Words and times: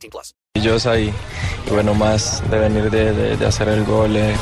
18 0.00 0.10
plus. 0.10 0.34
Y 1.66 1.70
bueno, 1.70 1.94
más 1.94 2.42
de 2.50 2.58
venir 2.58 2.90
de, 2.90 3.12
de- 3.12 3.36
de 3.36 3.46
hacer 3.46 3.68
el 3.68 3.84
gol. 3.84 4.16
eh. 4.16 4.34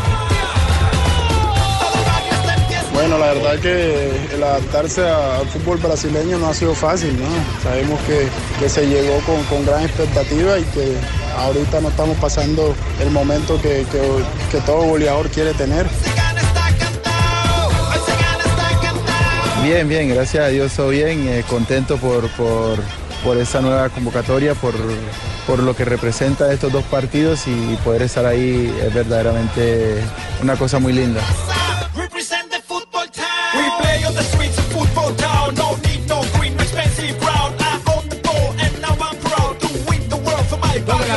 Bueno, 2.93 3.19
la 3.19 3.27
verdad 3.33 3.59
que 3.61 4.11
el 4.35 4.43
adaptarse 4.43 5.09
al 5.09 5.47
fútbol 5.49 5.79
brasileño 5.79 6.39
no 6.39 6.49
ha 6.49 6.55
sido 6.55 6.75
fácil, 6.75 7.17
¿no? 7.21 7.29
Sabemos 7.63 8.01
que, 8.03 8.27
que 8.59 8.69
se 8.69 8.87
llegó 8.87 9.21
con, 9.21 9.43
con 9.45 9.65
gran 9.65 9.83
expectativa 9.85 10.59
y 10.59 10.65
que 10.65 10.97
ahorita 11.37 11.81
no 11.81 11.89
estamos 11.91 12.17
pasando 12.19 12.75
el 13.01 13.11
momento 13.11 13.61
que, 13.61 13.87
que- 13.93 14.25
que 14.51 14.61
todo 14.63 14.83
goleador 14.85 15.29
quiere 15.31 15.55
tener. 15.55 15.87
Bien, 19.63 19.89
bien, 19.89 20.09
gracias 20.09 20.45
a 20.45 20.49
Dios, 20.49 20.73
todo 20.73 20.89
bien, 20.89 21.29
eh, 21.29 21.45
contento 21.49 21.99
por, 21.99 22.29
por, 22.31 22.79
por 23.25 23.37
esta 23.37 23.61
nueva 23.61 23.89
convocatoria, 23.89 24.55
por, 24.55 24.75
por 25.47 25.61
lo 25.61 25.75
que 25.75 25.85
representa 25.85 26.53
estos 26.53 26.73
dos 26.73 26.85
partidos 26.85 27.47
y 27.47 27.77
poder 27.85 28.03
estar 28.03 28.25
ahí 28.25 28.73
es 28.83 28.93
verdaderamente 28.93 30.03
una 30.43 30.57
cosa 30.57 30.79
muy 30.79 30.93
linda. 30.93 31.21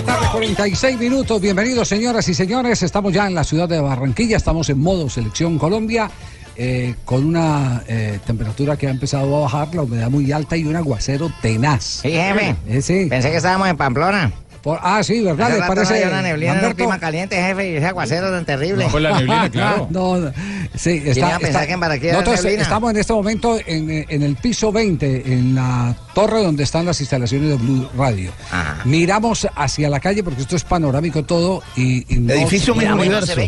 Tarde, 0.06 0.26
46 0.32 0.98
minutos. 0.98 1.40
Bienvenidos, 1.40 1.88
señoras 1.88 2.28
y 2.28 2.34
señores. 2.34 2.82
Estamos 2.82 3.14
ya 3.14 3.28
en 3.28 3.36
la 3.36 3.44
ciudad 3.44 3.70
de 3.70 3.80
Barranquilla. 3.80 4.38
Estamos 4.38 4.68
en 4.70 4.80
modo 4.80 5.10
selección 5.10 5.60
Colombia. 5.60 6.10
Eh, 6.56 6.96
con 7.06 7.26
una 7.26 7.84
eh, 7.88 8.20
temperatura 8.26 8.78
que 8.78 8.88
ha 8.88 8.92
empezado 8.92 9.36
a 9.38 9.42
bajar, 9.42 9.74
la 9.74 9.82
humedad 9.84 10.10
muy 10.10 10.32
alta 10.32 10.58
y 10.58 10.66
un 10.66 10.76
aguacero 10.76 11.32
tenaz. 11.42 12.02
Sí, 12.02 12.12
jefe. 12.12 12.56
Eh, 12.68 12.82
sí. 12.82 13.08
Pensé 13.10 13.32
que 13.32 13.38
estábamos 13.38 13.68
en 13.70 13.78
Pamplona. 13.78 14.32
Por- 14.62 14.80
ah, 14.84 15.02
sí, 15.04 15.22
¿verdad? 15.22 15.48
Hace 15.48 15.52
¿Les 15.54 15.62
rato 15.62 15.74
parece? 15.74 15.92
no 15.94 15.96
había 15.98 16.08
una 16.10 16.22
neblina 16.22 16.60
en 16.60 16.66
un 16.66 16.74
clima 16.74 17.00
caliente, 17.00 17.36
jefe, 17.36 17.72
y 17.72 17.76
ese 17.78 17.88
aguacero 17.88 18.30
tan 18.30 18.46
terrible. 18.46 18.86
No, 19.50 19.88
no, 19.90 20.32
sí, 20.76 21.02
¿Quién 21.02 21.18
iba 21.18 21.36
a 21.36 21.40
pensar 21.40 21.66
que 21.66 21.74
en 21.74 21.80
Barranquilla 21.80 22.10
era 22.12 22.20
Nosotros 22.20 22.44
neblina? 22.44 22.62
estamos 22.64 22.92
en 22.92 22.98
este 22.98 23.12
momento 23.14 23.58
en, 23.66 24.06
en 24.08 24.22
el 24.22 24.36
piso 24.36 24.72
20, 24.72 25.34
en 25.34 25.56
la 25.56 25.96
torre 26.14 26.44
donde 26.44 26.62
están 26.62 26.86
las 26.86 27.00
instalaciones 27.02 27.50
de 27.50 27.56
Blue 27.56 27.90
Radio. 27.98 28.32
Miramos 28.86 29.48
hacia 29.56 29.90
la 29.90 30.00
calle 30.00 30.24
porque 30.24 30.42
esto 30.44 30.56
es 30.56 30.64
panorámico 30.64 31.24
todo 31.24 31.64
y, 31.76 32.06
y 32.14 32.20
no 32.20 32.32
Edificio 32.32 32.76
se- 32.76 32.80
mismo 32.82 32.98
Miramos 32.98 33.06
y 33.06 33.10
no 33.10 33.18
universo. 33.18 33.34
se 33.34 33.40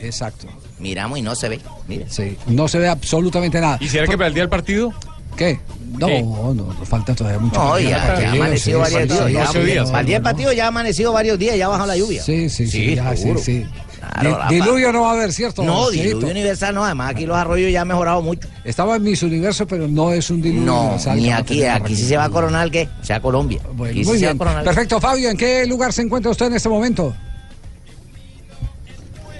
ve. 0.00 0.06
Exacto. 0.06 0.46
Miramos 0.78 1.18
y 1.18 1.22
no 1.22 1.34
se 1.34 1.48
ve. 1.48 1.60
Mire. 1.88 2.06
Sí, 2.08 2.36
no 2.46 2.68
se 2.68 2.78
ve 2.78 2.88
absolutamente 2.88 3.60
nada. 3.60 3.78
¿Y 3.80 3.88
será 3.88 4.06
que 4.06 4.16
para 4.16 4.28
el 4.28 4.34
día 4.34 4.42
del 4.42 4.50
partido? 4.50 4.92
¿Qué? 5.36 5.58
No, 5.98 6.06
¿Qué? 6.06 6.22
no, 6.22 6.74
falta 6.84 7.14
todavía 7.14 7.38
mucho. 7.38 7.58
No, 7.62 7.78
ya, 7.78 7.88
ya 7.90 8.12
ha 8.12 8.16
Sí, 8.18 8.24
amanecido 8.38 8.84
sí, 8.84 8.92
varios 8.94 9.02
sí, 9.02 9.18
días. 9.18 9.26
sí, 9.26 9.32
ya- 9.32 9.46
sí, 9.46 9.58
sí, 9.86 9.90
Para 9.90 10.00
el 10.00 10.06
día 10.06 10.16
del 10.16 10.22
no. 10.22 10.28
partido 10.30 10.52
ya 10.52 10.64
ha 10.64 10.68
amanecido 10.68 11.12
varios 11.12 11.38
días, 11.38 11.56
ya 11.56 11.66
ha 11.66 11.68
bajado 11.68 11.86
la 11.88 11.96
lluvia. 11.96 12.22
Sí, 12.22 12.48
sí, 12.50 12.66
sí, 12.66 12.94
ya, 12.94 13.10
sí, 13.16 13.22
seguro. 13.22 13.40
sí. 13.40 13.66
Claro, 13.98 14.30
Di- 14.30 14.36
la 14.36 14.48
diluvio 14.48 14.92
no 14.92 15.02
va 15.02 15.10
a 15.10 15.12
haber, 15.14 15.32
¿cierto? 15.32 15.62
No, 15.64 15.90
diluvio 15.90 16.28
universal 16.28 16.74
no, 16.74 16.84
además 16.84 17.10
aquí 17.10 17.26
los 17.26 17.36
arroyos 17.36 17.72
ya 17.72 17.80
han 17.82 17.88
mejorado 17.88 18.22
mucho. 18.22 18.48
Estaba 18.64 18.96
en 18.96 19.02
Miss 19.02 19.22
Universo, 19.22 19.66
pero 19.66 19.88
no 19.88 20.12
es 20.12 20.30
un 20.30 20.40
diluvio 20.42 20.66
No, 20.66 20.80
universal 20.82 21.16
ni 21.16 21.32
aquí, 21.32 21.64
aquí 21.64 21.96
sí 21.96 22.04
se 22.04 22.16
va 22.16 22.24
a 22.24 22.30
coronar 22.30 22.70
que 22.70 22.88
sea 23.02 23.20
Colombia. 23.20 23.60
Bueno, 23.74 23.90
Aquí 23.92 24.04
sí 24.04 24.10
muy 24.10 24.18
se 24.18 24.26
va 24.26 24.30
a 24.30 24.32
bien. 24.34 24.38
coronar. 24.38 24.64
Perfecto, 24.64 25.00
Fabio, 25.00 25.28
¿en 25.30 25.36
qué 25.36 25.66
lugar 25.66 25.92
se 25.92 26.02
encuentra 26.02 26.30
usted 26.30 26.46
en 26.46 26.54
este 26.54 26.68
momento? 26.68 27.14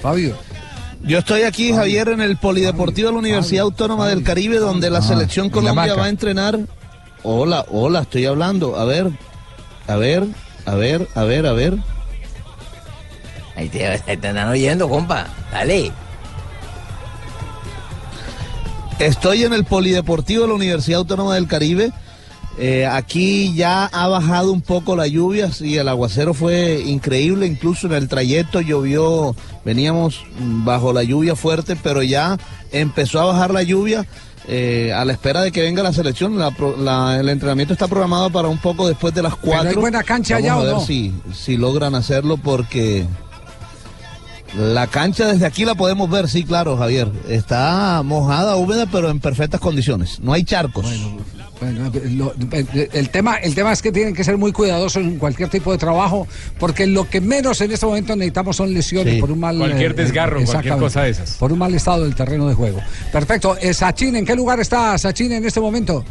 Fabio. 0.03 0.37
Yo 1.07 1.19
estoy 1.21 1.43
aquí, 1.43 1.73
Javier, 1.73 2.09
en 2.09 2.21
el 2.21 2.37
Polideportivo 2.37 3.07
de 3.09 3.13
la 3.13 3.21
Universidad 3.21 3.63
Autónoma 3.63 4.09
del 4.09 4.25
Caribe, 4.25 4.59
donde 4.59 4.91
la 4.91 5.01
selección 5.01 5.47
en 5.47 5.53
la 5.53 5.71
Colombia 5.71 5.95
va 5.95 6.07
a 6.07 6.09
entrenar. 6.09 6.59
Hola, 7.23 7.65
hola, 7.71 8.01
estoy 8.01 8.27
hablando. 8.27 8.77
A 8.77 8.85
ver, 8.85 9.13
a 9.87 9.95
ver, 9.95 10.25
a 10.65 10.75
ver, 10.75 11.09
a 11.15 11.23
ver, 11.23 11.47
a 11.47 11.53
ver. 11.53 11.79
Ahí 13.55 13.69
te, 13.69 13.99
te 13.99 14.13
están 14.15 14.37
oyendo, 14.49 14.89
compa. 14.89 15.29
Dale. 15.53 15.93
Estoy 18.99 19.45
en 19.45 19.53
el 19.53 19.65
Polideportivo 19.65 20.43
de 20.43 20.49
la 20.49 20.55
Universidad 20.55 20.99
Autónoma 20.99 21.37
del 21.37 21.47
Caribe. 21.47 21.93
Eh, 22.59 22.87
aquí 22.87 23.55
ya 23.55 23.85
ha 23.85 24.09
bajado 24.09 24.51
un 24.51 24.63
poco 24.63 24.97
la 24.97 25.07
lluvia, 25.07 25.53
sí, 25.53 25.77
el 25.77 25.89
aguacero 25.89 26.33
fue 26.33 26.83
increíble, 26.87 27.47
incluso 27.47 27.87
en 27.87 27.93
el 27.93 28.09
trayecto 28.09 28.63
llovió, 28.63 29.37
veníamos 29.65 30.25
bajo 30.39 30.95
la 30.95 31.03
lluvia 31.03 31.37
fuerte, 31.37 31.77
pero 31.77 32.03
ya 32.03 32.39
empezó 32.73 33.21
a 33.21 33.27
bajar 33.27 33.53
la 33.53 33.63
lluvia 33.63 34.07
eh, 34.49 34.91
a 34.95 35.05
la 35.05 35.13
espera 35.13 35.43
de 35.43 35.53
que 35.53 35.61
venga 35.61 35.83
la 35.83 35.93
selección. 35.93 36.39
La 36.39 36.51
pro- 36.51 36.77
la- 36.79 37.19
el 37.21 37.29
entrenamiento 37.29 37.75
está 37.75 37.89
programado 37.89 38.31
para 38.31 38.49
un 38.49 38.59
poco 38.59 38.89
después 38.89 39.13
de 39.13 39.21
las 39.23 39.35
cuatro. 39.37 39.69
hay 39.69 39.77
buena 39.77 40.03
cancha 40.03 40.37
Vamos 40.37 40.45
allá, 40.51 40.53
a 40.55 40.59
¿o 40.59 40.65
ver 40.65 40.75
no? 40.77 40.81
si, 40.81 41.13
si 41.35 41.57
logran 41.59 41.95
hacerlo 41.95 42.39
porque 42.39 43.05
la 44.57 44.87
cancha 44.87 45.27
desde 45.27 45.45
aquí 45.45 45.65
la 45.65 45.75
podemos 45.75 46.09
ver, 46.09 46.29
sí, 46.29 46.45
claro, 46.45 46.77
Javier. 46.79 47.11
Está 47.29 48.01
mojada, 48.05 48.57
húmeda, 48.57 48.87
pero 48.87 49.11
en 49.11 49.21
perfectas 49.21 49.61
condiciones. 49.61 50.21
No 50.21 50.33
hay 50.33 50.45
charcos. 50.45 50.85
Bueno, 50.85 51.17
lo- 52.11 52.35
el, 52.93 53.09
tema, 53.11 53.37
el 53.37 53.55
tema 53.55 53.73
es 53.73 53.81
que 53.83 53.91
tienen 53.93 54.15
que 54.15 54.25
ser 54.25 54.37
muy 54.37 54.53
cuidadosos 54.53 55.03
en 55.03 55.19
cualquier 55.19 55.49
tipo 55.49 55.73
de 55.73 55.79
trabajo, 55.79 56.27
porque 56.59 56.87
lo 56.87 57.09
que 57.09 57.21
menos 57.21 57.61
en 57.61 57.73
este 57.73 57.87
momento 57.87 58.15
necesitamos 58.15 58.57
son 58.57 58.73
lesiones 58.75 59.15
Sí. 59.15 59.21
por 59.21 59.31
un 59.31 59.41
mal... 59.41 59.57
Cualquier 59.59 59.93
eh, 59.93 59.95
desgarro, 59.95 60.45
cualquier 60.45 60.77
cosa 60.77 61.03
de 61.03 61.11
esas. 61.11 61.35
Por 61.35 61.53
un 61.53 61.59
mal 61.59 61.75
estado 61.75 62.05
del 62.05 62.15
terreno 62.15 62.49
de 62.49 62.55
juego. 62.55 62.79
Perfecto. 63.13 63.57
Eh, 63.61 63.73
Sachin, 63.73 64.17
¿en 64.17 64.25
qué 64.27 64.35
lugar 64.35 64.61
está 64.61 64.97
Sachin 64.99 65.33
en 65.33 65.45
este 65.45 65.61
momento? 65.61 66.05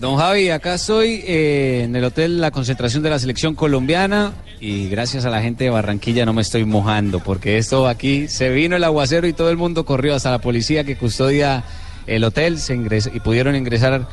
Don 0.00 0.16
Javi, 0.16 0.50
acá 0.50 0.74
estoy 0.74 1.22
eh, 1.26 1.82
en 1.84 1.94
el 1.94 2.02
hotel 2.04 2.40
La 2.40 2.50
Concentración 2.50 3.04
de 3.04 3.10
la 3.10 3.20
Selección 3.20 3.54
Colombiana 3.54 4.32
y 4.60 4.88
gracias 4.88 5.24
a 5.24 5.30
la 5.30 5.40
gente 5.40 5.64
de 5.64 5.70
Barranquilla 5.70 6.26
no 6.26 6.32
me 6.32 6.42
estoy 6.42 6.64
mojando 6.64 7.20
porque 7.20 7.56
esto 7.56 7.86
aquí 7.86 8.26
se 8.26 8.48
vino 8.50 8.74
el 8.74 8.82
aguacero 8.82 9.28
y 9.28 9.32
todo 9.32 9.48
el 9.50 9.56
mundo 9.56 9.84
corrió 9.86 10.16
hasta 10.16 10.30
la 10.32 10.40
policía 10.40 10.82
que 10.82 10.96
custodia 10.96 11.62
el 12.08 12.24
hotel 12.24 12.58
se 12.58 12.74
ingres- 12.74 13.10
y 13.14 13.20
pudieron 13.20 13.54
ingresar 13.54 14.08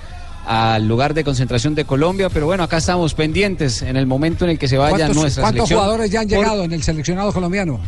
al 0.46 0.88
lugar 0.88 1.14
de 1.14 1.24
concentración 1.24 1.76
de 1.76 1.86
Colombia, 1.86 2.30
pero 2.30 2.46
bueno, 2.46 2.64
acá 2.64 2.78
estamos 2.78 3.14
pendientes 3.14 3.82
en 3.82 3.96
el 3.98 4.08
momento 4.08 4.46
en 4.46 4.52
el 4.52 4.60
que 4.60 4.68
se 4.68 4.78
vaya 4.78 4.98
¿Cuántos, 4.98 5.16
nuestra 5.18 5.44
cuántos 5.44 5.68
selección. 5.68 5.80
jugadores 5.80 6.12
ya 6.12 6.22
han 6.22 6.28
Por- 6.28 6.38
llegado 6.38 6.64
en 6.64 6.72
el 6.74 6.84
seleccionado 6.84 7.32
colombiano? 7.34 7.80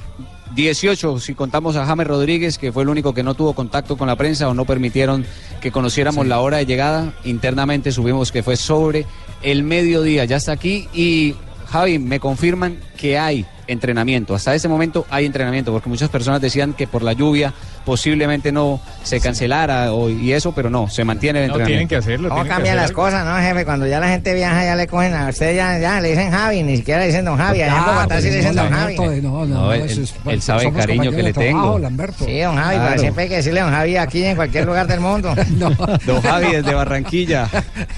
18, 0.55 1.19
si 1.21 1.33
contamos 1.33 1.77
a 1.77 1.85
James 1.85 2.05
Rodríguez, 2.07 2.57
que 2.57 2.71
fue 2.73 2.83
el 2.83 2.89
único 2.89 3.13
que 3.13 3.23
no 3.23 3.35
tuvo 3.35 3.53
contacto 3.53 3.97
con 3.97 4.07
la 4.07 4.17
prensa 4.17 4.49
o 4.49 4.53
no 4.53 4.65
permitieron 4.65 5.25
que 5.61 5.71
conociéramos 5.71 6.23
Sí. 6.25 6.29
la 6.29 6.39
hora 6.41 6.57
de 6.57 6.65
llegada. 6.65 7.13
Internamente 7.23 7.91
subimos 7.93 8.31
que 8.33 8.43
fue 8.43 8.57
sobre 8.57 9.05
el 9.43 9.63
mediodía, 9.63 10.25
ya 10.25 10.35
está 10.35 10.51
aquí. 10.51 10.89
Y 10.93 11.35
Javi, 11.69 11.99
me 11.99 12.19
confirman 12.19 12.79
que 12.97 13.17
hay 13.17 13.45
entrenamiento. 13.71 14.35
Hasta 14.35 14.53
ese 14.55 14.67
momento 14.67 15.05
hay 15.09 15.25
entrenamiento, 15.25 15.71
porque 15.71 15.89
muchas 15.89 16.09
personas 16.09 16.41
decían 16.41 16.73
que 16.73 16.87
por 16.87 17.03
la 17.03 17.13
lluvia 17.13 17.53
posiblemente 17.85 18.51
no 18.51 18.79
se 19.03 19.19
cancelara 19.19 19.93
o- 19.93 20.09
y 20.09 20.33
eso, 20.33 20.51
pero 20.53 20.69
no, 20.69 20.87
se 20.87 21.03
mantiene 21.03 21.39
el 21.43 21.47
No, 21.47 21.53
entrenamiento. 21.55 21.67
tienen 21.69 21.87
que 21.87 21.95
hacerlo. 21.95 22.29
¿Cómo 22.29 22.45
cambian 22.45 22.75
las 22.77 22.91
cosas, 22.91 23.25
no, 23.25 23.35
jefe? 23.37 23.65
Cuando 23.65 23.87
ya 23.87 23.99
la 23.99 24.07
gente 24.09 24.33
viaja, 24.33 24.63
ya 24.63 24.75
le 24.75 24.87
cogen 24.87 25.13
a 25.15 25.29
usted, 25.29 25.55
ya, 25.55 25.79
ya 25.79 25.99
le 25.99 26.09
dicen 26.09 26.31
Javi, 26.31 26.63
ni 26.63 26.77
siquiera 26.77 26.99
le 27.01 27.07
dicen 27.07 27.25
Don 27.25 27.37
Javi. 27.37 27.61
Allá 27.61 27.67
en 27.67 27.73
Ah, 27.83 27.93
Bogotá 27.95 28.21
sí 28.21 28.29
le 28.29 28.35
dicen 28.37 28.55
no, 28.55 28.63
Don 28.63 28.71
Javi. 28.73 28.95
No, 28.97 29.21
no, 29.21 29.45
No, 29.45 29.73
él- 29.73 30.41
sabe 30.41 30.65
el 30.67 30.73
cariño 30.73 31.11
que 31.11 31.23
le 31.23 31.33
tengo. 31.33 31.79
Lamberto. 31.79 32.25
Sí, 32.25 32.39
Don 32.41 32.55
Javi, 32.55 32.75
Claro. 32.75 32.89
pero 32.89 33.01
siempre 33.01 33.23
hay 33.23 33.29
que 33.29 33.35
decirle 33.37 33.61
Don 33.61 33.71
Javi 33.71 33.97
aquí 33.97 34.23
en 34.25 34.35
cualquier 34.35 34.65
lugar 34.65 34.87
del 34.87 34.99
mundo. 34.99 35.33
Don 36.05 36.21
Javi 36.21 36.51
desde 36.55 36.73
Barranquilla. 36.73 37.47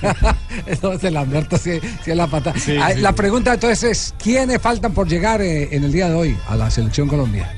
Entonces 0.65 1.11
Lamberto 1.11 1.57
sí, 1.57 1.79
sí 2.03 2.11
es 2.11 2.17
la 2.17 2.27
pata. 2.27 2.53
Sí, 2.57 2.77
Ah, 2.81 2.91
sí. 2.93 3.01
La 3.01 3.11
pregunta 3.13 3.53
entonces 3.53 3.83
es, 3.83 4.13
¿quiénes 4.21 4.61
faltan 4.61 4.93
por 4.93 5.07
llegar 5.07 5.41
eh, 5.41 5.62
en 5.71 5.83
el 5.83 5.91
día 5.91 6.09
de 6.09 6.15
hoy 6.15 6.37
a 6.47 6.55
la 6.55 6.69
selección 6.69 7.07
Colombia? 7.07 7.49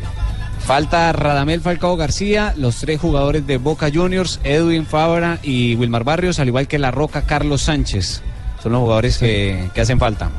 Falta 0.59 1.11
Radamel 1.13 1.61
Falcao 1.61 1.95
García, 1.95 2.53
los 2.57 2.77
tres 2.77 2.99
jugadores 2.99 3.45
de 3.45 3.57
Boca 3.57 3.89
Juniors, 3.93 4.39
Edwin 4.43 4.85
Fabra 4.85 5.37
y 5.43 5.75
Wilmar 5.75 6.03
Barrios, 6.03 6.39
al 6.39 6.47
igual 6.47 6.67
que 6.67 6.79
La 6.79 6.89
Roca 6.91 7.21
Carlos 7.21 7.61
Sánchez. 7.61 8.21
Son 8.63 8.71
los 8.71 8.81
jugadores 8.81 9.19
que, 9.19 9.69
que 9.75 9.81
hacen 9.81 9.99
falta. 9.99 10.31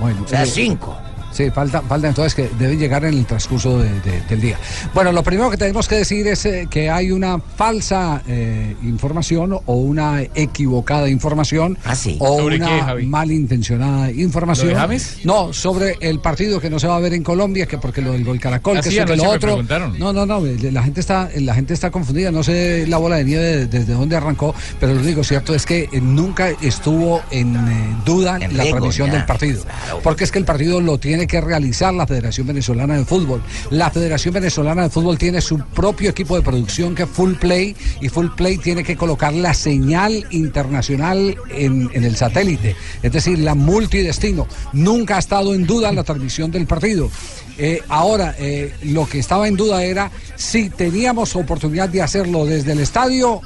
Bueno, 0.00 0.22
O 0.24 0.28
sea, 0.28 0.44
eh, 0.44 0.46
cinco. 0.46 0.96
Sí, 1.34 1.50
falta, 1.50 1.82
falta 1.82 2.08
entonces 2.08 2.34
que 2.34 2.48
debe 2.58 2.76
llegar 2.76 3.04
en 3.04 3.14
el 3.14 3.26
transcurso 3.26 3.78
de- 3.78 3.90
de- 4.00 4.20
del 4.28 4.40
día. 4.40 4.56
Bueno, 4.94 5.10
lo 5.12 5.22
primero 5.24 5.50
que 5.50 5.56
tenemos 5.56 5.88
que 5.88 5.96
decir 5.96 6.26
es 6.28 6.46
eh, 6.46 6.68
que 6.70 6.88
hay 6.88 7.10
una 7.10 7.38
falsa 7.40 8.22
eh, 8.28 8.76
información 8.84 9.52
o 9.66 9.74
una 9.74 10.22
equivocada 10.22 11.08
información 11.08 11.76
o 12.20 12.38
¿Sobre 12.38 12.56
una 12.56 12.68
qué, 12.68 12.80
Javi? 12.82 13.06
malintencionada 13.06 14.10
información. 14.12 14.68
¿Lo 14.68 14.74
de 14.74 14.80
James? 14.80 15.18
No, 15.24 15.52
sobre 15.52 15.96
el 16.00 16.20
partido 16.20 16.60
que 16.60 16.70
no 16.70 16.78
se 16.78 16.86
va 16.86 16.96
a 16.96 17.00
ver 17.00 17.14
en 17.14 17.22
Colombia, 17.24 17.66
que 17.66 17.78
porque 17.78 18.00
lo 18.00 18.12
del 18.12 18.24
gol 18.24 18.38
Caracol, 18.38 18.76
Ah, 18.78 18.80
que 18.80 18.90
sí, 18.90 18.96
eso, 18.98 19.06
que 19.06 19.16
lo 19.16 19.28
otro. 19.30 19.62
No, 19.98 20.12
no, 20.12 20.24
no, 20.26 20.40
la 20.40 20.82
gente 20.82 21.00
está, 21.00 21.28
la 21.36 21.54
gente 21.54 21.74
está 21.74 21.90
confundida, 21.90 22.30
no 22.30 22.42
sé 22.44 22.86
la 22.86 22.98
bola 22.98 23.16
de 23.16 23.24
nieve 23.24 23.66
desde 23.66 23.92
dónde 23.94 24.16
arrancó, 24.16 24.54
pero 24.78 24.94
lo 24.94 25.00
único 25.00 25.24
cierto 25.24 25.54
es 25.54 25.66
que 25.66 25.88
eh, 25.92 26.00
nunca 26.00 26.48
estuvo 26.62 27.22
en 27.30 27.56
eh, 27.56 27.96
duda 28.04 28.36
En 28.40 28.56
la 28.56 28.62
riesgo, 28.62 28.78
transmisión 28.78 29.08
ya, 29.08 29.14
del 29.14 29.24
partido. 29.26 29.64
Porque 30.02 30.24
es 30.24 30.30
que 30.30 30.38
el 30.38 30.44
partido 30.44 30.80
lo 30.80 30.98
tiene 30.98 31.23
que 31.26 31.40
realizar 31.40 31.92
la 31.94 32.06
Federación 32.06 32.46
Venezolana 32.46 32.96
de 32.96 33.04
Fútbol. 33.04 33.42
La 33.70 33.90
Federación 33.90 34.34
Venezolana 34.34 34.82
de 34.84 34.90
Fútbol 34.90 35.18
tiene 35.18 35.40
su 35.40 35.58
propio 35.58 36.10
equipo 36.10 36.36
de 36.36 36.42
producción 36.42 36.94
que 36.94 37.04
es 37.04 37.08
Full 37.08 37.34
Play 37.34 37.76
y 38.00 38.08
Full 38.08 38.28
Play 38.36 38.58
tiene 38.58 38.84
que 38.84 38.96
colocar 38.96 39.32
la 39.32 39.54
señal 39.54 40.26
internacional 40.30 41.36
en, 41.50 41.90
en 41.92 42.04
el 42.04 42.16
satélite, 42.16 42.76
es 43.02 43.12
decir, 43.12 43.38
la 43.38 43.54
multidestino. 43.54 44.46
Nunca 44.72 45.16
ha 45.16 45.18
estado 45.18 45.54
en 45.54 45.66
duda 45.66 45.92
la 45.92 46.04
transmisión 46.04 46.50
del 46.50 46.66
partido. 46.66 47.10
Eh, 47.56 47.82
ahora, 47.88 48.34
eh, 48.38 48.72
lo 48.82 49.08
que 49.08 49.18
estaba 49.20 49.46
en 49.46 49.56
duda 49.56 49.84
era 49.84 50.10
si 50.34 50.70
teníamos 50.70 51.36
oportunidad 51.36 51.88
de 51.88 52.02
hacerlo 52.02 52.46
desde 52.46 52.72
el 52.72 52.80
estadio 52.80 53.40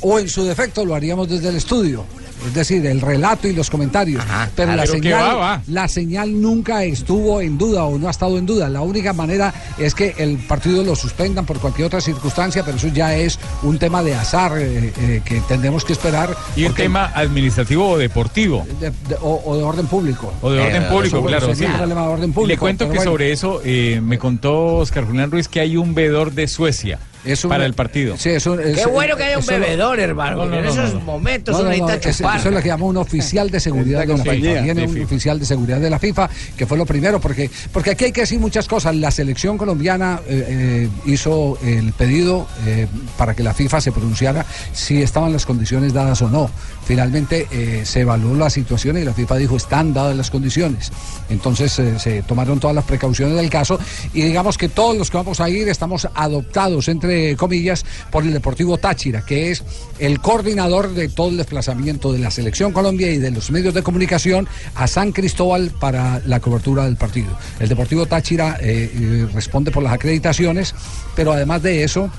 o 0.00 0.18
en 0.18 0.28
su 0.28 0.44
defecto 0.44 0.84
lo 0.84 0.94
haríamos 0.94 1.28
desde 1.28 1.48
el 1.48 1.56
estudio. 1.56 2.04
Es 2.46 2.54
decir, 2.54 2.84
el 2.86 3.00
relato 3.00 3.48
y 3.48 3.52
los 3.52 3.70
comentarios. 3.70 4.22
pero 4.54 4.72
Ah, 4.72 4.76
la, 4.76 4.82
pero 4.82 4.92
señal, 4.94 5.22
va, 5.22 5.34
va. 5.34 5.62
la 5.68 5.88
señal 5.88 6.40
nunca 6.40 6.84
estuvo 6.84 7.40
en 7.40 7.56
duda 7.58 7.84
o 7.84 7.98
no 7.98 8.08
ha 8.08 8.10
estado 8.10 8.38
en 8.38 8.46
duda. 8.46 8.68
La 8.68 8.80
única 8.82 9.12
manera 9.12 9.52
es 9.78 9.94
que 9.94 10.14
el 10.18 10.36
partido 10.38 10.82
lo 10.84 10.94
suspendan 10.96 11.46
por 11.46 11.58
cualquier 11.58 11.86
otra 11.86 12.00
circunstancia, 12.00 12.64
pero 12.64 12.76
eso 12.76 12.88
ya 12.88 13.16
es 13.16 13.38
un 13.62 13.78
tema 13.78 14.02
de 14.02 14.14
azar 14.14 14.52
eh, 14.58 14.92
eh, 14.98 15.22
que 15.24 15.40
tendremos 15.42 15.84
que 15.84 15.92
esperar. 15.94 16.36
¿Y 16.56 16.62
un 16.62 16.68
porque- 16.68 16.82
tema 16.82 17.06
administrativo 17.14 17.88
o 17.90 17.98
deportivo? 17.98 18.66
de- 18.80 18.90
de- 18.90 19.16
o, 19.22 19.42
o 19.44 19.56
de 19.56 19.62
orden 19.62 19.86
público. 19.86 20.32
O 20.42 20.50
de 20.50 20.60
orden 20.60 20.82
Eh, 20.82 20.86
público, 20.90 21.16
eso, 21.18 21.26
claro. 21.26 21.46
sería 21.46 21.54
sí. 21.68 21.72
un 21.72 21.78
problema 21.78 22.02
de 22.02 22.08
orden 22.08 22.30
Y 22.30 22.32
público. 22.32 22.48
Le 22.48 22.58
cuento 22.58 22.84
que 22.90 22.96
bueno. 22.96 23.10
sobre 23.10 23.32
eso 23.32 23.60
eh, 23.64 24.00
me 24.02 24.18
contó 24.18 24.76
Oscar 24.76 25.04
Julián 25.04 25.30
Ruiz 25.30 25.48
que 25.48 25.60
hay 25.60 25.76
un 25.76 25.94
veedor 25.94 26.32
de 26.32 26.46
Suecia 26.48 26.98
un- 27.44 27.50
para 27.50 27.64
el 27.66 27.74
partido. 27.74 28.16
Sí, 28.18 28.30
es 28.30 28.46
un- 28.46 28.60
es- 28.60 28.78
Qué 28.80 28.86
bueno 28.86 29.16
que 29.16 29.24
haya 29.24 29.38
un 29.38 29.46
bebedor, 29.46 29.98
hermano. 30.00 30.36
No, 30.38 30.46
no, 30.46 30.58
en 30.58 30.64
esos 30.66 30.92
no, 30.94 31.00
no. 31.00 31.04
momentos 31.06 31.56
No, 31.56 31.64
no, 31.64 31.70
es- 31.90 32.06
eso 32.20 32.28
es 32.34 32.44
lo 32.54 32.60
que 32.62 32.68
llama 32.68 32.84
un 32.86 32.96
oficial 32.96 33.50
de 33.50 33.60
seguridad 33.60 34.00
de 34.00 34.06
la 34.06 34.16
Sí, 34.16 34.22
FIFA. 34.30 34.60
Viene 34.62 34.86
un 34.86 34.92
FIFA. 34.92 35.04
oficial 35.06 35.38
de 35.40 35.46
seguridad 35.46 35.80
de 35.80 35.90
la 35.90 35.98
FIFA, 35.98 36.28
que 36.56 36.66
fue 36.66 36.76
lo 36.78 36.86
primero, 36.86 37.20
porque, 37.20 37.50
porque 37.72 37.90
aquí 37.90 38.04
hay 38.06 38.12
que 38.12 38.22
decir 38.22 38.38
muchas 38.38 38.66
cosas. 38.68 38.94
La 38.96 39.10
selección 39.10 39.56
colombiana 39.58 40.20
eh, 40.28 40.44
eh, 40.48 40.88
hizo 41.06 41.58
el 41.64 41.92
pedido 41.92 42.46
eh, 42.66 42.86
para 43.16 43.34
que 43.34 43.42
la 43.42 43.54
FIFA 43.54 43.80
se 43.80 43.92
pronunciara 43.92 44.44
si 44.72 45.02
estaban 45.02 45.32
las 45.32 45.46
condiciones 45.46 45.92
dadas 45.92 46.20
o 46.22 46.28
no. 46.28 46.50
Finalmente 46.86 47.46
eh, 47.50 47.82
se 47.84 48.00
evaluó 48.00 48.34
la 48.36 48.50
situación 48.50 48.98
y 48.98 49.04
la 49.04 49.14
FIFA 49.14 49.36
dijo 49.36 49.56
están 49.56 49.94
dadas 49.94 50.14
las 50.16 50.30
condiciones. 50.30 50.92
Entonces 51.30 51.78
eh, 51.78 51.98
se 51.98 52.22
tomaron 52.22 52.60
todas 52.60 52.74
las 52.76 52.84
precauciones 52.84 53.36
del 53.36 53.48
caso 53.48 53.78
y 54.12 54.22
digamos 54.22 54.58
que 54.58 54.68
todos 54.68 54.96
los 54.96 55.10
que 55.10 55.16
vamos 55.16 55.40
a 55.40 55.48
ir 55.48 55.68
estamos 55.68 56.06
adoptados, 56.14 56.88
entre 56.88 57.13
comillas, 57.38 57.84
por 58.10 58.24
el 58.24 58.32
Deportivo 58.32 58.78
Táchira, 58.78 59.24
que 59.24 59.50
es 59.50 59.62
el 59.98 60.20
coordinador 60.20 60.94
de 60.94 61.08
todo 61.08 61.28
el 61.30 61.36
desplazamiento 61.36 62.12
de 62.12 62.18
la 62.18 62.30
Selección 62.30 62.72
Colombia 62.72 63.10
y 63.10 63.18
de 63.18 63.30
los 63.30 63.50
medios 63.50 63.74
de 63.74 63.82
comunicación 63.82 64.48
a 64.74 64.86
San 64.86 65.12
Cristóbal 65.12 65.70
para 65.80 66.20
la 66.26 66.40
cobertura 66.40 66.84
del 66.84 66.96
partido. 66.96 67.36
El 67.60 67.68
Deportivo 67.68 68.06
Táchira 68.06 68.58
eh, 68.60 68.90
eh, 68.94 69.26
responde 69.32 69.70
por 69.70 69.82
las 69.82 69.92
acreditaciones, 69.92 70.74
pero 71.14 71.32
además 71.32 71.62
de 71.62 71.84
eso, 71.84 72.10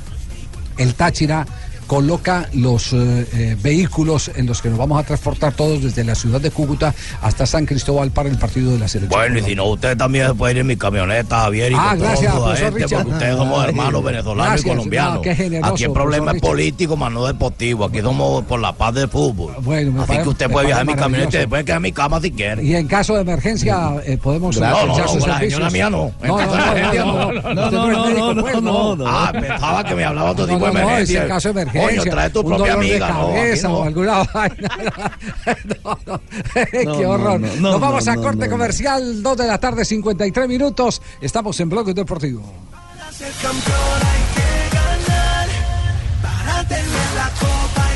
el 0.78 0.94
Táchira 0.96 1.46
coloca 1.88 2.50
los 2.54 2.94
eh, 2.94 3.28
eh, 3.34 3.58
vehículos 3.62 4.32
en 4.36 4.46
los 4.46 4.62
que 4.62 4.70
nos 4.70 4.78
vamos 4.78 5.00
a 5.00 5.04
transportar 5.04 5.54
todos 5.54 5.82
desde 5.84 6.04
la 6.04 6.16
ciudad 6.16 6.42
de 6.42 6.52
Cúcuta 6.52 6.94
hasta 7.22 7.46
San 7.46 7.66
Cristóbal 7.66 8.12
para 8.12 8.30
el 8.30 8.38
partido 8.38 8.72
de 8.72 8.80
la 8.80 8.88
selección. 8.88 9.20
Bueno, 9.20 9.40
y 9.40 9.42
si 9.44 9.56
no, 9.56 9.66
usted 9.66 9.96
también 9.98 10.28
se 10.28 10.34
puede 10.34 10.54
ir 10.54 10.60
en 10.60 10.68
mi 10.68 10.76
camioneta, 10.78 11.42
Javier, 11.42 11.72
y 11.72 11.76
Ah, 11.78 11.90
con 11.92 12.00
gracias, 12.00 12.34
toda 12.34 12.40
la 12.40 12.46
profesor 12.56 12.72
gente, 12.72 12.84
Richard. 12.86 12.98
porque 13.04 13.14
ustedes 13.18 13.38
somos 13.38 13.60
Ah, 13.64 13.68
hermanos 13.68 14.04
venezolanos 14.04 14.46
gracias, 14.48 14.66
y 14.66 14.70
colombianos. 14.70 15.14
no, 15.16 15.22
qué 15.22 15.36
generoso, 15.36 15.74
Aquí 15.74 15.84
el 15.84 15.92
problema 15.92 16.32
es 16.32 16.42
político, 16.42 16.98
más 16.98 17.12
no 17.12 17.26
deportivo. 17.26 17.86
Aquí 17.86 18.02
somos 18.02 18.44
por 18.46 18.60
la 18.60 18.74
paz 18.74 18.94
del 18.94 19.10
fútbol. 19.10 19.54
Bueno, 19.62 19.92
me 19.92 20.00
Así 20.00 20.08
parece- 20.08 20.24
que 20.24 20.30
usted 20.30 20.50
puede 20.52 20.66
viajar 20.68 20.82
en 20.82 20.88
mi 20.88 20.96
camioneta 20.96 21.36
y 21.38 21.40
después 21.40 21.64
quedar 21.64 21.78
en 21.78 21.84
mi 21.84 21.92
cama 21.92 22.20
si 22.22 22.32
quiere. 22.32 22.64
Y 22.64 22.76
en 22.76 22.88
caso 22.88 23.16
de 23.16 23.22
emergencia 23.22 23.96
eh, 24.06 24.18
podemos 24.22 24.58
No, 24.60 24.86
no, 24.88 25.08
sus 25.08 25.28
la 25.28 25.38
servicios. 25.38 25.54
señora 25.54 25.70
mía 25.70 25.90
no. 25.90 26.12
No, 26.22 26.38
no, 26.38 26.46
no, 26.46 26.54
emergencia, 26.72 27.06
no, 27.06 27.14
no. 27.14 27.42
no, 27.42 27.54
No, 27.54 27.72
no, 27.72 28.34
no, 28.34 28.34
no, 28.34 28.62
no, 28.62 28.96
no. 28.96 29.06
Ah, 29.08 29.32
pensaba 29.32 29.84
que 29.84 29.96
me 29.96 30.04
hablaba 30.04 30.32
otro 30.32 30.48
No, 30.48 30.54
tipo 30.54 30.66
de 30.68 30.74
no, 30.74 30.80
no, 30.80 30.86
emergencia. 30.86 31.18
es 31.20 31.24
en 31.24 31.30
caso 31.30 31.54
de 31.54 31.62
emergencia. 31.80 32.02
Coño, 32.04 32.12
trae 32.12 32.30
tu 32.30 32.40
un 32.42 32.46
propia 32.48 32.74
dolor 32.74 32.86
de 32.86 32.94
amiga, 32.96 33.10
no, 33.10 33.28
aquí 33.28 33.36
cabeza 33.36 33.68
no. 33.68 33.74
o 33.76 33.84
alguna 33.84 34.24
vaina. 34.24 34.70
No, 35.84 36.00
no. 36.06 36.22
Qué 36.72 36.86
no, 36.86 37.10
horror. 37.10 37.40
no, 37.40 37.48
no, 37.48 37.72
Nos 37.72 37.82
vamos 37.82 38.06
no, 38.06 38.12
a 38.12 38.16
no, 38.16 38.22
corte 38.22 38.40
no, 38.40 38.46
no. 38.46 38.52
comercial, 38.52 39.24
2 39.24 39.38
de 39.38 39.48
la 39.48 39.58
tarde, 39.60 39.86
53 39.86 40.48
minutos. 40.48 41.02
Estamos 41.22 41.60
en 41.60 41.70
Bloque 41.70 41.94
Deportivo. 41.94 42.42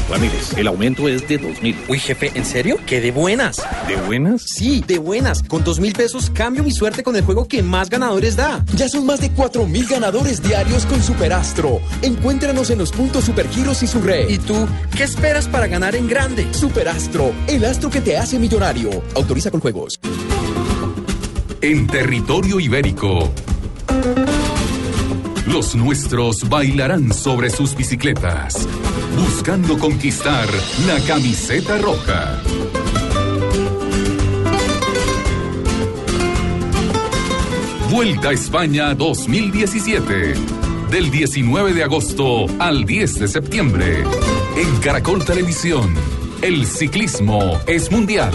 Ramírez, 0.09 0.57
el 0.57 0.67
aumento 0.67 1.07
es 1.07 1.27
de 1.27 1.37
dos 1.37 1.61
mil. 1.61 1.75
Uy, 1.87 1.99
jefe, 1.99 2.31
¿en 2.33 2.45
serio? 2.45 2.77
¿Qué 2.85 2.99
de 2.99 3.11
buenas? 3.11 3.61
¿De 3.87 3.95
buenas? 3.95 4.41
Sí, 4.43 4.83
de 4.85 4.97
buenas. 4.97 5.43
Con 5.43 5.63
dos 5.63 5.79
mil 5.79 5.93
pesos 5.93 6.29
cambio 6.31 6.63
mi 6.63 6.71
suerte 6.71 7.03
con 7.03 7.15
el 7.15 7.23
juego 7.23 7.47
que 7.47 7.61
más 7.61 7.89
ganadores 7.89 8.35
da. 8.35 8.65
Ya 8.75 8.89
son 8.89 9.05
más 9.05 9.21
de 9.21 9.31
cuatro 9.31 9.65
mil 9.67 9.85
ganadores 9.85 10.41
diarios 10.41 10.85
con 10.85 11.01
Superastro. 11.03 11.79
Encuéntranos 12.01 12.69
en 12.71 12.79
los 12.79 12.91
puntos 12.91 13.25
Supergiros 13.25 13.83
y 13.83 13.87
su 13.87 14.01
red. 14.01 14.29
¿Y 14.29 14.39
tú 14.39 14.67
qué 14.95 15.03
esperas 15.03 15.47
para 15.47 15.67
ganar 15.67 15.95
en 15.95 16.07
grande? 16.07 16.47
Superastro, 16.53 17.31
el 17.47 17.63
astro 17.65 17.89
que 17.89 18.01
te 18.01 18.17
hace 18.17 18.39
millonario. 18.39 18.89
Autoriza 19.15 19.51
con 19.51 19.61
juegos. 19.61 19.99
En 21.61 21.87
territorio 21.87 22.59
ibérico. 22.59 23.31
Los 25.51 25.75
nuestros 25.75 26.47
bailarán 26.47 27.11
sobre 27.11 27.49
sus 27.49 27.75
bicicletas, 27.75 28.67
buscando 29.17 29.79
conquistar 29.79 30.47
la 30.85 30.99
camiseta 31.07 31.79
roja. 31.79 32.39
Vuelta 37.89 38.29
a 38.29 38.33
España 38.33 38.93
2017. 38.93 40.35
Del 40.91 41.09
19 41.09 41.73
de 41.73 41.83
agosto 41.83 42.45
al 42.59 42.85
10 42.85 43.19
de 43.19 43.27
septiembre. 43.27 44.03
En 44.55 44.75
Caracol 44.81 45.25
Televisión. 45.25 45.95
El 46.43 46.67
ciclismo 46.67 47.59
es 47.65 47.91
mundial. 47.91 48.31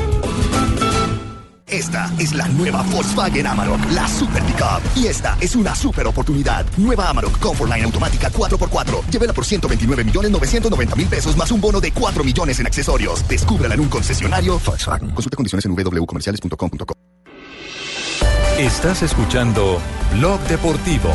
Esta 1.75 2.09
es 2.21 2.33
la 2.33 2.47
nueva 2.47 2.85
Volkswagen 2.85 3.49
Amarok, 3.49 3.91
la 3.91 4.07
Super 4.07 4.41
Pickup. 4.45 4.81
Y 4.95 5.09
esta 5.09 5.37
es 5.41 5.57
una 5.57 5.75
super 5.75 6.07
oportunidad. 6.07 6.65
Nueva 6.77 7.09
Amarok 7.11 7.37
Comfortline 7.41 7.83
automática 7.85 8.31
4x4. 8.31 9.11
Llévela 9.11 9.33
por 9.33 9.45
129 9.45 10.05
millones 10.05 10.31
990 10.31 10.95
mil 10.95 11.09
pesos 11.09 11.37
más 11.37 11.51
un 11.51 11.61
bono 11.61 11.81
de 11.81 11.91
4 11.91 12.23
millones 12.23 12.61
en 12.61 12.69
accesorios. 12.69 13.27
Descúbrela 13.27 13.75
en 13.75 13.81
un 13.81 13.89
concesionario 13.89 14.61
Volkswagen. 14.65 15.11
Consulta 15.11 15.35
condiciones 15.37 15.65
en 15.65 15.75
www.comerciales.com.co. 15.75 16.95
Estás 18.57 19.03
escuchando 19.03 19.81
Blog 20.13 20.41
Deportivo. 20.43 21.13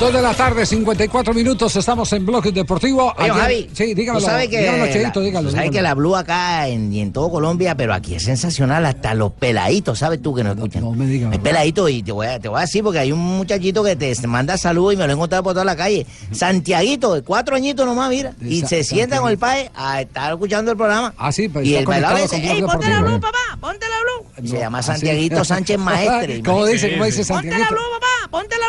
Dos 0.00 0.12
de 0.12 0.22
la 0.22 0.32
tarde, 0.32 0.64
54 0.64 1.34
minutos, 1.34 1.74
estamos 1.74 2.12
en 2.12 2.24
Bloque 2.24 2.52
Deportivo. 2.52 3.12
Oye, 3.18 3.30
Ayer- 3.32 3.34
Javi, 3.42 3.70
Sí, 3.72 3.94
dígamelo. 3.94 4.20
tú 4.24 4.30
sabes 4.30 4.48
que, 4.48 4.60
dígamelo, 4.60 4.86
la- 4.86 4.92
Cheito, 4.92 5.20
dígalo, 5.20 5.48
dígalo. 5.50 5.70
que 5.72 5.82
la 5.82 5.94
Blue 5.94 6.14
acá 6.14 6.68
en, 6.68 6.92
y 6.92 7.00
en 7.00 7.12
todo 7.12 7.28
Colombia, 7.32 7.74
pero 7.76 7.92
aquí 7.92 8.14
es 8.14 8.22
sensacional, 8.22 8.86
hasta 8.86 9.14
los 9.14 9.32
peladitos, 9.32 9.98
¿sabes 9.98 10.22
tú 10.22 10.32
que 10.36 10.44
nos 10.44 10.54
escuchan? 10.54 10.84
No 10.84 10.92
me 10.92 11.04
digas. 11.06 11.32
Hay 11.32 11.38
peladitos 11.40 11.90
y 11.90 12.04
te 12.04 12.12
voy, 12.12 12.28
a, 12.28 12.38
te 12.38 12.46
voy 12.48 12.58
a 12.58 12.60
decir 12.60 12.84
porque 12.84 13.00
hay 13.00 13.10
un 13.10 13.18
muchachito 13.18 13.82
que 13.82 13.96
te 13.96 14.14
manda 14.28 14.56
saludos 14.56 14.94
y 14.94 14.96
me 14.98 15.04
lo 15.04 15.10
he 15.10 15.14
encontrado 15.16 15.42
por 15.42 15.52
toda 15.54 15.64
la 15.64 15.74
calle. 15.74 16.06
Santiaguito, 16.30 17.14
de 17.14 17.22
cuatro 17.22 17.56
añitos 17.56 17.84
nomás, 17.84 18.08
mira. 18.08 18.34
Y 18.40 18.60
se 18.66 18.84
sienta 18.84 19.18
con 19.18 19.30
el 19.32 19.38
padre 19.38 19.72
a 19.74 20.00
estar 20.02 20.30
escuchando 20.32 20.70
el 20.70 20.76
programa. 20.76 21.12
Ah, 21.18 21.32
sí, 21.32 21.48
pues 21.48 21.66
Y 21.66 21.74
el 21.74 21.84
pelado 21.84 22.14
le 22.14 22.22
dice, 22.22 22.36
¡Ey, 22.36 22.62
ponte 22.62 22.86
la 22.88 22.98
Deportivo". 22.98 23.02
Blue, 23.08 23.20
papá! 23.20 23.38
¡Ponte 23.60 23.86
la 23.88 23.96
Blue! 24.44 24.48
Se 24.48 24.58
llama 24.60 24.78
Ah. 24.78 24.82
Santiaguito 24.84 25.44
Sánchez 25.44 25.76
Maestre. 25.80 26.40
¿Cómo 26.44 26.64
dice? 26.66 26.92
¿Cómo 26.92 27.04
dice 27.06 27.24
Ponte 27.24 27.48
la 27.50 27.56
Santiaguito? 27.58 27.74
Blue, 27.74 27.84
papá! 27.98 28.06
¡Ponte 28.30 28.56
la 28.58 28.66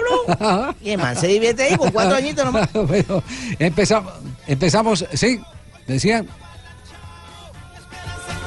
Blue! 0.66 0.76
y 0.82 0.90
el 0.92 0.98
man 0.98 1.19
se 1.20 1.28
divierte 1.28 1.64
ahí 1.64 1.76
con 1.76 1.92
cuatro 1.92 2.16
añitos 2.16 2.46
nomás. 2.46 2.70
empezamos, 3.60 4.14
empezamos, 4.48 5.06
sí, 5.14 5.40
decían. 5.88 6.28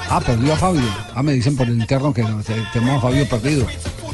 Ah, 0.08 0.20
perdió 0.20 0.52
a 0.52 0.56
Fabio. 0.56 0.82
Ah, 1.14 1.22
me 1.22 1.32
dicen 1.32 1.56
por 1.56 1.66
el 1.66 1.78
interno 1.78 2.12
que 2.12 2.22
tenemos 2.72 2.98
a 2.98 3.00
Fabio 3.00 3.28
perdido. 3.28 3.66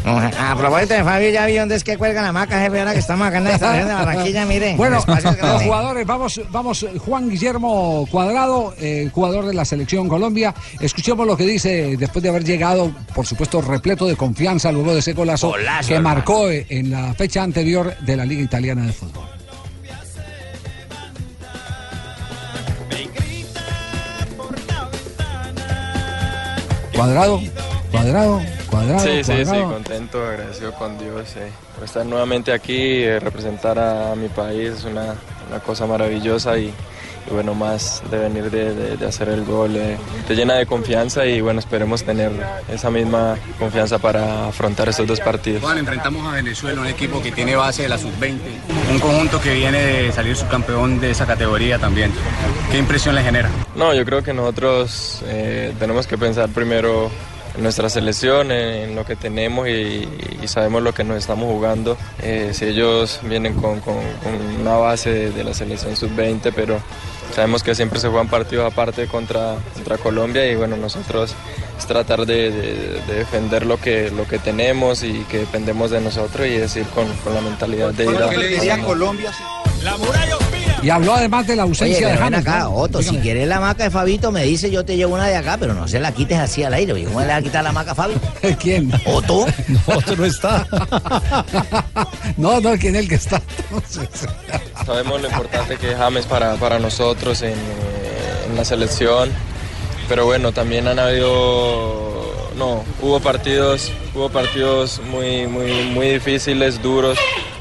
A 0.09 0.57
propósito 0.57 0.95
de 0.95 1.05
Fabio, 1.05 1.31
ya 1.31 1.47
vi 1.47 1.57
dónde 1.57 1.75
es 1.75 1.85
que 1.85 1.97
cuelgan 1.97 2.25
la 2.25 2.33
maca, 2.33 2.61
jefe, 2.61 2.79
ahora 2.79 2.93
que 2.93 2.99
estamos 2.99 3.27
acá 3.27 3.39
en 3.39 3.45
la 3.45 3.55
estación 3.55 3.89
de 3.89 3.95
Barranquilla, 3.95 4.47
mire. 4.47 4.75
Bueno, 4.77 5.05
los 5.07 5.63
jugadores, 5.63 6.07
vamos, 6.07 6.41
vamos, 6.51 6.87
Juan 7.05 7.29
Guillermo 7.29 8.07
Cuadrado, 8.11 8.75
eh, 8.79 9.11
jugador 9.13 9.47
de 9.47 9.55
la 9.55 9.65
selección 9.65 10.09
Colombia. 10.09 10.55
Escuchemos 10.81 11.27
lo 11.27 11.37
que 11.37 11.45
dice 11.45 11.97
después 11.97 12.23
de 12.23 12.29
haber 12.31 12.45
llegado, 12.45 12.91
por 13.15 13.27
supuesto, 13.27 13.61
repleto 13.61 14.07
de 14.07 14.17
confianza 14.17 14.73
luego 14.73 14.93
de 14.95 15.01
ese 15.01 15.13
golazo, 15.13 15.49
Golazo, 15.49 15.89
que 15.89 15.95
hermano. 15.95 16.17
marcó 16.17 16.49
eh, 16.49 16.67
en 16.69 16.91
la 16.91 17.15
fecha 17.15 17.43
anterior 17.43 17.95
de 18.01 18.17
la 18.17 18.25
Liga 18.25 18.43
Italiana 18.43 18.87
de 18.87 18.93
Fútbol. 18.93 19.25
Cuadrado, 26.95 27.41
cuadrado, 27.91 28.41
cuadrado. 28.71 29.01
Sí, 29.01 29.25
sí, 29.25 29.45
sí, 29.45 29.57
contento, 29.63 30.23
agradecido 30.25 30.73
con 30.73 30.99
Dios 30.99 31.37
eh, 31.37 31.51
por 31.75 31.85
estar 31.85 32.05
nuevamente 32.07 32.53
aquí, 32.53 33.03
eh, 33.03 33.19
representar 33.21 33.79
a, 33.79 34.15
mi 34.15 34.29
país 34.29 34.71
es 34.79 34.85
una, 34.85 35.15
una 35.49 35.61
cosa 35.65 35.87
maravillosa 35.87 36.59
y, 36.59 36.67
y 36.67 37.31
bueno, 37.33 37.55
más 37.55 38.03
de 38.11 38.19
venir 38.19 38.51
de, 38.51 38.75
de- 38.75 38.97
de 38.97 39.07
hacer 39.07 39.29
el 39.29 39.45
gol, 39.45 39.77
eh, 39.77 39.97
te 40.27 40.35
llena 40.35 40.55
de 40.55 40.67
confianza 40.67 41.25
y 41.27 41.41
bueno, 41.41 41.61
esperemos 41.61 42.03
tener 42.05 42.31
esa 42.73 42.91
misma 42.91 43.37
confianza 43.59 43.99
para 43.99 44.49
afrontar 44.49 44.89
estos 44.89 45.07
dos 45.07 45.21
partidos. 45.21 45.63
Juan, 45.63 45.79
enfrentamos 45.79 46.27
a 46.27 46.35
Venezuela, 46.37 46.81
un 46.81 46.87
equipo 46.87 47.23
que 47.23 47.33
tiene 47.33 47.55
base 47.57 47.83
de 47.83 47.89
la 47.89 47.99
sub-20, 47.99 48.39
un 48.91 48.99
conjunto 48.99 49.41
que 49.41 49.55
viene 49.55 49.79
de 49.79 50.13
salir 50.13 50.37
subcampeón 50.37 51.01
de 51.01 51.11
esa 51.11 51.27
categoría 51.27 51.79
también. 51.79 52.13
¿Qué 52.71 52.79
impresión 52.79 53.15
le 53.15 53.23
genera? 53.23 53.49
No, 53.77 53.95
yo 53.95 54.05
creo 54.05 54.23
que 54.23 54.33
nosotros 54.35 55.23
eh, 55.27 55.73
tenemos 55.79 56.07
que 56.07 56.19
pensar 56.19 56.49
primero 56.51 57.11
en 57.59 57.63
nuestra 57.65 57.91
selección, 57.91 58.51
en, 58.53 58.91
en 58.91 58.95
lo 58.95 59.05
que 59.05 59.17
tenemos 59.17 59.69
y, 59.69 60.09
y 60.43 60.49
sabemos 60.49 60.83
lo 60.83 60.95
que 60.95 61.05
nos 61.05 61.19
estamos 61.19 61.45
jugando. 61.53 61.99
Eh, 62.23 62.51
si 62.55 62.65
ellos 62.67 63.21
vienen 63.25 63.55
con, 63.55 63.81
con- 63.81 63.95
con 64.23 64.35
una 64.61 64.77
base 64.77 65.11
de, 65.11 65.31
de 65.33 65.45
la 65.45 65.53
selección 65.53 65.95
sub-20, 65.97 66.53
pero 66.55 66.81
sabemos 67.35 67.63
que 67.63 67.75
siempre 67.75 67.99
se 68.01 68.09
juegan 68.09 68.29
partidos 68.29 68.73
aparte 68.73 69.07
contra, 69.09 69.57
contra 69.75 69.99
Colombia 69.99 70.51
y 70.51 70.55
bueno, 70.57 70.77
nosotros 70.77 71.35
es 71.79 71.87
tratar 71.87 72.25
de, 72.27 72.51
de- 72.51 73.03
de 73.07 73.15
defender 73.15 73.67
lo 73.67 73.77
que, 73.79 74.11
lo 74.11 74.27
que 74.27 74.39
tenemos 74.39 75.03
y 75.03 75.13
que 75.31 75.39
dependemos 75.39 75.91
de 75.91 76.01
nosotros 76.01 76.47
y 76.47 76.51
decir 76.51 76.85
con, 76.95 77.07
con 77.19 77.35
la 77.35 77.41
mentalidad 77.41 77.91
de 77.93 78.05
ir 78.05 78.23
a... 78.23 78.31
¿Qué 78.31 78.37
le 78.39 78.49
diría 78.49 78.75
a 78.77 78.83
Colombia? 78.83 79.33
Y 80.83 80.91
habló 80.91 81.15
además 81.15 81.47
de 81.47 81.57
la 81.57 81.65
Oye, 81.65 81.71
ausencia 81.71 81.99
pero 81.99 82.09
de 82.11 82.15
ven 82.17 82.33
James. 82.35 82.47
acá, 82.47 82.59
¿no? 82.61 82.75
Otto, 82.77 83.03
si 83.03 83.17
quieres 83.19 83.49
la 83.49 83.61
maca 83.61 83.85
de 83.85 83.91
Fabito, 83.91 84.31
me 84.31 84.45
dice 84.45 84.71
yo 84.71 84.85
te 84.85 84.97
llevo 84.97 85.15
una 85.15 85.27
de 85.27 85.37
acá, 85.37 85.57
pero 85.59 85.75
no 85.75 85.89
se 85.89 85.99
la 86.01 86.13
quites 86.13 86.39
así 86.39 86.63
al 86.63 86.75
aire. 86.75 86.93
¿Cómo 87.05 87.21
le 87.21 87.27
vas 87.27 87.37
a 87.39 87.43
quitar 87.43 87.65
la 87.65 87.73
maca 87.73 87.93
a 87.93 87.95
Fabio? 87.95 88.17
¿Quién? 88.61 88.91
¿Otto? 89.07 89.47
No, 89.69 89.81
Otto 89.97 90.17
no 90.17 90.25
está. 90.25 90.67
no, 92.37 92.61
no, 92.61 92.77
¿quién 92.79 92.97
es 92.97 93.03
el 93.03 93.09
que 93.09 93.15
está? 93.17 93.41
Sabemos 94.87 95.21
lo 95.21 95.29
importante 95.29 95.77
que 95.77 95.91
es 95.93 95.97
James 95.99 96.27
para, 96.27 96.55
para 96.57 96.79
nosotros 96.79 97.43
en, 97.43 97.55
en 98.49 98.57
la 98.57 98.65
selección, 98.65 99.31
pero 100.09 100.25
bueno, 100.25 100.53
también 100.53 100.89
han 100.89 100.99
habido, 100.99 102.51
no, 102.57 102.83
hubo 103.03 103.21
partidos, 103.21 103.93
hubo 104.15 104.31
partidos 104.31 105.01
muy, 105.11 105.47
muy, 105.47 105.85
muy 105.91 106.09
difíciles, 106.09 106.81
duros, 106.83 107.19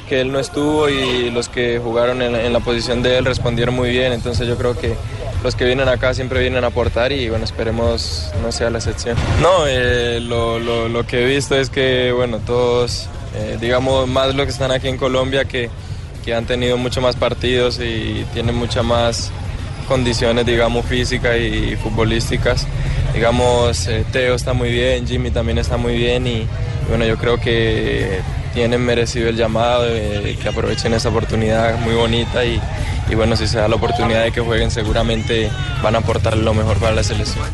que 0.07 0.21
él 0.21 0.31
no 0.31 0.39
estuvo 0.39 0.89
y 0.89 1.29
los 1.31 1.49
que 1.49 1.79
jugaron 1.83 2.21
en, 2.21 2.35
en 2.35 2.53
la 2.53 2.59
posición 2.59 3.03
de 3.03 3.17
él 3.17 3.25
respondieron 3.25 3.75
muy 3.75 3.89
bien, 3.89 4.13
entonces 4.13 4.47
yo 4.47 4.57
creo 4.57 4.77
que 4.77 4.95
los 5.43 5.55
que 5.55 5.65
vienen 5.65 5.87
acá 5.89 6.13
siempre 6.13 6.39
vienen 6.41 6.63
a 6.63 6.67
aportar 6.67 7.11
y 7.11 7.29
bueno, 7.29 7.45
esperemos 7.45 8.31
no 8.41 8.51
sea 8.51 8.69
la 8.69 8.77
excepción. 8.79 9.15
No, 9.41 9.67
eh, 9.67 10.19
lo, 10.21 10.59
lo- 10.59 10.87
lo 10.89 11.05
que 11.05 11.23
he 11.23 11.25
visto 11.25 11.55
es 11.55 11.69
que 11.69 12.11
bueno, 12.11 12.39
todos, 12.39 13.07
eh, 13.35 13.57
digamos 13.61 14.07
más 14.07 14.33
los 14.33 14.45
que 14.45 14.51
están 14.51 14.71
aquí 14.71 14.87
en 14.87 14.97
Colombia 14.97 15.45
que 15.45 15.69
que 16.25 16.33
han 16.35 16.45
tenido 16.45 16.75
mucho 16.77 16.99
más 16.99 17.15
partidos 17.15 17.79
y 17.79 18.25
tienen 18.33 18.53
muchas 18.55 18.83
más 18.83 19.31
condiciones, 19.87 20.45
digamos, 20.45 20.85
físicas 20.85 21.37
y 21.37 21.77
futbolísticas. 21.81 22.67
Digamos, 23.13 23.87
eh, 23.87 24.03
Teo 24.11 24.35
está 24.35 24.51
muy 24.51 24.69
bien, 24.69 25.07
Jimmy 25.07 25.31
también 25.31 25.57
está 25.57 25.77
muy 25.77 25.95
bien 25.95 26.27
y 26.27 26.45
bueno, 26.89 27.05
yo 27.05 27.15
creo 27.17 27.39
que 27.39 28.19
tienen 28.57 28.81
merecido 28.83 29.29
el 29.29 29.35
llamado, 29.37 29.85
eh, 29.87 30.35
que 30.41 30.49
aprovechen 30.49 30.91
esa 30.95 31.09
oportunidad 31.09 31.77
muy 31.77 31.93
bonita 31.93 32.43
y, 32.43 32.59
y 33.07 33.13
bueno, 33.13 33.35
si 33.35 33.45
se 33.47 33.59
da 33.59 33.67
la 33.67 33.75
oportunidad 33.75 34.23
de 34.23 34.31
que 34.31 34.41
jueguen 34.41 34.71
seguramente 34.71 35.51
van 35.83 35.93
a 35.93 35.99
aportar 35.99 36.35
lo 36.35 36.55
mejor 36.55 36.77
para 36.77 36.95
la 36.95 37.03
selección. 37.03 37.45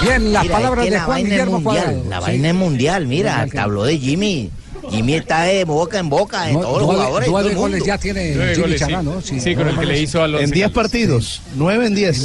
Bien, 0.00 0.32
las 0.32 0.44
Mira, 0.44 0.54
palabras 0.54 0.84
es 0.84 0.90
que 0.90 0.90
de 0.92 0.96
la 1.00 1.04
Juan 1.06 1.24
Guillermo 1.24 1.52
mundial, 1.60 1.84
Cuadrado. 1.84 2.04
La 2.08 2.16
Sí. 2.20 2.22
vaina 2.22 2.48
es 2.50 2.54
mundial, 2.54 3.06
mira, 3.08 3.30
Mundial 3.32 3.50
que- 3.50 3.58
habló 3.58 3.82
de 3.82 3.98
Jimmy. 3.98 4.50
Jimmy 4.90 5.14
está 5.14 5.42
de 5.42 5.64
boca 5.64 5.98
en 5.98 6.08
boca 6.08 6.44
de 6.44 6.52
todos 6.54 6.82
los 6.82 6.90
jugadores. 6.90 7.26
todo 7.28 7.40
nueve 7.42 7.54
goles 7.54 7.84
ya 7.84 7.98
tiene 7.98 8.34
Jimmy 8.54 8.72
sí. 8.72 8.78
Chará, 8.78 9.02
¿no? 9.02 9.20
Sí, 9.20 9.40
Sí, 9.40 9.54
con 9.54 9.68
el 9.68 9.78
que 9.78 9.86
le 9.86 10.00
hizo 10.00 10.22
a 10.22 10.28
los... 10.28 10.42
En 10.42 10.50
10 10.50 10.70
partidos, 10.70 11.42
9 11.56 11.86
en 11.86 11.94
10. 11.94 12.16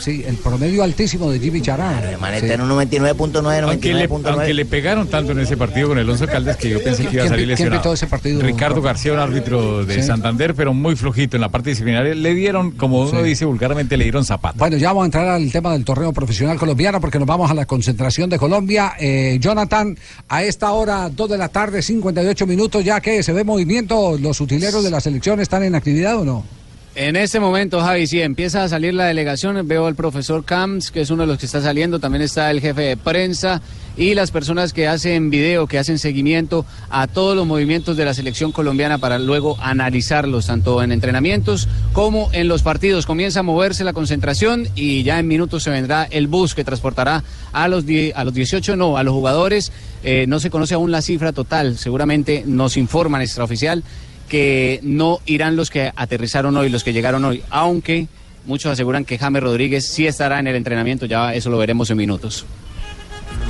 Sí, 0.00 0.24
el 0.26 0.36
promedio 0.36 0.82
altísimo 0.82 1.30
de 1.30 1.38
Jimmy 1.38 1.60
Chará. 1.60 2.00
Sí. 2.00 2.36
está 2.36 2.54
en 2.54 2.60
un 2.62 2.70
99.9, 2.70 3.62
Aunque 3.62 3.92
le, 3.94 4.08
99.9. 4.08 4.30
aunque 4.32 4.54
le 4.54 4.64
pegaron 4.64 5.08
tanto 5.08 5.32
en 5.32 5.40
ese 5.40 5.56
partido 5.56 5.88
con 5.88 5.98
el 5.98 6.08
Once 6.08 6.26
Caldas 6.26 6.56
que 6.56 6.70
yo 6.70 6.82
pensé 6.82 7.04
que 7.06 7.14
iba 7.14 7.22
a 7.22 7.26
¿Quién- 7.26 7.28
salir 7.28 7.48
lesionado. 7.48 7.92
ese 7.92 8.06
partido? 8.06 8.40
Ricardo 8.40 8.80
García, 8.80 9.12
un 9.12 9.18
árbitro 9.18 9.84
de 9.84 9.96
Sí. 9.96 10.02
Santander, 10.02 10.54
pero 10.54 10.72
muy 10.72 10.96
flojito 10.96 11.36
en 11.36 11.42
la 11.42 11.48
parte 11.50 11.70
disciplinaria. 11.70 12.14
Le 12.14 12.34
dieron, 12.34 12.70
como 12.72 13.02
uno 13.02 13.20
Sí. 13.20 13.26
dice 13.28 13.44
vulgarmente, 13.44 13.96
le 13.96 14.04
dieron 14.04 14.24
zapato. 14.24 14.56
Bueno, 14.58 14.76
ya 14.78 14.88
vamos 14.88 15.02
a 15.02 15.04
entrar 15.06 15.28
al 15.28 15.52
tema 15.52 15.72
del 15.72 15.84
torneo 15.84 16.12
profesional 16.12 16.58
colombiano 16.58 17.00
porque 17.00 17.18
nos 17.18 17.28
vamos 17.28 17.50
a 17.50 17.54
la 17.54 17.66
concentración 17.66 18.30
de 18.30 18.38
Colombia. 18.38 18.94
Eh, 18.98 19.38
Jonathan, 19.40 19.98
a 20.28 20.42
esta 20.42 20.72
hora, 20.72 21.10
2 21.10 21.28
de 21.28 21.36
la 21.38 21.48
tarde, 21.48 21.79
58 21.82 22.46
minutos, 22.46 22.84
ya 22.84 23.00
que 23.00 23.22
se 23.22 23.32
ve 23.32 23.44
movimiento, 23.44 24.18
los 24.18 24.40
utileros 24.40 24.84
de 24.84 24.90
la 24.90 25.00
selección 25.00 25.40
están 25.40 25.62
en 25.64 25.74
actividad 25.74 26.18
o 26.18 26.24
no? 26.24 26.59
En 26.96 27.14
este 27.14 27.38
momento, 27.38 27.80
Javi, 27.80 28.08
sí, 28.08 28.20
empieza 28.20 28.64
a 28.64 28.68
salir 28.68 28.94
la 28.94 29.04
delegación. 29.04 29.66
Veo 29.68 29.86
al 29.86 29.94
profesor 29.94 30.44
Camps, 30.44 30.90
que 30.90 31.00
es 31.00 31.10
uno 31.10 31.22
de 31.22 31.28
los 31.28 31.38
que 31.38 31.46
está 31.46 31.62
saliendo. 31.62 32.00
También 32.00 32.22
está 32.22 32.50
el 32.50 32.60
jefe 32.60 32.82
de 32.82 32.96
prensa 32.96 33.62
y 33.96 34.14
las 34.14 34.32
personas 34.32 34.72
que 34.72 34.88
hacen 34.88 35.30
video, 35.30 35.68
que 35.68 35.78
hacen 35.78 36.00
seguimiento 36.00 36.66
a 36.90 37.06
todos 37.06 37.36
los 37.36 37.46
movimientos 37.46 37.96
de 37.96 38.04
la 38.04 38.12
selección 38.12 38.50
colombiana 38.50 38.98
para 38.98 39.20
luego 39.20 39.56
analizarlos, 39.60 40.46
tanto 40.46 40.82
en 40.82 40.90
entrenamientos 40.90 41.68
como 41.92 42.28
en 42.32 42.48
los 42.48 42.62
partidos. 42.62 43.06
Comienza 43.06 43.40
a 43.40 43.44
moverse 43.44 43.84
la 43.84 43.92
concentración 43.92 44.66
y 44.74 45.04
ya 45.04 45.20
en 45.20 45.28
minutos 45.28 45.62
se 45.62 45.70
vendrá 45.70 46.08
el 46.10 46.26
bus 46.26 46.56
que 46.56 46.64
transportará 46.64 47.22
a 47.52 47.68
los, 47.68 47.84
a 48.14 48.24
los 48.24 48.34
18, 48.34 48.74
no, 48.74 48.96
a 48.96 49.04
los 49.04 49.14
jugadores. 49.14 49.70
Eh, 50.02 50.24
no 50.26 50.40
se 50.40 50.50
conoce 50.50 50.74
aún 50.74 50.90
la 50.90 51.02
cifra 51.02 51.32
total, 51.32 51.78
seguramente 51.78 52.42
nos 52.46 52.76
informan 52.76 53.22
extraoficial 53.22 53.84
que 54.30 54.78
no 54.82 55.18
irán 55.26 55.56
los 55.56 55.68
que 55.68 55.92
aterrizaron 55.94 56.56
hoy, 56.56 56.70
los 56.70 56.84
que 56.84 56.92
llegaron 56.94 57.24
hoy, 57.26 57.42
aunque 57.50 58.06
muchos 58.46 58.72
aseguran 58.72 59.04
que 59.04 59.18
James 59.18 59.42
Rodríguez 59.42 59.86
sí 59.86 60.06
estará 60.06 60.38
en 60.38 60.46
el 60.46 60.54
entrenamiento, 60.56 61.04
ya 61.04 61.34
eso 61.34 61.50
lo 61.50 61.58
veremos 61.58 61.90
en 61.90 61.98
minutos. 61.98 62.46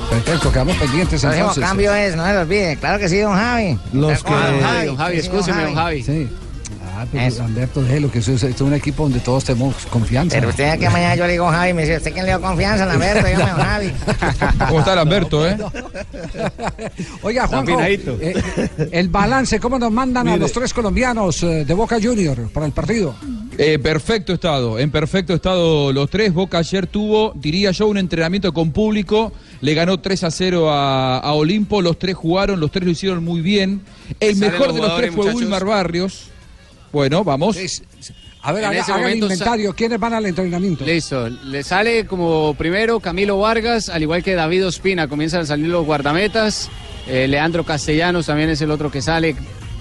Perfecto, 0.09 0.51
quedamos 0.51 0.75
pendientes 0.77 1.23
El 1.23 1.33
entonces. 1.33 1.63
cambio 1.63 1.93
es, 1.93 2.15
no 2.15 2.25
se 2.25 2.33
lo 2.33 2.41
olvide, 2.41 2.75
claro 2.77 2.99
que 2.99 3.07
sí, 3.07 3.19
don 3.19 3.33
Javi. 3.33 3.77
Los 3.93 4.11
¿Se 4.11 4.17
acuerda, 4.17 4.45
que- 4.47 4.51
don 4.51 4.61
Javi? 4.61 4.85
Don 4.87 4.97
Javi, 4.97 5.15
Sí, 5.15 5.21
sí, 5.21 5.27
escúcheme, 5.27 5.63
don 5.63 5.75
Javi. 5.75 6.03
Sí. 6.03 6.27
Ah, 7.01 7.07
pero 7.11 7.43
Alberto, 7.45 7.81
déjelo, 7.81 8.11
que 8.11 8.19
eso 8.19 8.31
es, 8.31 8.43
esto 8.43 8.63
es 8.63 8.67
un 8.67 8.75
equipo 8.75 9.03
donde 9.03 9.19
todos 9.19 9.43
tenemos 9.43 9.75
confianza. 9.87 10.35
Pero 10.35 10.49
usted 10.49 10.77
que 10.77 10.87
mañana 10.87 11.15
yo 11.15 11.25
le 11.25 11.31
digo 11.31 11.49
Javi, 11.49 11.73
me 11.73 11.81
dice, 11.81 11.97
¿usted 11.97 12.13
quién 12.13 12.25
le 12.25 12.31
dio 12.31 12.41
confianza, 12.41 12.85
Lamberto? 12.91 13.25
Dígame, 13.27 13.51
Javi. 13.63 13.91
¿Cómo 14.67 14.79
está 14.79 14.95
Lamberto, 14.95 15.47
eh? 15.47 15.57
Oiga, 17.23 17.47
Juanjo, 17.47 17.81
eh, 17.81 18.35
el 18.91 19.09
balance, 19.09 19.59
¿cómo 19.59 19.79
nos 19.79 19.91
mandan 19.91 20.27
a 20.27 20.37
los 20.37 20.51
tres 20.51 20.73
colombianos 20.75 21.41
eh, 21.41 21.65
de 21.65 21.73
Boca 21.73 21.97
Junior 21.99 22.49
para 22.51 22.67
el 22.67 22.71
partido? 22.71 23.15
Eh, 23.57 23.79
perfecto 23.79 24.33
estado, 24.33 24.77
en 24.77 24.91
perfecto 24.91 25.33
estado 25.33 25.91
los 25.91 26.09
tres. 26.09 26.33
Boca 26.33 26.59
ayer 26.59 26.85
tuvo, 26.85 27.33
diría 27.35 27.71
yo, 27.71 27.87
un 27.87 27.97
entrenamiento 27.97 28.53
con 28.53 28.71
público. 28.71 29.33
Le 29.59 29.73
ganó 29.73 29.99
3 29.99 30.23
a 30.23 30.31
0 30.31 30.71
a, 30.71 31.17
a 31.17 31.33
Olimpo. 31.33 31.81
Los 31.81 31.99
tres 31.99 32.15
jugaron, 32.15 32.59
los 32.59 32.71
tres 32.71 32.85
lo 32.85 32.91
hicieron 32.91 33.23
muy 33.23 33.41
bien. 33.41 33.81
El 34.19 34.37
mejor 34.37 34.67
los 34.67 34.75
de 34.75 34.81
los 34.81 34.97
tres 34.97 35.09
fue 35.09 35.17
muchachos. 35.25 35.41
Wilmar 35.41 35.65
Barrios. 35.65 36.30
Bueno, 36.91 37.23
vamos. 37.23 37.57
A 38.43 38.51
ver, 38.53 38.63
En 38.63 38.69
haga, 38.71 38.79
ese 38.79 38.91
haga 38.91 39.11
el 39.11 39.19
inventario. 39.19 39.73
¿Quiénes 39.75 39.99
van 39.99 40.13
al 40.13 40.25
entrenamiento? 40.25 40.83
Listo, 40.83 41.29
le 41.29 41.63
sale 41.63 42.05
como 42.07 42.55
primero 42.55 42.99
Camilo 42.99 43.37
Vargas, 43.37 43.87
al 43.89 44.01
igual 44.01 44.23
que 44.23 44.33
David 44.33 44.65
Ospina, 44.65 45.07
comienzan 45.07 45.41
a 45.41 45.45
salir 45.45 45.67
los 45.67 45.85
guardametas, 45.85 46.69
Eh, 47.07 47.27
Leandro 47.27 47.63
Castellanos 47.63 48.27
también 48.27 48.49
es 48.49 48.61
el 48.61 48.69
otro 48.69 48.91
que 48.91 49.01
sale, 49.01 49.35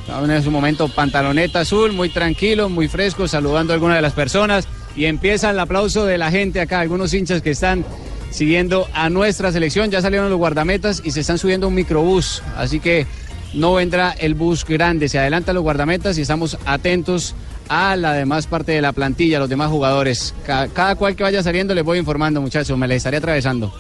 en 0.08 0.42
su 0.42 0.50
momento 0.50 0.88
pantaloneta 0.88 1.60
azul, 1.60 1.92
muy 1.92 2.08
tranquilo, 2.08 2.68
muy 2.68 2.88
fresco, 2.88 3.28
saludando 3.28 3.72
a 3.72 3.74
algunas 3.74 3.96
de 3.96 4.02
las 4.02 4.14
personas. 4.14 4.66
Y 4.96 5.04
empieza 5.04 5.50
el 5.50 5.58
aplauso 5.58 6.06
de 6.06 6.18
la 6.18 6.30
gente 6.30 6.60
acá, 6.60 6.80
algunos 6.80 7.14
hinchas 7.14 7.42
que 7.42 7.50
están 7.50 7.84
siguiendo 8.30 8.88
a 8.94 9.10
nuestra 9.10 9.52
selección, 9.52 9.90
ya 9.90 10.00
salieron 10.00 10.30
los 10.30 10.38
guardametas 10.38 11.02
y 11.04 11.10
se 11.12 11.20
están 11.20 11.38
subiendo 11.38 11.66
a 11.66 11.68
un 11.68 11.74
microbús, 11.74 12.42
así 12.56 12.80
que 12.80 13.06
no 13.54 13.74
vendrá 13.74 14.12
el 14.18 14.34
bus 14.34 14.64
grande, 14.64 15.08
se 15.08 15.18
adelantan 15.18 15.54
los 15.54 15.62
guardametas 15.64 16.16
y 16.18 16.22
estamos 16.22 16.56
atentos 16.66 17.34
a 17.68 17.94
la 17.96 18.12
demás 18.14 18.46
parte 18.46 18.72
de 18.72 18.80
la 18.82 18.92
plantilla, 18.92 19.38
los 19.38 19.48
demás 19.48 19.70
jugadores. 19.70 20.34
Ca- 20.44 20.68
cada 20.68 20.94
cual 20.96 21.14
que 21.16 21.22
vaya 21.22 21.42
saliendo 21.42 21.74
les 21.74 21.84
voy 21.84 21.98
informando, 21.98 22.40
muchachos, 22.40 22.76
me 22.78 22.88
les 22.88 22.98
estaré 22.98 23.18
atravesando. 23.18 23.72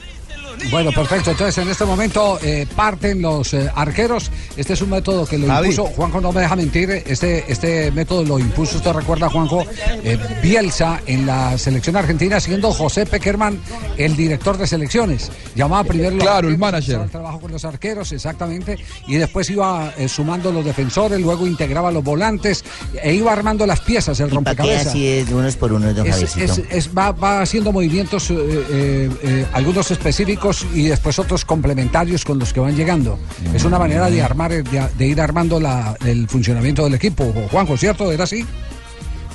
Bueno, 0.70 0.92
perfecto. 0.92 1.30
Entonces, 1.30 1.58
en 1.58 1.68
este 1.70 1.84
momento 1.84 2.38
eh, 2.42 2.66
parten 2.76 3.22
los 3.22 3.54
eh, 3.54 3.70
arqueros. 3.74 4.30
Este 4.56 4.74
es 4.74 4.82
un 4.82 4.90
método 4.90 5.24
que 5.26 5.38
lo 5.38 5.46
Javi. 5.46 5.70
impuso, 5.70 5.86
Juanjo 5.94 6.20
no 6.20 6.32
me 6.32 6.42
deja 6.42 6.54
mentir, 6.54 6.90
este, 7.06 7.50
este 7.50 7.90
método 7.92 8.24
lo 8.24 8.38
impuso, 8.38 8.76
usted 8.76 8.92
recuerda, 8.92 9.28
Juanjo, 9.30 9.64
eh, 10.04 10.18
Bielsa 10.42 11.00
en 11.06 11.26
la 11.26 11.56
selección 11.56 11.96
argentina, 11.96 12.38
siendo 12.40 12.72
José 12.72 13.06
Peckerman 13.06 13.58
el 13.96 14.16
director 14.16 14.58
de 14.58 14.66
selecciones. 14.66 15.30
Llamaba 15.54 15.84
primero 15.84 16.10
los 16.16 16.22
Claro, 16.24 16.48
el 16.48 16.58
manager. 16.58 17.00
el 17.00 17.10
trabajo 17.10 17.40
con 17.40 17.52
los 17.52 17.64
arqueros, 17.64 18.12
exactamente, 18.12 18.78
y 19.06 19.16
después 19.16 19.48
iba 19.50 19.92
eh, 19.96 20.08
sumando 20.08 20.52
los 20.52 20.64
defensores, 20.64 21.20
luego 21.20 21.46
integraba 21.46 21.90
los 21.90 22.04
volantes 22.04 22.64
e 23.02 23.14
iba 23.14 23.32
armando 23.32 23.66
las 23.66 23.80
piezas, 23.80 24.20
el 24.20 24.28
¿Para 24.28 24.30
qué 24.30 24.34
rompecabezas. 24.62 24.86
así 24.88 25.06
es 25.06 25.28
de 25.28 25.34
unos 25.34 25.56
por 25.56 25.72
unos, 25.72 25.94
don 25.96 26.06
Es- 26.06 26.12
Javiercito? 26.14 26.44
es- 26.52 26.86
es- 26.86 26.90
va, 26.96 27.12
va 27.12 27.40
haciendo 27.40 27.72
movimientos, 27.72 28.30
eh, 28.30 28.34
eh, 28.38 29.10
eh, 29.22 29.46
algunos 29.52 29.90
específicos 29.90 30.49
y 30.74 30.84
después 30.88 31.18
otros 31.18 31.44
complementarios 31.44 32.24
con 32.24 32.38
los 32.38 32.52
que 32.52 32.60
van 32.60 32.76
llegando. 32.76 33.18
Es 33.54 33.64
una 33.64 33.78
manera 33.78 34.10
de 34.10 34.22
armar, 34.22 34.52
de, 34.62 35.06
ir 35.06 35.20
armando 35.20 35.58
la- 35.60 35.96
el 36.04 36.28
funcionamiento 36.28 36.84
del 36.84 36.94
equipo. 36.94 37.32
Juanjo, 37.50 37.76
¿cierto? 37.76 38.10
¿Era 38.12 38.24
así? 38.24 38.44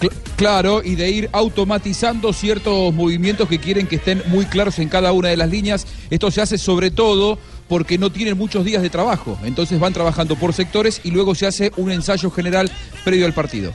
Cl- 0.01 0.11
Claro, 0.35 0.83
y 0.83 0.95
de 0.95 1.09
ir 1.09 1.29
automatizando 1.31 2.33
ciertos 2.33 2.93
movimientos 2.93 3.47
que 3.47 3.57
quieren 3.59 3.87
que 3.87 3.95
estén 3.95 4.21
muy 4.27 4.45
claros 4.45 4.79
en 4.79 4.89
cada 4.89 5.13
una 5.13 5.29
de 5.29 5.37
las 5.37 5.49
líneas. 5.49 5.87
Esto 6.09 6.29
se 6.31 6.41
hace 6.41 6.57
sobre 6.57 6.91
todo 6.91 7.39
porque 7.69 7.97
no 7.97 8.11
tienen 8.11 8.37
muchos 8.37 8.65
días 8.65 8.81
de 8.83 8.89
trabajo. 8.89 9.39
Entonces 9.45 9.79
van 9.79 9.93
trabajando 9.93 10.35
por 10.35 10.53
sectores 10.53 10.99
y 11.05 11.11
luego 11.11 11.33
se 11.35 11.47
hace 11.47 11.71
un 11.77 11.89
ensayo 11.91 12.29
general 12.29 12.69
previo 13.05 13.25
al 13.25 13.33
partido. 13.33 13.71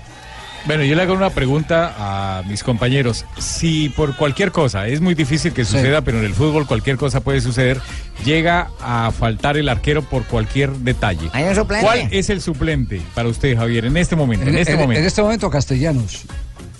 Bueno, 0.67 0.85
yo 0.85 0.95
le 0.95 1.03
hago 1.03 1.15
una 1.15 1.31
pregunta 1.31 1.95
a 1.99 2.43
mis 2.43 2.63
compañeros. 2.63 3.25
Si 3.39 3.89
por 3.89 4.15
cualquier 4.17 4.53
cosa, 4.53 4.87
es 4.89 5.01
muy 5.01 5.15
difícil 5.15 5.53
que 5.53 5.65
suceda, 5.65 6.03
pero 6.03 6.19
en 6.19 6.25
el 6.27 6.35
fútbol 6.35 6.67
cualquier 6.67 6.97
cosa 6.97 7.21
puede 7.21 7.41
suceder, 7.41 7.81
llega 8.25 8.69
a 8.81 9.11
faltar 9.11 9.57
el 9.57 9.69
arquero 9.69 10.03
por 10.03 10.25
cualquier 10.27 10.71
detalle. 10.73 11.31
¿Hay 11.33 11.45
un 11.45 11.55
suplente? 11.55 11.85
¿Cuál 11.87 12.09
es 12.11 12.29
el 12.31 12.41
suplente 12.43 13.01
para 13.15 13.29
usted, 13.29 13.57
Javier, 13.57 13.87
en 13.87 13.97
este 13.97 14.17
momento? 14.17 14.45
En, 14.47 14.55
En, 14.55 14.59
este 14.59 14.75
en- 14.75 14.79
momento. 14.81 15.01
en 15.01 15.07
este 15.07 15.23
momento, 15.23 15.51
Castellanos. 15.51 16.23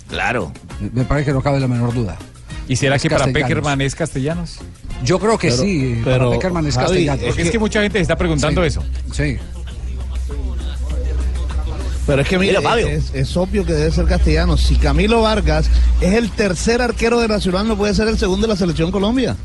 Claro. 0.09 0.51
Me 0.93 1.03
parece 1.03 1.27
que 1.27 1.33
no 1.33 1.41
cabe 1.41 1.59
la 1.59 1.67
menor 1.67 1.93
duda. 1.93 2.17
¿Y 2.67 2.75
será 2.75 2.95
Es 2.97 3.01
que 3.01 3.09
para. 3.09 3.27
Peckerman 3.27 3.81
es 3.81 3.95
castellanos? 3.95 4.59
Yo 5.03 5.19
creo 5.19 5.37
que 5.37 5.49
Pero- 5.49 5.63
sí. 5.63 6.01
pero, 6.03 6.17
para 6.29 6.31
Peckerman 6.37 6.67
es 6.67 6.75
Javi, 6.75 6.87
Castellanos. 6.87 7.23
Porque 7.25 7.41
es 7.41 7.51
que 7.51 7.59
mucha 7.59 7.81
gente 7.81 7.97
se 7.97 8.03
está 8.03 8.15
preguntando 8.15 8.61
Sí. 8.61 8.67
eso. 8.67 8.83
Sí. 9.11 9.37
Pero 12.07 12.21
es 12.23 12.27
que 12.27 12.37
mire, 12.39 12.57
Mira, 12.57 12.69
Fabio. 12.69 12.87
es, 12.87 13.11
es 13.13 13.37
obvio 13.37 13.65
que 13.65 13.73
debe 13.73 13.91
ser 13.91 14.05
castellano. 14.05 14.57
Si 14.57 14.75
Camilo 14.75 15.21
Vargas 15.21 15.69
es 16.01 16.13
el 16.13 16.31
tercer 16.31 16.81
arquero 16.81 17.19
de 17.19 17.27
Nacional, 17.27 17.67
no 17.67 17.77
puede 17.77 17.93
ser 17.93 18.07
el 18.07 18.17
segundo 18.17 18.47
de 18.47 18.53
la 18.53 18.57
selección 18.57 18.91
Colombia. 18.91 19.35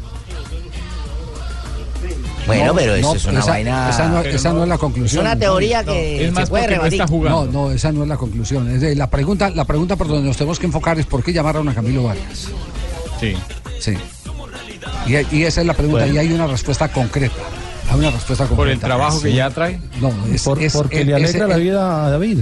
Bueno, 2.46 2.66
No, 2.66 2.75
pero 2.75 2.94
eso 2.94 3.08
no, 3.08 3.14
es 3.16 3.25
una 3.26 3.40
esa, 3.40 3.50
vaina. 3.50 3.90
Esa 3.90 4.08
no, 4.08 4.20
esa 4.20 4.52
no 4.52 4.62
es 4.62 4.68
la 4.68 4.78
conclusión. 4.78 5.26
Es 5.26 5.32
una 5.32 5.38
teoría 5.38 5.82
que 5.82 6.32
se 6.34 6.46
puede 6.46 6.66
rebatir. 6.68 7.04
No, 7.10 7.44
no, 7.46 7.70
esa 7.72 7.90
no 7.92 8.04
es 8.04 8.08
la 8.08 8.16
conclusión. 8.16 8.70
Es 8.70 8.80
de- 8.80 8.94
la 8.94 9.10
pregunta, 9.10 9.50
la 9.50 9.64
pregunta 9.64 9.96
por 9.96 10.06
donde 10.06 10.28
nos 10.28 10.36
tenemos 10.36 10.58
que 10.60 10.66
enfocar 10.66 10.98
es 10.98 11.06
por 11.06 11.25
qué 11.25 11.32
llamaron 11.32 11.68
a 11.68 11.75
Camilo 11.75 12.04
Vargas. 12.04 12.48
Sí. 13.20 13.34
Sí. 13.80 13.94
Y, 15.08 15.36
y 15.36 15.42
esa 15.44 15.60
es 15.60 15.66
la 15.66 15.75
pregunta. 15.75 16.00
Bueno. 16.04 16.14
Y 16.14 16.18
hay 16.18 16.32
una 16.32 16.46
respuesta 16.46 16.88
concreta. 16.92 17.34
Hay 17.90 17.99
una 17.99 18.11
respuesta 18.11 18.45
concreta. 18.45 18.57
¿Por 18.57 18.69
el 18.69 18.78
trabajo 18.81 19.21
que 19.23 19.33
ya 19.33 19.50
trae? 19.50 19.78
No, 20.00 20.12
es, 20.33 20.43
Por- 20.43 20.61
es- 20.62 20.73
porque 20.73 21.05
le 21.05 21.12
es- 21.16 21.31
alegra 21.31 21.47
la 21.49 21.57
vida 21.57 22.07
a 22.07 22.11
David. 22.11 22.38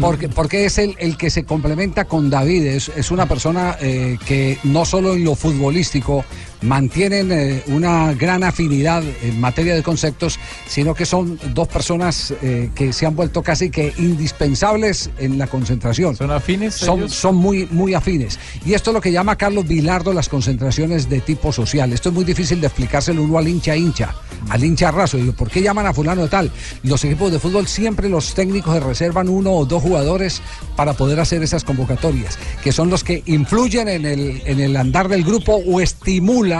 Porque, 0.00 0.28
porque 0.28 0.66
es 0.66 0.76
el, 0.76 0.94
el 0.98 1.16
que 1.16 1.30
se 1.30 1.44
complementa 1.44 2.04
con 2.04 2.28
David. 2.28 2.66
Es, 2.66 2.90
es 2.94 3.10
una 3.10 3.24
persona 3.26 3.76
eh, 3.80 4.18
que 4.26 4.58
no 4.64 4.84
solo 4.84 5.14
en 5.14 5.24
lo 5.24 5.34
futbolístico 5.34 6.24
mantienen 6.62 7.32
eh, 7.32 7.62
una 7.66 8.14
gran 8.14 8.44
afinidad 8.44 9.02
en 9.22 9.40
materia 9.40 9.74
de 9.74 9.82
conceptos, 9.82 10.38
sino 10.66 10.94
que 10.94 11.04
son 11.04 11.38
dos 11.54 11.68
personas 11.68 12.32
eh, 12.42 12.70
que 12.74 12.92
se 12.92 13.06
han 13.06 13.16
vuelto 13.16 13.42
casi 13.42 13.70
que 13.70 13.92
indispensables 13.98 15.10
en 15.18 15.38
la 15.38 15.46
concentración. 15.46 16.16
¿Son 16.16 16.30
afines? 16.30 16.74
Son, 16.74 17.00
ellos? 17.00 17.12
son 17.14 17.36
muy, 17.36 17.66
muy 17.70 17.94
afines. 17.94 18.38
Y 18.64 18.74
esto 18.74 18.90
es 18.90 18.94
lo 18.94 19.00
que 19.00 19.12
llama 19.12 19.36
Carlos 19.36 19.66
Vilardo 19.66 20.12
las 20.12 20.28
concentraciones 20.28 21.08
de 21.08 21.20
tipo 21.20 21.52
social. 21.52 21.92
Esto 21.92 22.08
es 22.10 22.14
muy 22.14 22.24
difícil 22.24 22.60
de 22.60 22.68
explicárselo 22.68 23.22
uno 23.22 23.38
al 23.38 23.48
hincha 23.48 23.76
hincha, 23.76 24.14
al 24.48 24.64
hincha 24.64 24.90
raso. 24.90 25.16
Digo, 25.16 25.32
¿por 25.32 25.50
qué 25.50 25.62
llaman 25.62 25.86
a 25.86 25.92
fulano 25.92 26.22
de 26.22 26.28
tal? 26.28 26.50
Los 26.82 27.04
equipos 27.04 27.32
de 27.32 27.38
fútbol 27.38 27.66
siempre 27.66 28.08
los 28.08 28.34
técnicos 28.34 28.82
reservan 28.82 29.28
uno 29.28 29.52
o 29.52 29.66
dos 29.66 29.82
jugadores 29.82 30.42
para 30.76 30.92
poder 30.92 31.20
hacer 31.20 31.42
esas 31.42 31.64
convocatorias, 31.64 32.38
que 32.62 32.72
son 32.72 32.90
los 32.90 33.04
que 33.04 33.22
influyen 33.26 33.88
en 33.88 34.06
el, 34.06 34.42
en 34.44 34.60
el 34.60 34.76
andar 34.76 35.08
del 35.08 35.24
grupo 35.24 35.60
o 35.66 35.80
estimulan 35.80 36.51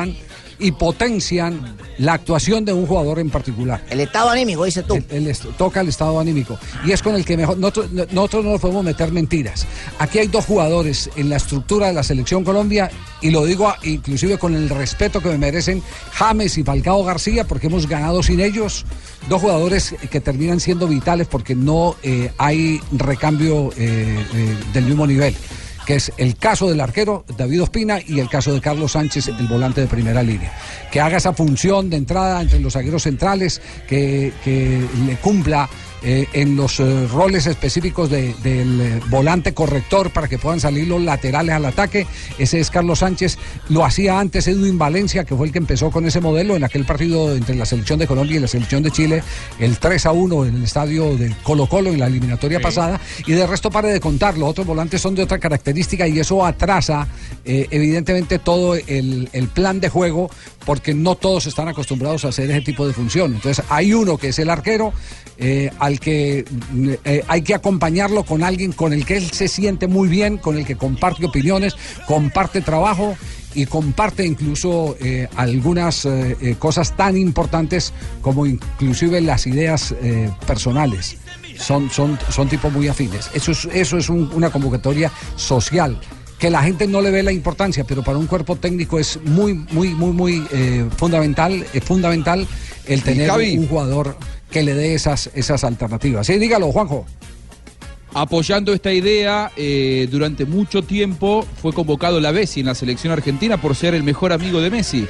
y 0.58 0.70
potencian 0.70 1.74
la 1.98 2.12
actuación 2.12 2.64
de 2.64 2.72
un 2.72 2.86
jugador 2.86 3.18
en 3.18 3.30
particular. 3.30 3.82
El 3.90 3.98
estado 3.98 4.30
anímico, 4.30 4.64
dice 4.64 4.84
tú. 4.84 4.94
El- 4.94 5.04
el 5.10 5.26
est- 5.26 5.44
toca 5.58 5.80
el 5.80 5.88
estado 5.88 6.20
anímico. 6.20 6.56
Y 6.84 6.92
es 6.92 7.02
con 7.02 7.16
el 7.16 7.24
que 7.24 7.36
mejor. 7.36 7.58
Nosotros, 7.58 7.90
no- 7.90 8.04
nosotros 8.12 8.44
no 8.44 8.50
nos 8.52 8.60
podemos 8.60 8.84
meter 8.84 9.10
mentiras. 9.10 9.66
Aquí 9.98 10.20
hay 10.20 10.28
dos 10.28 10.44
jugadores 10.44 11.10
en 11.16 11.30
la 11.30 11.36
estructura 11.36 11.88
de 11.88 11.94
la 11.94 12.04
selección 12.04 12.44
Colombia, 12.44 12.90
y 13.20 13.30
lo 13.30 13.44
digo 13.44 13.68
a- 13.68 13.78
inclusive 13.82 14.38
con 14.38 14.54
el 14.54 14.68
respeto 14.68 15.20
que 15.20 15.30
me 15.30 15.38
merecen 15.38 15.82
James 16.12 16.56
y 16.58 16.62
Falcao 16.62 17.02
García, 17.02 17.44
porque 17.44 17.66
hemos 17.66 17.88
ganado 17.88 18.22
sin 18.22 18.38
ellos. 18.38 18.84
Dos 19.28 19.40
jugadores 19.40 19.96
que 20.10 20.20
terminan 20.20 20.60
siendo 20.60 20.86
vitales 20.86 21.26
porque 21.26 21.56
no 21.56 21.96
eh, 22.04 22.30
hay 22.38 22.80
recambio 22.92 23.70
eh, 23.76 24.24
eh, 24.34 24.56
del 24.74 24.84
mismo 24.84 25.06
nivel 25.08 25.34
que 25.86 25.96
es 25.96 26.12
el 26.16 26.36
caso 26.36 26.68
del 26.68 26.80
arquero 26.80 27.24
David 27.36 27.62
Ospina 27.64 27.98
y 28.06 28.20
el 28.20 28.28
caso 28.28 28.52
de 28.52 28.60
Carlos 28.60 28.92
Sánchez, 28.92 29.28
el 29.28 29.46
volante 29.48 29.80
de 29.80 29.86
primera 29.86 30.22
línea. 30.22 30.52
Que 30.90 31.00
haga 31.00 31.16
esa 31.16 31.32
función 31.32 31.90
de 31.90 31.96
entrada 31.96 32.40
entre 32.40 32.60
los 32.60 32.74
zagueros 32.74 33.02
centrales, 33.02 33.60
que, 33.88 34.32
que 34.44 34.80
le 35.06 35.16
cumpla 35.16 35.68
eh, 36.04 36.26
en 36.32 36.56
los 36.56 36.80
eh, 36.80 37.06
roles 37.06 37.46
específicos 37.46 38.10
de- 38.10 38.34
del 38.42 38.80
eh, 38.80 39.00
volante 39.08 39.54
corrector 39.54 40.10
para 40.10 40.26
que 40.26 40.36
puedan 40.36 40.58
salir 40.58 40.88
los 40.88 41.00
laterales 41.00 41.54
al 41.54 41.64
ataque. 41.64 42.08
Ese 42.38 42.58
es 42.58 42.70
Carlos 42.70 42.98
Sánchez. 42.98 43.38
Lo 43.68 43.84
hacía 43.84 44.18
antes 44.18 44.48
Edwin 44.48 44.78
Valencia, 44.78 45.22
que 45.24 45.36
fue 45.36 45.46
el 45.46 45.52
que 45.52 45.58
empezó 45.58 45.92
con 45.92 46.04
ese 46.04 46.20
modelo 46.20 46.56
en 46.56 46.64
aquel 46.64 46.84
partido 46.84 47.36
entre 47.36 47.54
la 47.54 47.66
selección 47.66 48.00
de 48.00 48.08
Colombia 48.08 48.36
y 48.36 48.40
la 48.40 48.48
selección 48.48 48.82
de 48.82 48.90
Chile, 48.90 49.22
el 49.60 49.78
3 49.78 50.06
a 50.06 50.10
1 50.12 50.46
en 50.46 50.56
el 50.56 50.64
estadio 50.64 51.16
de 51.16 51.32
Colo 51.44 51.68
Colo 51.68 51.90
en 51.90 52.00
la 52.00 52.08
eliminatoria 52.08 52.58
pasada. 52.60 53.00
Y 53.24 53.32
de 53.34 53.46
resto, 53.46 53.70
pare 53.70 53.92
de 53.92 54.00
contar, 54.00 54.36
los 54.36 54.48
otros 54.50 54.66
volantes 54.66 55.00
son 55.00 55.14
de 55.14 55.22
otra 55.22 55.38
característica 55.38 55.71
y 56.06 56.18
eso 56.18 56.44
atrasa 56.44 57.08
eh, 57.44 57.66
evidentemente 57.70 58.38
todo 58.38 58.76
el, 58.76 59.28
plan 59.52 59.80
de 59.80 59.88
juego 59.88 60.30
porque 60.64 60.94
no 60.94 61.16
todos 61.16 61.46
están 61.46 61.68
acostumbrados 61.68 62.24
a 62.24 62.28
hacer 62.28 62.50
ese 62.50 62.60
tipo 62.60 62.86
de 62.86 62.92
función. 62.92 63.34
Entonces 63.34 63.64
hay 63.68 63.92
uno 63.92 64.16
que 64.16 64.28
es 64.28 64.38
el 64.38 64.48
arquero 64.48 64.92
eh, 65.38 65.70
al 65.80 65.98
que 65.98 66.44
mm, 66.72 66.90
eh, 67.04 67.24
hay 67.26 67.42
que 67.42 67.54
acompañarlo 67.54 68.24
con 68.24 68.44
alguien 68.44 68.72
con 68.72 68.92
el 68.92 69.04
que 69.04 69.16
él 69.16 69.30
se 69.30 69.48
siente 69.48 69.88
muy 69.88 70.08
bien, 70.08 70.38
con 70.38 70.56
el 70.56 70.64
que 70.64 70.76
comparte 70.76 71.26
opiniones, 71.26 71.74
comparte 72.06 72.60
trabajo 72.60 73.16
y 73.54 73.66
comparte 73.66 74.24
incluso 74.24 74.96
algunas 75.36 76.08
cosas 76.58 76.96
tan 76.96 77.18
importantes 77.18 77.92
como 78.22 78.46
inclusive 78.46 79.20
las 79.20 79.46
ideas 79.46 79.94
personales. 80.46 81.18
Son, 81.58 81.90
son, 81.90 82.18
son 82.30 82.48
tipos 82.48 82.72
muy 82.72 82.88
afines. 82.88 83.30
Eso 83.34 83.52
es, 83.52 83.64
eso 83.72 83.98
es 83.98 84.08
un- 84.08 84.30
una 84.34 84.50
convocatoria 84.50 85.10
social 85.36 85.98
que 86.38 86.50
la 86.50 86.62
gente 86.62 86.88
no 86.88 87.00
le 87.00 87.10
ve 87.12 87.22
la 87.22 87.30
importancia, 87.32 87.84
pero 87.84 88.02
para 88.02 88.18
un 88.18 88.26
cuerpo 88.26 88.56
técnico 88.56 88.98
es 88.98 89.20
muy, 89.24 89.54
muy, 89.54 89.90
muy, 89.94 90.10
muy 90.12 90.46
eh, 90.52 90.88
fundamental, 90.96 91.64
es 91.72 91.84
fundamental 91.84 92.46
el 92.86 93.02
tener 93.02 93.30
un 93.30 93.68
jugador 93.68 94.16
que 94.50 94.62
le 94.64 94.74
dé 94.74 94.94
esas, 94.94 95.30
esas 95.34 95.62
alternativas. 95.62 96.26
Sí, 96.26 96.38
dígalo, 96.38 96.72
Juanjo. 96.72 97.06
Apoyando 98.14 98.74
esta 98.74 98.92
idea, 98.92 99.50
eh, 99.56 100.06
durante 100.10 100.44
mucho 100.44 100.82
tiempo 100.82 101.46
fue 101.62 101.72
convocado 101.72 102.20
la 102.20 102.30
Bessi 102.30 102.60
en 102.60 102.66
la 102.66 102.74
selección 102.74 103.10
argentina 103.12 103.56
por 103.56 103.74
ser 103.74 103.94
el 103.94 104.02
mejor 104.02 104.32
amigo 104.34 104.60
de 104.60 104.70
Messi. 104.70 105.06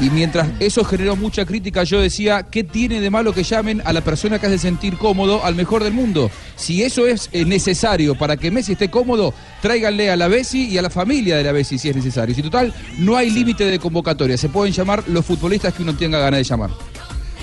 Y 0.00 0.10
mientras 0.10 0.48
eso 0.60 0.84
generó 0.84 1.16
mucha 1.16 1.44
crítica, 1.44 1.84
yo 1.84 2.00
decía, 2.00 2.44
¿qué 2.44 2.64
tiene 2.64 3.00
de 3.00 3.10
malo 3.10 3.32
que 3.32 3.42
llamen 3.42 3.82
a 3.84 3.92
la 3.92 4.00
persona 4.00 4.38
que 4.38 4.46
hace 4.46 4.58
sentir 4.58 4.96
cómodo 4.96 5.44
al 5.44 5.54
mejor 5.54 5.84
del 5.84 5.92
mundo? 5.92 6.30
Si 6.56 6.82
eso 6.82 7.06
es 7.06 7.28
eh, 7.32 7.44
necesario 7.44 8.14
para 8.14 8.36
que 8.36 8.50
Messi 8.50 8.72
esté 8.72 8.90
cómodo, 8.90 9.34
tráiganle 9.60 10.10
a 10.10 10.16
la 10.16 10.28
Bessi 10.28 10.68
y 10.68 10.78
a 10.78 10.82
la 10.82 10.90
familia 10.90 11.36
de 11.36 11.44
la 11.44 11.52
Bessi 11.52 11.78
si 11.78 11.88
es 11.88 11.96
necesario. 11.96 12.34
Si 12.34 12.42
total, 12.42 12.72
no 12.98 13.16
hay 13.16 13.30
límite 13.30 13.64
de 13.64 13.78
convocatoria, 13.78 14.36
se 14.36 14.48
pueden 14.48 14.72
llamar 14.72 15.04
los 15.08 15.24
futbolistas 15.24 15.74
que 15.74 15.82
uno 15.82 15.94
tenga 15.94 16.18
ganas 16.18 16.38
de 16.38 16.44
llamar. 16.44 16.70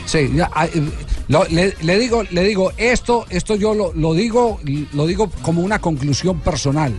Sí, 0.05 0.31
ya, 0.33 0.49
ah, 0.53 0.65
eh, 0.65 1.75
le, 1.81 1.99
digo, 1.99 2.23
le 2.23 2.43
digo, 2.43 2.71
esto, 2.77 3.25
esto 3.29 3.55
yo 3.55 3.93
lo 3.93 4.13
digo, 4.13 4.59
lo 4.93 5.05
digo 5.05 5.29
como 5.43 5.61
una 5.61 5.79
conclusión 5.79 6.39
personal. 6.39 6.93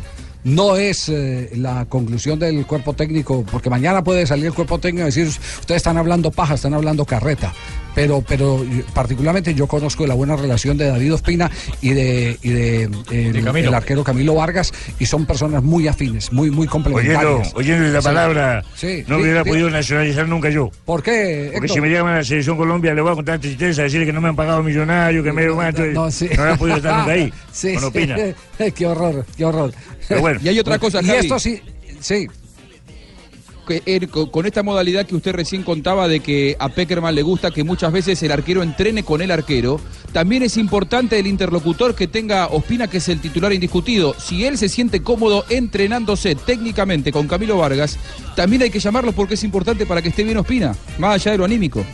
No 0.44 0.76
es 0.76 1.09
eh, 1.09 1.50
la 1.57 1.85
conclusión 1.87 2.38
del 2.38 2.66
cuerpo 2.66 2.94
técnico, 2.94 3.44
porque 3.50 3.68
mañana 3.68 4.03
puede 4.03 4.26
salir 4.26 4.46
el 4.46 4.55
cuerpo 4.55 4.79
técnico 4.79 5.03
y 5.03 5.07
decir, 5.07 5.26
ustedes 5.26 5.76
están 5.76 5.98
hablando 5.98 6.31
paja, 6.31 6.55
están 6.55 6.74
hablando 6.74 7.05
carreta. 7.05 7.53
Pero, 7.94 8.22
pero 8.26 8.64
particularmente 8.94 9.55
yo 9.55 9.66
conozco 9.66 10.07
la 10.07 10.14
buena 10.14 10.37
relación 10.37 10.76
de 10.76 10.88
David 10.88 11.14
Ospina 11.14 11.50
y 11.81 11.90
de, 11.90 12.38
y 12.42 12.50
de, 12.50 12.83
eh, 13.11 13.33
el, 13.35 13.74
arquero 13.74 14.05
Camilo 14.05 14.35
Vargas 14.35 14.72
y 14.98 15.07
son 15.07 15.26
personas 15.26 15.62
muy 15.62 15.88
afines, 15.88 16.33
muy, 16.33 16.50
muy 16.50 16.66
complementarias. 16.66 17.53
oyendo 17.55 17.88
la 17.88 18.03
palabra, 18.03 18.64
Sí, 18.74 19.05
no 19.07 19.16
sí, 19.16 19.22
hubiera 19.22 19.42
sí. 19.44 19.50
podido 19.50 19.70
nacionalizar 19.70 20.29
nunca 20.29 20.50
yo. 20.50 20.70
¿Por 20.85 21.03
qué? 21.03 21.50
Porque 21.53 21.66
Héctor? 21.66 21.70
si 21.70 21.81
me 21.81 21.90
llaman 21.90 22.14
a 22.14 22.16
la 22.18 22.24
selección 22.24 22.57
Colombia, 22.57 22.94
le 22.94 23.00
voy 23.00 23.12
a 23.12 23.14
contar 23.14 23.38
tristeza, 23.38 23.83
decirle 23.83 24.07
que 24.07 24.12
no 24.12 24.20
me 24.20 24.29
han 24.29 24.37
pagado 24.37 24.62
millonario, 24.62 25.22
que 25.22 25.33
me 25.33 25.42
dio 25.42 25.57
más, 25.57 25.68
entonces 25.68 25.94
no, 25.94 26.11
sí. 26.11 26.26
hubiera 26.26 26.57
podido 26.57 26.76
estar 26.76 26.98
nunca 26.98 27.12
ahí. 27.12 27.33
Sí, 27.53 27.72
con 27.74 27.83
sí. 27.83 27.87
Opina. 27.88 28.16
qué 28.74 28.87
horror, 28.87 29.26
qué 29.37 29.44
horror. 29.44 29.72
Pero 30.09 30.20
bueno. 30.20 30.40
Y 30.42 30.48
hay 30.48 30.59
otra 30.59 30.79
cosa, 30.79 31.00
Y 31.03 31.11
esto 31.11 31.38
sí, 31.38 31.61
sí. 32.00 32.29
Con 34.31 34.46
esta 34.46 34.62
modalidad 34.62 35.07
que 35.07 35.14
usted 35.14 35.33
recién 35.33 35.62
contaba 35.62 36.09
de 36.09 36.20
que 36.20 36.57
a 36.59 36.68
Peckerman 36.68 37.14
le 37.14 37.23
gusta 37.23 37.51
que 37.51 37.64
muchas 37.64 37.92
veces 37.92 38.23
el 38.23 38.33
arquero 38.33 38.62
entrene 38.62 39.03
con 39.03 39.23
el 39.23 39.31
arquero, 39.31 39.81
también 40.12 40.42
es 40.42 40.57
importante 40.57 41.18
el 41.18 41.27
interlocutor 41.27 41.94
que 41.94 42.07
tenga 42.07 42.46
Ospina, 42.49 42.88
que 42.88 42.99
es 42.99 43.09
el 43.09 43.20
titular 43.20 43.53
indiscutido. 43.53 44.14
Si 44.18 44.44
él 44.44 44.59
se 44.59 44.68
siente 44.68 45.03
cómodo 45.03 45.44
entrenándose 45.49 46.35
técnicamente 46.35 47.12
con 47.12 47.29
Camilo 47.29 47.59
Vargas, 47.59 47.99
también 48.35 48.62
hay 48.62 48.70
que 48.70 48.81
llamarlo 48.81 49.12
porque 49.12 49.35
es 49.35 49.44
importante 49.44 49.87
para 49.87 50.03
que 50.03 50.09
esté 50.09 50.25
bien 50.25 50.38
Ospina, 50.38 50.75
más 50.99 51.14
allá 51.14 51.33
de 51.33 51.38
lo 51.38 51.44
anímico. 51.44 51.85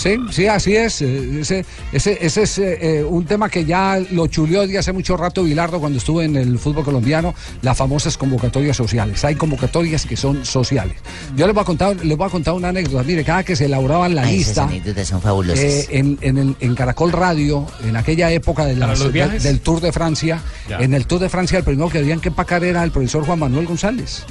Sí, 0.00 0.16
sí, 0.30 0.46
así 0.46 0.74
es. 0.76 1.02
Eh, 1.02 1.40
Ese, 1.40 1.64
ese, 1.92 2.18
ese 2.24 2.42
es 2.42 2.58
eh, 2.58 2.78
eh, 3.00 3.04
un 3.04 3.26
tema 3.26 3.50
que 3.50 3.64
ya 3.66 4.00
lo 4.12 4.26
chuleó 4.28 4.66
de 4.66 4.78
hace 4.78 4.92
mucho 4.92 5.16
rato 5.16 5.42
Bilardo 5.44 5.78
cuando 5.78 5.98
estuvo 5.98 6.22
en 6.22 6.36
el 6.36 6.58
fútbol 6.58 6.84
colombiano, 6.84 7.34
las 7.60 7.76
famosas 7.76 8.16
convocatorias 8.16 8.76
sociales. 8.76 9.22
Hay 9.24 9.34
convocatorias 9.34 10.06
que 10.06 10.16
son 10.16 10.46
sociales. 10.46 10.96
Yo 11.36 11.46
les 11.46 11.54
voy 11.54 11.62
a 11.62 11.64
contar, 11.66 12.02
les 12.04 12.16
voy 12.16 12.26
a 12.26 12.30
contar 12.30 12.54
una 12.54 12.68
anécdota. 12.70 13.02
Mire, 13.02 13.24
cada 13.24 13.42
que 13.44 13.54
se 13.56 13.66
elaboraban 13.66 14.14
la 14.14 14.22
Ay, 14.22 14.36
esas 14.36 14.46
lista. 14.48 14.64
anécdotas 14.64 15.08
son 15.08 15.20
fabulosas. 15.20 15.62
eh, 15.64 15.86
en, 15.90 16.18
en 16.22 16.38
el- 16.38 16.56
en 16.60 16.74
Caracol 16.74 17.12
Radio, 17.12 17.66
en 17.86 17.96
aquella 17.96 18.30
época 18.32 18.64
de 18.64 18.74
del 18.74 19.60
Tour 19.60 19.80
de 19.80 19.92
Francia, 19.92 20.42
Ya. 20.68 20.78
en 20.78 20.94
el 20.94 21.06
Tour 21.06 21.20
de 21.20 21.28
Francia 21.28 21.58
el 21.58 21.64
primero 21.64 21.90
que 21.90 21.98
habían 21.98 22.20
que 22.20 22.28
empacar 22.28 22.64
era 22.64 22.82
el 22.84 22.90
profesor 22.90 23.26
Juan 23.26 23.38
Manuel 23.38 23.66
González. 23.66 24.24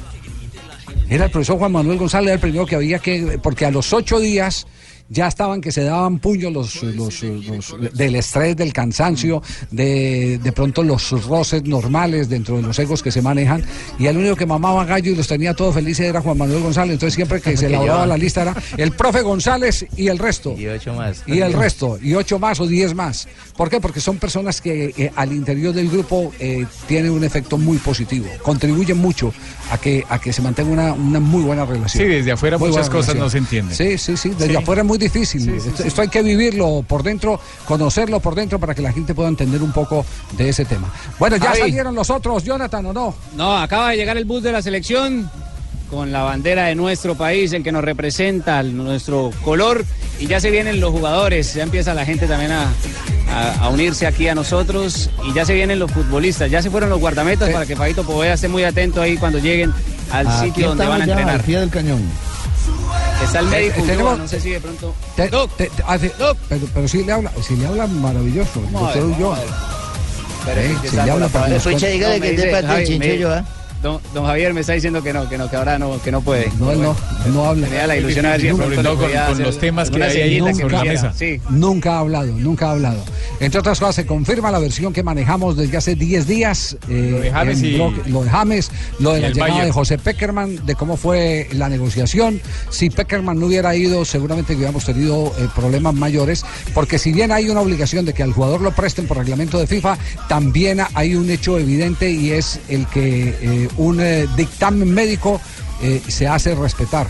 Era 1.09 1.25
el 1.25 1.31
profesor 1.31 1.57
Juan 1.57 1.71
Manuel 1.71 1.97
González, 1.97 2.27
era 2.27 2.33
el 2.35 2.39
primero 2.39 2.65
que 2.65 2.75
había 2.75 2.99
que, 2.99 3.39
porque 3.41 3.65
a 3.65 3.71
los 3.71 3.93
ocho 3.93 4.19
días 4.19 4.67
ya 5.09 5.27
estaban 5.27 5.59
que 5.61 5.71
se 5.71 5.83
daban 5.83 6.19
puños 6.19 6.51
los, 6.53 6.83
los, 6.83 7.23
los- 7.23 7.75
del 7.93 8.15
estrés, 8.15 8.55
del 8.55 8.71
cansancio, 8.73 9.41
de, 9.71 10.39
de 10.41 10.51
pronto 10.51 10.83
los 10.83 11.09
roces 11.25 11.63
normales 11.63 12.29
dentro 12.29 12.57
de 12.57 12.61
los 12.63 12.77
egos 12.79 13.01
que 13.01 13.11
se 13.11 13.21
manejan, 13.21 13.63
y 13.97 14.05
el 14.07 14.17
único 14.17 14.35
que 14.35 14.45
mamaba 14.45 14.85
gallo 14.85 15.11
y 15.11 15.15
los 15.15 15.27
tenía 15.27 15.53
todos 15.53 15.73
felices 15.75 16.05
era 16.07 16.21
Juan 16.21 16.37
Manuel 16.37 16.61
González, 16.61 16.93
entonces 16.93 17.15
siempre 17.15 17.41
que 17.41 17.57
se 17.57 17.65
elaboraba 17.67 18.05
la 18.05 18.17
lista 18.17 18.43
era 18.43 18.55
el 18.77 18.91
profe 18.91 19.21
González 19.21 19.85
y 19.97 20.07
el 20.07 20.19
resto. 20.19 20.55
Y 20.57 20.67
ocho 20.67 20.93
más. 20.93 21.23
Y 21.27 21.39
el 21.39 21.53
resto, 21.53 21.97
y 22.01 22.13
ocho 22.13 22.39
más 22.39 22.59
o 22.59 22.67
diez 22.67 22.93
más. 22.93 23.27
¿Por 23.57 23.69
qué? 23.69 23.81
Porque 23.81 23.99
son 23.99 24.17
personas 24.17 24.61
que 24.61 24.93
eh, 24.97 25.11
al 25.15 25.33
interior 25.33 25.73
del 25.73 25.89
grupo 25.89 26.31
eh, 26.39 26.65
tienen 26.87 27.11
un 27.11 27.23
efecto 27.23 27.57
muy 27.57 27.77
positivo, 27.77 28.27
contribuyen 28.41 28.97
mucho 28.97 29.33
a 29.71 29.77
que, 29.77 30.03
a 30.09 30.19
que 30.19 30.33
se 30.33 30.41
mantenga 30.41 30.71
una, 30.71 30.93
una 30.93 31.19
muy 31.19 31.43
buena 31.43 31.65
relación. 31.65 32.03
Sí, 32.03 32.09
desde 32.09 32.31
afuera 32.31 32.57
Muy 32.57 32.69
muchas 32.69 32.89
cosas 32.89 33.13
relación. 33.15 33.25
no 33.25 33.29
se 33.29 33.37
entienden. 33.37 33.75
Sí, 33.75 33.97
sí, 33.97 34.17
sí, 34.17 34.29
desde 34.29 34.49
Sí. 34.49 34.55
afuera 34.55 34.81
es 34.81 34.87
muy 34.87 34.97
difícil. 34.97 35.47
esto, 35.49 35.83
esto 35.83 36.01
hay 36.01 36.07
que 36.07 36.21
vivirlo 36.23 36.83
por 36.87 37.03
dentro, 37.03 37.39
conocerlo 37.65 38.19
por 38.19 38.35
dentro 38.35 38.59
para 38.59 38.73
que 38.73 38.81
la 38.81 38.91
gente 38.91 39.13
pueda 39.13 39.29
entender 39.29 39.61
un 39.61 39.71
poco 39.71 40.05
de 40.37 40.49
ese 40.49 40.65
tema. 40.65 40.91
Bueno, 41.19 41.37
ya 41.37 41.53
salieron 41.55 41.93
los 41.95 42.09
otros, 42.09 42.43
Jonathan, 42.43 42.85
¿o 42.87 42.93
no? 42.93 43.15
No, 43.35 43.57
acaba 43.57 43.91
de 43.91 43.97
llegar 43.97 44.17
el 44.17 44.25
bus 44.25 44.41
de 44.43 44.51
la 44.51 44.61
selección 44.61 45.29
con 45.89 46.11
la 46.11 46.23
bandera 46.23 46.65
de 46.67 46.75
nuestro 46.75 47.15
país, 47.15 47.51
el 47.53 47.63
que 47.63 47.71
nos 47.71 47.83
representa, 47.83 48.59
el- 48.59 48.75
nuestro 48.75 49.31
color, 49.43 49.83
y 50.19 50.27
ya 50.27 50.39
se 50.39 50.51
vienen 50.51 50.79
los 50.79 50.91
jugadores, 50.91 51.53
ya 51.53 51.63
empieza 51.63 51.93
la 51.93 52.05
gente 52.05 52.27
también 52.27 52.51
a, 52.51 52.63
a- 53.33 53.65
a 53.65 53.69
unirse 53.69 54.05
aquí 54.07 54.27
a 54.27 54.35
nosotros, 54.35 55.09
y 55.25 55.33
ya 55.33 55.45
se 55.45 55.53
vienen 55.53 55.79
los 55.79 55.91
futbolistas, 55.91 56.49
ya 56.51 56.61
se 56.61 56.69
fueron 56.69 56.89
los 56.89 56.99
guardametas 56.99 57.49
para 57.49 57.65
que 57.65 57.75
Fabito 57.75 58.03
Poveda 58.03 58.33
esté 58.33 58.47
muy 58.47 58.63
atento 58.63 59.01
ahí 59.01 59.17
cuando 59.17 59.39
lleguen 59.39 59.73
al 60.11 60.27
Aquí 60.27 60.47
sitio 60.47 60.69
donde 60.69 60.85
van 60.87 61.01
a 61.01 61.03
entrenar. 61.05 61.35
al 61.35 61.41
pie 61.41 61.59
del 61.59 61.69
cañón. 61.69 62.01
Está 63.23 63.39
el 63.39 63.47
Eh, 63.47 63.49
médico, 63.49 63.79
eh, 63.81 63.83
tenemos- 63.87 64.17
no 64.17 64.27
sé 64.27 64.39
si 64.39 64.49
de 64.51 64.59
pronto... 64.61 64.93
Te- 65.15 65.27
te- 65.27 65.47
te- 65.69 65.83
hace- 65.87 66.11
pero, 66.47 66.67
pero 66.73 66.87
sí 66.87 67.03
le 67.03 67.11
habla, 67.11 67.31
sí 67.45 67.55
le 67.55 67.67
habla 67.67 67.87
maravilloso, 67.87 68.61
el 68.65 68.71
doctor 68.71 69.03
Ulloa. 69.05 69.39
Pero 70.45 70.61
Eh, 70.61 70.75
está 70.83 71.05
le 71.05 71.11
habla 71.11 71.25
la 71.25 71.31
para 71.31 71.45
que 71.47 71.59
parte 71.59 72.83
Chincho 72.85 72.99
me- 73.05 73.13
Ulloa. 73.15 73.45
Don, 73.81 74.01
don 74.13 74.25
Javier 74.25 74.53
me 74.53 74.59
está 74.59 74.73
diciendo 74.73 75.01
que 75.01 75.13
no, 75.13 75.29
que 75.29 75.37
no, 75.37 75.49
que 75.49 75.55
ahora 75.55 75.79
no, 75.79 76.01
que 76.01 76.11
no 76.11 76.19
puede. 76.21 76.51
No, 76.59 76.71
él 76.71 76.81
no, 76.81 76.95
no 77.33 77.45
habla. 77.45 77.65
Tenía 77.67 77.87
la 77.87 77.95
ilusión 77.95 78.25
a 78.25 78.31
ver 78.31 78.41
si 78.41 78.47
de 78.47 78.51
Sobre 78.53 78.65
pronto 78.75 78.81
todo 78.95 79.07
le 79.07 79.13
con- 79.13 79.33
con 79.35 79.43
los 79.43 79.57
temas 79.57 79.89
que 79.89 80.03
hay 80.03 80.21
ahí 80.21 80.39
sobre 80.53 80.69
la 80.75 80.83
mesa. 80.83 81.13
Sí. 81.15 81.39
Nunca 81.49 81.93
ha 81.95 81.99
hablado, 81.99 82.27
nunca 82.33 82.67
ha 82.67 82.71
hablado. 82.71 83.01
Entre 83.39 83.57
otras 83.57 83.79
cosas, 83.79 83.95
se 83.95 84.05
confirma 84.05 84.51
la 84.51 84.59
versión 84.59 84.91
que 84.91 85.01
manejamos 85.01 85.55
desde 85.55 85.77
hace 85.77 85.95
10 85.95 86.27
días. 86.27 86.75
eh, 86.89 87.09
Lo 87.11 87.19
de 87.21 87.31
James 87.31 87.59
en 87.59 87.65
y- 87.65 87.77
lo 88.11 88.23
de 88.25 88.29
James, 88.29 88.71
lo 88.99 89.13
de 89.13 89.21
la 89.21 89.29
llegada 89.29 89.49
Bayern. 89.51 89.67
de 89.67 89.71
José 89.71 89.97
Peckerman, 89.97 90.65
de 90.65 90.75
cómo 90.75 90.97
fue 90.97 91.47
la 91.53 91.69
negociación. 91.69 92.41
Si 92.69 92.89
Peckerman 92.89 93.39
no 93.39 93.45
hubiera 93.45 93.73
ido, 93.77 94.03
seguramente 94.03 94.55
hubiéramos 94.55 94.83
tenido 94.83 95.27
eh, 95.39 95.47
problemas 95.55 95.93
mayores, 95.93 96.43
porque 96.73 96.99
si 96.99 97.13
bien 97.13 97.31
hay 97.31 97.49
una 97.49 97.61
obligación 97.61 98.03
de 98.03 98.13
que 98.13 98.23
al 98.23 98.33
jugador 98.33 98.59
lo 98.59 98.71
presten 98.71 99.07
por 99.07 99.15
reglamento 99.17 99.57
de 99.57 99.67
FIFA, 99.67 99.97
también 100.27 100.79
hay 100.95 101.15
un 101.15 101.29
hecho 101.29 101.57
evidente 101.57 102.11
y 102.11 102.31
es 102.31 102.59
el 102.67 102.85
que 102.87 103.37
eh, 103.41 103.68
un 103.77 103.99
eh, 103.99 104.27
dictamen 104.35 104.93
médico 104.93 105.39
eh, 105.81 106.01
se 106.07 106.27
hace 106.27 106.55
respetar 106.55 107.07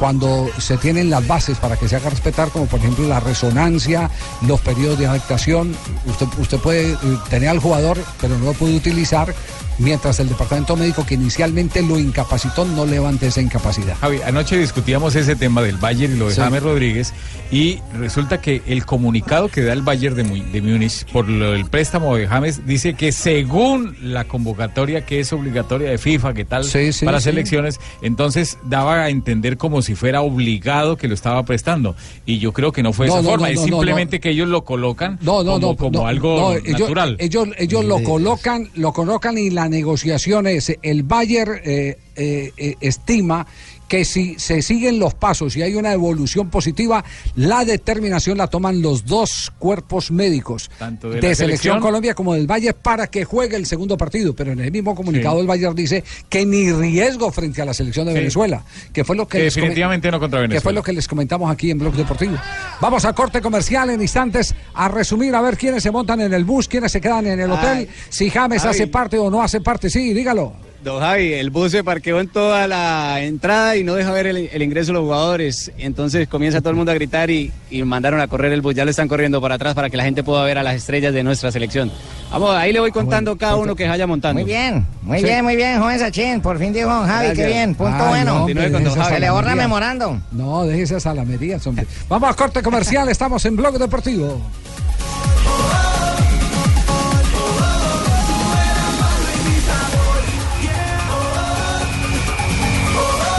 cuando 0.00 0.48
se 0.58 0.78
tienen 0.78 1.10
las 1.10 1.26
bases 1.26 1.58
para 1.58 1.76
que 1.76 1.86
se 1.86 1.96
haga 1.96 2.08
respetar, 2.08 2.48
como 2.48 2.64
por 2.64 2.80
ejemplo 2.80 3.06
la 3.06 3.20
resonancia, 3.20 4.10
los 4.46 4.58
periodos 4.62 4.98
de 4.98 5.06
adaptación. 5.06 5.76
Usted, 6.06 6.26
usted 6.38 6.58
puede 6.58 6.92
eh, 6.92 6.96
tener 7.28 7.50
al 7.50 7.58
jugador, 7.58 7.98
pero 8.18 8.38
no 8.38 8.46
lo 8.46 8.52
puede 8.54 8.76
utilizar 8.76 9.34
mientras 9.80 10.20
el 10.20 10.28
departamento 10.28 10.76
médico 10.76 11.04
que 11.04 11.14
inicialmente 11.14 11.82
lo 11.82 11.98
incapacitó 11.98 12.64
no 12.64 12.86
levante 12.86 13.26
esa 13.26 13.40
incapacidad. 13.40 13.96
Javi, 14.00 14.20
anoche 14.22 14.56
discutíamos 14.56 15.14
ese 15.16 15.34
tema 15.36 15.62
del 15.62 15.76
Bayern 15.78 16.14
y 16.14 16.18
lo 16.18 16.28
de 16.28 16.34
Sí. 16.34 16.40
James 16.40 16.62
Rodríguez 16.62 17.12
y 17.50 17.78
resulta 17.98 18.40
que 18.40 18.62
el 18.66 18.84
comunicado 18.86 19.48
que 19.48 19.62
da 19.62 19.72
el 19.72 19.82
Bayern 19.82 20.14
de, 20.14 20.22
de 20.22 20.62
Múnich 20.62 21.04
por 21.12 21.28
lo 21.28 21.52
del 21.52 21.64
préstamo 21.66 22.14
de 22.16 22.28
James 22.28 22.66
dice 22.66 22.94
que 22.94 23.10
según 23.10 23.96
la 24.02 24.24
convocatoria 24.24 25.04
que 25.04 25.20
es 25.20 25.32
obligatoria 25.32 25.90
de 25.90 25.98
FIFA, 25.98 26.34
que 26.34 26.44
tal 26.44 26.64
Sí, 26.64 26.92
sí, 26.92 27.04
para 27.04 27.18
sí. 27.20 27.24
selecciones, 27.24 27.80
entonces 28.02 28.58
daba 28.64 29.02
a 29.04 29.08
entender 29.08 29.56
como 29.56 29.82
si 29.82 29.94
fuera 29.94 30.20
obligado 30.20 30.96
que 30.96 31.08
lo 31.08 31.14
estaba 31.14 31.42
prestando 31.44 31.96
y 32.26 32.38
yo 32.38 32.52
creo 32.52 32.70
que 32.72 32.82
no 32.82 32.92
fue 32.92 33.06
de 33.06 33.12
No, 33.12 33.18
esa 33.18 33.22
no, 33.22 33.30
forma, 33.30 33.46
no, 33.46 33.52
es 33.52 33.60
no, 33.60 33.66
no, 33.66 33.76
simplemente 33.78 34.20
que 34.20 34.30
ellos 34.30 34.48
lo 34.48 34.62
colocan 34.64 35.18
No, 35.22 35.42
no, 35.42 35.52
como, 35.54 35.66
no, 35.68 35.76
como 35.76 35.98
no, 36.00 36.06
algo 36.06 36.36
no, 36.40 36.52
ellos- 36.56 36.80
natural. 36.80 37.16
Ellos, 37.18 37.48
ellos 37.58 37.84
lo 37.84 38.02
colocan, 38.02 38.68
lo 38.74 38.92
colocan 38.92 39.38
y 39.38 39.48
la 39.50 39.69
negociación 39.70 40.46
es 40.46 40.76
el 40.82 41.02
Bayer 41.04 41.62
eh, 41.64 41.96
eh, 42.16 42.52
eh, 42.56 42.74
estima 42.80 43.46
que 43.90 44.04
si 44.04 44.38
se 44.38 44.62
siguen 44.62 45.00
los 45.00 45.14
pasos 45.14 45.56
y 45.56 45.62
hay 45.62 45.74
una 45.74 45.92
evolución 45.92 46.48
positiva, 46.48 47.04
la 47.34 47.64
determinación 47.64 48.38
la 48.38 48.46
toman 48.46 48.80
los 48.82 49.04
dos 49.04 49.50
cuerpos 49.58 50.12
médicos 50.12 50.70
Tanto 50.78 51.08
de 51.10 51.16
de, 51.16 51.20
selección, 51.34 51.48
selección- 51.48 51.80
Colombia 51.80 52.14
como 52.14 52.34
del 52.34 52.46
Bayern 52.46 52.76
para 52.80 53.08
que 53.08 53.24
juegue 53.24 53.56
el 53.56 53.66
segundo 53.66 53.96
partido. 53.96 54.32
Pero 54.32 54.52
en 54.52 54.60
el 54.60 54.70
mismo 54.70 54.94
comunicado 54.94 55.40
el 55.40 55.48
Bayern 55.48 55.74
dice 55.74 56.04
que 56.28 56.46
ni 56.46 56.70
riesgo 56.70 57.32
frente 57.32 57.62
a 57.62 57.64
la 57.64 57.74
selección 57.74 58.06
de 58.06 58.12
Sí. 58.12 58.18
Venezuela, 58.20 58.62
que 58.92 59.02
fue 59.02 59.16
lo 59.16 59.26
que 59.26 59.38
Que 59.38 59.44
definitivamente 59.46 60.08
no 60.08 60.20
contra 60.20 60.38
que 60.38 60.42
fue 60.44 60.48
Venezuela. 60.50 60.76
lo 60.78 60.82
que 60.84 60.92
les 60.92 61.08
comentamos 61.08 61.50
aquí 61.50 61.72
en 61.72 61.80
Blog 61.80 61.94
Deportivo. 61.94 62.36
Vamos 62.80 63.04
a 63.04 63.12
corte 63.12 63.40
comercial 63.40 63.90
en 63.90 64.00
instantes 64.00 64.54
a 64.72 64.86
resumir 64.86 65.34
a 65.34 65.40
ver 65.40 65.56
quiénes 65.56 65.82
se 65.82 65.90
montan 65.90 66.20
en 66.20 66.32
el 66.32 66.44
bus, 66.44 66.68
quiénes 66.68 66.92
se 66.92 67.00
quedan 67.00 67.26
en 67.26 67.40
el 67.40 67.50
hotel, 67.50 67.78
Ay, 67.78 67.88
si 68.08 68.30
James 68.30 68.64
hace 68.64 68.86
parte 68.86 69.18
o 69.18 69.28
no 69.32 69.42
hace 69.42 69.60
parte. 69.60 69.90
Sí, 69.90 70.14
dígalo. 70.14 70.69
Don 70.82 70.98
Javi, 70.98 71.34
el 71.34 71.50
bus 71.50 71.72
se 71.72 71.84
parqueó 71.84 72.20
en 72.20 72.28
toda 72.28 72.66
la 72.66 73.20
entrada 73.20 73.76
y 73.76 73.84
no 73.84 73.94
deja 73.96 74.12
ver 74.12 74.26
el, 74.26 74.48
el 74.50 74.62
ingreso 74.62 74.88
de 74.88 74.92
los 74.94 75.02
jugadores. 75.02 75.70
Entonces 75.76 76.26
comienza 76.26 76.60
todo 76.60 76.70
el 76.70 76.76
mundo 76.76 76.90
a 76.90 76.94
gritar 76.94 77.28
y, 77.30 77.52
y 77.70 77.82
mandaron 77.82 78.18
a 78.18 78.28
correr 78.28 78.50
el 78.52 78.62
bus. 78.62 78.74
Ya 78.74 78.86
lo 78.86 78.90
están 78.90 79.06
corriendo 79.06 79.42
para 79.42 79.56
atrás 79.56 79.74
para 79.74 79.90
que 79.90 79.98
la 79.98 80.04
gente 80.04 80.22
pueda 80.24 80.42
ver 80.44 80.56
a 80.56 80.62
las 80.62 80.76
estrellas 80.76 81.12
de 81.12 81.22
nuestra 81.22 81.52
selección. 81.52 81.92
Vamos, 82.30 82.54
ahí 82.56 82.72
le 82.72 82.80
voy 82.80 82.92
contando 82.92 83.36
cada 83.36 83.56
uno 83.56 83.76
que 83.76 83.86
vaya 83.86 84.06
montando. 84.06 84.40
Muy 84.40 84.50
bien, 84.50 84.86
muy 85.02 85.18
Sí. 85.18 85.24
bien, 85.24 85.44
muy 85.44 85.54
bien, 85.56 85.78
joven 85.80 85.98
Sachin. 85.98 86.40
Por 86.40 86.58
fin 86.58 86.72
dijo 86.72 86.88
don 86.88 87.06
Javi, 87.06 87.26
Gracias. 87.26 87.46
qué 87.46 87.52
bien, 87.52 87.74
punto 87.74 87.96
Ay, 88.02 88.08
bueno. 88.08 88.24
no, 88.24 88.36
hombre, 88.44 88.54
Continúe 88.54 88.72
con 88.72 88.72
don 88.72 88.84
deje 88.94 89.00
esas 89.00 89.08
Se 89.14 89.20
le 89.20 89.30
borra 89.30 89.54
memorando. 89.54 90.18
No, 90.32 90.64
deje 90.64 90.82
esas 90.82 91.02
salamerías, 91.02 91.66
hombre. 91.66 91.86
Vamos 92.08 92.30
a 92.30 92.34
corte 92.34 92.62
comercial, 92.62 93.06
estamos 93.10 93.44
en 93.44 93.54
Blog 93.54 93.78
Deportivo. 93.78 94.40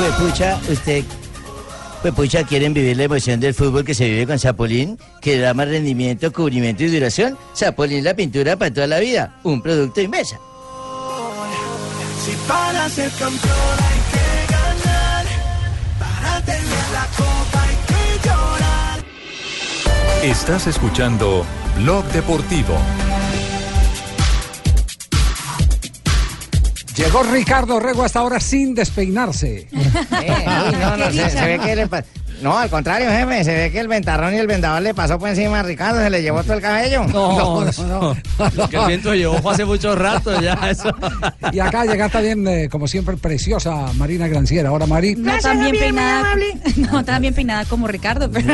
Pues 0.01 0.13
pucha, 0.15 0.59
usted, 0.67 1.03
pues 2.01 2.11
pucha, 2.15 2.43
quieren 2.43 2.73
vivir 2.73 2.97
la 2.97 3.03
emoción 3.03 3.39
del 3.39 3.53
fútbol 3.53 3.85
que 3.85 3.93
se 3.93 4.05
vive 4.05 4.25
con 4.25 4.39
Zapolín, 4.39 4.97
que 5.21 5.37
da 5.37 5.53
más 5.53 5.67
rendimiento, 5.67 6.33
cubrimiento 6.33 6.81
y 6.83 6.87
duración. 6.87 7.37
Zapolín 7.55 8.03
la 8.03 8.15
pintura 8.15 8.57
para 8.57 8.73
toda 8.73 8.87
la 8.87 8.99
vida, 8.99 9.39
un 9.43 9.61
producto 9.61 10.01
inversa. 10.01 10.39
Si 12.25 12.31
para 12.47 12.89
ser 12.89 13.11
campeón 13.11 13.77
hay 13.77 13.99
que 14.11 14.51
ganar, 14.51 15.25
para 15.99 16.45
tener 16.45 16.85
la 16.93 17.05
copa 17.15 17.61
hay 17.61 17.75
que 17.85 18.27
llorar. 18.27 18.99
Estás 20.23 20.65
escuchando 20.65 21.45
Blog 21.77 22.03
Deportivo. 22.05 22.75
Llegó 27.03 27.23
Ricardo 27.23 27.79
Rego 27.79 28.03
hasta 28.03 28.19
ahora 28.19 28.39
sin 28.39 28.75
despeinarse. 28.75 29.67
Eh, 30.21 30.45
no, 30.79 30.97
no, 30.97 31.11
se, 31.11 31.29
se 31.31 31.45
ve 31.45 31.57
que 31.59 31.75
le 31.75 31.87
pa- 31.87 32.03
No, 32.43 32.55
al 32.57 32.69
contrario, 32.69 33.09
jefe, 33.09 33.43
se 33.43 33.55
ve 33.55 33.71
que 33.71 33.79
el 33.79 33.87
ventarrón 33.87 34.35
y 34.35 34.37
el 34.37 34.45
vendedor 34.45 34.79
le 34.81 34.93
pasó 34.93 35.17
por 35.17 35.29
encima 35.29 35.59
a 35.61 35.63
Ricardo, 35.63 35.99
se 36.01 36.09
le 36.11 36.21
llevó 36.21 36.43
todo 36.43 36.53
el 36.53 36.61
cabello. 36.61 37.03
No, 37.11 37.65
no, 37.65 37.71
no. 37.87 38.15
Lo 38.55 38.69
que 38.69 38.77
el 38.77 38.85
viento 38.87 39.15
llevó 39.15 39.39
fue 39.41 39.53
hace 39.53 39.65
mucho 39.65 39.95
rato 39.95 40.39
ya. 40.39 40.53
Eso. 40.69 40.91
Y 41.51 41.59
acá 41.59 41.85
llega 41.85 42.07
también, 42.09 42.47
eh, 42.47 42.69
como 42.69 42.87
siempre, 42.87 43.17
preciosa 43.17 43.91
Marina 43.95 44.27
Granciera. 44.27 44.69
Ahora, 44.69 44.85
Mari. 44.85 45.15
No 45.15 45.37
tan 45.39 45.59
bien 45.59 45.75
peinada. 45.79 46.35
No 46.91 47.03
tan 47.03 47.21
bien 47.21 47.33
peinada 47.33 47.65
como 47.65 47.87
Ricardo, 47.87 48.29
pero. 48.31 48.53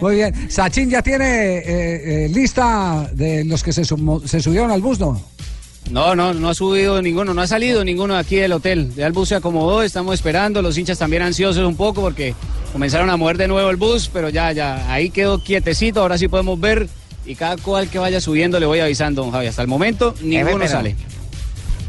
Muy 0.00 0.16
bien. 0.16 0.50
Sachin 0.50 0.90
ya 0.90 1.00
tiene 1.02 1.58
eh, 1.58 2.24
eh, 2.24 2.28
lista 2.28 3.08
de 3.12 3.44
los 3.44 3.62
que 3.62 3.72
se, 3.72 3.82
sumo- 3.82 4.26
se 4.26 4.40
subieron 4.40 4.70
al 4.72 4.80
bus, 4.80 4.98
¿no? 4.98 5.20
No, 5.90 6.16
no, 6.16 6.32
no 6.34 6.48
ha 6.48 6.54
subido 6.54 7.00
ninguno, 7.02 7.34
no 7.34 7.42
ha 7.42 7.46
salido 7.46 7.84
ninguno 7.84 8.14
de 8.14 8.20
aquí 8.20 8.36
del 8.36 8.52
hotel. 8.52 8.92
Ya 8.96 9.06
el 9.06 9.12
bus 9.12 9.28
se 9.28 9.34
acomodó, 9.36 9.82
estamos 9.82 10.14
esperando, 10.14 10.62
los 10.62 10.76
hinchas 10.78 10.98
también 10.98 11.22
ansiosos 11.22 11.64
un 11.66 11.76
poco 11.76 12.00
porque 12.00 12.34
comenzaron 12.72 13.10
a 13.10 13.16
mover 13.16 13.36
de 13.38 13.48
nuevo 13.48 13.68
el 13.70 13.76
bus, 13.76 14.10
pero 14.12 14.28
ya, 14.30 14.50
ya, 14.52 14.90
ahí 14.92 15.10
quedó 15.10 15.42
quietecito, 15.42 16.00
ahora 16.00 16.16
sí 16.18 16.26
podemos 16.28 16.58
ver 16.58 16.88
y 17.26 17.34
cada 17.36 17.56
cual 17.58 17.88
que 17.88 17.98
vaya 17.98 18.20
subiendo 18.20 18.58
le 18.58 18.66
voy 18.66 18.80
avisando, 18.80 19.22
don 19.22 19.30
Javi. 19.30 19.46
Hasta 19.46 19.62
el 19.62 19.68
momento 19.68 20.14
ninguno 20.22 20.58
pero- 20.58 20.68
sale. 20.70 20.96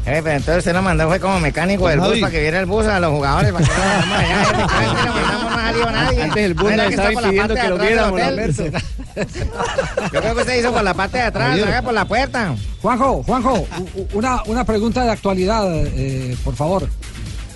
Jefe, 0.06 0.22
pero 0.22 0.36
entonces 0.36 0.58
usted 0.58 0.72
lo 0.72 0.82
mandó 0.82 1.08
fue 1.08 1.18
como 1.18 1.40
mecánico 1.40 1.88
del 1.88 1.98
bus 2.00 2.18
para 2.20 2.30
que 2.30 2.40
viera 2.40 2.60
el 2.60 2.66
bus 2.66 2.86
a 2.86 3.00
los 3.00 3.10
jugadores, 3.10 3.52
para 3.52 3.64
que 3.66 3.72
mandamos 3.76 4.18
allá, 4.18 4.92
mandamos, 4.94 5.42
no 5.42 5.48
ha 5.58 5.62
salido 5.62 5.90
nadie. 5.90 6.22
Antes 6.22 6.44
el 6.44 6.54
bus 6.54 6.70
No 6.70 6.76
que 6.76 6.88
estaba 6.88 7.10
parte 7.12 7.54
que 7.54 7.68
lo 7.68 7.78
viéramos. 7.78 8.20
Yo 10.12 10.20
creo 10.20 10.34
que 10.34 10.40
usted 10.42 10.60
hizo 10.60 10.72
por 10.72 10.84
la 10.84 10.94
parte 10.94 11.18
de 11.18 11.24
atrás, 11.24 11.58
haga 11.60 11.82
por 11.82 11.92
la 11.94 12.04
puerta. 12.06 12.54
Juanjo, 12.82 13.22
Juanjo, 13.24 13.66
una, 14.12 14.42
una 14.44 14.64
pregunta 14.64 15.02
de 15.04 15.10
actualidad, 15.10 15.64
eh, 15.74 16.36
por 16.44 16.54
favor. 16.54 16.88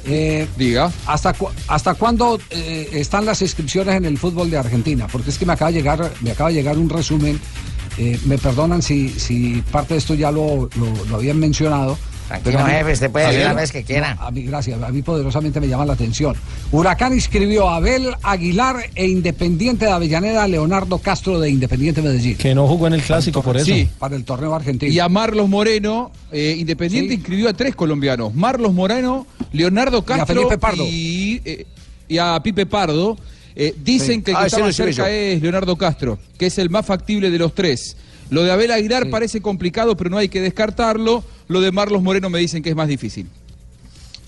Eh, 0.06 0.48
Diga. 0.56 0.90
¿Hasta, 1.06 1.34
cu- 1.34 1.50
hasta 1.68 1.94
cuándo 1.94 2.40
eh, 2.50 2.88
están 2.94 3.26
las 3.26 3.42
inscripciones 3.42 3.94
en 3.94 4.06
el 4.06 4.16
fútbol 4.18 4.50
de 4.50 4.56
Argentina? 4.58 5.06
Porque 5.12 5.30
es 5.30 5.38
que 5.38 5.44
me 5.46 5.52
acaba 5.52 5.70
de 5.70 5.76
llegar, 5.76 6.10
me 6.22 6.30
acaba 6.30 6.48
de 6.48 6.54
llegar 6.56 6.78
un 6.78 6.88
resumen. 6.88 7.38
eh, 7.98 8.18
me 8.24 8.38
perdonan 8.38 8.80
si, 8.82 9.10
si 9.10 9.62
parte 9.70 9.94
de 9.94 9.98
esto 9.98 10.14
ya 10.14 10.30
lo, 10.32 10.70
lo- 10.76 11.04
lo 11.08 11.16
habían 11.16 11.38
mencionado. 11.38 11.98
Tranquilo, 12.30 12.58
a 12.60 12.64
mí- 12.64 12.70
jefe, 12.72 12.92
usted 12.92 13.10
puede 13.10 13.26
a 13.26 13.28
decir 13.30 13.44
las 13.44 13.54
veces 13.56 13.72
que 13.72 13.82
quiera. 13.84 14.14
no, 14.14 14.22
a 14.22 14.30
mí, 14.30 14.42
gracias. 14.42 14.80
A 14.82 14.88
mí 14.90 15.02
poderosamente 15.02 15.60
me 15.60 15.66
llama 15.68 15.84
la 15.84 15.94
atención. 15.94 16.36
Huracán 16.70 17.12
inscribió 17.12 17.68
a 17.68 17.76
Abel 17.76 18.08
Aguilar 18.22 18.76
e 18.94 19.08
Independiente 19.08 19.86
de 19.86 19.90
Avellaneda 19.90 20.44
a 20.44 20.48
Leonardo 20.48 20.98
Castro 20.98 21.40
de 21.40 21.50
Independiente 21.50 22.00
Medellín. 22.02 22.36
Que 22.36 22.54
no 22.54 22.66
jugó 22.68 22.86
en 22.86 22.94
el 22.94 23.02
clásico 23.02 23.42
por 23.42 23.56
eso. 23.56 23.66
Sí. 23.66 23.88
Para 23.98 24.14
el 24.16 24.24
torneo 24.24 24.54
argentino. 24.54 24.92
Y 24.92 24.98
a 25.00 25.08
Marlos 25.08 25.48
Moreno, 25.48 26.12
eh, 26.30 26.54
Independiente 26.58 27.08
Sí. 27.10 27.14
inscribió 27.16 27.48
a 27.48 27.52
tres 27.52 27.74
colombianos. 27.74 28.34
Marlos 28.34 28.72
Moreno, 28.72 29.26
Leonardo 29.52 30.04
Castro 30.04 30.26
Felipe 30.34 30.56
Pardo. 30.58 30.84
y, 30.86 31.40
eh, 31.44 31.66
y 32.08 32.18
a 32.18 32.40
Pipe 32.42 32.66
Pardo. 32.66 33.18
Eh, 33.56 33.74
dicen 33.82 34.18
Sí. 34.18 34.22
que 34.22 34.30
el 34.30 34.36
Ah, 34.36 34.40
que 34.42 34.46
ese 34.46 34.56
está 34.56 34.66
más 34.66 34.76
cerca 34.76 35.02
yo. 35.02 35.06
es 35.08 35.42
Leonardo 35.42 35.76
Castro, 35.76 36.18
que 36.38 36.46
es 36.46 36.56
el 36.58 36.70
más 36.70 36.86
factible 36.86 37.30
de 37.30 37.38
los 37.38 37.52
tres. 37.54 37.96
Lo 38.30 38.44
de 38.44 38.52
Abel 38.52 38.70
Aguilar 38.70 39.10
parece 39.10 39.40
complicado, 39.40 39.96
pero 39.96 40.08
no 40.08 40.16
hay 40.16 40.28
que 40.28 40.40
descartarlo. 40.40 41.24
Lo 41.48 41.60
de 41.60 41.72
Marlos 41.72 42.02
Moreno 42.02 42.30
me 42.30 42.38
dicen 42.38 42.62
que 42.62 42.70
es 42.70 42.76
más 42.76 42.88
difícil. 42.88 43.26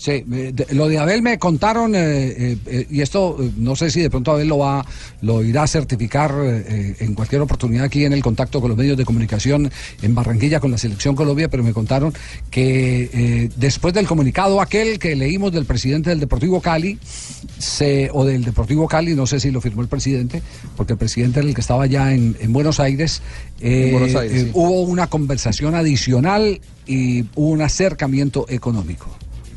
Sí, 0.03 0.11
eh, 0.33 0.51
de- 0.53 0.67
lo 0.75 0.89
de 0.89 0.99
Abel 0.99 1.23
me 1.23 1.39
contaron, 1.39 1.95
eh, 1.95 2.01
eh, 2.01 2.57
eh, 2.67 2.87
y 2.91 3.03
esto 3.03 3.37
no 3.57 3.77
sé 3.77 3.89
si 3.89 4.01
de 4.01 4.11
pronto 4.11 4.33
Abel 4.33 4.49
lo 4.49 4.59
va, 4.59 4.85
lo 5.21 5.45
irá 5.45 5.63
a 5.63 5.69
certificar 5.69 6.35
eh, 6.45 6.97
en 6.99 7.15
cualquier 7.15 7.41
oportunidad 7.41 7.85
aquí 7.85 8.05
en 8.05 8.13
el 8.13 8.21
contacto 8.21 8.61
con 8.61 8.71
los 8.71 8.77
medios 8.77 8.97
de 8.97 9.05
comunicación 9.05 9.71
en 10.03 10.15
Barranquilla 10.17 10.59
con 10.59 10.73
la 10.73 10.79
selección 10.79 11.15
Colombia, 11.15 11.49
pero 11.49 11.63
me 11.63 11.73
contaron 11.73 12.13
que 12.51 13.49
después 13.55 13.95
del 13.95 14.09
comunicado 14.09 14.61
aquel 14.61 14.99
que 14.99 15.15
leímos 15.15 15.53
del 15.53 15.67
presidente 15.67 16.11
del 16.11 16.19
Deportivo 16.19 16.61
Cali, 16.61 16.99
se, 17.59 18.11
o 18.13 18.25
del 18.25 18.43
Deportivo 18.45 18.89
Cali, 18.89 19.15
no 19.15 19.29
sé 19.29 19.39
si 19.39 19.53
lo 19.53 19.61
firmó 19.61 19.83
el 19.83 19.89
presidente, 19.89 20.43
porque 20.77 20.95
el 20.95 20.99
presidente 20.99 21.39
era 21.39 21.49
el 21.49 21.55
que 21.55 21.61
estaba 21.61 21.87
ya 21.87 22.13
en, 22.13 22.37
en 22.41 22.53
Buenos 22.53 22.81
Aires, 22.81 23.23
eh, 23.61 23.85
En 23.87 23.93
Buenos 23.93 24.17
Aires, 24.17 24.43
sí. 24.47 24.51
hubo 24.53 24.81
una 24.83 25.07
conversación 25.07 25.77
adicional 25.77 26.61
y 26.89 27.23
hubo 27.37 27.51
un 27.51 27.63
acercamiento 27.63 28.47
económico 28.49 29.07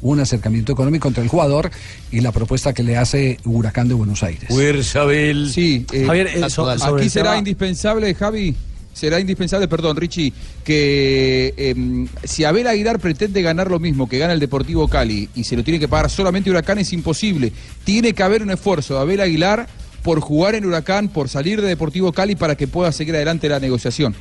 un 0.01 0.19
acercamiento 0.19 0.71
económico 0.71 1.07
entre 1.07 1.23
el 1.23 1.29
jugador 1.29 1.71
y 2.11 2.21
la 2.21 2.31
propuesta 2.31 2.73
que 2.73 2.83
le 2.83 2.97
hace 2.97 3.37
Huracán 3.45 3.87
de 3.87 3.93
Buenos 3.93 4.23
Aires. 4.23 4.49
Abel. 4.95 5.49
Sí, 5.51 5.85
eh, 5.91 6.03
Javier, 6.05 6.27
eh, 6.27 6.49
so- 6.49 6.69
aquí 6.69 7.09
será 7.09 7.31
tema- 7.31 7.37
indispensable, 7.39 8.13
Javi, 8.13 8.55
será 8.93 9.19
indispensable, 9.19 9.67
perdón, 9.67 9.97
Richie, 9.97 10.31
que 10.63 11.53
em, 11.57 12.07
si 12.23 12.43
Abel 12.43 12.67
Aguilar 12.67 12.99
pretende 12.99 13.41
ganar 13.41 13.69
lo 13.69 13.79
mismo 13.79 14.07
que 14.07 14.17
gana 14.17 14.33
el 14.33 14.39
Deportivo 14.39 14.87
Cali 14.87 15.29
y 15.35 15.43
se 15.43 15.55
lo 15.55 15.63
tiene 15.63 15.79
que 15.79 15.87
pagar 15.87 16.09
solamente 16.09 16.49
Huracán 16.49 16.79
es 16.79 16.93
imposible. 16.93 17.51
Tiene 17.83 18.13
que 18.13 18.23
haber 18.23 18.41
un 18.43 18.51
esfuerzo 18.51 18.95
de 18.95 18.99
Abel 19.01 19.21
Aguilar 19.21 19.67
por 20.03 20.19
jugar 20.19 20.55
en 20.55 20.65
Huracán, 20.65 21.07
por 21.09 21.29
salir 21.29 21.61
de 21.61 21.67
Deportivo 21.67 22.11
Cali 22.11 22.35
para 22.35 22.55
que 22.55 22.67
pueda 22.67 22.91
seguir 22.91 23.15
adelante 23.15 23.49
la 23.49 23.59
negociación. 23.59 24.15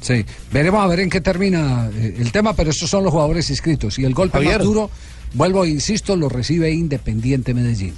Sí, 0.00 0.24
veremos 0.52 0.82
a 0.82 0.86
ver 0.86 1.00
en 1.00 1.10
qué 1.10 1.20
termina 1.20 1.88
eh, 1.94 2.16
el 2.18 2.32
tema, 2.32 2.54
pero 2.54 2.70
estos 2.70 2.88
son 2.90 3.04
los 3.04 3.12
jugadores 3.12 3.48
inscritos. 3.50 3.98
Y 3.98 4.04
el 4.04 4.14
golpe 4.14 4.38
Javier. 4.38 4.58
más 4.58 4.64
duro, 4.64 4.90
vuelvo 5.34 5.64
e 5.64 5.70
insisto, 5.70 6.16
lo 6.16 6.28
recibe 6.28 6.70
Independiente 6.72 7.54
Medellín. 7.54 7.94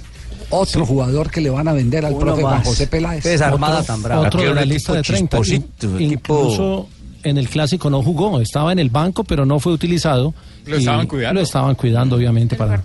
Otro 0.49 0.85
jugador 0.85 1.31
que 1.31 1.41
le 1.41 1.49
van 1.49 1.67
a 1.67 1.73
vender 1.73 2.05
al 2.05 2.13
Uno 2.13 2.25
profe 2.25 2.41
Juan. 2.43 2.63
José 2.63 2.87
Peláez. 2.87 3.23
Desarmada 3.23 3.83
tan 3.83 4.03
brava. 4.03 4.27
Otro 4.27 4.41
de 4.41 4.53
la 4.53 4.65
lista 4.65 4.93
de 4.93 5.01
30. 5.01 5.37
chisposito, 5.41 5.99
In- 5.99 6.11
equipo- 6.11 6.39
Incluso 6.41 6.89
en 7.23 7.37
el 7.39 7.49
clásico 7.49 7.89
no 7.89 8.03
jugó, 8.03 8.39
estaba 8.39 8.71
en 8.71 8.77
el 8.79 8.89
banco, 8.91 9.23
pero 9.23 9.45
no 9.45 9.59
fue 9.59 9.73
utilizado. 9.73 10.35
Lo 10.65 10.77
estaban 10.77 11.07
cuidando. 11.07 11.39
Lo 11.39 11.43
estaban 11.43 11.75
cuidando, 11.75 12.15
obviamente, 12.15 12.55
para... 12.55 12.83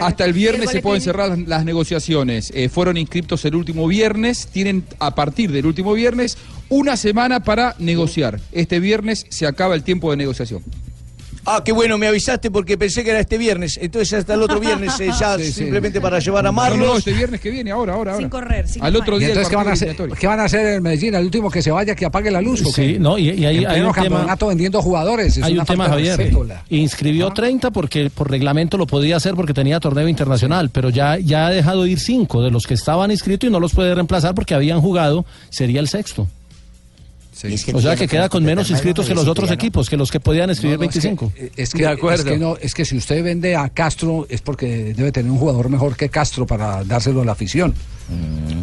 Hasta 0.00 0.24
el 0.24 0.32
viernes 0.32 0.70
se 0.70 0.80
pueden 0.80 1.00
cerrar 1.00 1.28
las, 1.28 1.38
las 1.38 1.64
negociaciones. 1.64 2.52
Eh, 2.54 2.68
fueron 2.68 2.96
inscriptos 2.96 3.44
el 3.44 3.54
último 3.54 3.86
viernes. 3.86 4.48
Tienen 4.48 4.84
a 4.98 5.14
partir 5.14 5.52
del 5.52 5.66
último 5.66 5.92
viernes 5.92 6.38
una 6.68 6.96
semana 6.96 7.40
para 7.40 7.74
negociar. 7.78 8.40
Este 8.52 8.80
viernes 8.80 9.26
se 9.28 9.46
acaba 9.46 9.74
el 9.74 9.82
tiempo 9.82 10.10
de 10.10 10.16
negociación. 10.16 10.62
Ah, 11.44 11.62
qué 11.64 11.72
bueno, 11.72 11.98
me 11.98 12.06
avisaste 12.06 12.50
porque 12.50 12.78
pensé 12.78 13.02
que 13.02 13.10
era 13.10 13.20
este 13.20 13.36
viernes. 13.36 13.78
Entonces 13.82 14.12
hasta 14.12 14.34
el 14.34 14.42
otro 14.42 14.60
viernes 14.60 14.98
eh, 15.00 15.10
ya 15.18 15.36
Sí, 15.38 15.44
sí. 15.46 15.52
simplemente 15.52 16.00
para 16.00 16.18
llevar 16.20 16.46
a 16.46 16.52
No, 16.52 16.52
no, 16.52 16.56
Marlos. 16.62 16.98
este 16.98 17.12
viernes 17.12 17.40
que 17.40 17.50
viene, 17.50 17.70
ahora, 17.72 17.94
ahora, 17.94 18.12
ahora. 18.12 18.22
Sin 18.22 18.28
correr, 18.30 18.68
sin 18.68 18.82
Al 18.82 18.94
otro 18.94 19.16
¿Y 19.16 19.20
día 19.20 19.28
entonces 19.28 19.50
¿qué 19.50 19.56
van, 19.56 19.68
a 19.68 19.72
hacer, 19.72 19.96
qué 20.18 20.26
van 20.26 20.40
a 20.40 20.44
hacer 20.44 20.66
en 20.66 20.82
Medellín? 20.82 21.14
El 21.14 21.24
último 21.24 21.50
que 21.50 21.60
se 21.62 21.70
vaya, 21.70 21.94
que 21.96 22.04
apague 22.04 22.30
la 22.30 22.40
luz. 22.40 22.62
¿o 22.64 22.70
Sí, 22.70 22.96
no, 23.00 23.18
y, 23.18 23.30
y 23.30 23.44
hay, 23.44 23.58
en 23.58 23.66
hay 23.70 23.80
un 23.80 23.92
tema... 23.92 24.08
campeonato 24.08 24.46
vendiendo 24.46 24.80
jugadores. 24.82 25.36
Es 25.36 25.42
Hay 25.42 25.58
un 25.58 25.64
tema, 25.64 25.88
Javier. 25.88 26.32
Inscribió 26.70 27.30
30 27.30 27.70
porque 27.70 28.08
por 28.10 28.30
reglamento 28.30 28.76
lo 28.78 28.86
podía 28.86 29.16
hacer 29.16 29.34
porque 29.34 29.52
tenía 29.52 29.80
torneo 29.80 30.06
internacional, 30.08 30.70
pero 30.70 30.90
ya, 30.90 31.18
ya 31.18 31.46
ha 31.46 31.50
dejado 31.50 31.86
ir 31.86 31.98
5 31.98 32.42
de 32.42 32.50
los 32.50 32.66
que 32.66 32.74
estaban 32.74 33.10
inscritos 33.10 33.48
y 33.48 33.52
no 33.52 33.58
los 33.60 33.72
puede 33.72 33.94
reemplazar 33.94 34.34
porque 34.34 34.54
habían 34.54 34.80
jugado, 34.80 35.24
sería 35.50 35.80
el 35.80 35.88
sexto. 35.88 36.28
Es 37.44 37.64
que 37.64 37.72
O 37.74 37.80
sea 37.80 37.96
que 37.96 38.06
queda 38.08 38.28
con 38.28 38.44
menos 38.44 38.70
inscritos 38.70 39.06
que 39.06 39.14
los 39.14 39.26
otros 39.26 39.50
equipos, 39.50 39.88
que 39.90 39.96
los 39.96 40.10
que 40.10 40.20
podían 40.20 40.50
escribir 40.50 40.78
No, 40.78 40.84
no, 40.84 40.90
es 40.90 40.94
que- 40.96 41.00
25. 41.08 41.32
Es 41.56 41.70
que, 41.72 41.78
De 41.78 41.84
es 41.84 41.90
acuerdo. 41.98 42.24
que 42.24 42.38
no, 42.38 42.56
es 42.60 42.74
que 42.74 42.84
si 42.84 42.96
usted 42.96 43.22
vende 43.24 43.56
a 43.56 43.68
Castro 43.68 44.26
es 44.28 44.40
porque 44.42 44.94
debe 44.94 45.12
tener 45.12 45.30
un 45.30 45.38
jugador 45.38 45.68
mejor 45.68 45.96
que 45.96 46.08
Castro 46.08 46.46
para 46.46 46.84
dárselo 46.84 47.22
a 47.22 47.24
la 47.24 47.32
afición. 47.32 47.74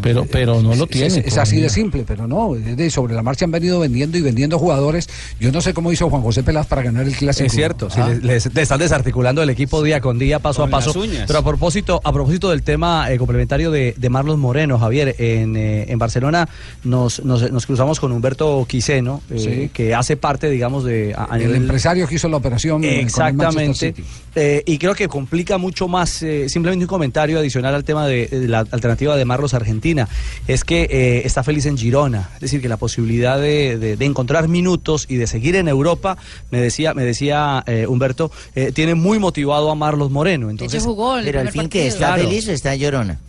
Pero, 0.02 0.26
pero 0.26 0.62
no 0.62 0.76
lo 0.76 0.88
tiene. 0.88 1.08
Es, 1.08 1.18
es 1.18 1.34
por 1.34 1.40
así 1.42 1.60
de 1.60 1.70
simple, 1.70 2.04
pero 2.08 2.28
no. 2.28 2.54
de 2.56 2.90
sobre 2.90 3.14
la 3.14 3.22
marcha 3.24 3.46
han 3.46 3.52
venido 3.52 3.80
vendiendo 3.80 4.18
y 4.18 4.22
vendiendo 4.22 4.58
jugadores. 4.60 5.10
Yo 5.40 5.52
no 5.52 5.62
sé 5.62 5.74
cómo 5.74 5.92
hizo 5.92 6.10
Juan 6.10 6.22
José 6.22 6.44
Pelaz 6.44 6.68
para 6.68 6.82
ganar 6.84 7.06
el 7.06 7.16
clásico. 7.16 7.48
Es 7.48 7.54
cierto, 7.54 7.90
sí, 7.90 8.00
Ah. 8.02 8.08
le, 8.10 8.16
le- 8.22 8.40
le 8.54 8.62
están 8.62 8.80
desarticulando 8.80 9.42
el 9.44 9.50
equipo 9.50 9.84
día 9.84 10.00
con 10.02 10.18
día, 10.20 10.40
paso 10.40 10.62
Con 10.62 10.70
a 10.70 10.72
paso. 10.72 10.94
Pero 11.28 11.40
a 11.40 11.44
propósito, 11.44 12.00
a 12.04 12.14
propósito 12.14 12.50
del 12.50 12.64
tema 12.64 13.12
eh, 13.12 13.18
complementario 13.18 13.72
de, 13.72 13.94
de 13.98 14.10
Marlos 14.10 14.38
Moreno, 14.38 14.80
Javier, 14.80 15.16
en, 15.20 15.56
eh, 15.58 15.86
en 15.90 16.00
Barcelona 16.00 16.48
nos, 16.84 17.24
nos, 17.26 17.52
nos 17.52 17.66
cruzamos 17.66 18.00
con 18.00 18.12
Humberto 18.12 18.66
Quiseno, 18.70 19.22
eh, 19.30 19.40
Sí. 19.40 19.70
que 19.74 19.94
hace 19.96 20.16
parte, 20.18 20.50
digamos, 20.50 20.84
de 20.84 21.14
a, 21.16 21.34
a 21.34 21.36
el 21.38 21.44
nivel- 21.48 21.56
empresario 21.64 22.08
que 22.08 22.16
hizo 22.16 22.30
la 22.30 22.38
operación. 22.38 22.82
con 22.82 22.90
el 22.90 22.96
Manchester 23.06 23.26
Exactamente. 23.30 23.74
City. 23.74 24.04
Eh, 24.36 24.64
y 24.66 24.78
creo 24.78 24.94
que 24.96 25.08
complica 25.08 25.58
mucho 25.58 25.88
más, 25.88 26.22
eh, 26.24 26.48
simplemente 26.50 26.86
un 26.86 26.90
comentario 26.90 27.40
adicional 27.40 27.74
al 27.76 27.84
tema 27.84 28.08
de, 28.08 28.28
de 28.28 28.48
la 28.48 28.60
alternativa 28.60 29.16
de 29.18 29.26
Marlos 29.30 29.54
Argentina, 29.54 30.08
es 30.48 30.64
que 30.64 30.88
eh, 30.90 31.22
está 31.24 31.44
feliz 31.44 31.66
en 31.66 31.78
Girona, 31.78 32.30
es 32.36 32.42
decir, 32.42 32.62
que 32.62 32.68
la 32.68 32.78
posibilidad 32.78 33.40
de, 33.40 33.78
de- 33.78 33.96
de 33.96 34.06
encontrar 34.06 34.48
minutos 34.48 35.06
y 35.08 35.16
de 35.18 35.28
seguir 35.28 35.56
en 35.56 35.68
Europa, 35.68 36.18
me 36.52 36.60
decía, 36.60 36.94
me 36.94 37.04
decía 37.04 37.64
eh, 37.68 37.86
Humberto, 37.88 38.32
eh, 38.56 38.72
tiene 38.74 38.96
muy 38.96 39.20
motivado 39.20 39.70
a 39.72 39.76
Marlos 39.76 40.10
Moreno. 40.12 40.50
Entonces, 40.50 40.82
Pero 41.26 41.40
al 41.42 41.52
fin 41.52 41.70
que 41.70 41.88
está 41.88 42.08
Claro. 42.16 42.24
feliz 42.24 42.48
o 42.48 42.52
está 42.52 42.76
llorona. 42.76 43.20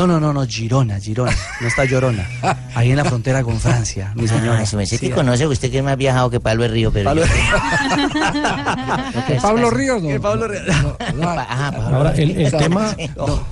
No, 0.00 0.06
no, 0.06 0.18
no, 0.18 0.32
no, 0.32 0.46
Girona, 0.46 0.98
Girona. 0.98 1.36
No 1.60 1.68
está 1.68 1.84
Llorona. 1.84 2.26
Ahí 2.74 2.90
en 2.90 2.96
la 2.96 3.04
frontera 3.04 3.42
con 3.42 3.60
Francia, 3.60 4.12
mi 4.16 4.26
señora. 4.26 4.62
Ah, 4.64 4.76
merced 4.76 4.96
Sí, 4.96 5.08
que 5.08 5.14
conoce 5.14 5.46
usted 5.46 5.70
que 5.70 5.82
más 5.82 5.98
viajado 5.98 6.30
que 6.30 6.40
Pablo 6.40 6.66
Río, 6.68 6.90
pero. 6.90 7.10
Pablo 7.10 7.24
yo- 7.26 7.30
Pablo 9.42 9.70
Ríos, 9.70 10.02
no. 10.02 10.20
Pablo 10.20 10.48
Ríos. 10.48 10.62
Ahora, 11.22 12.14
el, 12.16 12.30
el 12.30 12.50
tema, 12.52 12.96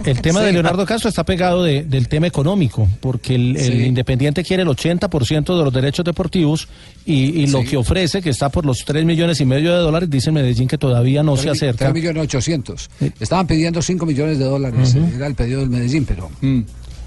el 0.05 0.21
tema 0.23 0.41
de 0.41 0.53
Leonardo 0.53 0.87
Castro 0.87 1.09
está 1.11 1.25
pegado 1.25 1.63
de- 1.65 1.85
del 1.85 2.09
tema 2.09 2.27
económico, 2.27 2.89
porque 3.01 3.35
el, 3.35 3.57
el 3.57 3.69
Sí. 3.69 3.73
Independiente 3.85 4.43
quiere 4.45 4.63
el 4.63 4.69
80% 4.69 5.59
de 5.59 5.65
los 5.65 5.73
derechos 5.73 6.05
deportivos 6.05 6.69
y, 7.05 7.43
y 7.43 7.47
lo 7.49 7.63
que 7.63 7.77
ofrece, 7.77 8.23
que 8.23 8.31
está 8.31 8.49
por 8.49 8.65
los 8.65 8.85
3 8.85 9.05
millones 9.05 9.41
y 9.41 9.45
medio 9.45 9.73
de 9.75 9.79
dólares, 9.81 10.09
dice 10.11 10.31
Medellín 10.33 10.69
que 10.69 10.79
todavía 10.79 11.23
no 11.23 11.37
se 11.37 11.51
acerca. 11.51 11.87
tres 11.87 11.95
millones 11.95 12.25
ochocientos. 12.25 12.89
Estaban 13.21 13.47
pidiendo 13.47 13.83
5 13.83 14.07
millones 14.07 14.39
de 14.39 14.45
dólares. 14.45 14.95
Ujú. 14.95 15.17
Era 15.17 15.27
el 15.27 15.35
pedido 15.35 15.61
del 15.61 15.69
Medellín, 15.71 16.05
pero. 16.07 16.31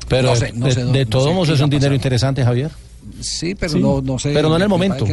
Pero 0.08 0.30
no 0.30 0.36
sé, 0.36 0.52
no 0.54 0.66
de, 0.66 0.72
sé 0.74 0.86
de 0.86 1.06
no 1.06 1.10
todos 1.10 1.34
modos 1.34 1.50
es 1.50 1.62
un 1.62 1.70
dinero 1.70 1.96
interesante, 1.96 2.44
Javier. 2.44 2.72
Sí, 3.20 3.56
pero 3.56 3.74
Sí, 3.74 3.80
no, 3.80 4.02
no 4.02 4.20
sé. 4.20 4.32
pero 4.34 4.50
no 4.50 4.56
en 4.58 4.62
el 4.64 4.68
me 4.68 4.74
momento. 4.74 5.06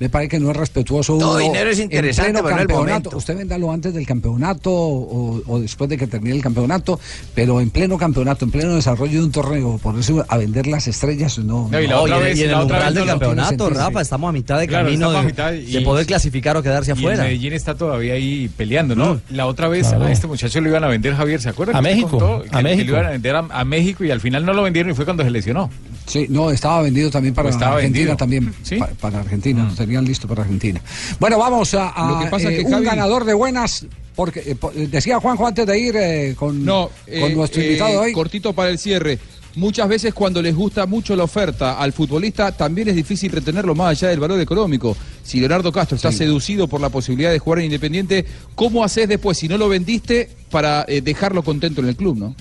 Me 0.00 0.08
parece 0.08 0.30
que 0.30 0.40
no 0.40 0.50
es 0.50 0.56
respetuoso. 0.56 1.16
Todo 1.18 1.38
dinero 1.38 1.70
es 1.70 1.78
interesante, 1.78 2.30
el 2.38 2.44
campeonato. 2.44 2.74
momento. 2.74 3.16
Usted 3.16 3.36
véndalo 3.36 3.70
antes 3.70 3.94
del 3.94 4.06
campeonato 4.06 4.72
o, 4.72 5.42
o 5.46 5.60
después 5.60 5.88
de 5.88 5.96
que 5.96 6.06
termine 6.06 6.34
el 6.34 6.42
campeonato, 6.42 6.98
pero 7.34 7.60
en 7.60 7.70
pleno 7.70 7.96
campeonato, 7.96 8.44
en 8.44 8.50
pleno 8.50 8.74
desarrollo 8.74 9.20
de 9.20 9.24
un 9.26 9.32
torneo, 9.32 9.78
ponerse 9.78 10.14
a 10.28 10.36
vender 10.36 10.66
las 10.66 10.88
estrellas, 10.88 11.38
no. 11.38 11.68
No, 11.70 11.80
y 11.80 11.86
la 11.86 12.00
otra 12.00 12.18
vez, 12.18 12.38
y 12.38 12.44
en 12.44 12.50
el 12.50 12.56
umbral 12.56 12.92
del 12.94 13.06
campeonato, 13.06 13.68
Rafa, 13.70 13.84
Rafa, 13.86 14.00
estamos 14.00 14.28
a 14.28 14.32
mitad 14.32 14.58
de 14.58 14.66
Claro, 14.66 14.86
camino 14.86 15.06
estamos 15.06 15.16
a 15.16 15.50
de, 15.50 15.58
mitad 15.60 15.72
de 15.72 15.80
poder 15.84 16.06
clasificar 16.06 16.56
o 16.56 16.62
quedarse 16.62 16.90
Y 16.90 16.92
el 16.94 16.98
afuera. 16.98 17.22
Medellín 17.24 17.52
está 17.52 17.74
todavía 17.74 18.14
ahí 18.14 18.50
peleando, 18.56 18.94
¿no? 18.96 19.14
Mm. 19.14 19.20
La 19.30 19.46
otra 19.46 19.68
vez 19.68 19.88
Claro. 19.88 20.04
a 20.04 20.12
este 20.12 20.26
muchacho 20.26 20.60
lo 20.60 20.68
iban 20.68 20.82
a 20.84 20.88
vender, 20.88 21.14
Javier, 21.14 21.40
¿se 21.40 21.48
acuerda? 21.50 21.78
A 21.78 21.82
México, 21.82 22.08
contó 22.10 22.36
a 22.36 22.42
que- 22.42 22.50
que 22.50 22.62
México. 22.62 22.84
lo 22.90 22.96
iban 22.98 23.06
a 23.06 23.10
vender 23.10 23.36
a, 23.36 23.38
a 23.50 23.64
México 23.64 24.04
y 24.04 24.10
al 24.10 24.20
final 24.20 24.44
no 24.44 24.52
lo 24.52 24.62
vendieron 24.62 24.90
y 24.90 24.94
fue 24.94 25.04
cuando 25.04 25.22
se 25.22 25.30
lesionó. 25.30 25.70
Sí, 26.06 26.26
no, 26.28 26.50
estaba 26.50 26.82
vendido 26.82 27.10
también 27.10 27.34
para 27.34 27.48
estaba 27.50 27.76
Argentina 27.76 28.14
vendido. 28.14 28.16
también. 28.16 28.54
¿Sí? 28.62 28.76
Pa- 28.76 28.88
para 29.00 29.20
Argentina, 29.20 29.64
lo 29.68 29.74
tenían 29.74 30.04
listo 30.04 30.28
para 30.28 30.42
Argentina. 30.42 30.80
Bueno, 31.18 31.38
vamos 31.38 31.72
a, 31.74 31.88
a, 31.88 32.10
Lo 32.12 32.20
que 32.20 32.26
pasa 32.26 32.50
eh, 32.50 32.58
que 32.58 32.64
un 32.66 32.72
Javi- 32.72 32.84
ganador 32.84 33.24
de 33.24 33.32
buenas, 33.34 33.86
porque 34.14 34.42
eh, 34.46 34.54
po- 34.54 34.70
eh, 34.76 34.86
decía 34.90 35.18
Juanjo 35.18 35.46
antes 35.46 35.66
de 35.66 35.78
ir 35.78 35.96
eh, 35.96 36.34
con, 36.38 36.62
No, 36.64 36.90
con 37.20 37.34
nuestro 37.34 37.62
invitado 37.62 38.00
hoy. 38.02 38.12
Cortito 38.12 38.52
para 38.52 38.68
el 38.70 38.78
cierre. 38.78 39.18
Muchas 39.56 39.88
veces 39.88 40.12
cuando 40.12 40.42
les 40.42 40.52
gusta 40.54 40.84
mucho 40.84 41.14
la 41.14 41.22
oferta 41.24 41.78
al 41.78 41.92
futbolista, 41.92 42.50
también 42.50 42.88
es 42.88 42.96
difícil 42.96 43.30
retenerlo 43.30 43.74
más 43.76 43.90
allá 43.90 44.08
del 44.08 44.18
valor 44.18 44.40
económico. 44.40 44.96
Si 45.22 45.38
Leonardo 45.38 45.70
Castro 45.70 45.94
está 45.96 46.10
Sí. 46.10 46.18
seducido 46.18 46.66
por 46.66 46.80
la 46.80 46.88
posibilidad 46.88 47.30
de 47.30 47.38
jugar 47.38 47.60
en 47.60 47.66
Independiente, 47.66 48.24
¿cómo 48.56 48.82
haces 48.82 49.08
después, 49.08 49.38
si 49.38 49.46
no 49.48 49.56
lo 49.56 49.68
vendiste, 49.68 50.28
para 50.50 50.84
dejarlo 50.84 51.44
contento 51.44 51.80
en 51.82 51.86
el 51.88 51.94
club, 51.96 52.16
no? 52.18 52.34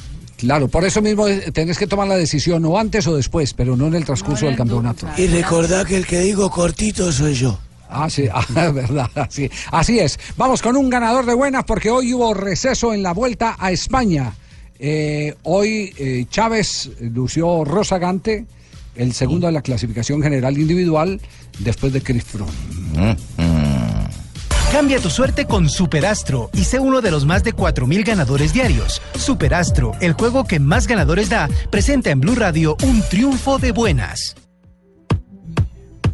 Claro, 0.43 0.67
por 0.67 0.84
eso 0.84 1.01
mismo 1.01 1.25
eh, 1.25 1.51
tenés 1.53 1.77
que 1.77 1.88
tomar 1.88 2.06
la 2.06 2.17
decisión 2.17 2.65
o 2.65 2.77
antes 2.77 3.08
o 3.08 3.15
después, 3.15 3.53
pero 3.53 3.77
no 3.77 3.88
en 3.88 3.93
el 3.93 4.03
transcurso 4.03 4.45
del 4.45 4.58
campeonato. 4.58 5.08
Y 5.15 5.27
recordá 5.27 5.86
que 5.86 5.95
el 5.95 6.06
que 6.06 6.19
digo 6.19 6.51
cortito 6.51 7.13
soy 7.13 7.34
yo. 7.34 7.58
Ah, 7.89 8.10
sí, 8.10 8.25
ah, 8.34 8.45
verdad, 8.71 9.10
así, 9.15 9.49
así 9.71 9.99
es. 9.99 10.19
Vamos 10.36 10.62
con 10.62 10.75
un 10.75 10.89
ganador 10.89 11.25
de 11.25 11.34
buenas 11.34 11.63
porque 11.63 11.89
hoy 11.89 12.13
hubo 12.13 12.34
receso 12.34 12.93
en 12.93 13.03
la 13.03 13.13
vuelta 13.13 13.56
a 13.58 13.71
España. 13.71 14.34
Eh, 14.79 15.34
hoy 15.43 15.93
eh, 15.97 16.25
Chávez 16.29 16.91
lució 16.99 17.63
rozagante, 17.63 18.45
el 18.97 19.13
segundo 19.13 19.47
de 19.47 19.53
la 19.53 19.62
clasificación 19.62 20.21
general 20.21 20.58
individual, 20.58 21.21
después 21.60 21.93
de 21.93 22.01
Chris 22.01 22.25
Froome. 22.25 22.51
Cambia 24.73 24.99
tu 24.99 25.12
suerte 25.12 25.45
con 25.45 25.69
Superastro 25.69 26.49
y 26.51 26.63
sé 26.63 26.79
uno 26.79 27.01
de 27.01 27.12
los 27.12 27.27
más 27.27 27.43
de 27.43 27.53
4.000 27.53 28.03
ganadores 28.03 28.53
diarios. 28.53 29.03
Superastro, 29.15 29.91
el 30.01 30.13
juego 30.13 30.45
que 30.45 30.59
más 30.59 30.88
ganadores 30.88 31.29
da, 31.29 31.47
presenta 31.69 32.09
en 32.09 32.19
Blue 32.19 32.33
Radio 32.33 32.75
un 32.81 33.03
triunfo 33.03 33.59
de 33.59 33.71
buenas. 33.71 34.36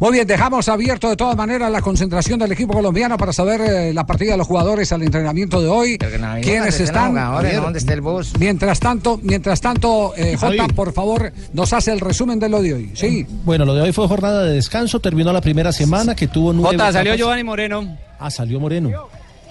Muy 0.00 0.12
bien, 0.12 0.26
dejamos 0.26 0.66
abierto 0.70 1.10
de 1.10 1.16
todas 1.16 1.36
maneras 1.36 1.70
la 1.70 1.82
concentración 1.82 2.38
del 2.38 2.50
equipo 2.52 2.72
colombiano 2.72 3.18
para 3.18 3.34
saber 3.34 3.60
eh, 3.60 3.92
la 3.92 4.06
partida 4.06 4.32
de 4.32 4.38
los 4.38 4.46
jugadores 4.46 4.90
al 4.92 5.02
entrenamiento 5.02 5.60
de 5.60 5.68
hoy. 5.68 5.98
¿Quiénes 6.42 6.80
están? 6.80 7.12
no 7.14 7.42
dónde 7.60 7.78
esté 7.78 7.92
el 7.92 8.00
bus. 8.00 8.32
Mientras 8.38 8.80
tanto, 8.80 9.20
mientras 9.22 9.60
tanto, 9.60 10.14
eh, 10.16 10.38
Jota, 10.40 10.68
por 10.68 10.94
favor, 10.94 11.30
nos 11.52 11.74
hace 11.74 11.92
el 11.92 12.00
resumen 12.00 12.38
de 12.38 12.48
lo 12.48 12.62
de 12.62 12.72
hoy. 12.72 12.90
Sí. 12.94 13.26
Bueno, 13.44 13.66
lo 13.66 13.74
de 13.74 13.82
hoy 13.82 13.92
fue 13.92 14.08
jornada 14.08 14.44
de 14.44 14.54
descanso, 14.54 15.00
terminó 15.00 15.34
la 15.34 15.42
primera 15.42 15.70
semana 15.70 16.16
que 16.16 16.28
tuvo 16.28 16.54
nueve. 16.54 16.78
Jota, 16.78 16.92
salió 16.92 17.12
etapas. 17.12 17.18
Giovanni 17.18 17.44
Moreno. 17.44 17.98
Ah, 18.18 18.30
salió 18.30 18.58
Moreno. 18.58 18.90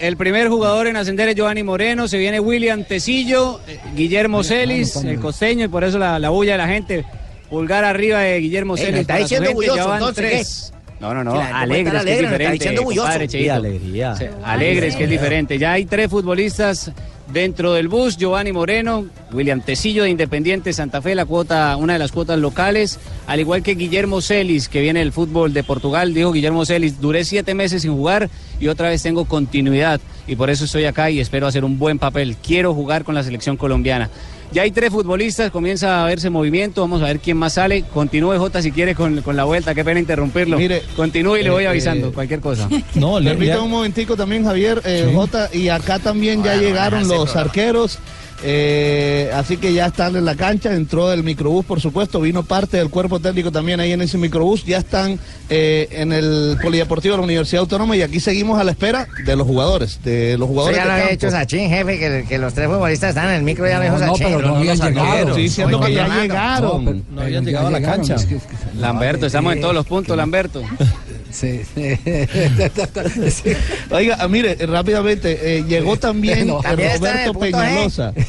El 0.00 0.16
primer 0.16 0.48
jugador 0.48 0.88
en 0.88 0.96
ascender 0.96 1.28
es 1.28 1.36
Giovanni 1.36 1.62
Moreno, 1.62 2.08
se 2.08 2.18
viene 2.18 2.40
William 2.40 2.82
Tecillo, 2.82 3.60
eh, 3.68 3.78
Guillermo 3.94 4.42
Celis, 4.42 4.96
el 4.96 5.20
costeño, 5.20 5.66
y 5.66 5.68
por 5.68 5.84
eso 5.84 5.96
la, 5.96 6.18
la 6.18 6.30
bulla 6.30 6.52
de 6.52 6.58
la 6.58 6.66
gente. 6.66 7.04
Pulgar 7.50 7.84
arriba 7.84 8.20
de 8.20 8.40
Guillermo 8.40 8.76
Ey, 8.76 8.84
Celis. 8.84 9.00
está 9.00 9.16
diciendo 9.16 9.52
bulloso, 9.52 9.92
entonces, 9.92 10.14
tres. 10.16 10.72
No, 11.00 11.14
no, 11.14 11.24
no, 11.24 11.32
alegres, 11.40 11.94
estar 11.94 12.04
que 12.04 12.12
es 12.12 12.18
alegre, 12.18 12.44
está 12.44 12.52
diferente. 12.52 12.84
compadre, 12.84 13.28
Sí, 13.28 13.48
alegría. 13.48 14.16
Sí, 14.16 14.24
alegres, 14.44 14.96
que 14.96 15.04
es 15.04 15.10
diferente. 15.10 15.58
Ya 15.58 15.72
hay 15.72 15.86
tres 15.86 16.10
futbolistas 16.10 16.92
dentro 17.32 17.72
del 17.72 17.88
bus, 17.88 18.16
Giovanni 18.16 18.52
Moreno, 18.52 19.06
William 19.32 19.60
Tecillo 19.60 20.02
de 20.02 20.10
Independiente 20.10 20.72
Santa 20.72 21.00
Fe, 21.00 21.14
la 21.14 21.24
cuota, 21.24 21.76
una 21.76 21.94
de 21.94 21.98
las 21.98 22.12
cuotas 22.12 22.38
locales, 22.38 22.98
al 23.26 23.40
igual 23.40 23.62
que 23.62 23.76
Guillermo 23.76 24.20
Celis, 24.20 24.68
que 24.68 24.80
viene 24.80 24.98
del 25.00 25.12
fútbol 25.12 25.52
de 25.52 25.62
Portugal, 25.62 26.12
dijo 26.12 26.32
Guillermo 26.32 26.66
Celis, 26.66 27.00
duré 27.00 27.24
siete 27.24 27.54
meses 27.54 27.82
sin 27.82 27.92
jugar 27.92 28.28
y 28.58 28.68
otra 28.68 28.88
vez 28.90 29.02
tengo 29.02 29.24
continuidad 29.24 30.00
y 30.26 30.36
por 30.36 30.50
eso 30.50 30.64
estoy 30.64 30.84
acá 30.84 31.10
y 31.10 31.20
espero 31.20 31.46
hacer 31.46 31.64
un 31.64 31.78
buen 31.78 31.98
papel. 31.98 32.36
Quiero 32.36 32.74
jugar 32.74 33.04
con 33.04 33.14
la 33.14 33.22
selección 33.22 33.56
colombiana. 33.56 34.10
Ya 34.52 34.62
hay 34.62 34.72
tres 34.72 34.90
futbolistas, 34.90 35.50
comienza 35.52 36.02
a 36.02 36.06
verse 36.06 36.28
movimiento, 36.28 36.80
vamos 36.80 37.00
a 37.02 37.06
ver 37.06 37.20
quién 37.20 37.36
más 37.36 37.52
sale. 37.52 37.84
Continúe 37.94 38.36
Jota 38.36 38.60
si 38.60 38.72
quiere 38.72 38.96
con, 38.96 39.22
con 39.22 39.36
la 39.36 39.44
vuelta, 39.44 39.74
qué 39.76 39.84
pena 39.84 40.00
interrumpirlo. 40.00 40.58
Mire, 40.58 40.82
Continúe 40.96 41.36
y 41.36 41.42
le 41.44 41.50
voy 41.50 41.64
eh, 41.64 41.68
avisando, 41.68 42.08
eh, 42.08 42.12
cualquier 42.12 42.40
cosa. 42.40 42.68
No, 42.94 43.20
le- 43.20 43.30
Permítame 43.30 43.60
un 43.60 43.70
momentico 43.70 44.16
también, 44.16 44.44
Javier, 44.44 44.82
eh, 44.84 45.10
Jota, 45.14 45.48
y 45.52 45.68
acá 45.68 45.98
también 46.00 46.42
ya 46.42 46.56
llegaron 46.56 47.06
los 47.06 47.36
arqueros. 47.36 47.98
Eh, 48.42 49.30
así 49.34 49.56
que 49.58 49.72
ya 49.72 49.86
están 49.86 50.16
en 50.16 50.24
la 50.24 50.34
cancha, 50.34 50.74
entró 50.74 51.12
el 51.12 51.22
microbús, 51.22 51.64
por 51.64 51.80
supuesto, 51.80 52.20
vino 52.20 52.42
parte 52.42 52.76
del 52.78 52.88
cuerpo 52.90 53.20
técnico 53.20 53.50
también 53.52 53.80
ahí 53.80 53.92
en 53.92 54.00
ese 54.00 54.16
microbús, 54.18 54.64
ya 54.64 54.78
están 54.78 55.18
eh, 55.48 55.88
en 55.92 56.12
el 56.12 56.56
Polideportivo 56.62 57.12
de 57.14 57.18
la 57.18 57.24
Universidad 57.24 57.60
Autónoma 57.60 57.96
y 57.96 58.02
aquí 58.02 58.18
seguimos 58.20 58.58
a 58.58 58.64
la 58.64 58.70
espera 58.72 59.06
de 59.24 59.36
los 59.36 59.46
jugadores, 59.46 60.00
de 60.02 60.38
los 60.38 60.46
Eso 60.46 60.46
jugadores 60.48 60.76
ya 60.76 60.82
de 60.84 60.88
lo 60.88 60.94
había 60.94 61.10
hecho 61.10 61.30
Sachin, 61.30 61.68
jefe, 61.70 61.98
que, 61.98 62.24
que 62.28 62.38
los 62.38 62.54
tres 62.54 62.68
futbolistas 62.68 63.10
están 63.10 63.28
en 63.28 63.34
el 63.36 63.42
micro, 63.42 63.66
ya 63.68 63.78
lo 63.78 63.84
dijo 63.84 63.98
No, 63.98 64.06
no, 64.06 64.12
Sachin. 64.16 64.26
pero 64.36 64.48
no 64.48 64.56
habían 64.56 64.78
llegado. 64.80 65.28
Estoy 65.28 65.42
diciendo 65.42 65.80
que 65.80 65.92
ya 65.94 66.08
llegaron. 66.22 67.04
no 67.10 67.22
habían 67.22 67.44
llegado 67.44 67.66
a 67.66 67.70
la 67.70 67.82
cancha. 67.82 68.14
es 68.14 68.24
que- 68.26 68.38
Lamberto, 68.78 69.26
estamos 69.26 69.52
en 69.52 69.60
todos 69.60 69.74
los 69.74 69.86
puntos, 69.86 70.16
Lamberto. 70.16 70.62
Sí. 71.30 71.60
Oiga, 73.90 74.16
ah, 74.20 74.28
mire, 74.28 74.54
rápidamente, 74.66 75.58
eh, 75.58 75.64
llegó 75.66 75.96
también 75.96 76.46
No. 76.46 76.60
Roberto. 76.62 77.38
Peñalosa. 77.38 78.12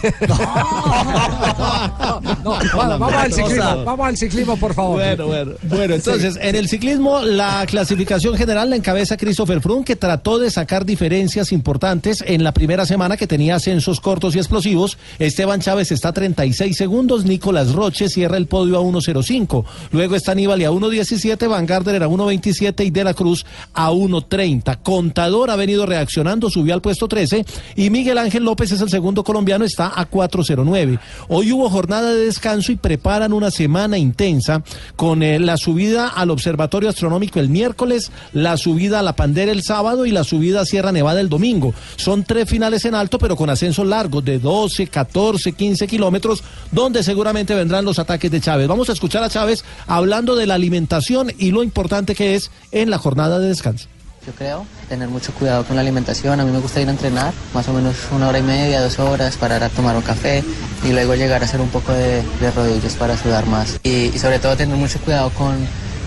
No, 2.44 2.58
vamos 2.76 3.14
al 3.14 3.34
ciclismo, 3.34 3.86
vamos 3.86 4.08
al 4.08 4.18
ciclismo, 4.18 4.58
por 4.58 4.74
favor. 4.74 4.98
Bueno, 4.98 5.28
bueno. 5.28 5.52
Bueno, 5.64 5.96
entonces, 5.96 6.38
en 6.42 6.56
el 6.56 6.68
ciclismo, 6.68 7.22
la 7.22 7.66
clasificación 7.68 8.36
general 8.36 8.70
la 8.70 8.76
encabeza 8.76 9.18
Christopher 9.18 9.62
Froome, 9.62 9.84
que 9.84 9.96
trató 9.96 10.40
de 10.40 10.50
sacar 10.52 10.86
diferencias 10.86 11.52
importantes 11.52 12.24
en 12.26 12.44
la 12.44 12.52
primera 12.54 12.86
semana 12.86 13.18
que 13.18 13.28
tenía 13.28 13.56
ascensos 13.56 14.00
cortos 14.00 14.36
y 14.36 14.40
explosivos. 14.40 14.98
Esteban 15.20 15.62
Chávez 15.62 15.92
está 15.92 16.10
a 16.10 16.14
36 16.14 16.76
segundos, 16.76 17.26
Nicolás 17.26 17.74
Roche 17.74 18.10
cierra 18.10 18.38
el 18.38 18.48
podio 18.48 18.78
a 18.78 18.82
1.05. 18.82 19.66
Luego 19.92 20.16
está 20.16 20.32
Aníbal 20.34 20.62
a 20.62 20.72
1.17, 20.72 21.48
Van 21.48 21.66
Gardner 21.66 22.04
a 22.04 22.08
1.27 22.08 22.86
y 22.86 22.91
De 22.92 23.04
la 23.04 23.14
Cruz 23.14 23.46
a 23.74 23.92
1.30. 23.92 24.80
Contador 24.84 25.50
ha 25.50 25.56
venido 25.56 25.86
reaccionando, 25.86 26.50
subió 26.50 26.74
al 26.74 26.82
puesto 26.82 27.08
13 27.08 27.46
y 27.76 27.90
Miguel 27.90 28.18
Ángel 28.18 28.44
López 28.44 28.72
es 28.72 28.82
el 28.82 28.90
segundo 28.90 29.24
colombiano, 29.24 29.66
está 29.66 29.88
a 29.88 30.10
4.09. 30.10 31.00
Hoy 31.30 31.52
hubo 31.52 31.70
jornada 31.70 32.14
de 32.14 32.26
descanso 32.26 32.72
y 32.72 32.76
preparan 32.76 33.34
una 33.34 33.52
semana 33.52 33.98
intensa 33.98 34.64
con 34.96 35.24
eh, 35.24 35.40
la 35.40 35.58
subida 35.58 36.08
al 36.08 36.30
Observatorio 36.30 36.90
Astronómico 36.90 37.40
el 37.40 37.50
miércoles, 37.50 38.12
la 38.34 38.58
subida 38.58 39.00
a 39.00 39.04
la 39.04 39.16
Pandera 39.16 39.52
el 39.52 39.64
sábado 39.64 40.06
y 40.06 40.12
la 40.12 40.24
subida 40.24 40.62
a 40.62 40.66
Sierra 40.66 40.92
Nevada 40.92 41.22
el 41.22 41.30
domingo. 41.30 41.74
Son 41.96 42.24
tres 42.24 42.50
finales 42.50 42.86
en 42.86 42.96
alto, 42.96 43.20
pero 43.20 43.36
con 43.36 43.50
ascensos 43.50 43.86
largos 43.86 44.24
de 44.24 44.40
12, 44.40 44.88
14, 44.88 45.54
15 45.54 45.88
kilómetros, 45.88 46.44
donde 46.72 47.04
seguramente 47.04 47.56
vendrán 47.56 47.86
los 47.86 48.00
ataques 48.00 48.32
de 48.32 48.42
Chávez. 48.42 48.68
Vamos 48.68 48.90
a 48.90 48.94
escuchar 48.94 49.24
a 49.24 49.30
Chávez 49.30 49.64
hablando 49.88 50.36
de 50.36 50.48
la 50.48 50.56
alimentación 50.56 51.32
y 51.38 51.52
lo 51.52 51.64
importante 51.64 52.16
que 52.16 52.36
es 52.36 52.52
en 52.82 52.90
la 52.90 52.98
jornada 52.98 53.40
de 53.40 53.48
descanso. 53.48 53.88
Yo 54.26 54.34
creo 54.34 54.66
tener 54.88 55.10
mucho 55.10 55.32
cuidado 55.34 55.64
con 55.64 55.76
la 55.76 55.82
alimentación. 55.82 56.40
A 56.40 56.46
mí 56.46 56.52
me 56.52 56.60
gusta 56.60 56.80
ir 56.80 56.88
a 56.88 56.92
entrenar, 56.92 57.34
más 57.56 57.68
o 57.70 57.74
menos 57.74 57.96
una 58.12 58.28
hora 58.28 58.38
y 58.38 58.44
media, 58.44 58.80
dos 58.82 59.00
horas, 59.00 59.36
parar 59.38 59.64
a 59.64 59.70
tomar 59.70 59.96
un 59.96 60.04
café 60.04 60.44
y 60.84 60.92
luego 60.92 61.16
llegar 61.16 61.42
a 61.42 61.46
hacer 61.46 61.60
un 61.60 61.70
poco 61.70 61.92
de, 61.92 62.22
de 62.40 62.52
rodillos 62.56 62.94
para 62.94 63.18
sudar 63.18 63.48
más. 63.48 63.80
Y, 63.82 64.12
y 64.14 64.20
sobre 64.20 64.38
todo 64.38 64.56
tener 64.56 64.76
mucho 64.78 65.00
cuidado 65.00 65.32
con, 65.32 65.56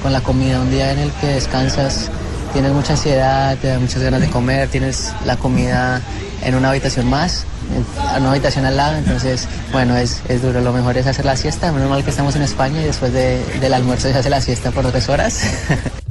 con 0.02 0.12
la 0.12 0.20
comida. 0.20 0.60
Un 0.60 0.70
día 0.70 0.92
en 0.92 1.00
el 1.00 1.10
que 1.20 1.26
descansas, 1.26 2.08
tienes 2.52 2.70
mucha 2.72 2.92
ansiedad, 2.92 3.56
te 3.60 3.66
da 3.66 3.80
muchas 3.80 4.00
ganas 4.00 4.20
de 4.20 4.28
comer, 4.30 4.68
tienes 4.68 5.10
la 5.26 5.36
comida 5.36 6.00
en 6.44 6.54
una 6.54 6.70
habitación 6.70 7.06
más 7.10 7.46
a 8.12 8.18
una 8.18 8.30
habitación 8.32 8.66
al 8.66 8.76
lado, 8.76 8.96
entonces, 8.98 9.48
bueno, 9.72 9.96
es, 9.96 10.20
es 10.28 10.42
duro. 10.42 10.60
Lo 10.60 10.70
mejor 10.72 10.98
es 10.98 11.06
hacer 11.06 11.24
la 11.24 11.34
siesta. 11.36 11.72
Menos 11.72 11.88
mal 11.88 12.04
que 12.04 12.10
estamos 12.10 12.36
en 12.36 12.42
España 12.42 12.80
y 12.80 12.84
después 12.84 13.12
de- 13.12 13.42
del 13.58 13.72
almuerzo 13.74 14.08
se 14.12 14.18
hace 14.18 14.28
la 14.30 14.40
siesta 14.42 14.70
por 14.70 14.86
tres 14.92 15.08
horas. 15.08 15.40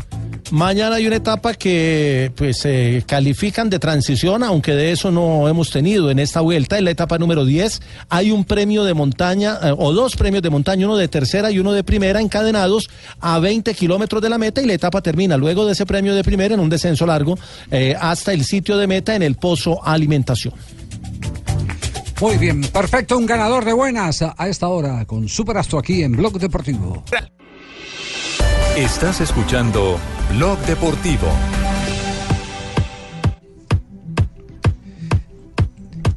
Mañana 0.53 0.97
hay 0.97 1.07
una 1.07 1.15
etapa 1.15 1.55
que 1.55 2.31
pues 2.35 2.67
califican 3.07 3.71
de 3.71 3.79
transición, 3.79 4.43
aunque 4.43 4.73
de 4.73 4.91
eso 4.91 5.09
no 5.09 5.47
hemos 5.49 5.71
tenido 5.71 6.11
en 6.11 6.19
esta 6.19 6.41
vuelta, 6.41 6.77
en 6.77 6.85
la 6.85 6.91
etapa 6.91 7.17
número 7.17 7.43
10 7.43 7.81
hay 8.07 8.29
un 8.29 8.45
premio 8.45 8.83
de 8.83 8.93
montaña 8.93 9.57
eh, 9.63 9.73
o 9.75 9.93
dos 9.93 10.15
premios 10.15 10.43
de 10.43 10.51
montaña, 10.51 10.85
uno 10.85 10.95
de 10.95 11.07
tercera 11.07 11.49
y 11.49 11.57
uno 11.57 11.71
de 11.71 11.83
primera 11.83 12.21
encadenados 12.21 12.87
a 13.19 13.39
20 13.39 13.73
kilómetros 13.73 14.21
de 14.21 14.29
la 14.29 14.37
meta 14.37 14.61
y 14.61 14.67
la 14.67 14.73
etapa 14.73 15.01
termina 15.01 15.37
luego 15.37 15.65
de 15.65 15.71
ese 15.71 15.87
premio 15.87 16.13
de 16.13 16.23
primera 16.23 16.53
en 16.53 16.59
un 16.59 16.69
descenso 16.69 17.07
largo 17.07 17.35
eh, 17.71 17.95
hasta 17.99 18.31
el 18.31 18.45
sitio 18.45 18.77
de 18.77 18.85
meta 18.85 19.15
en 19.15 19.23
el 19.23 19.33
Pozo 19.33 19.83
Alimentación. 19.83 20.53
Muy 22.21 22.37
bien, 22.37 22.61
perfecto, 22.61 23.17
un 23.17 23.25
ganador 23.25 23.65
de 23.65 23.73
buenas 23.73 24.21
a 24.21 24.35
a 24.37 24.47
esta 24.47 24.67
hora 24.67 25.03
con 25.05 25.27
Superastro 25.27 25.79
aquí 25.79 26.03
en 26.03 26.11
Blog 26.11 26.39
Deportivo. 26.39 27.03
Estás 28.75 29.21
escuchando 29.21 29.99
Blog 30.31 30.57
Deportivo. 30.65 31.27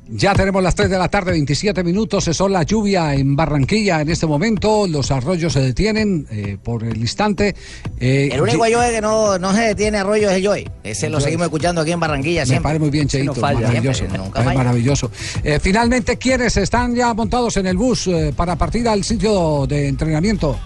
Ya 0.08 0.32
tenemos 0.34 0.62
las 0.62 0.74
3 0.74 0.88
de 0.88 0.96
la 0.98 1.08
tarde, 1.10 1.32
27 1.32 1.84
minutos. 1.84 2.24
Cesó 2.24 2.48
la 2.48 2.62
lluvia 2.62 3.12
en 3.14 3.36
Barranquilla 3.36 4.00
en 4.00 4.08
este 4.08 4.26
momento. 4.26 4.86
Los 4.86 5.10
arroyos 5.10 5.52
se 5.52 5.60
detienen 5.60 6.26
eh, 6.30 6.56
por 6.62 6.84
el 6.84 6.96
instante. 6.96 7.54
Eh, 8.00 8.30
El 8.32 8.40
único 8.40 8.60
Joe 8.60 8.90
que 8.92 9.02
no, 9.02 9.38
no 9.38 9.52
se 9.52 9.60
detiene 9.60 9.98
arroyo 9.98 10.30
es 10.30 10.36
el 10.36 10.46
Joe. 10.46 10.70
Ese 10.82 11.10
lo 11.10 11.20
seguimos 11.20 11.44
escuchando 11.44 11.82
aquí 11.82 11.92
en 11.92 12.00
Barranquilla 12.00 12.40
Me 12.42 12.46
siempre. 12.46 12.62
parece 12.62 12.80
muy 12.80 12.90
bien, 12.90 13.08
Cheito. 13.08 13.34
no 13.34 13.40
falla. 13.40 13.60
maravilloso. 13.66 13.98
Siempre, 13.98 14.18
nunca 14.18 14.38
es 14.40 14.44
falla. 14.46 14.58
maravilloso. 14.58 15.10
Eh, 15.44 15.58
finalmente, 15.60 16.16
¿quiénes 16.16 16.56
están 16.56 16.94
ya 16.94 17.12
montados 17.12 17.58
en 17.58 17.66
el 17.66 17.76
bus 17.76 18.06
eh, 18.06 18.32
para 18.34 18.56
partir 18.56 18.88
al 18.88 19.04
sitio 19.04 19.66
de 19.66 19.88
entrenamiento? 19.88 20.58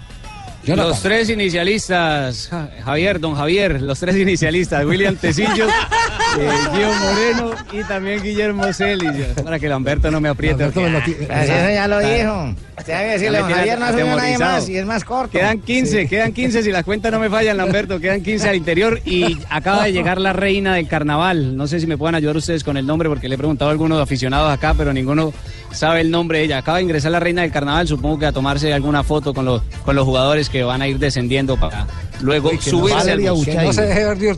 Jonathan. 0.63 0.89
Los 0.91 1.01
tres 1.01 1.29
inicialistas, 1.29 2.47
Ja- 2.49 2.69
Javier, 2.85 3.19
don 3.19 3.35
Javier, 3.35 3.81
los 3.81 3.99
tres 3.99 4.15
inicialistas, 4.15 4.85
William 4.85 5.15
Tecillo, 5.15 5.67
eh, 6.39 6.49
Gio 6.73 6.93
Moreno 6.93 7.51
y 7.71 7.83
también 7.83 8.21
Guillermo 8.21 8.71
Celis, 8.73 9.11
para 9.43 9.59
que 9.59 9.67
Lamberto 9.67 10.09
no 10.11 10.21
me 10.21 10.29
apriete. 10.29 10.71
Si 10.71 10.79
eso 10.79 11.69
ya 11.73 11.87
lo 11.87 11.99
dijo. 11.99 12.55
Usted 12.77 12.97
debe 12.97 13.11
decirle, 13.11 13.39
don 13.39 13.51
Javier 13.51 13.79
no 13.79 13.85
ha 13.85 13.91
subido 13.91 14.15
nadie 14.15 14.37
más 14.39 14.69
y 14.69 14.77
es 14.77 14.85
más 14.85 15.03
corto. 15.03 15.31
Quedan 15.37 15.59
15, 15.59 16.07
quedan 16.07 16.33
15 16.33 16.63
si 16.63 16.71
las 16.71 16.83
cuentas 16.83 17.11
no 17.11 17.19
me 17.19 17.29
fallan, 17.29 17.57
Lamberto, 17.57 17.99
quedan 17.99 18.23
15 18.23 18.49
al 18.49 18.55
interior 18.55 18.99
y 19.05 19.37
acaba 19.49 19.83
de 19.83 19.93
llegar 19.93 20.19
la 20.19 20.33
reina 20.33 20.75
del 20.75 20.87
carnaval. 20.87 21.55
No 21.55 21.67
sé 21.67 21.79
si 21.79 21.85
me 21.85 21.97
pueden 21.97 22.15
ayudar 22.15 22.37
ustedes 22.37 22.63
con 22.63 22.77
el 22.77 22.87
nombre 22.87 23.07
porque 23.07 23.29
le 23.29 23.35
he 23.35 23.37
preguntado 23.37 23.69
a 23.69 23.71
algunos 23.73 24.01
aficionados 24.01 24.51
acá, 24.51 24.73
pero 24.75 24.93
ninguno 24.93 25.31
sabe 25.71 26.01
el 26.01 26.09
nombre 26.09 26.39
de 26.39 26.45
ella. 26.45 26.57
Acaba 26.57 26.77
de 26.77 26.83
ingresar 26.83 27.11
la 27.11 27.19
reina 27.19 27.43
del 27.43 27.51
carnaval, 27.51 27.87
supongo 27.87 28.17
que 28.17 28.25
a 28.25 28.31
tomarse 28.31 28.73
alguna 28.73 29.03
foto 29.03 29.33
con 29.33 29.45
los, 29.45 29.61
con 29.85 29.95
los 29.95 30.05
jugadores 30.05 30.49
que 30.49 30.63
van 30.63 30.81
a 30.81 30.87
ir 30.87 30.97
descendiendo 30.97 31.57
para 31.57 31.85
luego 32.21 32.49
Uy, 32.49 32.57
que 32.57 32.71
no- 32.71 32.77
subirse 32.79 33.11
al 33.11 33.23
no 33.23 33.73
se 33.73 33.81
deje 33.83 34.05
ver 34.05 34.17
de. 34.17 34.31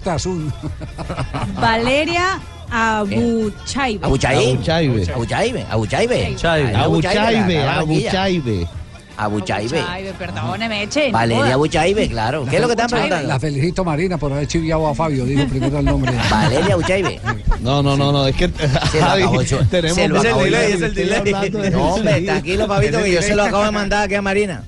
Valeria 1.83 2.39
Abuchaibe. 2.71 4.05
Abuchaibe. 4.05 4.55
Abuchaibe. 4.55 5.03
Abuchaibe. 5.03 5.65
Abuchaibe. 5.69 6.75
Abuchaibe, 6.75 6.75
Abuchaibe. 6.75 7.67
Abuchaibe. 7.67 8.67
Abuchaibe. 9.15 9.79
Abuchaibe, 9.79 10.13
perdóneme, 10.13 10.83
Eche. 10.83 11.11
no 11.11 11.17
Valeria. 11.17 11.53
Abuchaibe, 11.53 12.09
claro. 12.09 12.45
¿Qué 12.49 12.55
es 12.55 12.61
lo 12.61 12.67
que 12.67 12.73
están 12.73 12.89
preguntando? 12.89 13.27
La 13.27 13.39
felicito 13.39 13.83
Marina 13.83 14.17
por 14.17 14.31
haber 14.31 14.47
chiviado 14.47 14.87
a 14.87 14.95
Fabio, 14.95 15.25
dijo 15.25 15.45
primero 15.47 15.77
el 15.77 15.85
nombre. 15.85 16.13
Valeria 16.31 16.73
Abuchaibe. 16.73 17.21
No, 17.59 17.83
no, 17.83 17.95
no, 17.97 18.11
no, 18.11 18.25
es 18.25 18.35
que 18.35 18.47
tenemos 19.69 19.95
Se 19.95 20.07
lo 20.07 20.17
es 20.17 20.25
el 20.25 20.43
delay, 20.43 20.71
es 20.71 20.81
el 20.81 20.95
delay. 20.95 21.49
No, 21.69 21.95
hombre, 21.95 22.21
tranquilo, 22.21 22.67
Fabito, 22.67 23.03
que 23.03 23.11
yo 23.11 23.21
se 23.21 23.35
lo 23.35 23.43
acabo 23.43 23.65
de 23.65 23.71
mandar 23.71 24.05
aquí 24.05 24.15
a 24.15 24.21
Marina. 24.21 24.63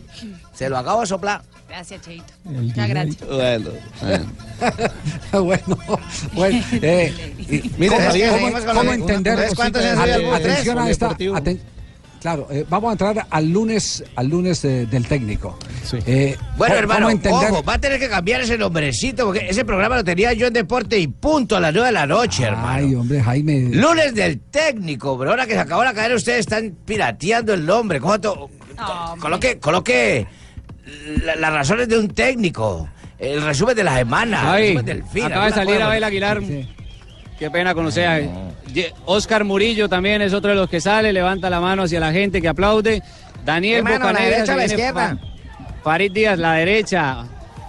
Se 0.54 0.70
lo 0.70 0.78
acabo 0.78 1.02
de 1.02 1.08
soplar. 1.08 1.42
Gracias, 1.76 2.02
Cheito. 2.04 2.24
Muchas 2.46 2.88
gracias. 2.88 3.18
Bueno, 3.28 3.70
bueno, 5.34 5.78
bueno. 6.34 6.64
Eh, 6.72 7.34
Mire, 7.78 7.90
¿cómo, 7.98 8.08
Javier, 8.08 8.32
cómo- 8.74 8.94
entender? 8.94 9.40
Atención 9.40 10.80
a 10.80 10.90
esta. 10.90 11.10
Aten- 11.10 11.60
claro, 12.22 12.48
eh, 12.50 12.66
vamos 12.70 12.90
a 12.90 12.92
entrar 12.94 13.28
al 13.30 13.50
lunes, 13.52 14.06
al 14.16 14.28
lunes 14.30 14.62
de- 14.62 14.86
del 14.86 15.06
técnico. 15.06 15.60
Eh, 16.06 16.38
Bueno, 16.56 16.76
¿cómo- 16.76 16.80
hermano, 16.80 17.00
¿cómo 17.08 17.10
entender? 17.12 17.52
ojo, 17.52 17.62
va 17.64 17.74
a 17.74 17.80
tener 17.82 18.00
que 18.00 18.08
cambiar 18.08 18.40
ese 18.40 18.58
nombrecito 18.58 19.26
porque 19.26 19.46
ese 19.50 19.66
programa 19.66 19.98
lo 19.98 20.04
tenía 20.06 20.32
yo 20.32 20.48
en 20.48 20.54
deporte 20.54 20.98
y 20.98 21.08
punto 21.08 21.58
a 21.58 21.60
las 21.60 21.74
nueve 21.74 21.88
de 21.90 21.92
la 21.94 22.08
noche, 22.08 22.44
hermano. 22.44 22.88
Ay, 22.88 22.96
hombre, 22.96 23.22
Jaime. 23.22 23.68
Lunes 23.76 24.16
del 24.16 24.40
técnico, 24.40 25.18
bro. 25.18 25.32
Ahora 25.32 25.46
que 25.46 25.54
se 25.56 25.60
acabó 25.60 25.84
la 25.84 25.94
cadena, 25.94 26.16
ustedes 26.16 26.40
están 26.40 26.74
pirateando 26.86 27.54
el 27.54 27.66
nombre. 27.66 28.00
¿Cómo 28.00 28.18
to- 28.22 28.50
Coloque, 29.20 29.58
coloque 29.60 30.26
la- 31.24 31.36
las 31.36 31.54
razones 31.54 31.88
de 31.90 31.98
un 31.98 32.10
técnico. 32.10 32.88
El 33.18 33.42
resumen 33.44 33.76
de 33.76 33.84
la 33.84 33.96
semana. 33.98 34.58
el 34.58 34.64
resumen 34.64 34.86
del 34.86 35.04
fin. 35.06 35.24
acaba 35.26 35.46
de 35.46 35.52
salir. 35.54 35.82
Abel 35.82 36.04
Aguilar. 36.04 36.42
Qué 37.40 37.52
pena 37.52 37.74
con 37.74 37.86
usted. 37.86 38.30
Oscar 39.06 39.44
Murillo 39.44 39.88
también 39.90 40.22
es 40.22 40.34
otro 40.34 40.50
de 40.52 40.56
los 40.58 40.70
que 40.70 40.82
sale, 40.82 41.12
levanta 41.14 41.50
la 41.50 41.60
mano 41.62 41.84
hacia 41.84 42.00
la 42.00 42.12
gente 42.12 42.42
que 42.42 42.48
aplaude. 42.48 43.02
Daniel 43.46 43.78
¿Qué 43.78 43.84
mano, 43.84 44.00
la 44.00 44.06
Bocanegra. 44.12 44.36
derecha 44.36 44.54
o 44.54 44.58
la 44.58 44.66
izquierda? 44.66 45.18
Fa- 45.18 45.82
Farid 45.84 46.12
Díaz, 46.12 46.40
la 46.40 46.54
derecha. 46.54 47.26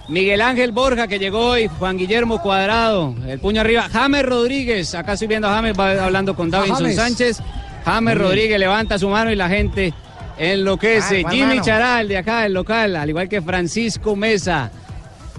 Miguel 0.09 0.41
Ángel 0.41 0.71
Borja 0.71 1.07
que 1.07 1.19
llegó 1.19 1.49
hoy, 1.51 1.67
Juan 1.67 1.97
Guillermo 1.97 2.41
Cuadrado, 2.41 3.13
el 3.27 3.39
puño 3.39 3.61
arriba. 3.61 3.87
James 3.91 4.23
Rodríguez, 4.25 4.95
acá 4.95 5.13
estoy 5.13 5.27
viendo 5.27 5.47
a 5.49 5.53
James 5.55 5.77
va 5.77 6.03
hablando 6.03 6.33
con 6.35 6.49
Davinson 6.49 6.77
James. 6.83 6.95
Sánchez. 6.95 7.39
James. 7.85 8.17
Rodríguez 8.17 8.57
levanta 8.59 8.97
su 8.97 9.07
mano 9.09 9.31
y 9.31 9.35
la 9.35 9.49
gente 9.49 9.93
enloquece. 10.37 11.19
Ah, 11.19 11.21
¿cuál 11.23 11.33
Jimmy 11.33 11.47
mano? 11.47 11.63
Charal 11.63 12.07
de 12.07 12.17
acá, 12.17 12.45
el 12.45 12.53
local, 12.53 12.95
al 12.95 13.09
igual 13.09 13.29
que 13.29 13.41
Francisco 13.41 14.15
Mesa. 14.15 14.71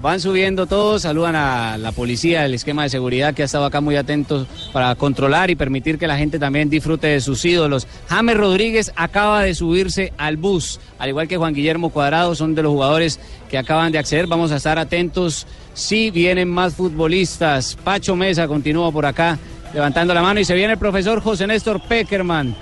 Van 0.01 0.21
subiendo 0.21 0.67
todos, 0.67 1.03
saludan 1.03 1.35
a 1.35 1.77
la 1.77 1.91
policía, 1.91 2.45
el 2.45 2.55
esquema 2.55 2.85
de 2.85 2.89
seguridad 2.89 3.35
que 3.35 3.43
ha 3.43 3.47
estado 3.47 3.65
acá 3.65 3.81
muy 3.81 3.97
atentos 3.97 4.47
para 4.73 4.95
controlar 4.95 5.51
y 5.51 5.57
permitir 5.57 5.99
que 5.99 6.07
la 6.07 6.17
gente 6.17 6.39
también 6.39 6.71
disfrute 6.71 7.09
de 7.09 7.21
sus 7.21 7.45
ídolos. 7.45 7.89
James 8.09 8.37
Rodríguez 8.37 8.93
acaba 8.95 9.43
de 9.43 9.57
subirse 9.57 10.13
al 10.17 10.37
bus, 10.37 10.79
al 11.01 11.09
igual 11.09 11.27
que 11.27 11.37
Juan 11.37 11.53
Guillermo 11.53 11.91
Cuadrado, 11.91 12.37
son 12.37 12.55
de 12.55 12.63
los 12.63 12.71
jugadores 12.71 13.19
que 13.51 13.59
acaban 13.59 13.91
de 13.91 13.99
acceder. 13.99 14.29
Vamos 14.29 14.53
a 14.53 14.57
estar 14.57 14.79
atentos 14.79 15.49
si 15.75 16.13
vienen 16.13 16.49
más 16.49 16.75
futbolistas. 16.75 17.77
Pacho 17.83 18.15
Mesa 18.15 18.47
continúa 18.47 18.93
por 18.93 19.05
acá 19.05 19.37
levantando 19.75 20.15
la 20.15 20.23
mano 20.23 20.39
y 20.39 20.45
se 20.45 20.55
viene 20.55 20.75
el 20.75 20.79
profesor 20.79 21.21
José 21.21 21.47
Néstor 21.47 21.81
Peckerman. 21.89 22.55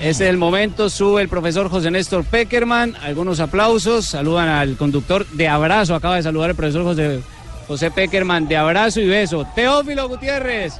Este 0.00 0.24
es 0.24 0.30
el 0.30 0.36
momento, 0.36 0.90
sube 0.90 1.22
el 1.22 1.28
profesor 1.28 1.70
José 1.70 1.90
Néstor 1.90 2.24
Peckerman, 2.24 2.94
algunos 3.02 3.40
aplausos, 3.40 4.04
saludan 4.04 4.48
al 4.48 4.76
conductor 4.76 5.26
de 5.28 5.48
abrazo, 5.48 5.94
acaba 5.94 6.16
de 6.16 6.22
saludar 6.22 6.50
el 6.50 6.56
profesor 6.56 6.82
José, 6.82 7.20
José 7.66 7.90
Peckerman, 7.90 8.46
de 8.46 8.56
abrazo 8.56 9.00
y 9.00 9.06
beso. 9.06 9.46
Teófilo 9.54 10.08
Gutiérrez, 10.08 10.74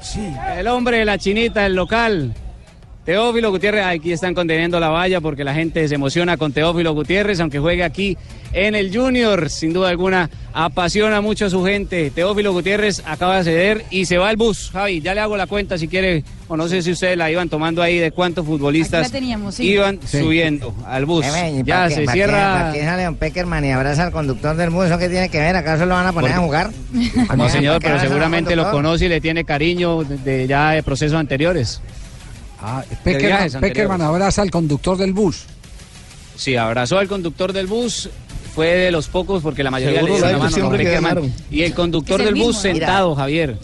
el 0.56 0.66
hombre 0.66 0.98
de 0.98 1.04
la 1.04 1.16
chinita, 1.16 1.64
el 1.64 1.74
local. 1.74 2.34
Teófilo 3.04 3.50
Gutiérrez, 3.50 3.84
aquí 3.84 4.12
están 4.12 4.32
conteniendo 4.32 4.80
la 4.80 4.88
valla 4.88 5.20
porque 5.20 5.44
la 5.44 5.52
gente 5.52 5.86
se 5.88 5.94
emociona 5.94 6.38
con 6.38 6.54
Teófilo 6.54 6.94
Gutiérrez, 6.94 7.38
aunque 7.40 7.58
juegue 7.58 7.84
aquí 7.84 8.16
en 8.54 8.74
el 8.74 8.96
Junior, 8.96 9.50
sin 9.50 9.74
duda 9.74 9.90
alguna 9.90 10.30
apasiona 10.54 11.20
mucho 11.20 11.44
a 11.44 11.50
su 11.50 11.62
gente. 11.66 12.10
Teófilo 12.10 12.52
Gutiérrez 12.54 13.02
acaba 13.04 13.36
de 13.38 13.44
ceder 13.44 13.84
y 13.90 14.06
se 14.06 14.16
va 14.16 14.30
al 14.30 14.36
bus. 14.36 14.70
Javi, 14.72 15.02
ya 15.02 15.12
le 15.12 15.20
hago 15.20 15.36
la 15.36 15.46
cuenta 15.46 15.76
si 15.76 15.86
quiere, 15.86 16.24
o 16.48 16.56
no 16.56 16.66
sé 16.66 16.80
si 16.80 16.92
ustedes 16.92 17.18
la 17.18 17.30
iban 17.30 17.50
tomando 17.50 17.82
ahí 17.82 17.98
de 17.98 18.10
cuántos 18.10 18.46
futbolistas 18.46 19.02
Aquí 19.04 19.12
la 19.12 19.18
teníamos, 19.20 19.54
sí. 19.56 19.64
iban 19.66 20.00
Sí. 20.06 20.20
subiendo 20.20 20.74
al 20.86 21.04
bus. 21.04 21.26
Ven, 21.30 21.58
¿y 21.60 21.62
Ya 21.62 21.90
se 21.90 22.06
cierra. 22.06 22.68
pa' 22.68 22.72
qué 22.72 22.84
sale 22.84 23.04
don 23.04 23.16
Peckerman 23.16 23.66
y 23.66 23.72
abraza 23.72 24.04
al 24.04 24.12
conductor 24.12 24.56
del 24.56 24.70
bus? 24.70 24.86
¿Eso 24.86 24.96
qué 24.96 25.10
tiene 25.10 25.28
que 25.28 25.40
ver? 25.40 25.56
¿Acaso 25.56 25.84
lo 25.84 25.92
van 25.92 26.06
a 26.06 26.12
poner 26.14 26.32
a 26.32 26.38
jugar? 26.38 26.70
No, 27.36 27.50
señor, 27.50 27.74
¿Por 27.74 27.82
qué 27.82 27.88
pero 27.88 28.00
seguramente 28.00 28.56
lo 28.56 28.70
conoce 28.70 29.04
y 29.04 29.08
le 29.10 29.20
tiene 29.20 29.44
cariño 29.44 30.04
de, 30.04 30.16
de 30.16 30.46
ya 30.46 30.70
de 30.70 30.82
procesos 30.82 31.18
anteriores. 31.18 31.82
Ah, 32.66 32.82
Peckerman, 33.04 34.00
abraza 34.00 34.40
al 34.40 34.50
conductor 34.50 34.96
del 34.96 35.12
bus. 35.12 35.44
Sí, 36.34 36.56
abrazó 36.56 36.98
al 36.98 37.08
conductor 37.08 37.52
del 37.52 37.66
bus. 37.66 38.08
Fue 38.54 38.68
de 38.68 38.90
los 38.90 39.08
pocos 39.08 39.42
porque 39.42 39.62
la 39.62 39.70
mayoría 39.70 40.00
Seguro 40.00 40.18
le 40.18 40.26
ha 40.26 40.32
la 40.32 40.38
mano 40.38 40.70
Peckerman. 40.70 41.34
Y 41.50 41.62
el 41.62 41.74
conductor 41.74 42.24
del 42.24 42.34
bus 42.34 42.56
sentado, 42.56 43.14
Javier. 43.14 43.58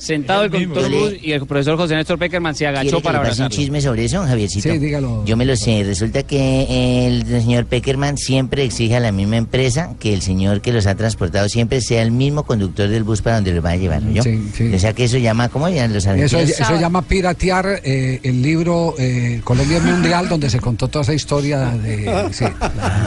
Sentado 0.00 0.44
el 0.44 0.50
conductor 0.50 0.82
del 0.84 0.92
bus 0.92 1.12
y 1.22 1.32
el 1.32 1.46
profesor 1.46 1.76
José 1.76 1.94
Néstor 1.94 2.18
Peckerman 2.18 2.54
se 2.54 2.64
¿Quiere 2.64 2.78
agachó 2.78 3.00
para 3.02 3.18
pase 3.18 3.32
un 3.32 3.42
abrazarlo. 3.44 3.56
chisme 3.56 3.80
sobre 3.80 4.04
eso, 4.06 4.22
Javiercito? 4.24 4.70
Sí, 4.72 4.78
dígalo. 4.78 5.24
Yo 5.26 5.36
me 5.36 5.44
lo 5.44 5.56
sé. 5.56 5.82
Resulta 5.84 6.22
que 6.22 7.06
el 7.06 7.26
señor 7.26 7.66
Peckerman 7.66 8.16
siempre 8.16 8.64
exige 8.64 8.96
a 8.96 9.00
la 9.00 9.12
misma 9.12 9.36
empresa 9.36 9.94
que 10.00 10.14
el 10.14 10.22
señor 10.22 10.60
que 10.62 10.72
los 10.72 10.86
ha 10.86 10.94
transportado 10.94 11.48
siempre 11.48 11.80
sea 11.82 12.02
el 12.02 12.12
mismo 12.12 12.44
conductor 12.44 12.88
del 12.88 13.04
bus 13.04 13.20
para 13.22 13.36
donde 13.36 13.52
los 13.52 13.64
va 13.64 13.70
a 13.70 13.76
llevar, 13.76 14.02
¿no? 14.02 14.22
Sí, 14.22 14.42
sí. 14.54 14.72
O 14.74 14.78
sea 14.78 14.92
que 14.94 15.04
eso 15.04 15.18
llama, 15.18 15.48
¿cómo 15.50 15.68
llaman 15.68 15.92
los 15.92 16.04
Eso, 16.04 16.10
argentinos? 16.10 16.60
eso 16.60 16.80
llama 16.80 17.02
piratear 17.02 17.80
eh, 17.84 18.20
el 18.22 18.40
libro 18.42 18.94
eh, 18.98 19.40
Colombia 19.44 19.80
Mundial, 19.80 20.28
donde 20.28 20.48
se 20.48 20.60
contó 20.60 20.88
toda 20.88 21.02
esa 21.02 21.12
historia 21.14 21.58
de. 21.72 22.28
Sí, 22.32 22.44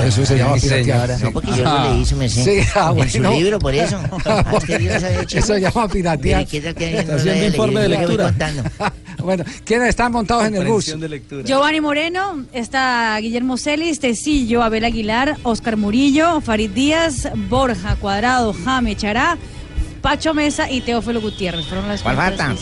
eso 0.05 0.25
se 0.25 0.37
llama 0.37 0.55
piratear. 0.57 1.19
No, 1.23 1.31
porque 1.31 1.51
yo 1.57 1.63
lo 1.63 1.93
leí, 1.95 2.05
su 2.05 2.15
merced. 2.17 2.43
Sí, 2.43 2.67
ah, 2.75 2.93
En 2.95 3.09
su 3.09 3.17
bueno. 3.19 3.33
libro, 3.37 3.59
por 3.59 3.73
eso. 3.73 3.97
Ah, 4.25 4.43
no 4.51 4.59
sabía 4.61 4.97
Eso 5.31 5.57
llama 5.57 5.87
piratear. 5.87 6.39
Mire, 6.39 6.49
¿qué 6.49 6.61
tal 6.61 6.75
que 6.91 7.03
no 7.03 7.13
haciendo 7.13 7.45
informe 7.45 7.81
de 7.81 7.89
lectura. 7.89 8.33
bueno, 9.19 9.43
¿quiénes 9.65 9.89
están 9.89 10.11
montados 10.11 10.45
en 10.45 10.55
el 10.55 10.61
bus? 10.61 10.85
Comprensión 10.85 10.99
de 10.99 11.09
lectura. 11.09 11.43
Giovanni 11.43 11.81
Moreno, 11.81 12.45
está 12.53 13.17
Guillermo 13.19 13.57
Celis, 13.57 13.99
Tecillo, 13.99 14.63
Abel 14.63 14.85
Aguilar, 14.85 15.37
Oscar 15.43 15.77
Murillo, 15.77 16.41
Farid 16.41 16.71
Díaz, 16.71 17.29
Borja 17.49 17.95
Cuadrado, 17.95 18.53
Jame 18.53 18.95
Chará, 18.95 19.37
Pacho 20.01 20.33
Mesa 20.33 20.69
y 20.69 20.81
Teófilo 20.81 21.21
Gutiérrez. 21.21 21.65
Fueron 21.65 21.87
las 21.87 22.01
¿Cuál 22.01 22.15
falta? 22.15 22.55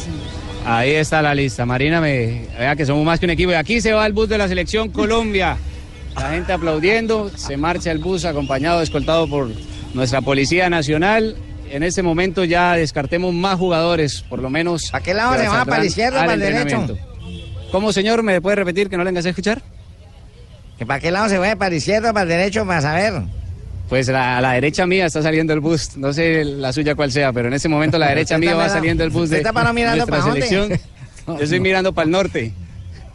Ahí 0.66 0.92
está 0.92 1.22
la 1.22 1.34
lista. 1.34 1.66
Marina, 1.66 2.00
me, 2.00 2.48
vea 2.58 2.76
que 2.76 2.86
somos 2.86 3.04
más 3.04 3.20
que 3.20 3.26
un 3.26 3.32
equipo. 3.32 3.52
Y 3.52 3.56
aquí 3.56 3.82
se 3.82 3.94
va 3.94 4.06
el 4.06 4.14
bus 4.14 4.30
de 4.30 4.38
la 4.38 4.48
selección 4.48 4.90
Colombia. 4.90 5.58
La 6.16 6.32
gente 6.32 6.54
aplaudiendo. 6.54 7.32
Se 7.36 7.58
marcha 7.58 7.92
el 7.92 7.98
bus 7.98 8.26
acompañado, 8.26 8.82
escoltado 8.82 9.28
por 9.28 9.50
nuestra 9.94 10.22
Policía 10.22 10.70
Nacional. 10.70 11.36
En 11.72 11.84
este 11.84 12.04
momento 12.04 12.44
ya 12.44 12.74
descartemos 12.76 13.34
más 13.34 13.58
jugadores, 13.58 14.24
por 14.24 14.40
lo 14.40 14.50
menos. 14.50 14.94
¿A 14.94 15.00
qué 15.00 15.14
lado 15.14 15.36
se 15.38 15.48
va? 15.48 15.64
¿Para 15.66 15.80
la 15.80 15.86
izquierda 15.86 16.18
o 16.20 16.22
para 16.22 16.34
el 16.34 16.40
derecho? 16.42 16.98
¿Cómo, 17.72 17.94
señor? 17.94 18.24
¿Me 18.24 18.42
puede 18.42 18.58
repetir 18.58 18.90
que 18.90 18.98
no 18.98 19.04
le 19.04 19.10
vengas 19.12 19.26
a 19.26 19.30
escuchar? 19.30 19.62
¿Que 20.78 20.86
¿Para 20.86 21.00
qué 21.00 21.12
lado 21.12 21.30
se 21.30 21.38
va? 21.38 21.56
¿Para 21.56 21.70
la 21.70 21.76
izquierda 21.78 22.12
o 22.12 22.14
para 22.14 22.24
el 22.24 22.30
derecho? 22.30 22.66
Para 22.66 22.82
saber. 22.82 23.22
Pues 23.88 24.08
la- 24.10 24.38
a 24.38 24.42
la 24.42 24.54
derecha 24.54 24.86
mía 24.86 25.06
está 25.06 25.22
saliendo 25.22 25.54
el 25.54 25.60
bus, 25.62 25.96
no 25.98 26.12
sé 26.14 26.44
la 26.44 26.74
suya 26.74 26.96
cuál 26.96 27.12
sea, 27.12 27.32
pero 27.34 27.48
en 27.48 27.54
ese 27.54 27.70
momento 27.70 27.98
la 27.98 28.08
derecha 28.10 28.38
mía 28.40 28.56
va 28.56 28.68
saliendo 28.70 29.04
el 29.04 29.10
bus 29.10 29.30
de 29.30 29.38
está 29.38 29.54
para 29.54 29.72
mirando 29.74 29.98
nuestra 30.06 30.18
para 30.20 30.30
dónde. 30.32 30.48
selección. 30.48 30.80
Yo 31.38 31.44
estoy 31.44 31.60
mirando 31.62 31.94
para 31.94 32.06
el 32.06 32.12
norte, 32.12 32.54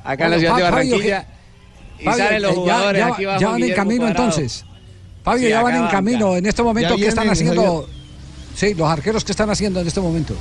acá 0.05 0.27
en 0.27 0.31
la 0.31 0.39
ciudad 0.39 0.57
de 0.57 0.63
Fabio, 0.63 0.73
Barranquilla. 0.77 1.27
¿qué- 1.27 2.03
Y 2.03 2.05
Fabio, 2.05 2.25
salen 2.25 2.43
los 2.43 2.51
eh, 2.51 2.55
ya- 2.55 2.61
jugadores, 2.61 2.99
ya, 3.01 3.07
aquí 3.09 3.23
ya 3.23 3.49
van 3.49 3.63
en 3.63 3.75
camino 3.75 4.01
Cuadrado. 4.03 4.25
entonces. 4.25 4.65
Fabio, 5.25 5.43
Sí, 5.43 5.49
ya 5.49 5.63
van 5.63 5.77
en 5.77 5.87
camino. 5.89 6.37
En 6.37 6.47
este 6.47 6.63
momento, 6.63 6.97
¿qué 6.97 7.07
están 7.09 7.29
haciendo? 7.29 7.89
Sí, 8.57 8.73
los 8.73 8.89
arqueros, 8.89 9.23
¿qué 9.23 9.33
están 9.33 9.51
haciendo 9.51 9.81
en 9.81 9.87
este 9.87 10.01
momento? 10.01 10.35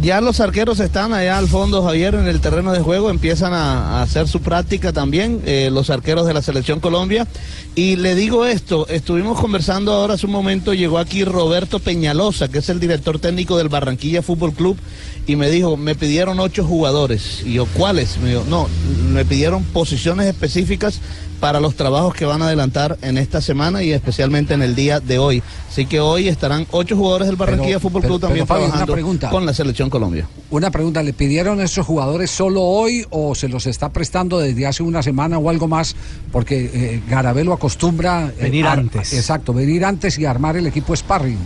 Ya 0.00 0.20
los 0.20 0.40
arqueros 0.40 0.78
están 0.78 1.12
allá 1.12 1.36
al 1.36 1.48
fondo, 1.48 1.82
Javier, 1.82 2.14
en 2.14 2.28
el 2.28 2.40
terreno 2.40 2.72
de 2.72 2.80
juego, 2.80 3.10
empiezan 3.10 3.52
a, 3.52 3.98
a 3.98 4.02
hacer 4.02 4.28
su 4.28 4.40
práctica 4.40 4.92
también, 4.92 5.42
eh, 5.44 5.68
los 5.70 5.90
arqueros 5.90 6.26
de 6.26 6.32
la 6.32 6.40
Selección 6.40 6.78
Colombia. 6.80 7.26
Y 7.74 7.96
le 7.96 8.14
digo 8.14 8.46
esto, 8.46 8.86
estuvimos 8.88 9.38
conversando 9.40 9.92
ahora 9.92 10.14
hace 10.14 10.26
un 10.26 10.32
momento, 10.32 10.72
llegó 10.72 10.98
aquí 10.98 11.24
Roberto 11.24 11.80
Peñalosa, 11.80 12.48
que 12.48 12.58
es 12.58 12.68
el 12.68 12.80
director 12.80 13.18
técnico 13.18 13.58
del 13.58 13.68
Barranquilla 13.68 14.22
Fútbol 14.22 14.54
Club, 14.54 14.78
y 15.30 15.36
me 15.36 15.48
dijo, 15.50 15.76
me 15.76 15.94
pidieron 15.94 16.40
ocho 16.40 16.64
jugadores. 16.64 17.42
Y 17.44 17.54
yo, 17.54 17.66
¿cuáles? 17.66 18.18
Me 18.18 18.30
dijo, 18.30 18.44
no, 18.48 18.66
me 19.12 19.24
pidieron 19.24 19.62
posiciones 19.64 20.26
específicas 20.26 21.00
para 21.38 21.58
los 21.60 21.74
trabajos 21.74 22.14
que 22.14 22.26
van 22.26 22.42
a 22.42 22.46
adelantar 22.46 22.98
en 23.00 23.16
esta 23.16 23.40
semana 23.40 23.82
y 23.82 23.92
especialmente 23.92 24.52
en 24.54 24.60
el 24.60 24.74
día 24.74 25.00
de 25.00 25.18
hoy. 25.18 25.42
Así 25.70 25.86
que 25.86 25.98
hoy 26.00 26.28
estarán 26.28 26.66
ocho 26.70 26.96
jugadores 26.96 27.28
del 27.28 27.36
Barranquilla 27.36 27.78
Pero- 27.78 27.80
Fútbol 27.80 28.02
pero- 28.02 28.12
Club 28.14 28.20
también 28.22 28.46
pero, 28.46 28.58
trabajando 28.60 28.92
pregunta. 28.92 29.30
con 29.30 29.46
la 29.46 29.54
Selección 29.54 29.88
Colombia. 29.88 30.26
Una 30.50 30.70
pregunta, 30.70 31.02
¿le 31.02 31.12
pidieron 31.14 31.60
a 31.60 31.64
esos 31.64 31.86
jugadores 31.86 32.30
solo 32.30 32.62
hoy 32.62 33.06
o 33.10 33.34
se 33.34 33.48
los 33.48 33.66
está 33.66 33.90
prestando 33.90 34.38
desde 34.38 34.66
hace 34.66 34.82
una 34.82 35.02
semana 35.02 35.38
o 35.38 35.48
algo 35.48 35.66
más? 35.68 35.96
Porque 36.32 36.70
eh, 36.74 37.02
Garabelo 37.08 37.52
acostumbra... 37.54 38.32
eh, 38.38 38.42
Venir 38.42 38.66
ar- 38.66 38.80
antes. 38.80 39.12
Exacto, 39.14 39.54
venir 39.54 39.84
antes 39.84 40.18
y 40.18 40.26
armar 40.26 40.56
el 40.58 40.66
equipo 40.66 40.94
sparring. 40.94 41.38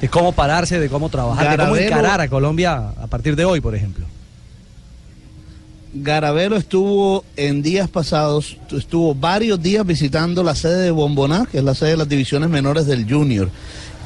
De 0.00 0.08
cómo 0.08 0.32
pararse, 0.32 0.78
de 0.78 0.88
cómo 0.88 1.08
trabajar, 1.08 1.50
de 1.50 1.56
cómo 1.56 1.74
Garabelo- 1.74 1.86
encarar 1.86 2.20
a 2.20 2.28
Colombia 2.28 2.90
a 3.00 3.06
partir 3.08 3.34
de 3.36 3.44
hoy, 3.44 3.60
por 3.60 3.74
ejemplo. 3.74 4.06
Garavero 5.94 6.56
estuvo 6.56 7.24
en 7.36 7.62
días 7.62 7.88
pasados, 7.88 8.58
estuvo 8.70 9.14
varios 9.14 9.60
días 9.62 9.86
visitando 9.86 10.42
la 10.42 10.54
sede 10.54 10.82
de 10.82 10.90
Bomboná, 10.90 11.46
que 11.50 11.58
es 11.58 11.64
la 11.64 11.74
sede 11.74 11.90
de 11.90 11.96
las 11.96 12.08
divisiones 12.08 12.50
menores 12.50 12.86
del 12.86 13.10
Junior. 13.10 13.48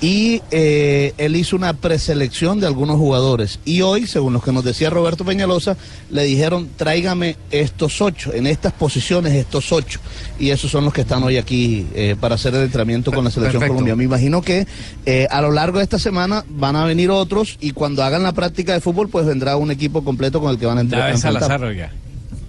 Y 0.02 0.42
eh, 0.50 1.14
él 1.16 1.36
hizo 1.36 1.54
una 1.54 1.74
preselección 1.74 2.58
de 2.58 2.66
algunos 2.66 2.96
jugadores. 2.96 3.60
Y 3.64 3.82
hoy, 3.82 4.08
según 4.08 4.32
lo 4.32 4.40
que 4.42 4.50
nos 4.50 4.64
decía 4.64 4.90
Roberto 4.90 5.24
Peñalosa, 5.24 5.76
le 6.10 6.24
dijeron, 6.24 6.68
tráigame 6.76 7.36
estos 7.52 8.00
ocho, 8.02 8.34
en 8.34 8.48
estas 8.48 8.72
posiciones 8.72 9.32
estos 9.32 9.70
ocho. 9.70 10.00
Y 10.40 10.50
esos 10.50 10.72
son 10.72 10.84
los 10.84 10.92
que 10.92 11.02
están 11.02 11.22
hoy 11.22 11.36
aquí 11.36 11.86
eh, 11.94 12.16
para 12.20 12.34
hacer 12.34 12.52
el 12.56 12.64
entrenamiento 12.64 13.12
con 13.12 13.22
la 13.24 13.30
Selección 13.30 13.60
Perfecto. 13.60 13.74
Colombia. 13.74 13.94
Me 13.94 14.02
imagino 14.02 14.42
que 14.42 14.66
eh, 15.06 15.28
a 15.30 15.40
lo 15.40 15.52
largo 15.52 15.78
de 15.78 15.84
esta 15.84 16.00
semana 16.00 16.44
van 16.48 16.74
a 16.74 16.84
venir 16.84 17.08
otros 17.10 17.56
y 17.60 17.70
cuando 17.70 18.02
hagan 18.02 18.24
la 18.24 18.32
práctica 18.32 18.72
de 18.72 18.80
fútbol, 18.80 19.08
pues 19.08 19.24
vendrá 19.24 19.56
un 19.56 19.70
equipo 19.70 20.02
completo 20.02 20.40
con 20.40 20.50
el 20.50 20.58
que 20.58 20.66
van 20.66 20.78
a 20.78 20.80
entre- 20.80 20.98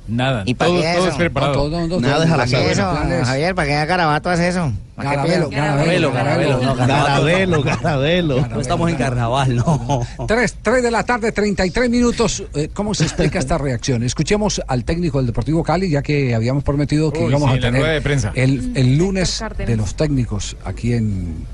Nada. 0.08 0.44
¿Y 0.46 0.54
para 0.54 0.70
todo, 0.72 0.82
qué 0.82 0.94
todo 0.96 1.08
es 1.08 1.16
preparado. 1.16 1.54
No, 1.54 1.70
todo- 1.88 1.90
no, 2.00 2.00
Nada 2.00 2.14
todo- 2.16 2.24
es 2.26 2.30
al 2.30 2.38
¿Para 2.38 2.44
azar. 2.44 2.62
qué 2.62 2.72
eso, 2.72 2.92
planes. 2.92 3.28
Javier? 3.28 3.56
¿Para 3.56 3.68
qué 3.68 3.86
Garabato 3.86 4.30
hace 4.30 4.48
eso? 4.50 4.72
¿Para 4.96 5.10
qué 5.10 5.16
Garabelo, 5.16 5.50
piensa? 5.50 5.66
Garabelo, 5.66 6.12
Garabelo, 6.12 6.60
no, 8.48 8.62
estamos 8.62 8.90
en 8.92 8.96
carnaval, 8.96 9.56
no. 9.56 10.06
Tres, 10.28 10.56
tres 10.62 10.84
de 10.84 10.92
la 10.92 11.04
tarde, 11.04 11.32
33 11.32 11.90
minutos. 11.90 12.44
Eh, 12.54 12.70
¿Cómo 12.72 12.94
se 12.94 13.04
explica 13.06 13.40
esta 13.40 13.58
reacción? 13.58 14.04
Escuchemos 14.04 14.62
al 14.68 14.84
técnico 14.86 15.18
del 15.18 15.26
Deportivo 15.28 15.64
Cali, 15.64 15.90
ya 15.90 16.04
que 16.04 16.36
habíamos 16.36 16.64
prometido 16.64 17.12
que 17.12 17.24
Uy, 17.24 17.30
íbamos 17.32 17.52
sí, 17.52 17.58
a 17.58 17.62
tener 17.62 17.84
de 17.84 18.02
prensa. 18.02 18.32
El, 18.36 18.72
el 18.76 18.96
lunes 18.98 19.44
de 19.58 19.76
los 19.76 19.96
técnicos 19.96 20.56
aquí 20.64 20.94
en... 20.94 21.46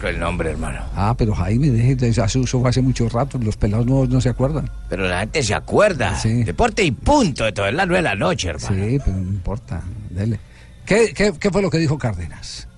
Con 0.00 0.08
el 0.10 0.20
nombre, 0.20 0.50
hermano. 0.50 0.80
Ah, 0.94 1.14
pero 1.18 1.34
Jaime, 1.34 1.70
deje, 1.70 1.96
de- 1.96 2.10
hace- 2.22 2.40
eso 2.40 2.60
fue 2.60 2.70
hace 2.70 2.80
mucho 2.82 3.08
rato, 3.08 3.38
los 3.38 3.56
pelados 3.56 3.86
no, 3.86 4.06
no 4.06 4.20
se 4.20 4.28
acuerdan. 4.28 4.70
Pero 4.88 5.08
la 5.08 5.20
gente 5.20 5.42
se 5.42 5.54
acuerda. 5.54 6.16
Sí. 6.18 6.44
Deporte 6.44 6.84
y 6.84 6.90
punto. 6.92 7.44
De 7.44 7.52
todo 7.52 7.66
nueve 7.72 7.93
de 7.96 8.02
la 8.02 8.14
noche, 8.14 8.48
hermano. 8.48 8.84
Sí, 8.84 8.98
pero 9.04 9.16
no 9.16 9.28
importa, 9.28 9.82
dele. 10.10 10.38
¿Qué, 10.86 11.12
qué, 11.14 11.32
qué 11.38 11.50
fue 11.50 11.62
lo 11.62 11.70
que 11.70 11.78
dijo 11.78 11.96
Cárdenas? 11.98 12.68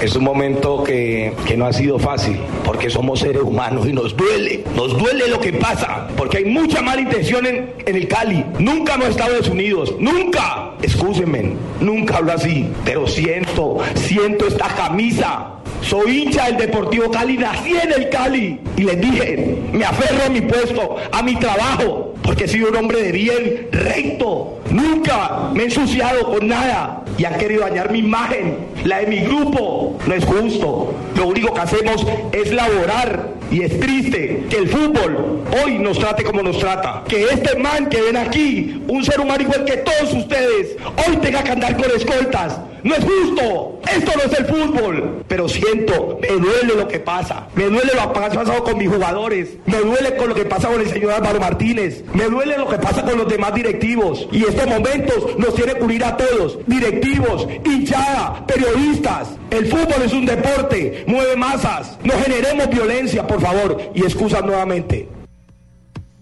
Es 0.00 0.14
un 0.14 0.24
momento 0.24 0.84
que, 0.84 1.32
que 1.46 1.56
no 1.56 1.64
ha 1.64 1.72
sido 1.72 1.98
fácil, 1.98 2.38
porque 2.64 2.90
somos 2.90 3.20
seres 3.20 3.40
humanos 3.40 3.86
y 3.86 3.94
nos 3.94 4.14
duele, 4.14 4.62
nos 4.76 4.96
duele 4.96 5.26
lo 5.28 5.40
que 5.40 5.54
pasa, 5.54 6.06
porque 6.18 6.38
hay 6.38 6.44
mucha 6.44 6.82
mala 6.82 7.00
intención 7.00 7.46
en, 7.46 7.72
en 7.86 7.96
el 7.96 8.06
Cali. 8.06 8.44
Nunca 8.58 8.94
hemos 8.94 9.08
estado 9.08 9.34
desunidos, 9.34 9.94
nunca. 9.98 10.72
Excúsenme, 10.82 11.54
nunca 11.80 12.18
hablo 12.18 12.32
así, 12.34 12.70
pero 12.84 13.06
siento, 13.06 13.78
siento 13.94 14.46
esta 14.46 14.68
camisa. 14.74 15.55
Soy 15.82 16.22
hincha 16.22 16.46
del 16.46 16.56
Deportivo 16.56 17.10
Cali, 17.10 17.36
nací 17.36 17.72
en 17.72 17.92
el 17.92 18.08
Cali. 18.08 18.60
Y 18.76 18.82
les 18.82 19.00
dije, 19.00 19.56
me 19.72 19.84
aferro 19.84 20.24
a 20.26 20.28
mi 20.28 20.40
puesto, 20.40 20.96
a 21.12 21.22
mi 21.22 21.36
trabajo, 21.36 22.14
porque 22.22 22.44
he 22.44 22.48
sido 22.48 22.70
un 22.70 22.76
hombre 22.76 23.02
de 23.02 23.12
bien, 23.12 23.68
recto. 23.70 24.58
Nunca 24.70 25.50
me 25.54 25.62
he 25.62 25.64
ensuciado 25.66 26.30
con 26.30 26.48
nada. 26.48 27.04
Y 27.18 27.24
han 27.24 27.38
querido 27.38 27.62
dañar 27.62 27.90
mi 27.90 28.00
imagen, 28.00 28.56
la 28.84 28.98
de 28.98 29.06
mi 29.06 29.20
grupo. 29.20 29.96
No 30.06 30.14
es 30.14 30.24
justo. 30.24 30.94
Lo 31.16 31.28
único 31.28 31.54
que 31.54 31.60
hacemos 31.60 32.06
es 32.32 32.52
laborar. 32.52 33.35
Y 33.50 33.62
es 33.62 33.78
triste 33.78 34.44
que 34.50 34.56
el 34.56 34.68
fútbol 34.68 35.44
hoy 35.62 35.78
nos 35.78 35.98
trate 35.98 36.24
como 36.24 36.42
nos 36.42 36.58
trata. 36.58 37.04
Que 37.08 37.24
este 37.24 37.56
man 37.56 37.88
que 37.88 38.00
ven 38.00 38.16
aquí, 38.16 38.82
un 38.88 39.04
ser 39.04 39.20
humano 39.20 39.42
igual 39.42 39.64
que 39.64 39.76
todos 39.78 40.12
ustedes, 40.12 40.76
hoy 41.06 41.16
tenga 41.18 41.42
que 41.42 41.52
andar 41.52 41.76
con 41.76 41.90
escoltas. 41.96 42.58
No 42.86 42.94
es 42.94 43.04
justo. 43.04 43.80
Esto 43.92 44.12
no 44.16 44.22
es 44.22 44.38
el 44.38 44.46
fútbol. 44.46 45.24
Pero 45.26 45.48
siento, 45.48 46.20
me 46.22 46.28
duele 46.28 46.74
lo 46.76 46.86
que 46.86 47.00
pasa. 47.00 47.48
Me 47.56 47.64
duele 47.64 47.92
lo 47.94 48.12
que 48.12 48.18
ha 48.20 48.30
pasado 48.30 48.62
con 48.62 48.78
mis 48.78 48.88
jugadores. 48.88 49.56
Me 49.66 49.78
duele 49.78 50.14
con 50.16 50.28
lo 50.28 50.34
que 50.36 50.44
pasa 50.44 50.68
con 50.68 50.80
el 50.80 50.88
señor 50.88 51.10
Álvaro 51.10 51.40
Martínez. 51.40 52.04
Me 52.14 52.26
duele 52.26 52.56
lo 52.56 52.68
que 52.68 52.76
pasa 52.76 53.02
con 53.02 53.18
los 53.18 53.28
demás 53.28 53.54
directivos. 53.54 54.28
Y 54.30 54.44
estos 54.44 54.68
momentos 54.68 55.36
nos 55.36 55.54
tiene 55.56 55.74
que 55.74 55.82
unir 55.82 56.04
a 56.04 56.16
todos. 56.16 56.58
Directivos, 56.68 57.48
hinchada, 57.64 58.46
periodistas. 58.46 59.30
El 59.50 59.66
fútbol 59.66 60.02
es 60.04 60.12
un 60.12 60.24
deporte. 60.24 61.04
Mueve 61.08 61.34
masas. 61.34 61.98
No 62.04 62.12
generemos 62.22 62.68
violencia, 62.68 63.26
favor. 63.40 63.78
Y 63.94 64.02
excusas 64.02 64.44
nuevamente. 64.44 65.08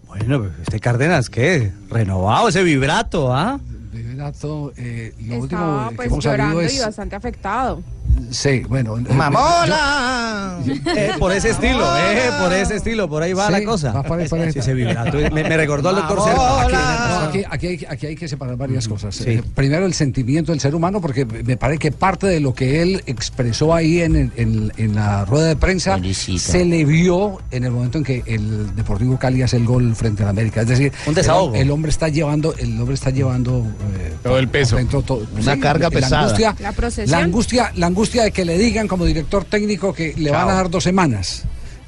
Bueno, 0.06 0.46
este 0.62 0.78
Cárdenas, 0.78 1.28
¿qué? 1.28 1.72
Renovado 1.90 2.48
ese 2.48 2.62
vibrato, 2.62 3.34
¿ah? 3.34 3.58
Vibrato, 3.92 4.72
eh, 4.76 5.12
lo 5.26 5.40
último 5.40 5.60
Estaba 5.60 5.88
que 5.90 5.96
pues 5.96 6.08
hemos 6.08 6.24
sabido 6.24 6.36
llorando 6.44 6.60
es... 6.60 6.76
y 6.76 6.80
bastante 6.80 7.16
afectado. 7.16 7.82
Sí, 8.30 8.62
bueno. 8.68 8.98
eh, 8.98 9.12
¡Mamola! 9.12 10.58
Eh, 10.66 11.12
por 11.18 11.30
ese 11.32 11.50
estilo, 11.50 11.84
eh, 11.98 12.30
por 12.40 12.52
ese 12.52 12.76
estilo, 12.76 13.08
por 13.08 13.22
ahí 13.22 13.32
va 13.32 13.46
Sí, 13.46 13.52
la 13.52 13.64
cosa. 13.64 13.92
va 13.92 14.02
por 14.02 14.18
ahí. 14.18 14.28
Sí, 14.28 14.58
ese 14.58 14.74
vibrato. 14.74 15.18
Me, 15.32 15.44
me 15.44 15.56
recordó 15.56 15.90
al 15.90 15.96
doctor. 15.96 16.24
Serpa. 16.24 17.24
Aquí, 17.28 17.42
aquí 17.48 17.66
hay, 17.66 17.86
aquí 17.88 18.06
hay 18.06 18.16
que 18.16 18.28
separar 18.28 18.56
varias 18.56 18.88
cosas. 18.88 19.14
Sí. 19.16 19.24
Eh, 19.26 19.42
primero, 19.54 19.84
el 19.86 19.94
sentimiento 19.94 20.52
del 20.52 20.60
ser 20.60 20.74
humano, 20.74 21.00
porque 21.00 21.24
me 21.26 21.56
parece 21.56 21.78
que 21.78 21.92
parte 21.92 22.26
de 22.26 22.40
lo 22.40 22.54
que 22.54 22.82
él 22.82 23.02
expresó 23.06 23.74
ahí 23.74 24.00
en, 24.00 24.32
en- 24.36 24.72
en 24.76 24.94
la 24.94 25.24
rueda 25.24 25.46
de 25.48 25.56
prensa 25.56 25.94
Felicita. 25.96 26.52
se 26.52 26.64
le 26.64 26.84
vio 26.84 27.38
en 27.50 27.64
el 27.64 27.70
momento 27.72 27.98
en 27.98 28.04
que 28.04 28.22
el 28.26 28.74
Deportivo 28.74 29.18
Cali 29.18 29.42
hace 29.42 29.56
el 29.56 29.64
gol 29.64 29.94
frente 29.94 30.22
a 30.22 30.26
la 30.26 30.30
América. 30.30 30.62
Es 30.62 30.68
decir, 30.68 30.92
Un 31.06 31.14
desahogo. 31.14 31.54
El, 31.54 31.62
el 31.62 31.70
hombre 31.70 31.90
está 31.90 32.08
llevando, 32.08 32.54
el 32.56 32.78
hombre 32.80 32.94
está 32.94 33.10
llevando 33.10 33.66
eh, 33.98 34.14
Todo 34.22 34.38
el 34.38 34.48
peso. 34.48 34.76
dentro 34.76 35.02
todo- 35.02 35.26
Una 35.40 35.58
carga 35.58 35.84
la 35.88 35.90
pesada. 35.90 36.22
Angustia, 36.22 36.54
La 36.60 36.72
procesión. 36.72 37.10
la 37.18 37.24
angustia, 37.24 37.72
la 37.76 37.86
angustia 37.86 37.93
de 37.94 38.30
que 38.32 38.44
le 38.44 38.58
digan 38.58 38.88
como 38.88 39.04
director 39.04 39.44
técnico 39.44 39.92
que 39.92 40.14
le 40.16 40.30
van 40.30 40.48
a 40.48 40.54
dar 40.54 40.70
dos 40.70 40.84
semanas. 40.84 41.44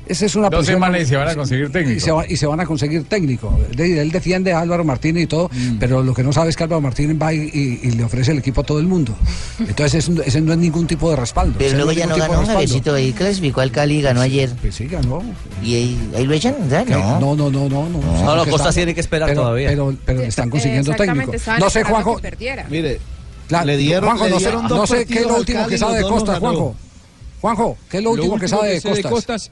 Esa 0.09 0.25
es 0.27 0.37
una 0.37 0.49
Dos 0.51 0.65
semanas 0.67 1.01
y 1.03 1.07
se 1.07 1.17
van 1.17 1.27
a 1.27 1.35
conseguir 1.35 1.73
técnico. 1.73 1.97
Y 1.97 2.01
se, 2.01 2.13
va- 2.13 2.25
y 2.29 2.37
se 2.37 2.47
van 2.47 2.61
a 2.61 2.65
conseguir 2.65 3.03
técnico. 3.09 3.59
De- 3.75 4.01
Él 4.01 4.13
defiende 4.13 4.53
a 4.53 4.61
Álvaro 4.61 4.85
Martínez 4.85 5.25
y 5.25 5.27
todo, 5.27 5.51
pero 5.81 6.01
lo 6.05 6.15
que 6.15 6.23
no 6.23 6.33
sabe 6.33 6.51
es 6.51 6.55
que 6.57 6.63
Álvaro 6.63 6.81
Martínez 6.81 7.17
va 7.21 7.35
y, 7.35 7.39
y- 7.53 7.81
y 7.83 7.91
le 7.91 8.05
ofrece 8.05 8.31
el 8.31 8.39
equipo 8.39 8.61
a 8.61 8.65
todo 8.65 8.79
el 8.79 8.87
mundo. 8.87 9.17
Entonces 9.59 10.09
ese, 10.09 10.23
ese 10.25 10.41
no 10.43 10.53
es 10.53 10.59
ningún 10.59 10.87
tipo 10.87 11.11
de 11.11 11.17
respaldo. 11.17 11.55
Pero 11.59 11.67
Ese 11.71 11.77
luego 11.77 11.91
ya 11.91 12.07
no 12.07 12.17
ganó. 12.17 12.47
Javiercito, 12.47 12.95
ahí 12.95 13.13
clasificó 13.15 13.63
al 13.63 13.73
Cali, 13.73 14.01
ganó 14.01 14.21
ayer. 14.21 14.51
Pues 14.61 14.77
sí, 14.77 14.87
ganó. 14.87 15.25
¿Y 15.61 15.75
ahí, 15.75 16.11
ahí 16.17 16.25
lo 16.25 16.35
echan? 16.35 16.55
No. 16.89 17.19
No, 17.19 17.35
no, 17.35 17.51
no, 17.51 17.69
no. 17.69 17.89
No, 17.89 18.01
No, 18.01 18.37
no, 18.37 18.45
que 18.45 18.51
Costa 18.53 18.69
está- 18.69 18.79
tiene 18.79 18.95
que 18.95 19.01
esperar 19.01 19.29
pero- 19.29 19.41
todavía. 19.41 19.71
Pero, 19.71 19.93
pero 20.05 20.21
le 20.21 20.29
están 20.29 20.51
consiguiendo 20.51 20.93
técnico. 20.95 21.33
No 21.59 21.69
sé, 21.69 21.83
Juanjo. 21.83 22.21
Mire, 22.71 23.01
la- 23.49 23.65
le 23.65 23.77
dieron, 23.77 24.05
Juanjo, 24.05 24.25
le 24.25 24.31
no 24.31 24.41
sé, 24.41 24.53
no 24.53 25.07
qué 25.07 25.19
es 25.21 25.27
lo 25.27 25.37
último 25.37 25.59
Cali 25.61 25.71
que 25.71 25.79
sabe 25.79 25.97
de 25.99 26.03
Costas. 26.03 26.39
Juanjo. 26.39 26.75
Juanjo, 27.41 27.77
¿qué 27.89 27.99
es 27.99 28.03
lo 28.05 28.11
último 28.13 28.39
que 28.39 28.49
sabe 28.49 28.81
de 28.81 29.03
Costas? 29.03 29.51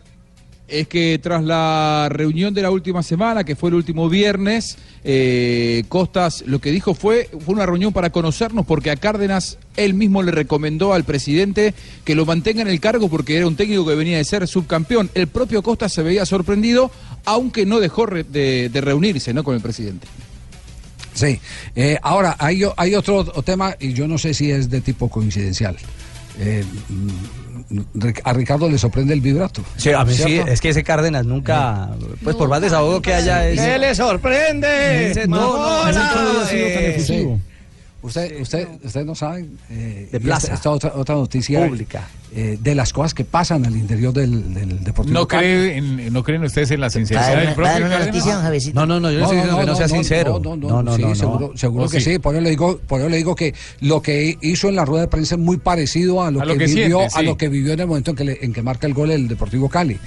es 0.66 0.88
que 0.88 1.20
tras 1.22 1.44
la 1.44 2.08
reunión 2.10 2.54
de 2.54 2.62
la 2.62 2.70
última 2.70 3.02
semana, 3.02 3.44
que 3.44 3.54
fue 3.54 3.68
el 3.68 3.74
último 3.74 4.08
viernes, 4.08 4.78
eh, 5.04 5.84
Costas 5.88 6.42
lo 6.46 6.58
que 6.58 6.70
dijo 6.72 6.94
fue, 6.94 7.28
fue 7.44 7.54
una 7.54 7.66
reunión 7.66 7.92
para 7.92 8.08
conocernos 8.10 8.64
porque 8.64 8.90
a 8.90 8.96
Cárdenas 8.96 9.58
él 9.76 9.92
mismo 9.92 10.22
le 10.22 10.32
recomendó 10.32 10.94
al 10.94 11.04
presidente 11.04 11.74
que 12.04 12.14
lo 12.14 12.24
mantenga 12.24 12.62
en 12.62 12.68
el 12.68 12.80
cargo 12.80 13.08
porque 13.08 13.36
era 13.36 13.46
un 13.46 13.56
técnico 13.56 13.84
que 13.86 13.94
venía 13.94 14.16
de 14.16 14.24
ser 14.24 14.48
subcampeón. 14.48 15.10
El 15.14 15.26
propio 15.26 15.62
Costas 15.62 15.92
se 15.92 16.02
veía 16.02 16.24
sorprendido, 16.24 16.90
aunque 17.26 17.66
no 17.66 17.78
dejó 17.78 18.06
de, 18.06 18.70
de 18.72 18.80
reunirse 18.80 19.34
¿no? 19.34 19.44
con 19.44 19.54
el 19.54 19.60
presidente. 19.60 20.06
Sí. 21.14 21.40
Eh, 21.76 21.98
ahora, 22.02 22.36
hay, 22.38 22.64
otro 22.94 23.24
tema, 23.42 23.74
y 23.80 23.92
yo 23.92 24.06
no 24.08 24.18
sé 24.18 24.34
si 24.34 24.50
es 24.50 24.68
de 24.68 24.80
tipo 24.80 25.08
coincidencial. 25.08 25.76
Eh, 26.38 26.64
mm, 26.88 27.08
Ric- 27.94 28.20
a 28.24 28.32
Ricardo 28.32 28.68
le 28.68 28.76
sorprende 28.76 29.14
el 29.14 29.20
vibrato. 29.20 29.62
Sí, 29.76 29.90
a 29.90 30.04
mí 30.04 30.12
sí, 30.14 30.34
es 30.46 30.60
que 30.60 30.68
ese 30.70 30.82
Cárdenas 30.84 31.24
nunca, 31.24 31.88
pues 32.22 32.36
por 32.36 32.48
más 32.48 32.60
desahogo 32.60 33.00
que 33.00 33.14
haya... 33.14 33.48
es- 33.48 33.60
¿Qué 33.60 33.78
le 33.78 33.94
sorprende? 33.94 35.24
No, 35.28 35.86
no, 35.86 36.46
sido 36.46 36.68
tan 36.74 36.84
efusivo. 36.84 37.40
Usted, 38.02 38.38
usted, 38.42 38.68
usted 38.82 39.04
no 39.06 39.14
sabe 39.14 39.46
eh, 39.70 40.08
De 40.12 40.20
plaza. 40.20 40.48
Esta, 40.48 40.54
esta 40.56 40.70
otra, 40.70 40.92
otra 40.94 41.14
noticia 41.14 41.66
Pública. 41.66 42.06
Eh, 42.36 42.58
de 42.60 42.74
las 42.74 42.92
cosas 42.92 43.14
que 43.14 43.24
pasan 43.24 43.64
al 43.64 43.76
interior 43.76 44.12
del, 44.12 44.52
del 44.52 44.82
Deportivo 44.82 45.14
¿No, 45.20 45.28
Cali. 45.28 45.42
cree 45.44 45.76
en- 45.78 46.12
¿No 46.12 46.22
creen 46.24 46.42
ustedes 46.44 46.70
en 46.72 46.80
la 46.80 46.90
sinceridad 46.90 47.28
¿Va 47.28 47.38
a 47.38 47.40
del 47.40 47.54
propio? 47.54 47.72
No, 48.74 48.86
no, 48.86 49.00
no, 49.00 49.10
yo 49.10 49.18
le 49.18 49.24
estoy 49.24 49.36
diciendo 49.36 49.60
que 49.60 49.66
no 49.66 49.76
sea 49.76 49.88
sincero. 49.88 50.40
No, 50.42 50.56
no, 50.56 50.68
No, 50.68 50.82
no, 50.82 50.96
sí, 50.96 51.02
no, 51.02 51.08
no. 51.10 51.14
seguro, 51.14 51.52
seguro 51.56 51.84
¿O 51.84 51.88
que 51.88 52.00
sí? 52.00 52.12
sí. 52.14 52.18
Por 52.18 52.34
eso, 52.34 52.42
le 52.42 52.50
digo, 52.50 52.78
por 52.86 53.00
eso 53.00 53.08
le 53.08 53.16
digo 53.18 53.34
que 53.36 53.54
lo 53.80 54.02
que 54.02 54.36
hizo 54.40 54.68
en 54.68 54.76
la 54.76 54.84
rueda 54.84 55.02
de 55.02 55.08
prensa 55.08 55.36
es 55.36 55.40
muy 55.40 55.58
parecido 55.58 56.22
a 56.22 56.30
lo, 56.30 56.40
A 56.40 56.42
que, 56.44 56.48
lo 56.52 56.58
que 56.58 56.66
vivió, 56.66 56.98
siente, 57.00 57.18
a 57.18 57.22
lo 57.22 57.36
que 57.36 57.48
vivió 57.48 57.72
en 57.72 57.80
el 57.80 57.86
momento 57.86 58.10
en 58.10 58.16
que, 58.16 58.24
le- 58.24 58.38
en 58.44 58.52
que 58.52 58.62
marca 58.62 58.86
el 58.86 58.94
gol 58.94 59.10
el 59.12 59.28
Deportivo 59.28 59.68
Cali. 59.68 59.98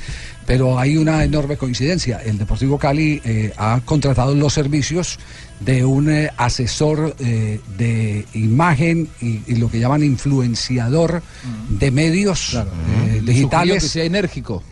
Pero 0.45 0.80
hay 0.80 0.95
una 0.97 1.23
enorme 1.23 1.57
coincidencia. 1.57 2.21
El 2.25 2.38
Deportivo 2.38 2.78
Cali 2.78 3.21
eh, 3.25 3.51
ha 3.57 3.82
contratado 3.84 4.34
los 4.36 4.53
servicios 4.53 5.19
de 5.59 5.84
un 5.84 6.09
eh, 6.09 6.30
asesor 6.38 7.15
eh, 7.19 7.59
de 7.78 8.25
imagen 8.34 9.09
y, 9.21 9.41
y 9.47 9.55
lo 9.55 9.69
que 9.69 9.80
llaman 9.80 10.03
influenciador 10.03 11.21
de 11.69 11.91
medios 11.91 12.16
eh, 12.26 12.34
Sugirió 12.36 13.22
digitales. 13.22 13.84
que 13.84 13.89
sea 13.89 14.03
enérgico. 14.03 14.63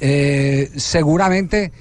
Eh, 0.00 0.70
seguramente, 0.76 1.72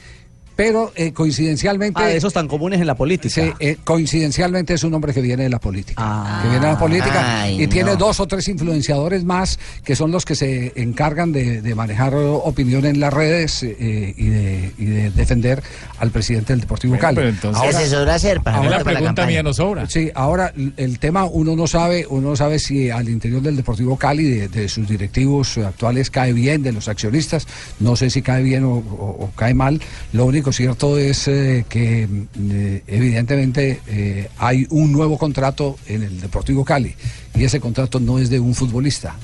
pero 0.59 0.91
eh, 0.97 1.13
coincidencialmente. 1.13 2.01
Ah, 2.03 2.11
esos 2.11 2.33
tan 2.33 2.49
comunes 2.49 2.81
en 2.81 2.87
la 2.87 2.95
política. 2.95 3.33
Sí, 3.33 3.49
eh, 3.61 3.77
coincidencialmente 3.81 4.73
es 4.73 4.83
un 4.83 4.93
hombre 4.93 5.13
que 5.13 5.21
viene 5.21 5.43
de 5.43 5.49
la 5.49 5.57
política. 5.59 6.39
que 6.41 6.49
viene 6.49 6.65
de 6.65 6.71
la 6.73 6.77
política 6.77 7.43
Ay, 7.43 7.63
y 7.63 7.67
tiene 7.67 7.95
dos 7.95 8.19
o 8.19 8.27
tres 8.27 8.45
influenciadores 8.49 9.23
más 9.23 9.57
que 9.85 9.95
son 9.95 10.11
los 10.11 10.25
que 10.25 10.35
se 10.35 10.73
encargan 10.75 11.31
de, 11.31 11.61
de 11.61 11.75
manejar 11.75 12.13
opinión 12.13 12.85
en 12.85 12.99
las 12.99 13.13
redes 13.13 13.63
eh, 13.63 14.13
y, 14.17 14.25
de, 14.27 14.71
y 14.77 14.83
de 14.85 15.11
defender 15.11 15.63
al 15.97 16.11
presidente 16.11 16.51
del 16.51 16.59
Deportivo 16.59 16.91
Bueno, 16.91 17.01
Cali. 17.03 17.15
pero 17.15 17.29
entonces- 17.29 17.61
Se 17.71 17.77
asesoró 17.77 18.11
a 18.11 18.19
Serpa, 18.19 18.55
ahora- 18.55 18.69
la 18.79 18.83
pregunta 18.83 19.25
mía 19.25 19.41
no 19.41 19.53
sobra. 19.53 19.87
Sí, 19.89 20.11
ahora 20.13 20.53
el 20.75 20.99
tema 20.99 21.23
uno 21.23 21.55
no 21.55 21.67
sabe, 21.67 22.05
uno 22.09 22.31
no 22.31 22.35
sabe 22.35 22.59
si 22.59 22.89
al 22.89 23.07
interior 23.07 23.41
del 23.41 23.55
Deportivo 23.55 23.95
Cali, 23.95 24.25
de, 24.25 24.47
de 24.49 24.67
sus 24.67 24.85
directivos 24.89 25.57
actuales 25.57 26.09
cae 26.11 26.33
bien, 26.33 26.63
de 26.63 26.73
los 26.73 26.89
accionistas, 26.89 27.47
no 27.79 27.95
sé 27.95 28.09
si 28.09 28.21
cae 28.21 28.43
bien 28.43 28.65
o, 28.65 28.71
o- 28.73 29.17
o 29.23 29.31
cae 29.37 29.53
mal. 29.53 29.79
Lo 30.11 30.25
único 30.25 30.48
cierto 30.51 30.97
es 30.97 31.27
eh, 31.27 31.65
que 31.67 32.07
mm, 32.07 32.27
eh, 32.51 32.83
evidentemente 32.87 33.81
eh, 33.87 34.29
hay 34.37 34.67
un 34.69 34.91
nuevo 34.91 35.17
contrato 35.17 35.77
en 35.87 36.03
el 36.03 36.21
Deportivo 36.21 36.65
Cali 36.65 36.95
y 37.35 37.43
ese 37.43 37.59
contrato 37.59 37.99
no 37.99 38.19
es 38.19 38.29
de 38.29 38.39
un 38.39 38.55
futbolista, 38.55 39.15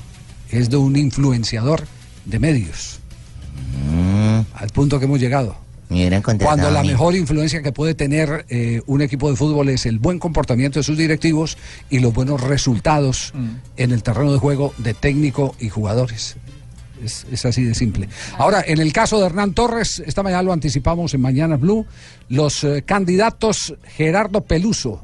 es 0.50 0.70
de 0.70 0.76
un 0.76 0.96
influenciador 0.96 1.84
de 2.24 2.38
medios. 2.38 3.00
Al 4.54 4.68
punto 4.70 4.98
que 4.98 5.04
hemos 5.04 5.20
llegado. 5.20 5.66
Cuando 6.42 6.70
la 6.70 6.82
mejor 6.82 7.14
influencia 7.14 7.62
que 7.62 7.70
puede 7.70 7.94
tener 7.94 8.44
eh, 8.48 8.82
un 8.86 9.02
equipo 9.02 9.30
de 9.30 9.36
fútbol 9.36 9.68
es 9.68 9.86
el 9.86 10.00
buen 10.00 10.18
comportamiento 10.18 10.80
de 10.80 10.82
sus 10.82 10.98
directivos 10.98 11.56
y 11.90 12.00
los 12.00 12.12
buenos 12.12 12.40
resultados 12.40 13.32
en 13.76 13.92
el 13.92 14.02
terreno 14.02 14.32
de 14.32 14.38
juego 14.38 14.74
de 14.78 14.94
técnico 14.94 15.54
y 15.60 15.68
jugadores. 15.68 16.36
Es, 17.04 17.26
es 17.30 17.44
así 17.44 17.62
de 17.64 17.74
simple. 17.74 18.08
Ahora, 18.38 18.64
en 18.66 18.80
el 18.80 18.92
caso 18.92 19.20
de 19.20 19.26
Hernán 19.26 19.52
Torres, 19.52 20.02
esta 20.06 20.22
mañana 20.22 20.42
lo 20.42 20.52
anticipamos 20.52 21.12
en 21.14 21.20
Mañana 21.20 21.56
Blue, 21.56 21.86
los 22.28 22.64
eh, 22.64 22.82
candidatos 22.86 23.74
Gerardo 23.96 24.42
Peluso. 24.42 25.02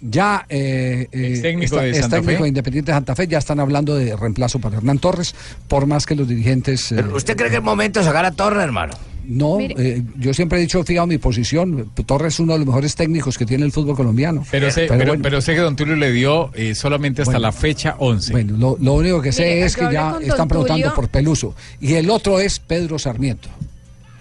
Ya 0.00 0.46
eh, 0.48 1.08
eh, 1.10 1.30
Extécnico 1.32 1.74
está- 1.76 1.82
de 1.82 1.90
es 1.90 1.98
Santa 1.98 2.16
técnico 2.18 2.38
Fe. 2.38 2.42
de 2.44 2.48
Independiente 2.48 2.92
de 2.92 2.96
Santa 2.96 3.16
Fe, 3.16 3.26
ya 3.26 3.38
están 3.38 3.58
hablando 3.58 3.96
de 3.96 4.14
reemplazo 4.14 4.60
para 4.60 4.76
Hernán 4.76 4.98
Torres, 5.00 5.34
por 5.66 5.86
más 5.86 6.06
que 6.06 6.14
los 6.14 6.28
dirigentes... 6.28 6.92
eh, 6.92 7.02
¿Usted 7.12 7.36
cree 7.36 7.50
que 7.50 7.56
es 7.56 7.62
momento 7.62 7.98
de 7.98 8.06
sacar 8.06 8.24
a 8.24 8.30
Torres, 8.30 8.62
hermano? 8.62 8.94
No, 9.28 9.58
Mire. 9.58 9.74
eh, 9.78 10.02
yo 10.18 10.32
siempre 10.34 10.58
he 10.58 10.62
dicho, 10.62 10.82
fijado 10.82 11.06
mi 11.06 11.18
posición, 11.18 11.90
Torres 12.06 12.34
es 12.34 12.40
uno 12.40 12.54
de 12.54 12.58
los 12.60 12.66
mejores 12.66 12.94
técnicos 12.94 13.36
que 13.38 13.44
tiene 13.46 13.64
el 13.64 13.72
fútbol 13.72 13.94
colombiano. 13.94 14.44
Pero, 14.50 14.70
sé, 14.70 14.86
pero, 14.88 15.06
bueno, 15.06 15.22
pero 15.22 15.40
sé 15.40 15.54
que 15.54 15.60
Don 15.60 15.76
Tulio 15.76 15.96
le 15.96 16.10
dio 16.12 16.50
eh, 16.54 16.74
solamente 16.74 17.22
hasta 17.22 17.32
Bueno. 17.32 17.40
la 17.46 17.52
fecha 17.52 17.96
11. 17.98 18.32
bueno, 18.32 18.56
lo, 18.56 18.76
lo 18.80 18.94
único 18.94 19.20
que 19.22 19.30
sé 19.32 19.42
Mire, 19.42 19.64
es 19.66 19.76
que 19.76 19.88
ya 19.92 20.18
están 20.22 20.48
preguntando 20.48 20.82
Tulio. 20.82 20.94
por 20.94 21.08
Peluso. 21.08 21.54
Y 21.80 21.94
el 21.94 22.08
otro 22.10 22.40
es 22.40 22.58
Pedro 22.58 22.98
Sarmiento. 22.98 23.48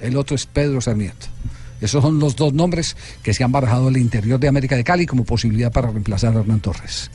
El 0.02 0.16
otro 0.18 0.36
es 0.36 0.46
Pedro 0.46 0.82
Sarmiento. 0.82 1.28
Esos 1.80 2.02
son 2.04 2.20
los 2.20 2.36
dos 2.36 2.54
nombres 2.54 2.98
que 3.24 3.34
se 3.34 3.44
han 3.44 3.52
barajado 3.52 3.88
al 3.88 3.98
interior 3.98 4.40
de 4.40 4.48
América 4.48 4.76
de 4.76 4.84
Cali 4.84 5.06
como 5.06 5.24
posibilidad 5.24 5.72
para 5.72 5.90
reemplazar 5.90 6.36
a 6.36 6.40
Hernán 6.40 6.60
Torres. 6.60 7.10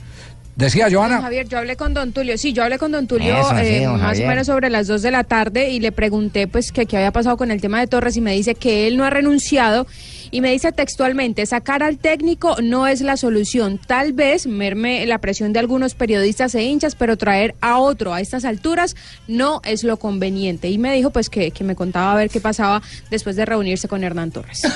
Decía 0.57 0.85
Don 0.85 0.95
Joana. 0.95 1.23
Javier, 1.23 1.49
yo 1.49 1.59
hablé 1.59 1.77
con 1.77 1.95
Don 1.95 2.13
Tulio, 2.13 2.37
sí, 2.37 2.53
yo 2.53 2.63
hablé 2.63 2.79
con 2.79 2.93
Don 2.93 3.07
Tulio 3.07 3.35
Eso, 3.37 3.51
sí, 3.51 3.65
eh, 3.65 3.85
don 3.85 3.93
más 3.93 4.03
Javier. 4.03 4.27
o 4.27 4.29
menos 4.29 4.47
sobre 4.47 4.69
las 4.69 4.87
2 4.87 5.01
de 5.01 5.11
la 5.11 5.25
tarde 5.25 5.71
y 5.71 5.81
le 5.81 5.93
pregunté 5.93 6.47
pues 6.47 6.73
que 6.73 6.85
qué 6.87 6.99
había 6.99 7.11
pasado 7.11 7.37
con 7.37 7.51
el 7.51 7.61
tema 7.61 7.81
de 7.81 7.87
Torres 7.87 8.17
y 8.17 8.21
me 8.21 8.35
dice 8.35 8.55
que 8.55 8.87
él 8.87 8.97
no 8.99 9.05
ha 9.05 9.11
renunciado 9.11 9.87
y 10.33 10.41
me 10.41 10.51
dice 10.51 10.73
textualmente, 10.73 11.45
sacar 11.45 11.83
al 11.83 11.99
técnico 11.99 12.57
no 12.63 12.89
es 12.89 13.03
la 13.03 13.19
solución, 13.19 13.79
tal 13.79 14.15
vez 14.15 14.47
merme 14.47 15.05
la 15.07 15.19
presión 15.19 15.53
de 15.53 15.59
algunos 15.59 15.95
periodistas 15.95 16.55
e 16.55 16.63
hinchas, 16.63 16.95
pero 16.95 17.19
traer 17.19 17.55
a 17.61 17.79
otro 17.79 18.15
a 18.15 18.21
estas 18.21 18.47
alturas 18.47 18.97
no 19.29 19.61
es 19.63 19.85
lo 19.85 19.99
conveniente. 19.99 20.71
Y 20.71 20.79
me 20.79 20.95
dijo 20.95 21.11
pues 21.11 21.29
que, 21.29 21.53
me 21.63 21.77
contaba 21.77 22.13
a 22.13 22.17
ver 22.17 22.31
qué 22.31 22.41
pasaba 22.41 22.83
después 23.11 23.37
de 23.37 23.45
reunirse 23.45 23.89
con 23.89 24.03
Hernán 24.03 24.33
Torres. 24.33 24.63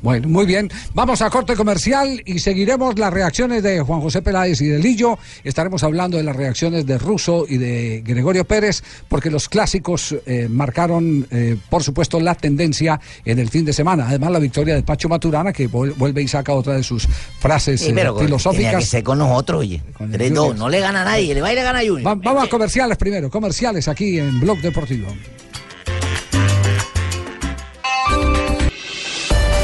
Bueno, 0.00 0.28
muy 0.28 0.46
bien. 0.46 0.70
Vamos 0.94 1.22
a 1.22 1.28
corte 1.28 1.56
comercial 1.56 2.22
y 2.24 2.38
seguiremos 2.38 2.96
las 3.00 3.12
reacciones 3.12 3.64
de 3.64 3.80
Juan 3.80 4.00
José 4.00 4.22
Peláez 4.22 4.60
y 4.60 4.66
de 4.66 4.78
Lillo. 4.78 5.18
Estaremos 5.42 5.82
hablando 5.82 6.16
de 6.16 6.22
las 6.22 6.36
reacciones 6.36 6.86
de 6.86 6.98
Russo 6.98 7.46
y 7.48 7.56
de 7.56 8.02
Gregorio 8.06 8.44
Pérez, 8.44 8.84
porque 9.08 9.28
los 9.28 9.48
clásicos 9.48 10.14
eh, 10.24 10.46
marcaron, 10.48 11.26
eh, 11.32 11.56
por 11.68 11.82
supuesto, 11.82 12.20
la 12.20 12.36
tendencia 12.36 13.00
en 13.24 13.40
el 13.40 13.48
fin 13.48 13.64
de 13.64 13.72
semana. 13.72 14.06
Además, 14.08 14.30
la 14.30 14.38
victoria 14.38 14.76
de 14.76 14.77
Pacho 14.84 15.08
Maturana, 15.08 15.52
que 15.52 15.68
vuel- 15.70 15.94
vuelve 15.96 16.22
y 16.22 16.28
saca 16.28 16.52
otra 16.52 16.74
de 16.74 16.82
sus 16.82 17.06
frases 17.40 17.80
Sí, 17.80 17.88
eh, 17.90 17.92
pero 17.94 18.12
tenía 18.14 18.20
que 18.20 18.26
filosóficas. 18.26 18.84
ser 18.84 19.02
con 19.02 19.18
nosotros, 19.18 19.60
oye. 19.60 19.82
Con 19.96 20.12
el 20.12 20.20
3-2, 20.20 20.38
Junior. 20.38 20.56
no 20.56 20.68
le 20.68 20.80
gana 20.80 21.02
a 21.02 21.04
nadie, 21.04 21.34
le 21.34 21.40
va 21.40 21.52
y 21.52 21.54
le 21.54 21.62
gana 21.62 21.78
a 21.80 21.82
Junior. 21.82 22.06
Va- 22.06 22.14
vamos 22.14 22.44
a 22.44 22.48
comerciales 22.48 22.96
primero, 22.98 23.30
comerciales 23.30 23.88
aquí 23.88 24.18
en 24.18 24.40
Blog 24.40 24.58
Deportivo. 24.60 25.08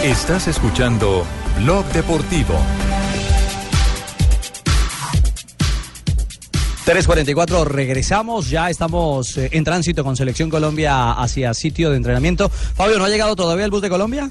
Estás 0.02 0.48
escuchando 0.48 1.24
Blog 1.62 1.84
Deportivo. 1.86 2.54
3.44, 6.84 7.64
regresamos, 7.64 8.50
ya 8.50 8.68
estamos 8.68 9.38
eh, 9.38 9.48
en 9.52 9.64
tránsito 9.64 10.04
con 10.04 10.16
Selección 10.16 10.50
Colombia 10.50 11.12
hacia 11.12 11.54
sitio 11.54 11.88
de 11.90 11.96
entrenamiento. 11.96 12.50
Fabio, 12.50 12.98
¿no 12.98 13.06
ha 13.06 13.08
llegado 13.08 13.34
todavía 13.34 13.64
el 13.64 13.70
bus 13.70 13.80
de 13.80 13.88
Colombia? 13.88 14.30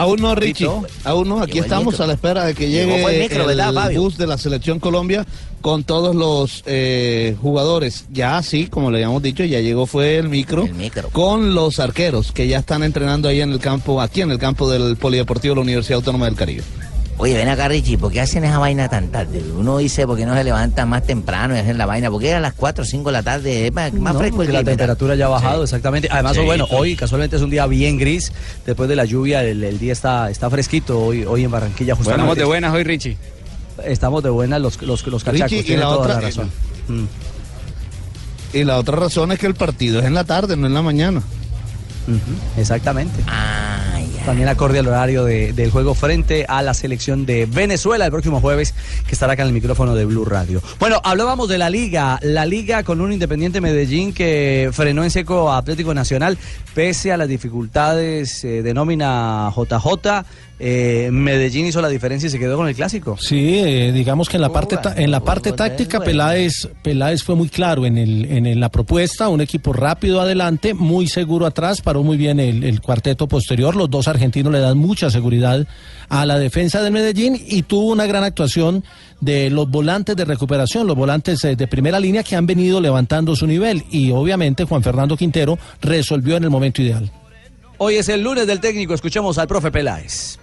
Aún 0.00 0.20
no, 0.20 0.34
Richie. 0.34 0.66
Aún 1.04 1.28
no. 1.28 1.42
Aquí 1.42 1.58
el 1.58 1.64
estamos 1.64 1.92
micro. 1.92 2.04
a 2.04 2.06
la 2.06 2.14
espera 2.14 2.44
de 2.44 2.54
que 2.54 2.70
llegue 2.70 3.02
fue 3.02 3.16
el 3.16 3.22
micro, 3.22 4.00
bus 4.00 4.16
de 4.16 4.26
la 4.26 4.38
Selección 4.38 4.80
Colombia 4.80 5.26
con 5.60 5.84
todos 5.84 6.16
los 6.16 6.62
eh, 6.64 7.36
jugadores. 7.42 8.06
Ya 8.10 8.42
sí, 8.42 8.66
como 8.66 8.90
le 8.90 8.98
habíamos 8.98 9.22
dicho, 9.22 9.44
ya 9.44 9.60
llegó 9.60 9.84
fue 9.84 10.16
el 10.16 10.30
micro, 10.30 10.66
con 11.12 11.54
los 11.54 11.80
arqueros 11.80 12.32
que 12.32 12.48
ya 12.48 12.58
están 12.60 12.82
entrenando 12.82 13.28
ahí 13.28 13.42
en 13.42 13.52
el 13.52 13.58
campo, 13.58 14.00
aquí 14.00 14.22
en 14.22 14.30
el 14.30 14.38
campo 14.38 14.70
del 14.70 14.96
Polideportivo 14.96 15.52
de 15.52 15.56
la 15.56 15.62
Universidad 15.62 15.96
Autónoma 15.96 16.24
del 16.26 16.34
Caribe. 16.34 16.62
Oye, 17.22 17.34
ven 17.36 17.48
acá, 17.48 17.68
Richie, 17.68 17.98
¿por 17.98 18.10
qué 18.10 18.22
hacen 18.22 18.44
esa 18.44 18.56
vaina 18.58 18.88
tan 18.88 19.08
tarde? 19.08 19.42
Uno 19.54 19.76
dice, 19.76 20.06
¿por 20.06 20.16
qué 20.16 20.24
no 20.24 20.34
se 20.34 20.42
levantan 20.42 20.88
más 20.88 21.04
temprano 21.04 21.54
y 21.54 21.58
hacen 21.58 21.76
la 21.76 21.84
vaina? 21.84 22.10
¿Por 22.10 22.18
qué 22.18 22.32
a 22.32 22.40
las 22.40 22.54
4 22.54 22.82
o 22.82 22.86
5 22.86 23.10
de 23.10 23.12
la 23.12 23.22
tarde 23.22 23.66
es 23.66 23.72
más, 23.74 23.92
más 23.92 24.14
No, 24.14 24.20
fresco 24.20 24.36
el 24.40 24.46
porque 24.46 24.52
la 24.52 24.58
clima? 24.60 24.70
temperatura 24.70 25.14
ya 25.16 25.26
ha 25.26 25.28
bajado, 25.28 25.62
exactamente. 25.64 26.08
Además, 26.10 26.34
Sí, 26.36 26.42
bueno, 26.46 26.66
sí. 26.66 26.74
hoy 26.74 26.96
casualmente 26.96 27.36
es 27.36 27.42
un 27.42 27.50
día 27.50 27.66
bien 27.66 27.98
gris. 27.98 28.32
Después 28.64 28.88
de 28.88 28.96
la 28.96 29.04
lluvia, 29.04 29.44
el, 29.44 29.62
el 29.62 29.78
día 29.78 29.92
está, 29.92 30.30
está 30.30 30.48
fresquito 30.48 30.98
hoy, 30.98 31.24
hoy 31.26 31.44
en 31.44 31.50
Barranquilla. 31.50 31.94
Justamente. 31.94 32.22
Estamos 32.22 32.36
de 32.38 32.44
buenas 32.44 32.72
hoy, 32.72 32.84
Richie. 32.84 33.18
Estamos 33.84 34.22
de 34.22 34.30
buenas 34.30 34.58
los, 34.62 34.80
los, 34.80 35.06
los 35.06 35.22
cachacos. 35.22 35.50
Richie, 35.50 35.60
y 35.60 35.64
tiene 35.64 35.80
la 35.82 35.86
toda 35.88 35.98
otra- 35.98 36.14
la 36.14 36.20
razón. 36.22 36.50
Mm. 36.88 37.04
Y 38.54 38.64
la 38.64 38.78
otra 38.78 38.96
razón 38.96 39.30
es 39.32 39.38
que 39.38 39.46
el 39.46 39.54
partido 39.54 40.00
es 40.00 40.06
en 40.06 40.14
la 40.14 40.24
tarde, 40.24 40.56
no 40.56 40.66
en 40.66 40.72
la 40.74 40.80
mañana. 40.82 41.22
Exactamente. 42.56 43.22
También 44.26 44.48
acorde 44.48 44.78
al 44.78 44.86
horario 44.86 45.24
de- 45.24 45.52
del 45.54 45.70
juego 45.70 45.94
frente 45.94 46.44
a 46.46 46.62
la 46.62 46.74
selección 46.74 47.26
de 47.26 47.46
Venezuela 47.46 48.04
el 48.04 48.10
próximo 48.12 48.40
jueves, 48.40 48.74
que 49.06 49.12
estará 49.12 49.32
acá 49.32 49.42
en 49.42 49.48
el 49.48 49.54
micrófono 49.54 49.94
de 49.94 50.04
Blue 50.04 50.24
Radio. 50.24 50.62
Bueno, 50.78 51.00
hablábamos 51.02 51.48
de 51.48 51.58
la 51.58 51.70
liga, 51.70 52.18
la 52.22 52.46
liga 52.46 52.82
con 52.84 53.00
un 53.00 53.12
Independiente 53.12 53.60
Medellín 53.60 54.12
que 54.12 54.70
frenó 54.72 55.02
en 55.04 55.10
seco 55.10 55.50
a 55.50 55.56
Atlético 55.58 55.94
Nacional, 55.94 56.38
pese 56.74 57.12
a 57.12 57.16
las 57.16 57.28
dificultades 57.28 58.44
eh, 58.44 58.62
de 58.62 58.74
nómina 58.74 59.50
JJ. 59.56 60.24
Eh, 60.62 61.08
Medellín 61.10 61.64
hizo 61.66 61.80
la 61.80 61.88
diferencia 61.88 62.26
y 62.26 62.30
se 62.30 62.38
quedó 62.38 62.56
con 62.58 62.68
el 62.68 62.74
clásico. 62.74 63.16
Sí, 63.18 63.58
eh, 63.58 63.92
digamos 63.92 64.28
que 64.28 64.36
en 64.36 64.42
la 64.42 64.52
parte 64.52 64.76
ta- 64.76 64.94
en 64.94 65.10
la 65.10 65.20
parte 65.20 65.52
táctica 65.52 66.00
Peláez 66.00 66.68
Peláez 66.82 67.22
fue 67.22 67.34
muy 67.34 67.48
claro 67.48 67.86
en 67.86 67.96
el 67.96 68.26
en 68.26 68.60
la 68.60 68.68
propuesta, 68.68 69.28
un 69.30 69.40
equipo 69.40 69.72
rápido 69.72 70.20
adelante, 70.20 70.74
muy 70.74 71.08
seguro 71.08 71.46
atrás, 71.46 71.80
paró 71.80 72.02
muy 72.02 72.16
bien 72.18 72.38
el, 72.38 72.62
el 72.62 72.80
cuarteto 72.82 73.26
posterior, 73.26 73.74
los 73.74 73.88
dos 73.88 74.06
argentinos 74.06 74.52
le 74.52 74.60
dan 74.60 74.76
mucha 74.76 75.08
seguridad 75.10 75.66
a 76.10 76.26
la 76.26 76.38
defensa 76.38 76.82
del 76.82 76.92
Medellín 76.92 77.40
y 77.46 77.62
tuvo 77.62 77.86
una 77.92 78.04
gran 78.06 78.24
actuación 78.24 78.84
de 79.20 79.48
los 79.48 79.70
volantes 79.70 80.16
de 80.16 80.24
recuperación, 80.24 80.86
los 80.86 80.96
volantes 80.96 81.44
eh, 81.44 81.54
de 81.56 81.66
primera 81.68 82.00
línea 82.00 82.22
que 82.22 82.36
han 82.36 82.46
venido 82.46 82.80
levantando 82.80 83.36
su 83.36 83.46
nivel 83.46 83.84
y 83.90 84.10
obviamente 84.10 84.64
Juan 84.64 84.82
Fernando 84.82 85.16
Quintero 85.16 85.58
resolvió 85.80 86.36
en 86.36 86.44
el 86.44 86.50
momento 86.50 86.82
ideal. 86.82 87.10
Hoy 87.78 87.94
es 87.94 88.08
el 88.10 88.22
lunes 88.22 88.46
del 88.46 88.60
técnico, 88.60 88.92
escuchemos 88.92 89.38
al 89.38 89.46
profe 89.48 89.70
Peláez. 89.70 90.38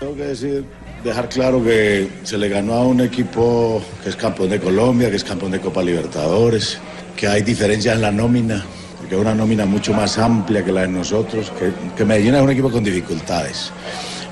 Tengo 0.00 0.16
que 0.16 0.24
decir, 0.24 0.64
dejar 1.04 1.28
claro 1.28 1.62
que 1.62 2.08
se 2.22 2.38
le 2.38 2.48
ganó 2.48 2.72
a 2.72 2.86
un 2.86 3.02
equipo 3.02 3.82
que 4.02 4.08
es 4.08 4.16
campeón 4.16 4.48
de 4.48 4.58
Colombia, 4.58 5.10
que 5.10 5.16
es 5.16 5.24
campeón 5.24 5.52
de 5.52 5.60
Copa 5.60 5.82
Libertadores, 5.82 6.78
que 7.14 7.28
hay 7.28 7.42
diferencia 7.42 7.92
en 7.92 8.00
la 8.00 8.10
nómina, 8.10 8.64
que 9.06 9.14
es 9.14 9.20
una 9.20 9.34
nómina 9.34 9.66
mucho 9.66 9.92
más 9.92 10.16
amplia 10.16 10.64
que 10.64 10.72
la 10.72 10.82
de 10.82 10.88
nosotros, 10.88 11.52
que, 11.58 11.70
que 11.94 12.06
Medellín 12.06 12.34
es 12.34 12.40
un 12.40 12.48
equipo 12.48 12.70
con 12.70 12.82
dificultades, 12.82 13.72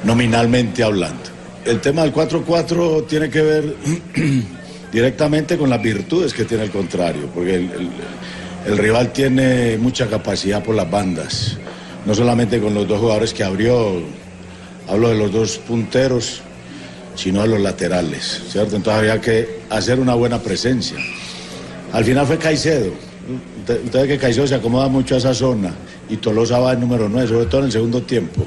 nominalmente 0.05 0.83
hablando. 0.83 1.25
El 1.67 1.83
tema 1.83 2.01
del 2.01 2.15
4-4 2.15 3.07
tiene 3.07 3.29
que 3.29 3.43
ver 3.43 3.77
directamente 4.91 5.59
con 5.59 5.69
las 5.69 5.83
virtudes 5.83 6.33
que 6.33 6.47
tiene 6.47 6.65
el 6.65 6.71
contrario, 6.71 7.29
porque 7.35 7.69
el 8.65 8.79
rival 8.79 9.13
tiene 9.13 9.77
mucha 9.77 10.07
capacidad 10.07 10.65
por 10.65 10.75
las 10.75 10.91
bandas, 10.91 11.59
no 12.07 12.15
solamente 12.15 12.59
con 12.59 12.73
los 12.73 12.89
dos 12.89 13.01
jugadores 13.01 13.35
que 13.35 13.45
abrió, 13.45 14.03
hablo 14.89 15.09
de 15.11 15.17
los 15.17 15.33
dos 15.33 15.59
punteros, 15.59 16.41
sino 17.15 17.43
de 17.43 17.49
los 17.49 17.61
laterales, 17.61 18.43
¿cierto? 18.49 18.77
Entonces 18.77 19.01
había 19.01 19.21
que 19.21 19.61
hacer 19.71 20.01
una 20.01 20.15
buena 20.15 20.41
presencia. 20.41 20.97
Al 21.93 22.05
final 22.05 22.27
fue 22.27 22.39
Caicedo. 22.39 22.93
Ve 23.67 24.09
que 24.09 24.19
Caicedo 24.19 24.47
se 24.47 24.55
acomoda 24.55 24.89
mucho 24.89 25.15
a 25.15 25.19
esa 25.19 25.35
zona 25.35 25.75
y 26.09 26.17
Tolosa 26.17 26.59
va 26.59 26.73
en 26.73 26.81
número 26.81 27.09
9, 27.09 27.29
sobre 27.29 27.47
todo 27.47 27.61
en 27.61 27.67
el 27.67 27.73
segundo 27.73 28.03
tiempo. 28.03 28.45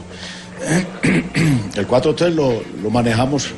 El 1.76 1.88
4-3 1.88 2.30
lo, 2.34 2.62
lo 2.84 2.90
manejamos 2.90 3.50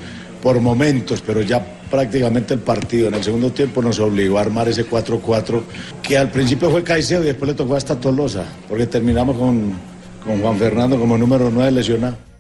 por 0.41 0.59
momentos, 0.61 1.21
pero 1.25 1.41
ya 1.41 1.65
prácticamente 1.89 2.53
el 2.53 2.59
partido 2.61 3.07
en 3.07 3.13
el 3.13 3.23
segundo 3.23 3.51
tiempo 3.51 3.81
nos 3.81 3.99
obligó 3.99 4.37
a 4.37 4.41
armar 4.41 4.67
ese 4.67 4.89
4-4 4.89 5.61
que 6.01 6.17
al 6.17 6.31
principio 6.31 6.71
fue 6.71 6.83
Caicedo 6.83 7.23
y 7.23 7.27
después 7.27 7.49
le 7.49 7.55
tocó 7.55 7.75
hasta 7.75 7.99
Tolosa, 7.99 8.45
porque 8.67 8.87
terminamos 8.87 9.37
con, 9.37 9.73
con 10.25 10.41
Juan 10.41 10.57
Fernando 10.57 10.97
como 10.99 11.17
número 11.17 11.51
9 11.51 11.71
lesionado. 11.71 12.32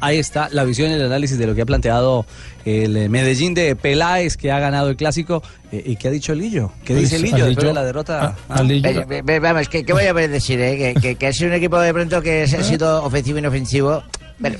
Ahí 0.00 0.18
está 0.18 0.48
la 0.52 0.64
visión 0.64 0.90
y 0.90 0.94
el 0.94 1.02
análisis 1.04 1.38
de 1.38 1.46
lo 1.46 1.54
que 1.54 1.62
ha 1.62 1.66
planteado 1.66 2.24
el 2.64 2.96
eh, 2.96 3.08
Medellín 3.08 3.54
de 3.54 3.74
Peláez, 3.74 4.36
que 4.36 4.52
ha 4.52 4.58
ganado 4.60 4.90
el 4.90 4.96
clásico. 4.96 5.42
Eh, 5.72 5.82
¿Y 5.86 5.96
qué 5.96 6.08
ha 6.08 6.10
dicho 6.10 6.34
Lillo? 6.34 6.70
¿Qué 6.84 6.94
Pues, 6.94 7.10
dice 7.10 7.18
Lillo 7.18 7.46
después 7.46 7.66
de 7.66 7.74
la 7.74 7.84
derrota? 7.84 8.36
a- 8.48 8.54
a 8.54 8.62
Lillo- 8.62 8.82
Ve- 8.82 9.04
ve- 9.06 9.22
ve- 9.22 9.40
vamos, 9.40 9.68
¿qué, 9.68 9.84
qué 9.84 9.92
voy 9.92 10.04
a 10.04 10.12
decir? 10.14 10.60
eh? 10.60 10.94
Que, 10.94 11.00
que, 11.00 11.14
que 11.16 11.26
ha 11.26 11.32
sido 11.32 11.48
un 11.50 11.54
equipo 11.56 11.78
de 11.80 11.92
pronto 11.92 12.22
que 12.22 12.42
ha 12.42 12.46
sido 12.62 13.02
ofensivo 13.04 13.38
y 13.38 13.40
inofensivo. 13.40 14.02
Bueno, 14.40 14.56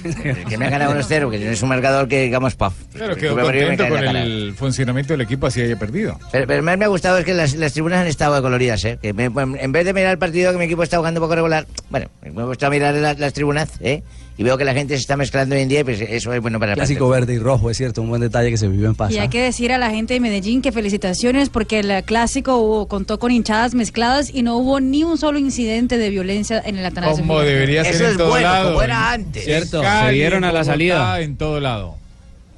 que 0.48 0.58
me 0.58 0.66
ha 0.66 0.70
ganado 0.70 0.92
1-0, 0.92 1.30
que 1.30 1.52
es 1.52 1.62
un 1.62 1.68
marcador 1.68 2.08
que 2.08 2.22
digamos, 2.22 2.56
paf. 2.56 2.74
Claro, 2.92 3.14
que 3.14 3.20
quedó 3.20 3.36
me 3.36 3.42
me 3.44 3.46
contento 3.76 3.84
en 3.84 4.04
con 4.06 4.16
el 4.16 4.54
funcionamiento 4.56 5.12
del 5.12 5.20
equipo 5.20 5.46
así 5.46 5.60
haya 5.62 5.78
perdido. 5.78 6.18
Pero, 6.32 6.48
pero 6.48 6.62
más 6.64 6.76
me 6.76 6.84
ha 6.84 6.88
gustado 6.88 7.18
es 7.18 7.24
que 7.24 7.32
las, 7.32 7.54
las 7.54 7.74
tribunas 7.74 8.00
han 8.00 8.08
estado 8.08 8.42
coloridas, 8.42 8.84
¿eh? 8.84 8.98
Que 9.00 9.12
me- 9.12 9.26
en 9.26 9.70
vez 9.70 9.84
de 9.84 9.94
mirar 9.94 10.10
el 10.10 10.18
partido 10.18 10.50
que 10.50 10.58
mi 10.58 10.64
equipo 10.64 10.82
está 10.82 10.96
jugando 10.96 11.20
un 11.20 11.26
poco 11.26 11.36
regular, 11.36 11.64
bueno, 11.90 12.08
me 12.22 12.42
gusta 12.44 12.68
mirar 12.70 12.92
la- 12.96 13.14
las 13.14 13.32
tribunas, 13.32 13.68
¿eh? 13.78 14.02
Y 14.38 14.44
veo 14.44 14.56
que 14.56 14.64
la 14.64 14.72
gente 14.72 14.94
se 14.94 15.00
está 15.00 15.16
mezclando 15.16 15.56
hoy 15.56 15.62
en 15.62 15.68
día 15.68 15.80
y 15.80 15.84
pues 15.84 16.00
eso 16.00 16.32
es 16.32 16.40
bueno 16.40 16.60
para 16.60 16.72
el 16.72 16.76
Clásico 16.76 17.08
verde 17.08 17.34
y 17.34 17.38
rojo, 17.40 17.70
es 17.70 17.76
cierto, 17.76 18.02
un 18.02 18.08
buen 18.08 18.20
detalle 18.20 18.50
que 18.50 18.56
se 18.56 18.68
vivió 18.68 18.86
en 18.86 18.94
paz. 18.94 19.10
Y 19.10 19.18
hay 19.18 19.28
que 19.28 19.42
decir 19.42 19.72
a 19.72 19.78
la 19.78 19.90
gente 19.90 20.14
de 20.14 20.20
Medellín 20.20 20.62
que 20.62 20.70
felicitaciones 20.70 21.48
porque 21.48 21.80
el 21.80 22.04
clásico 22.04 22.56
hubo- 22.58 22.86
contó 22.86 23.18
con 23.18 23.32
hinchadas 23.32 23.74
mezcladas 23.74 24.30
y 24.32 24.42
no 24.44 24.56
hubo 24.56 24.78
ni 24.78 25.02
un 25.02 25.18
solo 25.18 25.40
incidente 25.40 25.98
de 25.98 26.10
violencia 26.10 26.62
en 26.64 26.78
el 26.78 26.86
Atanasio. 26.86 27.16
Como 27.18 27.40
debería 27.40 27.82
ser 27.84 28.10
en 28.12 28.16
todo 28.16 28.38
lado. 28.38 28.80
en- 28.80 29.32
Cierto. 29.34 29.78
en 29.78 29.82
Cali, 29.82 30.06
Se 30.08 30.14
vieron 30.14 30.44
a 30.44 30.52
la 30.52 30.62
salida. 30.62 31.20
En 31.20 31.36
todo 31.36 31.58
lado. 31.58 31.96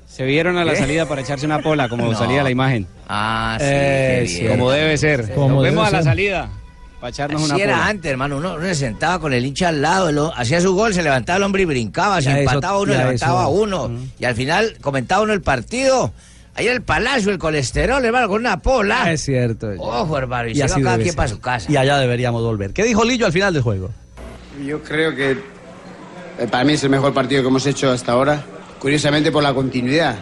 Se 0.07 0.25
vieron 0.27 0.59
a 0.59 0.67
la 0.67 0.73
¿Qué? 0.73 0.81
salida 0.81 1.07
para 1.09 1.23
echarse 1.23 1.47
una 1.47 1.61
pola, 1.61 1.89
como 1.89 2.05
No. 2.13 2.19
salía 2.19 2.43
la 2.43 2.51
imagen. 2.51 2.87
Ah, 3.09 3.57
sí, 3.59 3.65
Eh, 3.67 4.25
sí, 4.29 4.47
como 4.47 4.71
debe 4.71 4.99
ser. 4.99 5.33
Como 5.35 5.49
Nos 5.55 5.63
debe 5.63 5.71
vemos 5.77 5.89
a 5.89 5.91
la 5.93 6.03
salida. 6.03 6.51
Para 7.01 7.11
echarnos 7.11 7.43
Así 7.45 7.53
una 7.53 7.63
era 7.65 7.75
pola. 7.77 7.87
antes, 7.89 8.11
hermano. 8.11 8.37
Uno, 8.37 8.55
uno 8.57 8.65
se 8.67 8.75
sentaba 8.75 9.19
con 9.19 9.33
el 9.33 9.45
hincha 9.47 9.69
al 9.69 9.81
lado, 9.81 10.13
lo- 10.13 10.35
hacía 10.37 10.61
su 10.61 10.75
gol, 10.75 10.93
se 10.93 11.03
levantaba 11.03 11.39
el 11.39 11.43
hombre 11.45 11.63
y 11.63 11.65
brincaba. 11.65 12.21
Ya 12.21 12.33
Se 12.35 12.43
eso- 12.43 12.51
empataba 12.51 12.79
uno, 12.79 12.93
levantaba 12.93 13.43
eso. 13.43 13.51
uno. 13.51 13.91
Y 14.19 14.25
al 14.27 14.35
final 14.35 14.77
comentaba 14.81 15.23
uno 15.23 15.33
el 15.33 15.41
partido. 15.41 16.13
Ahí 16.55 16.67
en 16.67 16.73
el 16.75 16.83
palacio, 16.83 17.31
el 17.33 17.39
colesterol, 17.39 18.05
hermano, 18.05 18.29
con 18.29 18.41
una 18.41 18.59
pola. 18.59 19.11
Es 19.11 19.23
cierto. 19.23 19.71
Ojo, 19.79 20.19
hermano, 20.19 20.49
y, 20.51 20.55
se 20.57 20.65
así 20.65 20.81
iba 20.81 20.91
cada 20.91 21.03
quien 21.03 21.15
para 21.15 21.29
su 21.29 21.41
casa. 21.41 21.73
Y 21.73 21.77
allá 21.77 21.97
deberíamos 21.97 22.43
volver. 22.43 22.73
¿Qué 22.73 22.83
dijo 22.85 23.03
Lillo 23.05 23.25
al 23.27 23.33
final 23.33 23.55
del 23.55 23.63
juego? 23.63 23.91
Yo 24.67 24.83
creo 24.83 25.15
que 25.15 25.31
eh, 25.31 26.47
para 26.51 26.65
mí 26.65 26.75
es 26.75 26.83
el 26.85 26.91
mejor 26.91 27.15
partido 27.15 27.41
que 27.41 27.49
hemos 27.49 27.65
hecho 27.67 27.91
hasta 27.91 28.13
ahora. 28.13 28.43
Curiosamente 28.79 29.31
por 29.33 29.43
la 29.43 29.55
continuidad. 29.55 30.17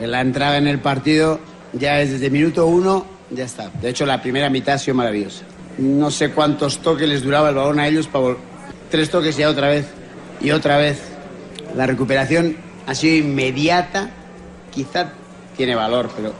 La 0.00 0.20
entrada 0.22 0.56
en 0.56 0.68
el 0.68 0.78
partido 0.78 1.38
ya 1.74 2.00
es 2.00 2.12
desde 2.12 2.30
minuto 2.30 2.66
uno, 2.66 3.04
ya 3.30 3.44
está. 3.44 3.68
De 3.82 3.90
hecho, 3.90 4.06
la 4.06 4.22
primera 4.22 4.48
mitad 4.48 4.76
ha 4.76 4.78
sido 4.78 4.94
maravillosa. 4.94 5.42
No 5.78 6.10
sé 6.10 6.30
cuántos 6.30 6.78
toques 6.78 7.08
les 7.08 7.22
duraba 7.22 7.48
el 7.48 7.56
balón 7.56 7.80
a 7.80 7.88
ellos 7.88 8.06
para 8.06 8.36
Tres 8.90 9.10
toques 9.10 9.36
ya 9.36 9.48
otra 9.48 9.68
vez. 9.68 9.86
Y 10.40 10.50
otra 10.50 10.76
vez. 10.76 11.00
La 11.76 11.86
recuperación 11.86 12.56
ha 12.86 12.94
sido 12.94 13.16
inmediata. 13.16 14.10
Quizá 14.70 15.10
tiene 15.56 15.74
valor, 15.74 16.10
pero 16.14 16.32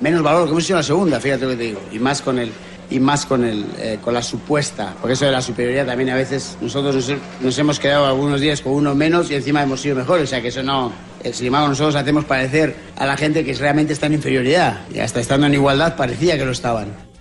menos 0.00 0.22
valor 0.22 0.44
que 0.44 0.50
hemos 0.50 0.64
hecho 0.64 0.74
en 0.74 0.78
la 0.78 0.82
segunda, 0.82 1.20
fíjate 1.20 1.44
lo 1.44 1.50
que 1.50 1.56
te 1.56 1.62
digo. 1.64 1.80
Y 1.92 1.98
más 1.98 2.22
con 2.22 2.38
el 2.38 2.52
y 2.90 3.00
más 3.00 3.24
con 3.24 3.44
el 3.44 3.64
eh, 3.78 3.98
con 4.02 4.12
la 4.12 4.22
supuesta, 4.22 4.94
porque 5.00 5.14
eso 5.14 5.24
de 5.24 5.32
la 5.32 5.40
superioridad 5.40 5.86
también 5.86 6.10
a 6.10 6.14
veces 6.14 6.58
nosotros 6.60 7.10
nos, 7.40 7.58
hemos 7.58 7.78
quedado 7.78 8.04
algunos 8.04 8.40
días 8.40 8.60
con 8.60 8.72
uno 8.72 8.94
menos 8.94 9.30
y 9.30 9.34
encima 9.34 9.62
hemos 9.62 9.80
sido 9.80 9.96
mejores, 9.96 10.24
o 10.24 10.26
sea 10.26 10.42
que 10.42 10.48
eso 10.48 10.62
no, 10.62 10.92
embargo 11.24 11.68
nosotros 11.68 11.94
hacemos 11.94 12.26
parecer 12.26 12.76
a 12.96 13.06
la 13.06 13.16
gente 13.16 13.44
que 13.44 13.54
realmente 13.54 13.94
está 13.94 14.06
en 14.06 14.14
inferioridad 14.14 14.80
y 14.92 14.98
hasta 14.98 15.20
estando 15.20 15.46
en 15.46 15.54
igualdad 15.54 15.96
parecía 15.96 16.36
que 16.36 16.44
lo 16.44 16.52
estaban. 16.52 17.11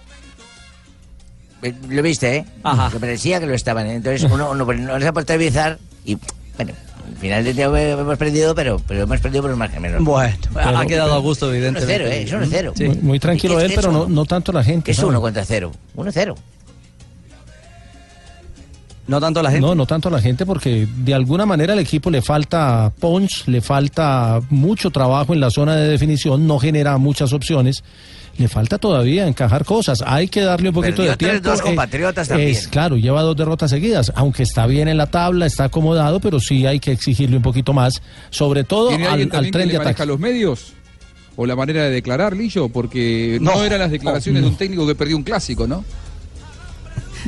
Eh, 1.62 1.74
Lo 1.90 2.02
viste, 2.02 2.38
¿eh? 2.38 2.46
Que 2.92 3.00
parecía 3.00 3.40
que 3.40 3.46
lo 3.46 3.54
estaban. 3.54 3.88
¿eh? 3.88 3.96
Entonces 3.96 4.30
uno, 4.32 4.52
uno, 4.52 4.66
no 4.66 4.98
les 4.98 5.08
ha 5.08 5.14
puesto 5.14 5.34
a 5.34 5.36
revisar 5.38 5.78
y, 6.06 6.18
bueno, 6.58 6.74
al 7.08 7.18
final 7.18 7.44
del 7.44 7.56
día 7.56 7.66
hemos 7.66 8.18
perdido, 8.18 8.56
pero, 8.56 8.82
pero 8.88 9.04
hemos 9.04 9.20
perdido 9.20 9.44
por 9.44 9.52
un 9.52 9.60
margen 9.60 9.82
menor. 9.82 10.02
Bueno, 10.02 10.36
Pero- 10.54 10.78
ha 10.78 10.86
quedado 10.86 11.14
a 11.14 11.20
gusto, 11.20 11.54
evidentemente. 11.54 12.04
1-0, 12.06 12.08
¿eh? 12.08 12.24
Es 12.24 12.32
1-0. 12.34 12.74
Muy, 12.88 12.96
muy 12.98 13.20
tranquilo 13.20 13.58
¿Qué- 13.58 13.66
él, 13.66 13.72
pero 13.76 13.92
no, 13.92 14.04
uno? 14.06 14.16
no 14.16 14.26
tanto 14.26 14.52
la 14.52 14.64
gente. 14.64 14.86
¿Qué 14.86 14.92
es 14.92 15.00
uno 15.00 15.22
contra 15.22 15.46
cero? 15.46 15.72
1-0. 15.96 16.36
No 19.12 19.20
tanto 19.20 19.44
la 19.44 19.52
gente. 19.52 19.68
No, 19.68 19.76
no 19.76 19.86
tanto 19.86 20.10
la 20.10 20.22
gente 20.22 20.46
porque 20.46 20.88
de 21.04 21.14
alguna 21.14 21.46
manera 21.46 21.74
al 21.74 21.80
equipo 21.80 22.10
le 22.10 22.22
falta 22.22 22.92
punch, 22.98 23.46
le 23.48 23.60
falta 23.62 24.40
mucho 24.50 24.90
trabajo 24.90 25.34
en 25.34 25.42
la 25.42 25.50
zona 25.50 25.76
de 25.76 25.90
definición, 25.90 26.48
no 26.48 26.58
genera 26.60 26.98
muchas 26.98 27.34
opciones. 27.34 27.84
Le 28.38 28.48
falta 28.48 28.78
todavía 28.78 29.28
encajar 29.28 29.66
cosas. 29.66 30.02
Hay 30.08 30.30
que 30.30 30.40
darle 30.40 30.70
un 30.70 30.76
poquito 30.76 31.04
Perdió 31.04 31.12
de 31.12 31.18
tiempo. 31.18 31.50
3-2 31.50 31.60
Eh, 31.60 31.62
compatriotas 31.62 32.28
también. 32.30 32.50
Es 32.52 32.70
claro, 32.70 32.96
lleva 32.96 33.22
dos 33.22 33.36
derrotas 33.36 33.70
seguidas, 33.70 34.14
aunque 34.16 34.44
está 34.44 34.66
bien 34.66 34.88
en 34.88 34.96
la 34.96 35.08
tabla, 35.08 35.46
está 35.46 35.66
acomodado, 35.66 36.22
pero 36.22 36.40
sí 36.40 36.66
hay 36.66 36.80
que 36.80 36.94
exigirle 36.94 37.36
un 37.36 37.44
poquito 37.44 37.74
más, 37.74 38.02
sobre 38.30 38.64
todo 38.64 38.88
¿Tiene 38.90 39.08
al, 39.08 39.30
al 39.34 39.52
tren 39.52 39.68
que 39.68 39.74
de 39.74 39.78
ataque. 39.82 40.06
los 40.06 40.18
medios? 40.20 40.72
¿O 41.36 41.46
la 41.46 41.58
manera 41.58 41.84
de 41.84 41.90
declarar, 41.90 42.36
Lillo? 42.38 42.70
Porque 42.70 43.38
no, 43.42 43.56
No. 43.56 43.64
eran 43.66 43.80
las 43.80 43.92
declaraciones 43.92 44.42
No. 44.42 44.48
de 44.48 44.52
un 44.54 44.58
técnico 44.58 44.88
que 44.88 44.96
perdió 44.96 45.18
un 45.18 45.24
clásico, 45.24 45.68
¿no? 45.68 45.84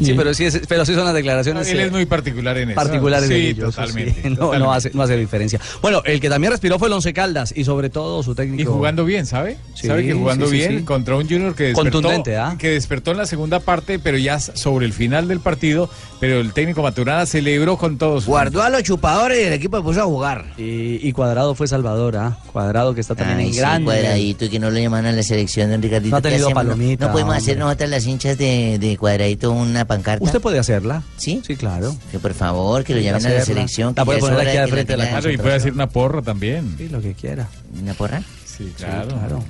Sí, 0.02 0.14
pero 0.16 0.34
sí, 0.34 0.46
es- 0.46 0.62
pero 0.68 0.86
sí 0.86 0.94
son 0.96 1.06
las 1.06 1.14
declaraciones. 1.14 1.68
Él 1.70 1.80
eh, 1.80 1.86
es 1.86 1.92
muy 1.92 2.06
particular 2.06 2.58
en 2.58 2.70
eso. 2.72 2.76
particulares 2.76 3.28
Sí, 3.28 3.34
Lillo, 3.36 3.70
eso 3.70 3.82
totalmente, 3.82 4.12
sí. 4.24 4.30
No, 4.30 4.36
totalmente. 4.36 4.60
no 4.66 4.74
hace, 4.74 4.92
no 4.94 5.04
hace 5.04 5.18
diferencia. 5.18 5.60
Bueno, 5.82 6.02
el 6.06 6.20
que 6.20 6.30
también 6.30 6.52
respiró 6.52 6.80
fue 6.80 6.88
el 6.88 6.94
Once 6.94 7.14
Caldas 7.14 7.54
y 7.56 7.64
sobre 7.64 7.90
todo 7.90 8.24
su 8.24 8.36
técnico. 8.36 8.62
Y 8.62 8.66
jugando 8.74 9.06
bien, 9.06 9.26
¿sabe? 9.26 9.58
Sí, 9.76 9.88
¿Sabe 9.88 10.04
que 10.06 10.14
jugando 10.14 10.46
sí, 10.48 10.52
sí, 10.52 10.58
bien 10.58 10.80
sí. 10.80 10.86
contra 10.86 11.16
un 11.16 11.24
Junior 11.28 11.56
que 11.56 11.66
despertó, 11.66 11.92
Contundente, 12.02 12.38
¿ah? 12.38 12.56
que 12.58 12.70
despertó 12.72 13.12
en 13.12 13.18
la 13.18 13.26
segunda 13.26 13.60
parte, 13.60 14.00
pero 14.00 14.18
ya 14.18 14.40
sobre 14.40 14.86
el 14.86 14.94
final 14.94 15.28
del 15.28 15.40
partido, 15.40 15.90
pero 16.20 16.40
el 16.40 16.54
técnico 16.54 16.82
Maturana 16.82 17.26
celebró 17.26 17.78
con 17.78 17.98
todos. 17.98 18.26
Guardó 18.26 18.62
a 18.62 18.70
los 18.70 18.84
chupadores 18.84 19.40
y 19.40 19.44
el 19.44 19.54
equipo 19.54 19.78
se 19.78 19.84
puso 19.84 20.02
a 20.02 20.06
jugar. 20.06 20.46
Y, 20.58 21.00
y 21.08 21.12
Cuadrado 21.12 21.54
fue 21.56 21.68
Salvador, 21.68 22.16
¿ah? 22.18 22.38
Cuadrado 22.52 22.94
que 22.96 23.02
está 23.02 23.16
también 23.16 23.40
Ay, 23.40 23.48
en 23.48 23.54
sí, 23.54 23.60
gran 23.60 23.82
nivel. 23.84 24.00
cuadradito, 24.02 24.50
que 24.50 24.60
no 24.60 24.70
lo 24.72 24.80
llaman 24.80 25.06
a 25.06 25.12
la 25.12 25.24
selección, 25.24 25.70
don 25.70 25.82
Ricardito. 25.82 26.12
No 26.12 26.18
ha 26.18 26.22
¿qué 26.22 26.30
tenido 26.30 26.50
palomita, 26.52 27.06
No 27.08 27.12
podemos 27.12 27.34
hombre. 27.36 27.44
hacer 27.44 27.58
nosotras 27.58 27.90
las 27.90 28.06
hinchas 28.06 28.38
de, 28.38 28.78
de 28.80 28.98
cuadradito 28.98 29.52
una 29.52 29.83
pancarta. 29.86 30.24
Usted 30.24 30.42
puede 30.42 30.60
hacerla. 30.60 31.04
¿Sí? 31.18 31.42
Sí, 31.46 31.56
claro. 31.56 31.96
Que 32.12 32.20
por 32.20 32.34
favor, 32.34 32.84
que 32.84 32.96
lo 32.96 33.02
llamen 33.02 33.26
a 33.26 33.30
la 33.30 33.46
selección. 33.46 33.94
La 33.96 34.04
que 34.04 34.06
puede 34.06 34.20
poner 34.20 34.48
aquí 34.48 34.58
al 34.58 34.70
frente 34.70 34.94
de 34.94 34.98
la. 34.98 35.10
Claro, 35.10 35.32
y 35.32 35.38
puede 35.38 35.56
hacer 35.56 35.74
una 35.74 35.88
porra 35.88 36.22
también. 36.22 36.76
Sí, 36.78 36.90
lo 36.90 37.02
que 37.02 37.14
quiera. 37.14 37.48
¿Una 37.82 37.94
porra? 37.94 38.22
Sí, 38.46 38.74
claro. 38.78 39.08
claro. 39.10 39.44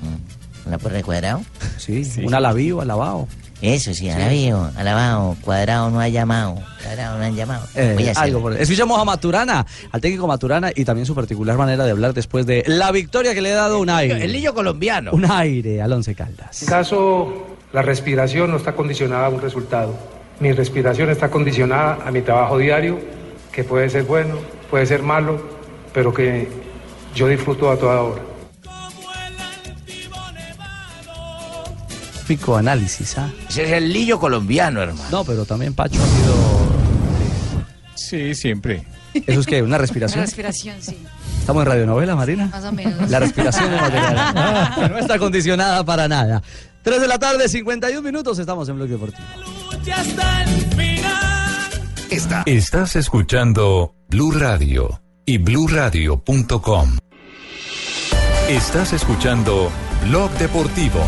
¿Una 0.66 0.78
porra 0.78 0.96
de 0.96 1.02
cuadrado? 1.04 1.42
Sí, 1.76 2.02
un 2.24 2.34
alabío, 2.34 2.80
alabao. 2.80 3.28
Eso 3.62 3.94
sí, 3.94 4.10
alabío, 4.10 4.70
alabado, 4.76 5.36
cuadrado 5.40 5.88
no 5.88 5.98
ha 5.98 6.08
llamado, 6.08 6.56
cuadrado 6.82 7.18
no 7.18 7.24
han 7.24 7.34
llamado. 7.34 7.66
Eh, 7.74 7.92
Voy 7.94 8.08
a 8.08 8.10
hacerlo. 8.10 8.22
algo 8.22 8.40
por 8.42 8.60
Escuchamos 8.60 9.00
a 9.00 9.04
Maturana, 9.06 9.64
al 9.90 10.00
técnico 10.02 10.26
Maturana 10.26 10.70
y 10.74 10.84
también 10.84 11.06
su 11.06 11.14
particular 11.14 11.56
manera 11.56 11.84
de 11.84 11.92
hablar 11.92 12.12
después 12.12 12.44
de 12.44 12.62
la 12.66 12.92
victoria 12.92 13.32
que 13.32 13.40
le 13.40 13.52
ha 13.52 13.56
dado 13.56 13.78
un 13.78 13.88
aire. 13.88 14.22
El 14.22 14.32
niño 14.32 14.52
colombiano. 14.52 15.12
Un 15.12 15.30
aire 15.30 15.80
al 15.80 15.92
Once 15.92 16.14
Caldas. 16.14 16.60
En 16.62 16.68
caso 16.68 17.56
la 17.72 17.80
respiración 17.80 18.50
no 18.50 18.58
está 18.58 18.74
condicionada 18.74 19.26
a 19.26 19.28
un 19.30 19.40
resultado. 19.40 19.96
Mi 20.40 20.52
respiración 20.52 21.10
está 21.10 21.30
condicionada 21.30 21.98
a 22.04 22.10
mi 22.10 22.20
trabajo 22.22 22.58
diario, 22.58 22.98
que 23.52 23.64
puede 23.64 23.88
ser 23.88 24.04
bueno, 24.04 24.36
puede 24.70 24.84
ser 24.86 25.02
malo, 25.02 25.40
pero 25.92 26.12
que 26.12 26.48
yo 27.14 27.28
disfruto 27.28 27.70
a 27.70 27.78
toda 27.78 28.00
hora. 28.02 28.22
Pico 32.26 32.56
análisis, 32.56 33.18
¿ah? 33.18 33.30
Ese 33.48 33.64
es 33.64 33.72
el 33.72 33.92
lillo 33.92 34.18
colombiano, 34.18 34.80
hermano. 34.82 35.08
No, 35.10 35.24
pero 35.24 35.44
también 35.44 35.74
Pacho 35.74 36.00
ha 36.02 36.06
sido. 36.06 36.34
Sí, 37.94 38.34
siempre. 38.34 38.82
¿Eso 39.12 39.40
es 39.40 39.46
que 39.46 39.62
¿Una 39.62 39.78
respiración? 39.78 40.24
respiración, 40.24 40.76
sí. 40.80 40.98
¿Estamos 41.38 41.62
en 41.62 41.68
radionovela, 41.70 42.16
Marina? 42.16 42.46
Más 42.46 42.64
o 42.64 42.72
menos. 42.72 43.10
La 43.10 43.20
respiración 43.20 43.70
de 43.70 43.76
material. 43.76 44.74
que 44.74 44.88
no 44.88 44.98
está 44.98 45.18
condicionada 45.18 45.84
para 45.84 46.08
nada. 46.08 46.42
3 46.82 47.00
de 47.00 47.08
la 47.08 47.18
tarde, 47.18 47.48
51 47.48 48.02
minutos, 48.02 48.38
estamos 48.38 48.68
en 48.68 48.76
Bloque 48.76 48.92
Deportivo. 48.92 49.22
Está. 52.10 52.42
Estás 52.46 52.96
escuchando 52.96 53.94
Blue 54.08 54.32
Radio 54.32 55.00
y 55.26 55.36
bluradio.com. 55.38 56.96
Estás 58.48 58.92
escuchando 58.94 59.70
Blog 60.06 60.30
Deportivo. 60.38 61.00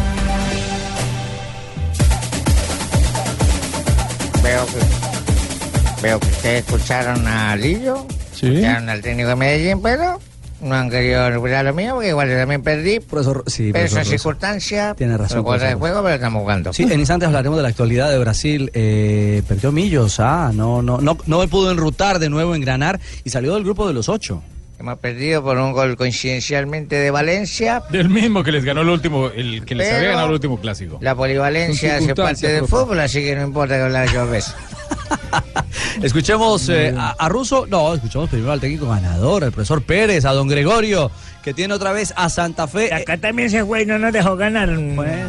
Veo 4.42 4.66
que, 4.66 6.02
veo 6.02 6.20
que 6.20 6.26
ustedes 6.26 6.64
escucharon 6.66 7.26
a 7.26 7.56
Lillo, 7.56 8.06
Sí. 8.34 8.46
escucharon 8.48 8.88
al 8.90 9.00
técnico 9.00 9.30
de 9.30 9.36
Medellín, 9.36 9.80
pero 9.82 10.20
no 10.66 10.74
han 10.74 10.90
querido 10.90 11.28
recuperar 11.30 11.64
lo 11.64 11.74
mío, 11.74 11.94
porque 11.94 12.08
igual 12.08 12.28
yo 12.28 12.36
también 12.36 12.62
perdí. 12.62 13.00
Profesor, 13.00 13.44
sí, 13.46 13.70
pero 13.72 13.84
es 13.84 13.92
profesor 13.92 13.92
una 13.92 14.00
Rosa. 14.02 14.10
circunstancia. 14.10 14.94
Tiene 14.94 15.16
razón, 15.16 15.44
de 15.44 15.74
juego, 15.74 16.02
pero 16.02 16.14
estamos 16.14 16.40
jugando. 16.40 16.72
Sí, 16.72 16.82
en 16.84 17.00
instantes 17.00 17.26
hablaremos 17.26 17.56
de 17.56 17.62
la 17.62 17.68
actualidad 17.68 18.10
de 18.10 18.18
Brasil. 18.18 18.70
Eh, 18.74 19.42
perdió 19.48 19.72
Millos, 19.72 20.20
ah, 20.20 20.50
no, 20.54 20.82
no, 20.82 20.98
no, 20.98 21.16
no 21.26 21.38
me 21.38 21.48
pudo 21.48 21.70
enrutar 21.70 22.18
de 22.18 22.28
nuevo, 22.28 22.54
engranar 22.54 23.00
y 23.24 23.30
salió 23.30 23.54
del 23.54 23.64
grupo 23.64 23.86
de 23.86 23.94
los 23.94 24.08
ocho. 24.08 24.42
Hemos 24.78 24.98
perdido 24.98 25.42
por 25.42 25.56
un 25.56 25.72
gol 25.72 25.96
coincidencialmente 25.96 26.96
de 26.96 27.10
Valencia. 27.10 27.82
Del 27.90 28.10
mismo 28.10 28.44
que 28.44 28.52
les 28.52 28.62
ganó 28.62 28.82
el 28.82 28.90
último, 28.90 29.28
el 29.28 29.64
que 29.64 29.74
les 29.74 29.90
había 29.90 30.08
ganado 30.10 30.26
el 30.26 30.32
último 30.34 30.60
clásico. 30.60 30.98
La 31.00 31.14
polivalencia 31.14 31.96
hace 31.96 32.14
parte 32.14 32.48
del 32.48 32.66
fútbol, 32.66 33.00
así 33.00 33.22
que 33.22 33.34
no 33.36 33.42
importa 33.42 33.76
que 33.76 33.82
hablar 33.82 34.12
yo 34.12 34.26
veces. 34.26 34.54
Escuchemos 36.02 36.68
eh, 36.68 36.94
a, 36.96 37.10
a 37.18 37.28
Russo, 37.28 37.66
no, 37.66 37.94
escuchamos 37.94 38.28
primero 38.28 38.52
al 38.52 38.60
técnico 38.60 38.88
ganador, 38.88 39.44
al 39.44 39.52
profesor 39.52 39.82
Pérez, 39.82 40.24
a 40.24 40.32
don 40.32 40.48
Gregorio, 40.48 41.10
que 41.42 41.54
tiene 41.54 41.74
otra 41.74 41.92
vez 41.92 42.12
a 42.16 42.28
Santa 42.28 42.66
Fe. 42.66 42.92
Acá 42.92 43.16
también 43.16 43.48
ese 43.48 43.62
güey 43.62 43.86
no 43.86 43.98
nos 43.98 44.12
dejó 44.12 44.36
ganar. 44.36 44.68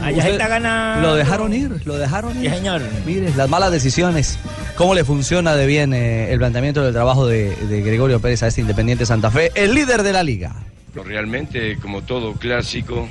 Allá 0.01 0.27
está 0.27 0.47
ganando. 0.47 1.09
Lo 1.09 1.15
dejaron 1.15 1.53
ir, 1.53 1.81
lo 1.85 1.97
dejaron 1.97 2.37
ir. 2.43 2.49
Sí, 2.49 2.55
señor. 2.57 2.81
Mire, 3.05 3.33
las 3.35 3.49
malas 3.49 3.71
decisiones. 3.71 4.39
¿Cómo 4.75 4.93
le 4.93 5.03
funciona 5.03 5.55
de 5.55 5.65
bien 5.65 5.93
eh, 5.93 6.31
el 6.31 6.37
planteamiento 6.37 6.83
del 6.83 6.93
trabajo 6.93 7.25
de, 7.25 7.55
de 7.55 7.81
Gregorio 7.81 8.19
Pérez 8.19 8.43
a 8.43 8.47
este 8.47 8.61
Independiente 8.61 9.05
Santa 9.05 9.31
Fe, 9.31 9.51
el 9.55 9.73
líder 9.73 10.03
de 10.03 10.13
la 10.13 10.23
liga? 10.23 10.55
Realmente, 10.93 11.77
como 11.77 12.01
todo 12.01 12.33
clásico, 12.33 13.07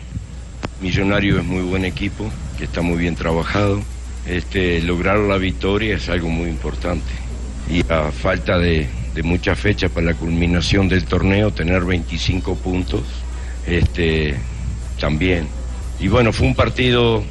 Millonario 0.80 1.38
es 1.38 1.44
muy 1.44 1.62
buen 1.62 1.84
equipo, 1.84 2.30
que 2.58 2.64
está 2.64 2.82
muy 2.82 2.98
bien 2.98 3.16
trabajado. 3.16 3.80
Este, 4.28 4.82
lograr 4.82 5.18
la 5.18 5.38
victoria 5.38 5.96
es 5.96 6.08
algo 6.08 6.28
muy 6.28 6.48
importante. 6.48 7.12
Y 7.70 7.80
a 7.92 8.10
falta 8.10 8.58
de, 8.58 8.86
de 9.14 9.22
muchas 9.22 9.58
fechas 9.58 9.90
para 9.90 10.06
la 10.06 10.14
culminación 10.14 10.88
del 10.88 11.04
torneo, 11.04 11.50
tener 11.50 11.84
25 11.84 12.56
puntos, 12.56 13.02
este, 13.66 14.34
también. 15.00 15.48
Y 15.98 16.08
bueno, 16.08 16.32
fue 16.32 16.46
un 16.46 16.54
partido, 16.54 17.24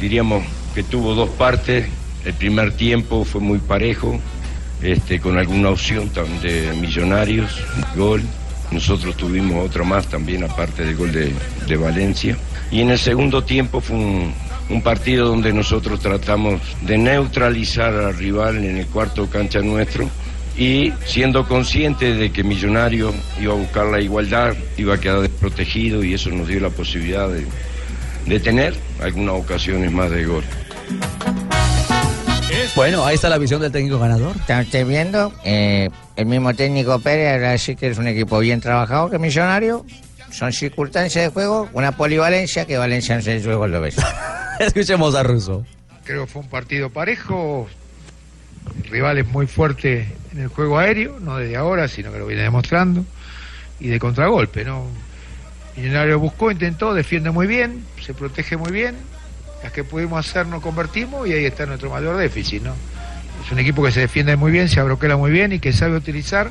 diríamos, 0.00 0.44
que 0.74 0.82
tuvo 0.82 1.14
dos 1.14 1.30
partes. 1.30 1.86
El 2.24 2.34
primer 2.34 2.72
tiempo 2.72 3.24
fue 3.24 3.40
muy 3.40 3.58
parejo, 3.58 4.20
este, 4.82 5.20
con 5.20 5.38
alguna 5.38 5.70
opción 5.70 6.10
de 6.42 6.72
Millonarios, 6.80 7.50
gol. 7.96 8.22
Nosotros 8.70 9.16
tuvimos 9.16 9.66
otro 9.66 9.84
más 9.84 10.06
también, 10.08 10.44
aparte 10.44 10.84
del 10.84 10.96
gol 10.96 11.12
de, 11.12 11.32
de 11.66 11.76
Valencia. 11.76 12.36
Y 12.70 12.80
en 12.80 12.90
el 12.90 12.98
segundo 12.98 13.42
tiempo 13.42 13.80
fue 13.80 13.96
un, 13.96 14.34
un 14.68 14.82
partido 14.82 15.28
donde 15.28 15.52
nosotros 15.52 16.00
tratamos 16.00 16.60
de 16.82 16.98
neutralizar 16.98 17.94
al 17.94 18.16
rival 18.16 18.64
en 18.64 18.78
el 18.78 18.86
cuarto 18.86 19.28
cancha 19.28 19.60
nuestro 19.60 20.08
y 20.56 20.92
siendo 21.06 21.46
conscientes 21.48 22.18
de 22.18 22.30
que 22.30 22.44
Millonario 22.44 23.12
iba 23.40 23.52
a 23.52 23.56
buscar 23.56 23.86
la 23.86 24.00
igualdad, 24.00 24.54
iba 24.76 24.94
a 24.94 25.00
quedar 25.00 25.20
desprotegido 25.20 26.04
y 26.04 26.14
eso 26.14 26.30
nos 26.30 26.48
dio 26.48 26.60
la 26.60 26.70
posibilidad 26.70 27.28
de, 27.28 27.46
de 28.26 28.40
tener 28.40 28.74
algunas 29.00 29.34
ocasiones 29.34 29.90
más 29.90 30.10
de 30.10 30.24
gol. 30.26 30.44
Bueno, 32.74 33.04
ahí 33.04 33.14
está 33.16 33.28
la 33.28 33.38
visión 33.38 33.60
del 33.60 33.72
técnico 33.72 33.98
ganador. 33.98 34.36
Están 34.36 34.64
ustedes 34.64 34.86
viendo, 34.86 35.32
eh, 35.44 35.90
el 36.16 36.26
mismo 36.26 36.54
técnico 36.54 36.98
Pérez 37.00 37.34
ahora 37.34 37.58
sí 37.58 37.76
que 37.76 37.88
es 37.88 37.98
un 37.98 38.06
equipo 38.06 38.38
bien 38.38 38.60
trabajado 38.60 39.10
que 39.10 39.18
Millonario. 39.18 39.84
Son 40.32 40.50
circunstancias 40.50 41.26
de 41.26 41.30
juego, 41.30 41.68
una 41.74 41.92
polivalencia 41.92 42.64
que 42.64 42.78
Valencia 42.78 43.16
no 43.16 43.22
se 43.22 43.34
le 43.34 43.42
juego 43.42 43.66
lo 43.66 43.80
ves. 43.82 43.96
Escuchemos 44.58 45.14
a 45.14 45.22
Russo. 45.22 45.64
Creo 46.04 46.24
que 46.24 46.32
fue 46.32 46.42
un 46.42 46.48
partido 46.48 46.88
parejo. 46.88 47.68
El 48.82 48.90
rival 48.90 49.18
es 49.18 49.26
muy 49.26 49.46
fuerte 49.46 50.08
en 50.32 50.40
el 50.40 50.48
juego 50.48 50.78
aéreo, 50.78 51.20
no 51.20 51.36
desde 51.36 51.56
ahora, 51.56 51.86
sino 51.86 52.10
que 52.10 52.18
lo 52.18 52.26
viene 52.26 52.42
demostrando. 52.42 53.04
Y 53.78 53.88
de 53.88 53.98
contragolpe, 53.98 54.64
¿no? 54.64 54.86
Millonario 55.76 56.18
buscó, 56.18 56.50
intentó, 56.50 56.94
defiende 56.94 57.30
muy 57.30 57.46
bien, 57.46 57.84
se 58.00 58.14
protege 58.14 58.56
muy 58.56 58.72
bien. 58.72 58.96
Las 59.62 59.72
que 59.72 59.84
pudimos 59.84 60.26
hacer 60.26 60.46
no 60.46 60.62
convertimos 60.62 61.28
y 61.28 61.32
ahí 61.34 61.44
está 61.44 61.66
nuestro 61.66 61.90
mayor 61.90 62.16
déficit, 62.16 62.62
¿no? 62.62 62.74
Es 63.44 63.52
un 63.52 63.58
equipo 63.58 63.82
que 63.82 63.92
se 63.92 64.00
defiende 64.00 64.36
muy 64.36 64.50
bien, 64.50 64.68
se 64.68 64.80
abroquela 64.80 65.16
muy 65.16 65.30
bien 65.30 65.52
y 65.52 65.58
que 65.58 65.72
sabe 65.72 65.96
utilizar 65.96 66.50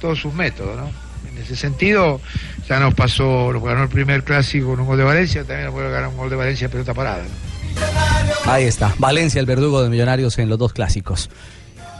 todos 0.00 0.18
sus 0.18 0.34
métodos, 0.34 0.76
¿no? 0.76 1.03
En 1.30 1.38
ese 1.38 1.56
sentido, 1.56 2.20
ya 2.68 2.78
nos 2.80 2.94
pasó, 2.94 3.52
nos 3.52 3.62
ganó 3.62 3.82
el 3.82 3.88
primer 3.88 4.24
clásico 4.24 4.68
con 4.70 4.80
un 4.80 4.86
gol 4.86 4.98
de 4.98 5.04
Valencia, 5.04 5.42
también 5.44 5.66
nos 5.66 5.74
puede 5.74 5.90
ganar 5.90 6.08
un 6.08 6.16
gol 6.16 6.30
de 6.30 6.36
Valencia 6.36 6.68
pelota 6.68 6.94
parada, 6.94 7.22
¿no? 7.22 8.50
Ahí 8.50 8.64
está, 8.64 8.94
Valencia, 8.98 9.40
el 9.40 9.46
verdugo 9.46 9.82
de 9.82 9.88
Millonarios 9.90 10.38
en 10.38 10.48
los 10.48 10.58
dos 10.58 10.72
clásicos. 10.72 11.30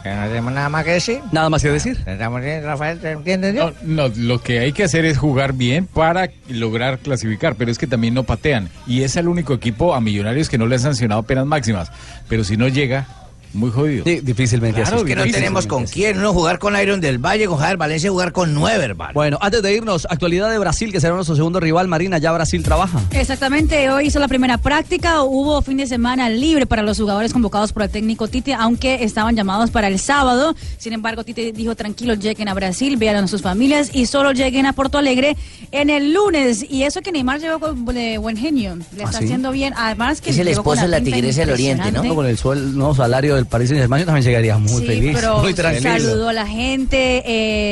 no 0.04 0.26
tenemos 0.28 0.52
nada 0.52 0.68
más 0.68 0.84
que 0.84 0.92
decir. 0.92 1.20
Nada 1.32 1.48
más 1.48 1.62
que 1.62 1.70
decir. 1.70 1.98
Estamos 2.06 2.42
bien, 2.42 2.62
Rafael, 2.62 3.00
¿te 3.00 3.12
entiendes? 3.12 3.54
yo? 3.54 3.72
No, 3.82 4.08
lo 4.08 4.40
que 4.40 4.60
hay 4.60 4.72
que 4.72 4.84
hacer 4.84 5.04
es 5.04 5.18
jugar 5.18 5.54
bien 5.54 5.86
para 5.86 6.30
lograr 6.48 6.98
clasificar, 6.98 7.56
pero 7.56 7.70
es 7.70 7.78
que 7.78 7.86
también 7.86 8.14
no 8.14 8.24
patean. 8.24 8.68
Y 8.86 9.02
es 9.02 9.16
el 9.16 9.26
único 9.28 9.54
equipo 9.54 9.94
a 9.94 10.00
Millonarios 10.00 10.48
que 10.48 10.58
no 10.58 10.66
le 10.66 10.76
han 10.76 10.82
sancionado 10.82 11.22
penas 11.22 11.46
máximas. 11.46 11.90
Pero 12.28 12.44
si 12.44 12.56
no 12.56 12.68
llega, 12.68 13.06
muy 13.54 13.70
jodido. 13.70 14.04
difícilmente 14.04 14.80
Claro, 14.82 14.96
así. 14.98 15.04
que 15.06 15.16
no 15.16 15.24
tenemos 15.24 15.66
con 15.66 15.84
quién, 15.86 16.20
no 16.20 16.32
jugar 16.32 16.58
con 16.58 16.78
Iron 16.80 17.00
del 17.00 17.18
Valle, 17.18 17.46
con 17.46 17.58
Javier 17.58 17.76
Valencia, 17.76 18.10
jugar 18.10 18.32
con 18.32 18.52
nueve, 18.54 18.84
hermano. 18.84 19.12
Bueno, 19.14 19.38
antes 19.40 19.62
de 19.62 19.72
irnos, 19.74 20.06
actualidad 20.10 20.50
de 20.50 20.58
Brasil, 20.58 20.92
que 20.92 21.00
será 21.00 21.14
nuestro 21.14 21.36
segundo 21.36 21.60
rival, 21.60 21.88
Marina, 21.88 22.18
ya 22.18 22.32
Brasil 22.32 22.62
trabaja. 22.62 23.00
Exactamente, 23.12 23.88
hoy 23.90 24.06
hizo 24.06 24.18
la 24.18 24.28
primera 24.28 24.58
práctica, 24.58 25.22
hubo 25.22 25.62
fin 25.62 25.76
de 25.78 25.86
semana 25.86 26.28
libre 26.28 26.66
para 26.66 26.82
los 26.82 26.98
jugadores 26.98 27.32
convocados 27.32 27.72
por 27.72 27.82
el 27.82 27.90
técnico 27.90 28.28
Tite, 28.28 28.54
aunque 28.54 29.02
estaban 29.04 29.34
llamados 29.36 29.70
para 29.70 29.88
el 29.88 29.98
sábado. 29.98 30.54
Sin 30.78 30.92
embargo, 30.92 31.24
Tite 31.24 31.52
dijo, 31.52 31.74
tranquilos, 31.74 32.18
lleguen 32.18 32.48
a 32.48 32.54
Brasil, 32.54 32.96
vean 32.96 33.16
a 33.16 33.28
sus 33.28 33.42
familias 33.42 33.90
y 33.94 34.06
solo 34.06 34.32
lleguen 34.32 34.66
a 34.66 34.72
Porto 34.72 34.98
Alegre 34.98 35.36
en 35.72 35.90
el 35.90 36.12
lunes. 36.12 36.64
Y 36.68 36.82
eso 36.82 37.00
que 37.02 37.12
Neymar 37.12 37.40
llegó 37.40 37.60
con- 37.60 37.84
de 37.86 38.18
buen 38.18 38.36
genio, 38.36 38.76
le 38.96 39.02
¿Ah, 39.02 39.06
está 39.06 39.18
sí? 39.18 39.24
haciendo 39.24 39.50
bien. 39.52 39.72
Además 39.76 40.20
que 40.20 40.30
Es 40.30 40.38
el 40.38 40.48
esposo 40.48 40.82
de 40.82 40.88
la 40.88 41.00
tigresa 41.00 41.40
del 41.40 41.50
oriente, 41.50 41.92
¿no? 41.92 42.14
Con 42.14 42.26
el 42.26 42.36
suel- 42.36 42.74
nuevo 42.74 42.94
salario 42.94 43.36
del 43.36 43.43
del 43.44 43.50
Paris 43.50 43.68
Saint 43.68 43.80
Germain, 43.82 44.00
yo 44.00 44.06
también 44.06 44.24
llegaría 44.24 44.58
muy 44.58 44.80
Sí, 44.80 44.86
feliz, 44.86 45.12
pero 45.14 45.38
muy 45.38 45.54
tranquilo. 45.54 45.90
saludó 45.90 46.28
a 46.28 46.32
la 46.32 46.46
gente, 46.46 47.22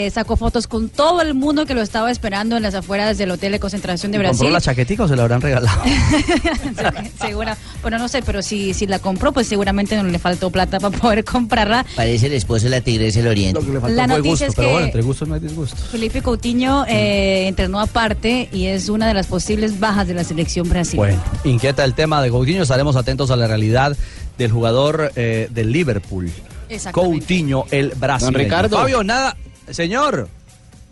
eh, 0.07 0.11
sacó 0.11 0.37
fotos 0.37 0.66
con 0.66 0.89
todo 0.89 1.20
el 1.23 1.35
mundo 1.35 1.66
que 1.66 1.75
lo 1.75 1.83
estaba 1.83 2.11
esperando 2.11 2.57
en 2.57 2.62
las 2.62 2.75
afueras 2.75 3.18
del 3.18 3.31
hotel 3.31 3.53
de 3.53 3.61
concentración 3.61 4.12
de 4.12 4.18
¿Compró 4.18 4.31
Brasil. 4.33 4.53
la 4.53 4.61
chaquetica 4.61 5.05
o 5.05 5.09
se 5.09 5.16
la 5.16 5.23
habrán 5.23 5.41
regalado? 5.41 5.81
Segura, 7.20 7.57
bueno, 7.83 7.99
no 7.99 8.09
sé, 8.09 8.23
pero 8.23 8.43
si, 8.43 8.75
si 8.75 8.87
la 8.87 8.99
compró, 8.99 9.33
pues 9.33 9.47
seguramente 9.47 9.97
no 9.97 10.05
le 10.05 10.18
faltó 10.18 10.51
plata 10.51 10.79
para 10.81 10.97
poder 10.97 11.25
comprarla. 11.25 11.85
Parece 11.97 12.27
el 12.27 12.35
esposo 12.35 12.64
de 12.64 12.70
la 12.70 12.81
tigresa 12.81 13.20
del 13.20 13.29
oriente. 13.29 13.61
Lo 13.61 13.66
que 13.66 13.73
le 13.73 13.81
faltó 13.81 13.97
La 13.97 14.05
fue 14.07 14.16
noticia 14.18 14.31
gusto, 14.31 14.45
es 14.47 14.55
pero 14.55 14.68
que- 14.68 14.73
bueno, 14.73 14.87
entre 14.87 15.03
gustos 15.03 15.29
no 15.29 15.35
hay 15.35 15.41
disgusto. 15.41 15.77
Felipe 15.91 16.23
Coutinho 16.23 16.85
eh, 16.89 17.47
entrenó 17.49 17.81
aparte 17.81 18.49
y 18.53 18.66
es 18.66 18.89
una 18.89 19.09
de 19.09 19.14
las 19.14 19.27
posibles 19.27 19.79
bajas 19.81 20.07
de 20.09 20.14
la 20.14 20.25
selección 20.25 20.68
brasileña. 20.68 21.16
Bueno, 21.16 21.23
inquieta 21.45 21.85
el 21.85 21.95
tema 21.95 22.23
de 22.23 22.31
Coutinho, 22.31 22.62
estaremos 22.62 22.97
atentos 22.97 23.31
a 23.31 23.37
la 23.37 23.47
realidad 23.47 23.97
del 24.39 24.51
jugador 24.51 25.12
eh, 25.16 25.49
del 25.51 25.72
Liverpool. 25.72 26.30
Coutinho, 26.93 27.66
el 27.70 27.91
brasileño. 27.91 28.33
Don 28.33 28.45
Ricardo. 28.45 28.76
Fabio, 28.78 29.05
nada, 29.05 29.37
señor. 29.70 30.28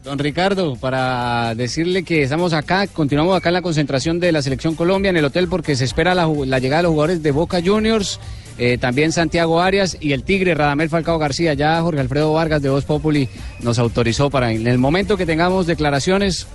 Don 0.05 0.19
Ricardo, 0.19 0.77
para 0.77 1.55
decirle 1.55 2.05
que 2.05 2.23
estamos 2.23 2.55
acá, 2.55 2.87
continuamos 2.87 3.37
acá 3.37 3.51
en 3.51 3.55
la 3.55 3.63
concentración 3.63 4.19
de 4.19 4.33
la 4.33 4.41
Selección 4.41 4.75
Colombia 4.75 5.11
en 5.11 5.19
el 5.19 5.25
hotel 5.27 5.47
porque 5.47 5.77
se 5.77 5.85
espera 5.85 6.15
la 6.15 6.59
llegada 6.59 6.79
de 6.79 6.83
los 6.85 6.93
jugadores 6.93 7.23
de 7.23 7.33
Boca 7.33 7.61
Juniors, 7.63 8.19
eh, 8.57 8.79
también 8.79 9.13
Santiago 9.13 9.61
Arias 9.61 9.99
y 10.01 10.13
el 10.13 10.23
Tigre 10.23 10.55
Radamel 10.55 10.89
Falcao 10.89 11.19
García. 11.19 11.53
Ya 11.53 11.83
Jorge 11.83 12.01
Alfredo 12.01 12.33
Vargas 12.33 12.63
de 12.63 12.71
Voz 12.71 12.87
Populi 12.87 13.29
nos 13.61 13.79
autorizó 13.79 14.31
para 14.31 14.53
en 14.53 14.67
el 14.67 14.79
momento 14.79 15.19
que 15.19 15.27
tengamos 15.27 15.67
declaraciones 15.67 16.47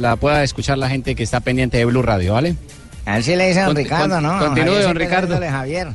la 0.00 0.16
pueda 0.16 0.42
escuchar 0.42 0.76
la 0.76 0.88
gente 0.88 1.14
que 1.14 1.22
está 1.22 1.38
pendiente 1.40 1.78
de 1.78 1.84
Blue 1.84 2.02
Radio, 2.02 2.34
¿vale? 2.34 2.56
A 3.08 3.14
ver 3.14 3.22
si 3.24 3.34
le 3.36 3.46
dice 3.48 3.60
a 3.60 3.64
don 3.64 3.74
Conti- 3.74 3.84
Ricardo, 3.84 4.20
¿no? 4.20 4.38
continúe, 4.38 4.64
Javier 4.66 4.82
don 4.82 4.96
Ricardo. 4.96 5.40
Javier. 5.40 5.88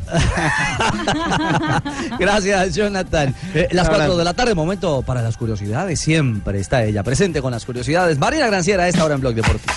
Gracias, 2.20 2.74
Jonathan. 2.76 3.36
Eh, 3.54 3.68
las. 3.72 3.88
4 3.90 4.18
de 4.18 4.24
la 4.24 4.34
tarde, 4.34 4.56
momento 4.56 5.02
para 5.04 5.22
las 5.22 5.38
curiosidades. 5.38 6.00
Siempre 6.00 6.60
está 6.60 6.84
ella 6.84 7.04
presente 7.04 7.42
con 7.42 7.52
las 7.52 7.66
curiosidades. 7.66 8.18
Marina 8.18 8.48
Granciera, 8.48 8.84
a 8.84 8.88
esta 8.88 9.06
hora 9.06 9.14
en 9.16 9.22
Blog 9.22 9.36
Deportivo. 9.36 9.74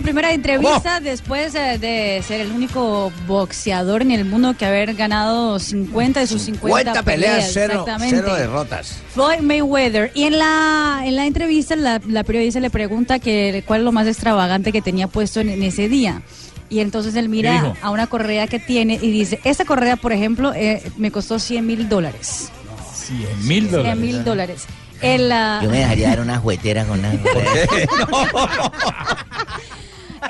Su 0.00 0.04
primera 0.04 0.32
entrevista 0.32 0.98
después 0.98 1.54
eh, 1.54 1.76
de 1.78 2.22
ser 2.26 2.40
el 2.40 2.52
único 2.52 3.12
boxeador 3.26 4.00
en 4.00 4.12
el 4.12 4.24
mundo 4.24 4.54
que 4.56 4.64
haber 4.64 4.94
ganado 4.94 5.58
50 5.58 6.20
de 6.20 6.26
sus 6.26 6.40
50, 6.40 6.94
50 6.94 7.02
peleas, 7.02 7.50
cero, 7.52 7.72
exactamente. 7.72 8.16
cero 8.16 8.34
derrotas. 8.34 8.96
Floyd 9.12 9.40
Mayweather. 9.40 10.10
Y 10.14 10.22
en 10.22 10.38
la, 10.38 11.02
en 11.04 11.16
la 11.16 11.26
entrevista 11.26 11.76
la, 11.76 12.00
la 12.08 12.24
periodista 12.24 12.60
le 12.60 12.70
pregunta 12.70 13.18
que 13.18 13.62
cuál 13.66 13.80
es 13.80 13.84
lo 13.84 13.92
más 13.92 14.06
extravagante 14.06 14.72
que 14.72 14.80
tenía 14.80 15.06
puesto 15.06 15.40
en, 15.40 15.50
en 15.50 15.62
ese 15.62 15.90
día. 15.90 16.22
Y 16.70 16.80
entonces 16.80 17.14
él 17.14 17.24
¿Qué 17.24 17.28
mira 17.28 17.74
a 17.82 17.90
una 17.90 18.06
correa 18.06 18.46
que 18.46 18.58
tiene 18.58 18.98
y 19.02 19.10
dice, 19.10 19.38
esta 19.44 19.66
correa, 19.66 19.96
por 19.96 20.14
ejemplo, 20.14 20.54
eh, 20.54 20.82
me 20.96 21.10
costó 21.10 21.38
100 21.38 21.66
mil 21.66 21.90
dólares. 21.90 22.48
100 22.94 23.46
mil 23.46 23.68
100 23.68 23.70
dólares. 23.70 23.98
mil 23.98 24.24
dólares. 24.24 24.64
El, 25.02 25.30
ah, 25.30 25.60
Yo 25.62 25.68
me 25.68 25.78
dejaría 25.78 26.08
dar 26.08 26.20
una 26.20 26.38
juguetera 26.38 26.86
con 26.86 27.00
una. 27.00 27.12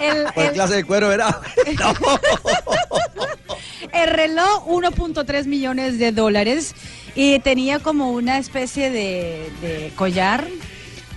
el- 0.01 0.25
¿Cuál 0.35 0.47
el- 0.47 0.53
clase 0.53 0.75
de 0.77 0.85
cuero 0.85 1.11
era? 1.13 1.41
El 3.93 4.09
reloj 4.11 4.67
1.3 4.69 5.47
millones 5.47 5.99
de 5.99 6.13
dólares 6.13 6.75
y 7.15 7.39
tenía 7.41 7.79
como 7.81 8.13
una 8.13 8.39
especie 8.39 8.91
de, 8.91 9.51
de 9.63 9.93
collar 9.97 10.47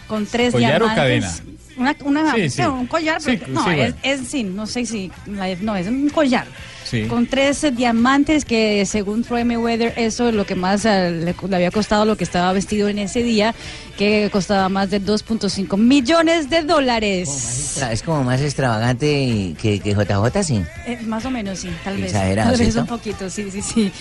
con 0.08 0.26
tres 0.26 0.54
¿Collar 0.54 0.82
o 0.82 0.86
diamantes. 0.88 0.96
cadena? 1.04 1.34
Una, 1.76 1.96
una- 2.04 2.36
Sí, 2.36 2.50
sí. 2.50 2.62
no, 2.62 2.80
un 2.80 2.88
collar, 2.88 3.22
Sí, 3.22 3.38
pero- 3.38 3.52
no, 3.54 3.64
sí, 3.64 3.70
es, 3.72 3.76
bueno. 3.78 3.96
es 4.04 4.28
sí, 4.28 4.44
no 4.44 4.66
sé 4.68 4.86
si, 4.86 5.12
no, 5.28 5.76
es 5.76 5.88
un 5.88 6.10
collar. 6.10 6.48
Sí. 6.84 7.04
Con 7.08 7.26
tres 7.28 7.66
diamantes 7.76 8.46
que 8.46 8.86
según 8.86 9.24
Floyd 9.24 9.46
Mayweather 9.46 9.94
eso 9.98 10.30
es 10.30 10.36
lo 10.36 10.46
que 10.46 10.54
más 10.56 10.86
eh, 10.86 11.10
le, 11.12 11.36
le 11.48 11.56
había 11.56 11.72
costado 11.72 12.06
lo 12.06 12.16
que 12.18 12.24
estaba 12.24 12.54
vestido 12.54 12.88
en 12.90 13.00
ese 13.00 13.24
día, 13.24 13.56
que 13.98 14.30
costaba 14.32 14.70
más 14.70 14.90
de 14.90 15.02
2.5 15.02 15.78
millones 15.78 16.50
de 16.50 16.64
dólares. 16.64 17.78
Es 17.92 18.02
como 18.04 18.24
más 18.24 18.42
extravagante 18.42 19.56
que, 19.62 19.80
que 19.80 19.94
JJ, 19.94 20.44
sí. 20.44 20.64
Eh, 20.86 21.00
más 21.06 21.26
o 21.26 21.32
menos, 21.32 21.60
sí, 21.60 21.70
tal 21.84 21.98
vez. 21.98 22.08
Exagerado, 22.08 22.52
Tal 22.52 22.60
vez 22.60 22.76
un 22.76 22.88
poquito, 22.88 23.30
sí, 23.30 23.50
sí, 23.52 23.62
sí. 23.62 23.92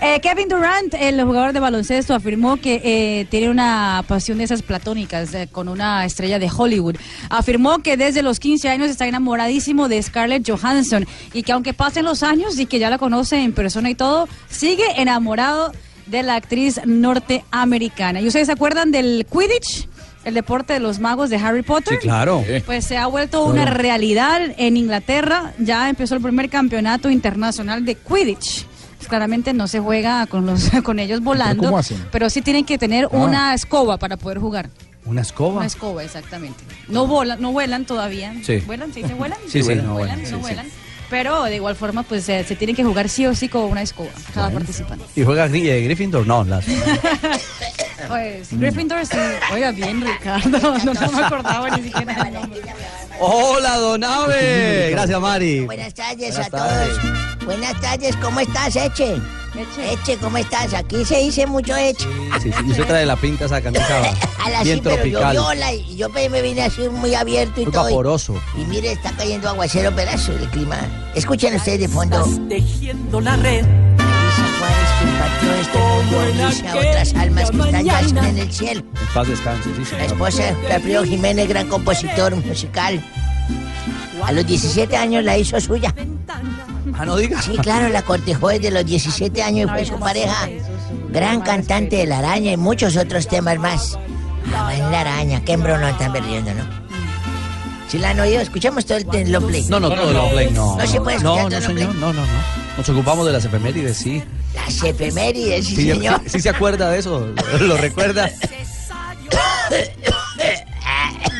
Eh, 0.00 0.20
Kevin 0.20 0.48
Durant, 0.48 0.94
el 0.94 1.22
jugador 1.22 1.52
de 1.52 1.60
baloncesto, 1.60 2.14
afirmó 2.14 2.56
que 2.56 2.80
eh, 2.84 3.26
tiene 3.30 3.50
una 3.50 4.04
pasión 4.08 4.38
de 4.38 4.44
esas 4.44 4.62
platónicas 4.62 5.34
eh, 5.34 5.48
con 5.50 5.68
una 5.68 6.04
estrella 6.04 6.38
de 6.38 6.50
Hollywood. 6.54 6.96
Afirmó 7.28 7.80
que 7.80 7.96
desde 7.96 8.22
los 8.22 8.40
15 8.40 8.68
años 8.68 8.90
está 8.90 9.06
enamoradísimo 9.06 9.88
de 9.88 10.02
Scarlett 10.02 10.48
Johansson 10.48 11.06
y 11.32 11.42
que 11.42 11.52
aunque 11.52 11.74
pasen 11.74 12.04
los 12.04 12.22
años 12.22 12.58
y 12.58 12.66
que 12.66 12.78
ya 12.78 12.90
la 12.90 12.98
conoce 12.98 13.42
en 13.42 13.52
persona 13.52 13.90
y 13.90 13.94
todo, 13.94 14.28
sigue 14.48 14.84
enamorado 14.96 15.72
de 16.12 16.22
la 16.22 16.36
actriz 16.36 16.80
norteamericana. 16.86 18.20
¿Y 18.20 18.28
ustedes 18.28 18.46
se 18.46 18.52
acuerdan 18.52 18.92
del 18.92 19.26
Quidditch? 19.30 19.88
El 20.24 20.34
deporte 20.34 20.74
de 20.74 20.78
los 20.78 21.00
magos 21.00 21.30
de 21.30 21.36
Harry 21.36 21.62
Potter. 21.62 21.94
Sí, 22.00 22.06
claro. 22.06 22.44
Pues 22.64 22.84
se 22.84 22.96
ha 22.96 23.06
vuelto 23.08 23.44
una 23.44 23.64
realidad 23.64 24.40
en 24.56 24.76
Inglaterra. 24.76 25.52
Ya 25.58 25.88
empezó 25.88 26.14
el 26.14 26.20
primer 26.22 26.48
campeonato 26.48 27.10
internacional 27.10 27.84
de 27.84 27.96
Quidditch. 27.96 28.64
Pues 28.98 29.08
claramente 29.08 29.52
no 29.52 29.66
se 29.66 29.80
juega 29.80 30.24
con 30.28 30.46
los 30.46 30.70
con 30.84 31.00
ellos 31.00 31.20
volando, 31.22 31.64
cómo 31.64 31.78
hacen? 31.78 32.06
pero 32.12 32.30
sí 32.30 32.40
tienen 32.40 32.64
que 32.64 32.78
tener 32.78 33.06
Ah. 33.06 33.16
una 33.16 33.52
escoba 33.54 33.96
para 33.98 34.16
poder 34.16 34.38
jugar. 34.38 34.70
¿Una 35.04 35.22
escoba? 35.22 35.56
Una 35.56 35.66
escoba, 35.66 36.04
exactamente. 36.04 36.62
No 36.86 37.08
volan, 37.08 37.42
no 37.42 37.50
vuelan 37.50 37.84
todavía. 37.84 38.32
Sí. 38.44 38.58
¿Vuelan? 38.58 38.92
¿Sí 38.94 39.02
se 39.02 39.14
vuelan? 39.14 39.38
Sí, 39.48 39.60
sí, 39.64 39.74
no 39.74 39.94
vuelan, 39.94 40.22
no 40.22 40.28
sí, 40.28 40.34
sí. 40.34 40.54
Pero 41.12 41.42
de 41.44 41.56
igual 41.56 41.76
forma, 41.76 42.04
pues 42.04 42.26
eh, 42.30 42.42
se 42.48 42.56
tienen 42.56 42.74
que 42.74 42.82
jugar 42.84 43.06
sí 43.10 43.26
o 43.26 43.34
sí 43.34 43.46
con 43.50 43.64
una 43.64 43.82
escoba, 43.82 44.08
cada 44.32 44.50
participante. 44.50 45.04
¿Y 45.14 45.22
juega 45.24 45.46
Gri- 45.46 45.68
eh, 45.68 45.82
Gryffindor? 45.82 46.26
No, 46.26 46.42
las... 46.42 46.64
Pues 48.08 48.48
Gryffindor 48.58 49.06
sí. 49.06 49.16
Oiga 49.52 49.70
bien, 49.72 50.00
Ricardo. 50.00 50.58
No, 50.84 50.94
no 50.94 51.12
me 51.12 51.22
acordaba 51.24 51.70
ni 51.76 51.82
siquiera 51.84 52.24
del 52.24 52.34
nombre. 52.34 52.60
Hola, 53.20 53.76
Donave. 53.76 54.90
Gracias, 54.90 55.20
Mari. 55.20 55.60
Buenas 55.66 55.94
tardes 55.94 56.34
Buenas 56.36 56.46
a 56.46 56.50
todos. 56.50 57.44
Buenas 57.44 57.80
tardes, 57.80 58.16
¿cómo 58.16 58.40
estás, 58.40 58.74
Eche? 58.76 59.16
Eche. 59.92 60.16
¿cómo 60.18 60.38
estás? 60.38 60.72
Aquí 60.72 61.04
se 61.04 61.18
dice 61.18 61.46
mucho 61.46 61.76
Eche. 61.76 62.06
Sí, 62.42 62.50
sí, 62.52 62.58
y 62.66 62.70
usted 62.70 62.86
trae 62.86 63.04
la 63.04 63.16
pinta 63.16 63.44
esa 63.44 63.60
camisa 63.60 63.84
A 64.44 64.50
la 64.50 64.62
bien 64.62 64.76
sí, 64.78 64.80
pero 64.82 64.96
tropical. 64.96 65.34
yo 65.34 65.42
viola 65.42 65.72
y 65.74 65.96
yo 65.96 66.08
me 66.08 66.42
vine 66.42 66.62
así 66.62 66.88
muy 66.88 67.14
abierto 67.14 67.60
y 67.60 67.64
Muy 67.64 67.72
todo. 67.72 67.88
y- 67.88 67.92
vaporoso. 67.92 68.34
Y 68.56 68.64
mire, 68.64 68.92
está 68.92 69.12
cayendo 69.12 69.48
aguacero 69.50 69.94
pedazo 69.94 70.32
del 70.32 70.48
clima. 70.48 70.78
Escuchen 71.14 71.54
ustedes 71.54 71.80
de 71.80 71.88
fondo. 71.88 72.24
tejiendo 72.48 73.20
la 73.20 73.36
red. 73.36 73.64
Impartió 75.22 75.54
este 75.54 75.78
mundo 75.78 76.68
a 76.68 76.76
otras 76.76 77.14
almas 77.14 77.50
que 77.50 77.56
están 77.60 77.84
ya 77.84 78.00
en 78.28 78.38
el 78.38 78.52
cielo. 78.52 78.80
En 78.80 79.14
paz 79.14 79.28
descanse, 79.28 79.70
sí, 79.76 79.94
La 79.96 80.04
esposa 80.06 80.42
de 80.54 80.72
Alfredo 80.72 81.04
Jiménez, 81.04 81.48
gran 81.48 81.68
compositor 81.68 82.34
musical. 82.36 83.02
A 84.24 84.32
los 84.32 84.46
17 84.46 84.96
años 84.96 85.24
la 85.24 85.36
hizo 85.38 85.60
suya. 85.60 85.94
Ah, 86.98 87.04
no 87.04 87.16
diga. 87.16 87.40
Sí, 87.42 87.52
claro, 87.58 87.88
la 87.88 88.02
cortejó 88.02 88.48
desde 88.48 88.70
los 88.70 88.84
17 88.84 89.42
años 89.42 89.68
y 89.70 89.72
fue 89.72 89.84
su 89.84 89.98
pareja. 89.98 90.48
Gran 91.10 91.40
cantante 91.40 91.96
de 91.96 92.06
La 92.06 92.18
Araña 92.18 92.52
y 92.52 92.56
muchos 92.56 92.96
otros 92.96 93.26
temas 93.28 93.58
más. 93.58 93.98
Ah, 94.54 94.74
en 94.74 94.90
La 94.90 95.00
Araña, 95.00 95.42
qué 95.44 95.52
embrono 95.52 95.86
están 95.88 96.12
riendo, 96.14 96.52
¿no? 96.54 96.64
Si 97.88 97.98
la 97.98 98.10
han 98.10 98.20
oído, 98.20 98.40
escuchamos 98.40 98.86
todo 98.86 98.98
el, 98.98 99.06
el 99.14 99.32
long 99.32 99.46
play. 99.46 99.64
No, 99.68 99.78
no, 99.78 99.90
todo 99.90 100.08
el 100.08 100.14
long 100.16 100.30
play, 100.30 100.50
no. 100.52 100.76
No 100.76 100.86
se 100.86 101.00
puede 101.00 101.18
No, 101.20 101.36
escuchar 101.36 101.44
no, 101.44 101.48
todo 101.48 101.58
el 101.58 101.62
long 101.64 101.72
play. 101.74 101.86
señor, 101.86 101.94
no, 101.96 102.12
no, 102.12 102.20
no. 102.22 102.61
Nos 102.76 102.88
ocupamos 102.88 103.26
de 103.26 103.32
las 103.32 103.44
efemérides, 103.44 103.96
sí. 103.96 104.22
Las 104.54 104.82
efemérides, 104.82 105.66
sí, 105.66 105.76
Sí, 105.76 105.90
señor. 105.90 106.20
sí, 106.26 106.40
se 106.40 106.48
acuerda 106.48 106.90
de 106.90 106.98
eso, 106.98 107.26
lo 107.60 107.76
recuerda. 107.76 108.30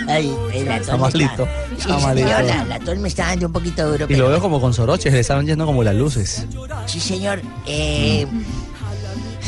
Ay, 0.08 0.36
la 0.66 0.76
Está 0.76 0.96
malito, 0.96 1.48
Sí, 1.78 1.84
señor, 1.88 2.44
la, 2.44 2.64
la 2.64 2.78
tos 2.80 2.98
me 2.98 3.08
está 3.08 3.26
dando 3.28 3.46
un 3.46 3.52
poquito 3.52 3.86
duro. 3.90 4.04
Y 4.04 4.08
pero- 4.08 4.24
lo 4.24 4.30
veo 4.30 4.40
como 4.40 4.60
con 4.60 4.74
soroches, 4.74 5.12
le 5.12 5.20
estaban 5.20 5.46
yendo 5.46 5.64
como 5.64 5.82
las 5.82 5.94
luces. 5.94 6.44
Sí, 6.86 7.00
señor. 7.00 7.40
Eh, 7.66 8.26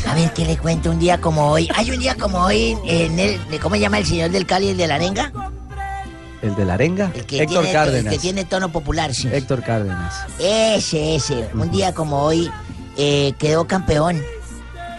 a 0.09 0.15
ver, 0.15 0.33
¿qué 0.33 0.45
le 0.47 0.57
cuento? 0.57 0.91
Un 0.91 0.99
día 0.99 1.21
como 1.21 1.51
hoy. 1.51 1.69
Hay 1.75 1.91
un 1.91 1.99
día 1.99 2.15
como 2.15 2.39
hoy 2.39 2.77
en 2.87 3.19
el... 3.19 3.41
¿Cómo 3.61 3.75
se 3.75 3.81
llama 3.83 3.99
el 3.99 4.07
señor 4.07 4.31
del 4.31 4.47
Cali, 4.47 4.69
el 4.69 4.77
de 4.77 4.87
la 4.87 4.95
arenga? 4.97 5.33
El 6.45 6.55
de 6.57 6.67
la 6.67 6.75
arenga, 6.75 7.11
Que 7.11 7.43
Héctor 7.43 7.63
tiene, 7.63 7.73
Cárdenas. 7.73 8.13
Que 8.13 8.19
tiene 8.19 8.45
tono 8.45 8.71
popular, 8.71 9.15
sí. 9.15 9.31
Héctor 9.33 9.63
Cárdenas. 9.63 10.27
Ese, 10.39 11.15
ese. 11.15 11.49
Un 11.55 11.71
día 11.71 11.95
como 11.95 12.23
hoy 12.23 12.51
eh, 12.99 13.33
quedó 13.39 13.67
campeón. 13.67 14.23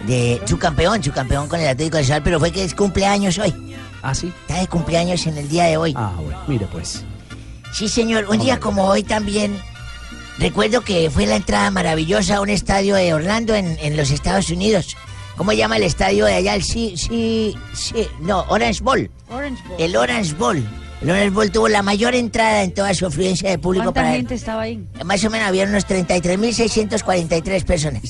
De, 0.07 0.41
su 0.45 0.57
campeón, 0.57 1.03
su 1.03 1.11
campeón 1.11 1.47
con 1.47 1.59
el 1.59 1.67
Atlético 1.67 1.97
Nacional, 1.97 2.23
pero 2.23 2.39
fue 2.39 2.51
que 2.51 2.63
es 2.63 2.73
cumpleaños 2.73 3.37
hoy. 3.37 3.53
Ah, 4.01 4.15
sí. 4.15 4.33
Está 4.41 4.59
de 4.59 4.67
cumpleaños 4.67 5.25
en 5.27 5.37
el 5.37 5.47
día 5.47 5.65
de 5.65 5.77
hoy. 5.77 5.93
Ah, 5.95 6.13
bueno, 6.15 6.39
mire 6.47 6.67
pues. 6.71 7.03
Sí, 7.71 7.89
señor. 7.89 8.25
Un 8.27 8.39
día 8.39 8.59
como 8.59 8.85
hoy 8.85 9.03
también. 9.03 9.55
Recuerdo 10.39 10.81
que 10.81 11.11
fue 11.11 11.27
la 11.27 11.35
entrada 11.35 11.69
maravillosa 11.69 12.37
a 12.37 12.41
un 12.41 12.49
estadio 12.49 12.95
de 12.95 13.13
Orlando 13.13 13.53
en, 13.53 13.77
en 13.79 13.95
los 13.95 14.09
Estados 14.09 14.49
Unidos. 14.49 14.97
¿Cómo 15.37 15.51
se 15.51 15.57
llama 15.57 15.77
el 15.77 15.83
estadio 15.83 16.25
de 16.25 16.33
allá? 16.33 16.55
El 16.55 16.63
sí, 16.63 16.95
sí, 16.97 17.55
sí. 17.73 18.07
No, 18.19 18.45
Orange 18.47 18.81
Bowl. 18.81 19.09
Orange 19.29 19.61
Bowl. 19.67 19.81
El 19.81 19.95
Orange 19.95 20.33
Bowl. 20.33 20.84
Bowl 21.31 21.51
tuvo 21.51 21.67
la 21.67 21.81
mayor 21.81 22.15
entrada 22.15 22.63
en 22.63 22.73
toda 22.73 22.93
su 22.93 23.05
afluencia 23.05 23.49
de 23.49 23.57
público 23.59 23.85
¿Cuánta 23.85 24.01
para 24.01 24.13
gente 24.15 24.35
estaba 24.35 24.61
ahí? 24.63 24.83
Más 25.03 25.23
o 25.23 25.29
menos 25.29 25.47
había 25.47 25.65
unos 25.65 25.85
33.643 25.87 27.63
personas. 27.65 28.01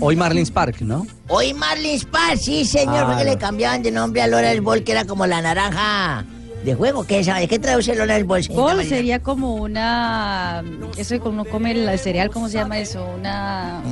Hoy 0.00 0.16
Marlins 0.16 0.50
Park, 0.50 0.80
¿no? 0.80 1.06
Hoy 1.28 1.54
Marlins 1.54 2.04
Park, 2.04 2.38
sí, 2.38 2.64
señor, 2.64 2.96
Ah, 3.04 3.06
porque 3.08 3.24
no. 3.24 3.30
le 3.30 3.38
cambiaban 3.38 3.82
de 3.82 3.90
nombre 3.90 4.22
al 4.22 4.34
Orange 4.34 4.60
Bowl, 4.60 4.82
que 4.82 4.92
era 4.92 5.04
como 5.04 5.26
la 5.26 5.40
naranja 5.42 6.24
de 6.64 6.74
juego. 6.74 7.04
¿Qué, 7.04 7.22
sabe? 7.22 7.46
¿Qué 7.48 7.58
traduce 7.58 7.92
el 7.92 8.00
Orange 8.00 8.24
Bowl? 8.24 8.42
señorita 8.42 8.60
Bowl 8.62 8.76
Marina? 8.76 8.96
sería 8.96 9.18
como 9.22 9.54
una. 9.54 10.64
Eso 10.96 11.20
que 11.20 11.28
uno 11.28 11.44
come 11.44 11.72
el 11.72 11.98
cereal, 11.98 12.30
¿cómo 12.30 12.48
se 12.48 12.54
llama 12.58 12.78
eso? 12.78 13.06
Una. 13.18 13.82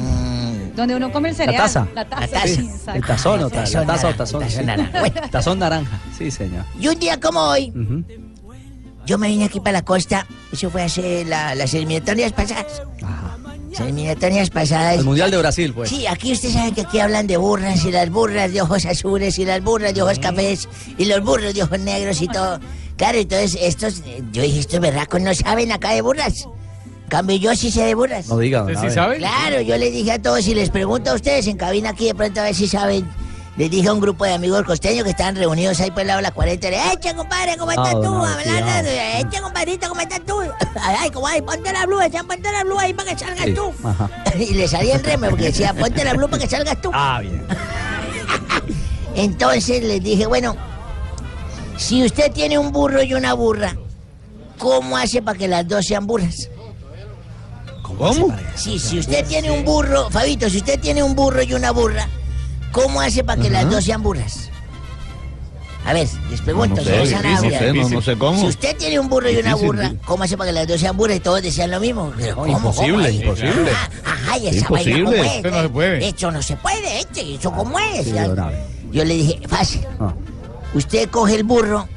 Donde 0.74 0.94
uno 0.96 1.12
come 1.12 1.28
el 1.30 1.34
cereal. 1.36 1.62
taza. 1.62 1.86
La 1.94 2.04
taza. 2.08 2.20
La 2.22 2.28
taza. 2.28 2.46
sí, 2.46 2.70
El 2.94 3.04
tazón, 3.04 3.42
o 3.42 3.50
ta- 3.50 3.56
Tazón 3.60 3.80
la 3.82 3.86
taza 3.86 4.06
o 4.06 4.10
naranja, 4.10 4.16
tazón. 4.18 4.40
tazón 4.42 4.60
sí. 4.60 4.64
naranja. 4.66 5.00
Bueno. 5.00 5.20
Tazón 5.30 5.58
naranja, 5.58 6.00
sí, 6.16 6.30
señor. 6.30 6.64
Y 6.80 6.88
un 6.88 6.98
día 6.98 7.20
como 7.20 7.40
hoy. 7.40 7.72
Yo 9.10 9.18
me 9.18 9.26
vine 9.26 9.44
aquí 9.46 9.58
para 9.58 9.72
la 9.72 9.82
costa. 9.82 10.24
Eso 10.52 10.70
fue 10.70 10.82
hace 10.84 11.24
la- 11.24 11.56
las 11.56 11.74
eliminatorias 11.74 12.32
pasadas. 12.32 12.82
Las 13.72 13.80
eliminatorias 13.80 14.50
pasadas. 14.50 14.98
El 14.98 15.04
Mundial 15.04 15.30
de 15.32 15.38
Brasil, 15.38 15.72
pues. 15.74 15.90
Sí, 15.90 16.06
aquí 16.06 16.30
usted 16.32 16.50
sabe 16.52 16.70
que 16.72 16.82
aquí 16.82 17.00
hablan 17.00 17.26
de 17.26 17.36
burras 17.36 17.84
y 17.84 17.90
las 17.90 18.08
burras 18.08 18.52
de 18.52 18.62
ojos 18.62 18.86
azules 18.86 19.36
y 19.40 19.44
las 19.44 19.62
burras 19.64 19.94
de 19.94 20.02
ojos 20.02 20.20
cafés 20.20 20.68
y 20.96 21.06
los 21.06 21.20
burros 21.24 21.54
de 21.54 21.62
ojos 21.64 21.80
negros 21.80 22.22
y 22.22 22.28
todo. 22.28 22.60
Claro, 22.96 23.18
entonces 23.18 23.58
estos, 23.60 24.02
yo 24.32 24.42
dije, 24.42 24.60
estos 24.60 24.78
berracos 24.78 25.20
no 25.20 25.34
saben 25.34 25.72
acá 25.72 25.90
de 25.92 26.02
burras. 26.02 26.46
Cambio, 27.08 27.36
yo 27.36 27.56
sí 27.56 27.72
sé 27.72 27.82
de 27.82 27.94
burras. 27.96 28.28
No 28.28 28.38
diga, 28.38 28.60
don 28.60 28.68
¿Usted 28.76 28.80
sí 28.80 28.86
Abe. 28.86 28.94
sabe? 28.94 29.16
Claro, 29.18 29.60
yo 29.62 29.76
les 29.76 29.92
dije 29.92 30.12
a 30.12 30.22
todos 30.22 30.46
y 30.46 30.54
les 30.54 30.70
pregunto 30.70 31.10
a 31.10 31.14
ustedes 31.14 31.48
en 31.48 31.56
cabina 31.56 31.90
aquí 31.90 32.06
de 32.06 32.14
pronto 32.14 32.40
a 32.40 32.44
ver 32.44 32.54
si 32.54 32.68
saben. 32.68 33.08
Les 33.60 33.70
dije 33.70 33.88
a 33.88 33.92
un 33.92 34.00
grupo 34.00 34.24
de 34.24 34.32
amigos 34.32 34.62
costeños 34.62 35.04
que 35.04 35.10
estaban 35.10 35.36
reunidos 35.36 35.78
ahí 35.80 35.90
por 35.90 36.00
el 36.00 36.06
lado 36.06 36.16
de 36.16 36.22
la 36.22 36.30
40. 36.30 36.70
Le, 36.70 36.92
Echa, 36.94 37.14
compadre, 37.14 37.58
¿cómo 37.58 37.70
estás 37.70 37.92
tú? 37.92 38.06
Abe, 38.06 38.48
Hablando, 38.48 38.90
Echa, 38.90 39.42
compadrito, 39.42 39.86
¿cómo 39.86 40.00
estás 40.00 40.20
tú? 40.24 40.40
Ay, 40.80 41.10
como, 41.10 41.26
ay, 41.26 41.42
ponte 41.42 41.70
la 41.70 41.84
blue, 41.84 41.98
ponte 42.26 42.52
la 42.52 42.64
blue 42.64 42.78
ahí 42.78 42.94
para 42.94 43.10
que 43.10 43.18
salgas 43.18 43.44
Sí, 43.44 43.52
tú. 43.52 43.70
Ajá. 43.84 44.08
Y 44.38 44.54
le 44.54 44.66
salía 44.66 44.94
el 44.94 45.04
reme 45.04 45.28
porque 45.28 45.44
decía, 45.44 45.74
ponte 45.74 46.02
la 46.02 46.14
blue 46.14 46.26
para 46.30 46.42
que 46.42 46.48
salgas 46.48 46.80
tú. 46.80 46.90
Ah, 46.94 47.18
bien. 47.20 47.46
Entonces 49.14 49.84
les 49.84 50.02
dije, 50.02 50.24
bueno, 50.24 50.56
si 51.76 52.02
usted 52.02 52.32
tiene 52.32 52.56
un 52.56 52.72
burro 52.72 53.02
y 53.02 53.12
una 53.12 53.34
burra, 53.34 53.76
¿cómo 54.56 54.96
hace 54.96 55.20
para 55.20 55.36
que 55.36 55.48
las 55.48 55.68
dos 55.68 55.84
sean 55.84 56.06
burras? 56.06 56.48
¿Cómo? 57.82 58.34
Sí, 58.54 58.78
si 58.78 58.98
usted 58.98 59.26
tiene 59.26 59.50
un 59.50 59.66
burro, 59.66 60.08
Fabito, 60.08 60.48
si 60.48 60.56
usted 60.56 60.80
tiene 60.80 61.02
un 61.02 61.14
burro 61.14 61.42
y 61.42 61.52
una 61.52 61.72
burra, 61.72 62.08
¿cómo 62.72 63.00
hace 63.00 63.24
para 63.24 63.40
que 63.40 63.50
las 63.50 63.68
dos 63.70 63.84
sean 63.84 64.02
burras? 64.02 64.48
A 65.86 65.94
ver, 65.94 66.06
les 66.30 66.40
pregunto, 66.42 66.76
No 66.76 66.82
sé, 66.82 67.06
señor 67.06 67.24
no 67.24 67.36
Sanabria. 67.36 67.58
sé, 67.58 67.72
no- 67.72 67.88
no 67.88 68.02
sé 68.02 68.16
cómo. 68.16 68.38
Si 68.40 68.46
usted 68.48 68.76
tiene 68.76 69.00
un 69.00 69.08
burro 69.08 69.30
y 69.30 69.36
una 69.36 69.48
Difícil, 69.54 69.66
burra. 69.66 69.92
¿cómo 70.04 70.24
hace 70.24 70.36
para 70.36 70.50
que 70.50 70.54
las 70.54 70.68
dos 70.68 70.78
sean 70.78 70.94
burras? 70.96 71.16
Y 71.16 71.20
todos 71.20 71.42
decían 71.42 71.70
lo 71.70 71.80
mismo. 71.80 72.12
¿cómo, 72.34 72.46
imposible, 72.46 73.06
cómo? 73.08 73.20
imposible. 73.22 73.70
Ah, 73.74 73.88
Ajá, 74.04 74.38
y 74.38 74.48
esa 74.48 74.68
vaina 74.68 74.90
Imposible. 74.98 75.04
cómo 75.04 75.22
es. 75.22 75.44
Eso 75.44 75.50
no 75.50 75.62
se 75.62 75.68
puede. 75.70 76.06
Esto 76.08 76.30
no 76.32 76.42
se 76.42 76.56
puede, 76.56 77.00
¿eso 77.34 77.52
cómo 77.52 77.78
es? 77.78 78.04
Sí. 78.04 78.12
Yo 78.92 79.04
le 79.04 79.14
dije, 79.14 79.40
fácil. 79.48 79.80
Ah. 79.98 80.12
Usted 80.74 81.08
coge 81.08 81.34
el 81.36 81.44
burro 81.44 81.88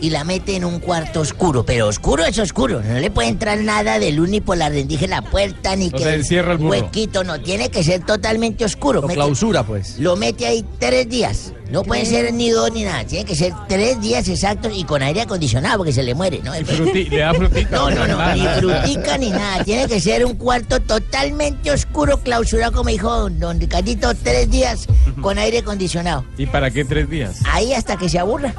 y 0.00 0.10
la 0.10 0.24
mete 0.24 0.56
en 0.56 0.64
un 0.64 0.78
cuarto 0.80 1.20
oscuro, 1.20 1.64
pero 1.64 1.88
oscuro 1.88 2.24
es 2.24 2.38
oscuro. 2.38 2.80
No 2.82 2.98
le 2.98 3.10
puede 3.10 3.28
entrar 3.28 3.58
nada 3.58 3.98
de 3.98 4.12
luz 4.12 4.28
ni 4.28 4.40
por 4.40 4.56
la 4.56 4.68
rendija 4.68 5.02
de 5.02 5.08
la 5.08 5.22
puerta, 5.22 5.74
ni 5.76 5.88
O 5.88 5.90
que 5.90 5.98
sea, 6.02 6.14
encierra 6.14 6.52
el 6.52 6.58
burro. 6.58 6.70
huequito, 6.70 7.24
no, 7.24 7.40
tiene 7.40 7.68
que 7.70 7.82
ser 7.82 8.04
totalmente 8.04 8.64
oscuro. 8.64 9.00
Lo 9.00 9.08
Mete- 9.08 9.14
clausura, 9.16 9.62
pues. 9.64 9.98
lo 9.98 10.16
mete 10.16 10.46
ahí 10.46 10.64
tres 10.78 11.08
días. 11.08 11.52
No 11.70 11.82
pueden 11.82 12.06
ser 12.06 12.32
ni 12.32 12.48
dos 12.50 12.72
ni 12.72 12.84
nada. 12.84 13.04
Tiene 13.04 13.26
que 13.26 13.34
ser 13.34 13.52
tres 13.68 14.00
días 14.00 14.26
exactos 14.28 14.72
y 14.74 14.84
con 14.84 15.02
aire 15.02 15.20
acondicionado 15.20 15.76
porque 15.78 15.92
se 15.92 16.02
le 16.02 16.14
muere, 16.14 16.40
¿no? 16.42 16.54
El- 16.54 16.64
Fruti- 16.66 17.08
¿Le 17.10 17.18
da 17.18 17.34
frutita? 17.34 17.76
No, 17.76 17.90
no, 17.90 18.06
no, 18.06 18.16
Nada, 18.18 18.34
ni 18.34 18.42
nada. 18.42 18.58
frutica 18.60 19.18
ni 19.18 19.30
nada. 19.30 19.64
Tiene 19.64 19.86
que 19.86 20.00
ser 20.00 20.24
un 20.24 20.36
cuarto 20.36 20.80
totalmente 20.80 21.70
oscuro, 21.70 22.18
clausurado, 22.22 22.72
como 22.72 22.88
dijo 22.88 23.28
don 23.30 23.60
Ricardito, 23.60 24.14
tres 24.14 24.50
días 24.50 24.86
con 25.20 25.36
aire 25.38 25.58
acondicionado. 25.58 26.24
¿Y 26.38 26.46
para 26.46 26.70
qué 26.70 26.84
tres 26.86 27.10
días? 27.10 27.40
Ahí 27.52 27.74
hasta 27.74 27.96
que 27.98 28.08
se 28.08 28.18
aburra. 28.18 28.54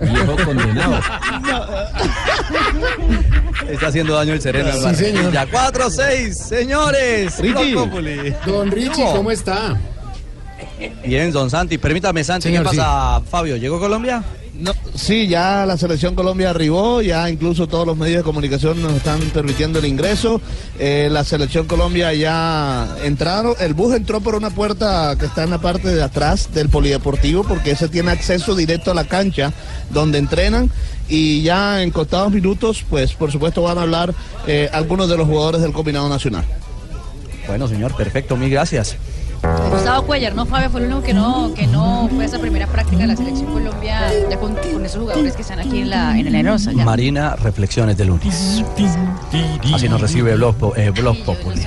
Viejo 0.00 0.36
condenado. 0.44 1.00
Está 3.68 3.86
haciendo 3.88 4.14
daño 4.14 4.34
el 4.34 4.40
sereno. 4.40 4.72
Sí, 4.72 4.94
señor. 4.94 5.32
Ya 5.32 5.46
4-6, 5.46 6.32
señores. 6.32 7.38
Richie. 7.38 7.74
Don 8.46 8.70
Richie, 8.70 9.04
¿cómo 9.12 9.30
está? 9.30 9.76
Bien, 11.04 11.30
don 11.30 11.48
Santi. 11.50 11.78
Permítame, 11.78 12.24
Santi, 12.24 12.48
Señor, 12.48 12.68
¿qué 12.68 12.76
pasa, 12.76 13.20
Fabio? 13.30 13.56
¿Llegó 13.56 13.78
Colombia? 13.78 14.22
Sí, 14.94 15.26
ya 15.26 15.64
la 15.64 15.78
selección 15.78 16.14
Colombia 16.14 16.50
arribó, 16.50 17.00
ya 17.00 17.30
incluso 17.30 17.66
todos 17.66 17.86
los 17.86 17.96
medios 17.96 18.18
de 18.18 18.22
comunicación 18.24 18.82
nos 18.82 18.92
están 18.92 19.20
permitiendo 19.30 19.78
el 19.78 19.86
ingreso. 19.86 20.40
Eh, 20.78 21.08
la 21.10 21.24
selección 21.24 21.66
Colombia 21.66 22.12
ya 22.12 22.96
entraron, 23.02 23.54
el 23.58 23.72
bus 23.72 23.94
entró 23.94 24.20
por 24.20 24.34
una 24.34 24.50
puerta 24.50 25.16
que 25.18 25.26
está 25.26 25.44
en 25.44 25.50
la 25.50 25.58
parte 25.58 25.88
de 25.88 26.02
atrás 26.02 26.52
del 26.52 26.68
polideportivo 26.68 27.42
porque 27.42 27.70
ese 27.70 27.88
tiene 27.88 28.10
acceso 28.10 28.54
directo 28.54 28.90
a 28.90 28.94
la 28.94 29.04
cancha 29.04 29.52
donde 29.90 30.18
entrenan 30.18 30.70
y 31.08 31.42
ya 31.42 31.82
en 31.82 31.90
contados 31.90 32.30
minutos, 32.30 32.84
pues 32.88 33.14
por 33.14 33.32
supuesto 33.32 33.62
van 33.62 33.78
a 33.78 33.82
hablar 33.82 34.14
eh, 34.46 34.68
algunos 34.74 35.08
de 35.08 35.16
los 35.16 35.26
jugadores 35.26 35.62
del 35.62 35.72
combinado 35.72 36.08
nacional. 36.10 36.44
Bueno, 37.46 37.66
señor, 37.66 37.96
perfecto, 37.96 38.36
mil 38.36 38.50
gracias. 38.50 38.96
Gustavo 39.42 40.06
Cuellar, 40.06 40.34
¿no, 40.34 40.46
Fabio? 40.46 40.70
Fue 40.70 40.80
el 40.80 40.86
único 40.86 41.02
que 41.02 41.14
no, 41.14 41.52
que 41.54 41.66
no 41.66 42.08
fue 42.14 42.24
a 42.24 42.26
esa 42.26 42.38
primera 42.38 42.66
práctica 42.68 43.02
de 43.02 43.08
la 43.08 43.16
selección 43.16 43.52
Colombia, 43.52 44.00
ya 44.30 44.38
con, 44.38 44.54
con 44.54 44.84
esos 44.84 45.00
jugadores 45.00 45.34
que 45.34 45.42
están 45.42 45.58
aquí 45.58 45.80
en 45.80 45.90
la, 45.90 46.16
en 46.16 46.30
la 46.30 46.38
Aerosa, 46.38 46.72
ya. 46.72 46.84
Marina, 46.84 47.34
reflexiones 47.36 47.96
de 47.96 48.04
lunes. 48.04 48.62
Así 49.74 49.88
nos 49.88 50.00
recibe 50.00 50.36
Blog, 50.36 50.54
eh, 50.76 50.90
Blog 50.90 51.16
Populi. 51.24 51.60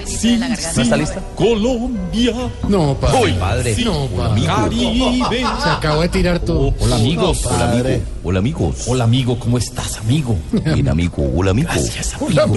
¿No 0.76 0.82
está 0.82 0.95
lista? 0.95 1.21
Colombia. 1.36 2.34
No, 2.69 2.95
padre. 2.95 3.19
Uy, 3.21 3.34
padre. 3.34 3.76
No, 3.84 4.07
padre. 4.07 5.43
Se 5.61 5.69
acabó 5.69 6.01
de 6.01 6.09
tirar 6.09 6.39
todo. 6.39 6.73
Hola 6.80 6.95
amigos, 6.95 7.43
No, 7.43 7.49
hola 7.49 7.71
amigo, 7.71 8.01
hola 8.23 8.39
amigos. 8.39 8.86
Hola 8.88 9.03
amigo, 9.03 9.38
¿cómo 9.39 9.57
estás 9.57 9.97
amigo? 9.97 10.38
Bien 10.51 10.88
amigo, 10.88 11.30
hola 11.36 11.51
amigo. 11.51 11.69
Gracias 11.73 12.13
amigo. 12.13 12.55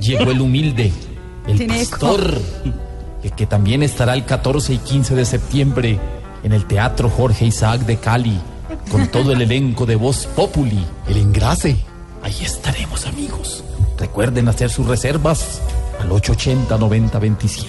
Llegó 0.00 0.30
el 0.30 0.40
humilde, 0.40 0.92
el 1.48 1.58
Tiene 1.58 1.82
eco. 1.82 2.16
el 3.22 3.32
que 3.32 3.46
también 3.46 3.82
estará 3.82 4.14
el 4.14 4.24
14 4.24 4.74
y 4.74 4.78
15 4.78 5.14
de 5.14 5.24
septiembre 5.24 5.98
en 6.42 6.52
el 6.52 6.66
Teatro 6.66 7.10
Jorge 7.10 7.46
Isaac 7.46 7.82
de 7.82 7.98
Cali, 7.98 8.40
con 8.90 9.08
todo 9.08 9.32
el 9.32 9.42
elenco 9.42 9.86
de 9.86 9.96
Voz 9.96 10.26
Populi. 10.26 10.84
El 11.08 11.18
engrase. 11.18 11.76
Ahí 12.22 12.36
estaremos 12.42 13.06
amigos. 13.06 13.64
Recuerden 13.98 14.48
hacer 14.48 14.70
sus 14.70 14.86
reservas 14.86 15.60
al 16.00 16.10
880-9027. 16.10 17.66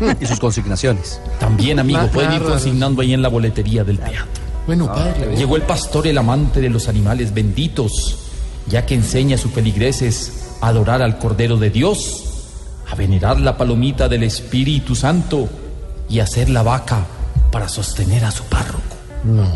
Y 0.18 0.24
sus 0.24 0.40
consignaciones. 0.40 1.20
También, 1.38 1.78
amigo, 1.78 1.98
Más 1.98 2.08
pueden 2.08 2.32
ir 2.32 2.42
consignando 2.42 3.02
ahí 3.02 3.12
en 3.12 3.20
la 3.20 3.28
boletería 3.28 3.84
del 3.84 3.98
teatro. 3.98 4.24
Bueno, 4.66 4.86
padre. 4.86 5.36
Llegó 5.36 5.56
el 5.56 5.62
pastor, 5.62 6.06
el 6.06 6.16
amante 6.16 6.62
de 6.62 6.70
los 6.70 6.88
animales 6.88 7.34
benditos, 7.34 8.16
ya 8.66 8.86
que 8.86 8.94
enseña 8.94 9.34
a 9.34 9.38
sus 9.38 9.50
feligreses 9.52 10.56
a 10.62 10.68
adorar 10.68 11.02
al 11.02 11.18
Cordero 11.18 11.58
de 11.58 11.68
Dios, 11.68 12.29
a 12.90 12.94
venerar 12.94 13.40
la 13.40 13.56
palomita 13.56 14.08
del 14.08 14.24
Espíritu 14.24 14.94
Santo 14.94 15.48
y 16.08 16.20
a 16.20 16.24
hacer 16.24 16.50
la 16.50 16.62
vaca 16.62 17.06
para 17.52 17.68
sostener 17.68 18.24
a 18.24 18.30
su 18.30 18.44
párroco. 18.44 18.96
No. 19.24 19.46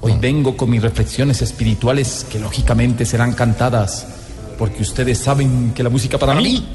Hoy 0.00 0.16
vengo 0.20 0.56
con 0.56 0.70
mis 0.70 0.82
reflexiones 0.82 1.42
espirituales 1.42 2.26
que 2.30 2.38
lógicamente 2.38 3.04
serán 3.06 3.32
cantadas, 3.32 4.06
porque 4.58 4.82
ustedes 4.82 5.18
saben 5.18 5.72
que 5.74 5.82
la 5.82 5.88
música 5.88 6.18
para 6.18 6.34
mí 6.34 6.66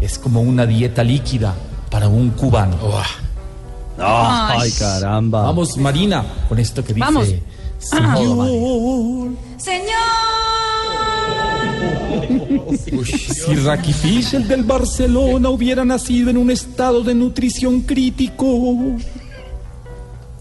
es 0.00 0.18
como 0.18 0.40
una 0.40 0.66
dieta 0.66 1.04
líquida 1.04 1.54
para 1.90 2.08
un 2.08 2.30
cubano. 2.30 2.76
Ay, 3.98 4.58
Ay. 4.62 4.72
caramba. 4.78 5.42
Vamos, 5.42 5.76
Marina, 5.76 6.24
con 6.48 6.58
esto 6.58 6.82
que 6.82 6.94
dice. 6.94 7.04
Vamos. 7.04 7.28
Señor. 9.58 10.17
Si 13.10 13.54
Rakitic, 13.54 14.34
el 14.34 14.48
del 14.48 14.64
Barcelona, 14.64 15.50
hubiera 15.50 15.84
nacido 15.84 16.30
en 16.30 16.36
un 16.36 16.50
estado 16.50 17.02
de 17.02 17.14
nutrición 17.14 17.82
crítico, 17.82 18.76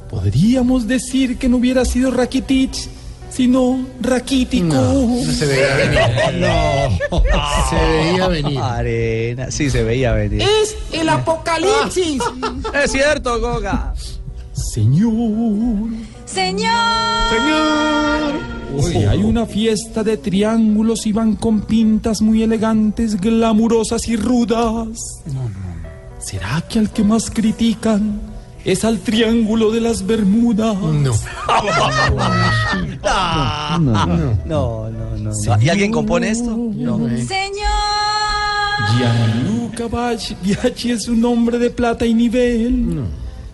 podríamos 0.09 0.87
decir 0.87 1.37
que 1.37 1.49
no 1.49 1.57
hubiera 1.57 1.85
sido 1.85 2.11
Rakitic, 2.11 2.73
sino 3.29 3.85
raquítico. 4.01 4.75
Se 5.37 5.45
veía 5.45 5.75
venir. 5.75 6.39
No. 6.39 7.23
Se 7.69 7.75
veía 7.75 8.27
venir. 8.27 8.59
Arena, 8.59 9.51
sí, 9.51 9.69
se 9.69 9.83
veía 9.83 10.13
venir. 10.13 10.41
Es 10.41 10.75
el 10.91 11.09
apocalipsis. 11.09 12.21
Es 12.83 12.91
cierto, 12.91 13.39
Goga. 13.39 13.93
Señor. 14.53 15.91
Señor. 16.25 17.29
Señor. 17.29 18.56
Si 18.81 18.97
hay 18.97 19.23
una 19.23 19.45
fiesta 19.45 20.03
de 20.03 20.17
triángulos 20.17 21.05
y 21.07 21.11
van 21.11 21.35
con 21.35 21.61
pintas 21.61 22.21
muy 22.21 22.43
elegantes, 22.43 23.19
glamurosas 23.19 24.07
y 24.07 24.15
rudas. 24.15 24.99
¿Será 26.19 26.63
que 26.67 26.79
al 26.79 26.91
que 26.91 27.03
más 27.03 27.29
critican 27.29 28.19
es 28.67 28.83
al 28.83 28.99
Triángulo 28.99 29.71
de 29.71 29.79
las 29.79 30.05
Bermudas. 30.05 30.75
No. 30.77 31.13
No, 33.79 33.79
no, 33.79 34.05
no, 34.45 34.89
no, 34.89 35.17
no. 35.17 35.61
¿Y 35.61 35.69
alguien 35.69 35.91
compone 35.91 36.29
esto? 36.31 36.55
No. 36.57 36.97
Señor. 36.97 37.67
Gianluca 38.97 39.87
Biaggi 40.43 40.91
es 40.91 41.07
un 41.07 41.23
hombre 41.23 41.57
de 41.59 41.69
plata 41.69 42.05
y 42.05 42.13
nivel. 42.13 43.05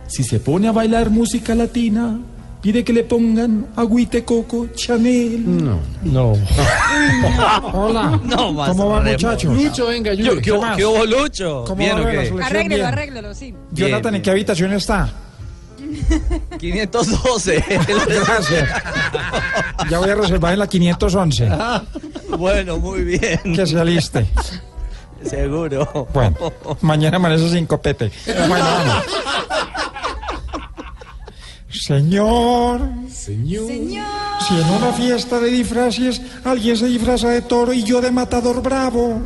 Si 0.08 0.24
se 0.24 0.40
pone 0.40 0.68
a 0.68 0.72
bailar 0.72 1.12
música 1.12 1.54
latina, 1.54 2.20
pide 2.64 2.84
que 2.84 2.94
le 2.94 3.04
pongan 3.04 3.68
agüite 3.76 4.24
coco 4.24 4.68
Chanel. 4.74 5.44
No. 5.46 5.80
No. 6.04 6.34
Hola. 7.74 8.20
No, 8.24 8.54
más 8.54 8.70
¿Cómo 8.70 9.00
remo. 9.00 9.12
muchachos? 9.12 9.54
Lucho, 9.54 9.88
venga, 9.88 10.12
¿Qué, 10.12 10.18
Yuyo. 10.18 10.42
qué 10.42 10.58
más? 10.58 10.78
¿Qué 10.78 10.86
hubo, 10.86 11.06
Lucho? 11.06 11.64
¿Cómo 11.68 11.76
¿Bien 11.76 11.98
va 11.98 12.02
o 12.02 12.38
la? 12.38 12.46
Arréglelo, 12.46 12.76
Bien. 12.76 12.86
arréglelo, 12.86 13.34
sí. 13.36 13.54
Jonathan, 13.72 14.16
¿en 14.16 14.22
qué 14.22 14.32
habitación 14.32 14.74
está? 14.74 15.12
512. 16.58 17.64
Gracias. 18.08 18.70
Ya 19.90 20.00
voy 20.00 20.10
a 20.10 20.16
reservar 20.16 20.54
en 20.54 20.60
la 20.60 20.68
511. 20.68 21.50
Bueno, 22.38 22.78
muy 22.80 23.04
bien. 23.04 23.40
Que 23.56 23.68
se 23.68 23.80
aliste. 23.80 24.26
Seguro. 25.24 26.08
Bueno, 26.14 26.36
mañana 26.82 27.18
amanece 27.18 27.50
sin 27.50 27.66
copete. 27.66 28.12
Bueno, 28.48 28.66
vamos. 28.66 29.04
Señor, 31.86 32.80
Señor. 33.12 33.68
si 33.68 34.54
en 34.54 34.70
una 34.70 34.94
fiesta 34.94 35.38
de 35.42 35.50
disfraces 35.50 36.22
alguien 36.46 36.78
se 36.78 36.86
disfraza 36.86 37.28
de 37.28 37.42
toro 37.42 37.74
y 37.74 37.84
yo 37.84 38.00
de 38.00 38.10
matador 38.10 38.62
bravo, 38.62 39.20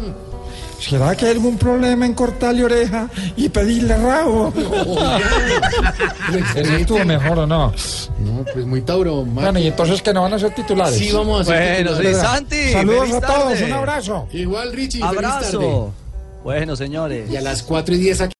¿será 0.79 1.15
que 1.15 1.27
hay 1.27 1.33
algún 1.33 1.55
problema 1.59 2.07
en 2.07 2.15
cortarle 2.15 2.63
oreja 2.63 3.11
y 3.35 3.47
pedirle 3.49 3.95
rabo? 3.97 4.51
¿Eso 6.55 6.73
estuvo 6.77 7.05
mejor 7.05 7.37
o 7.37 7.45
no? 7.45 7.71
No, 8.21 8.43
pues 8.51 8.65
muy 8.65 8.81
Tauro. 8.81 9.23
Bueno, 9.23 9.59
y 9.59 9.67
entonces 9.67 10.01
que 10.01 10.11
no 10.11 10.23
van 10.23 10.33
a 10.33 10.39
ser 10.39 10.55
titulares. 10.55 10.97
Sí, 10.97 11.11
vamos 11.11 11.41
a 11.41 11.45
ser 11.45 11.83
Bueno, 11.85 11.91
titulares. 11.91 12.17
sí, 12.17 12.25
Santi. 12.25 12.71
Saludos 12.71 13.11
a 13.13 13.21
todos, 13.21 13.53
tarde. 13.53 13.65
un 13.65 13.73
abrazo. 13.73 14.27
Igual, 14.31 14.73
Richie. 14.73 14.99
feliz 14.99 15.21
tarde. 15.21 15.27
Abrazo. 15.27 15.93
Bueno, 16.43 16.75
señores. 16.75 17.29
Y 17.29 17.35
a 17.35 17.41
las 17.41 17.61
4 17.61 17.93
y 17.93 17.97
10 17.99 18.21
aquí. 18.21 18.36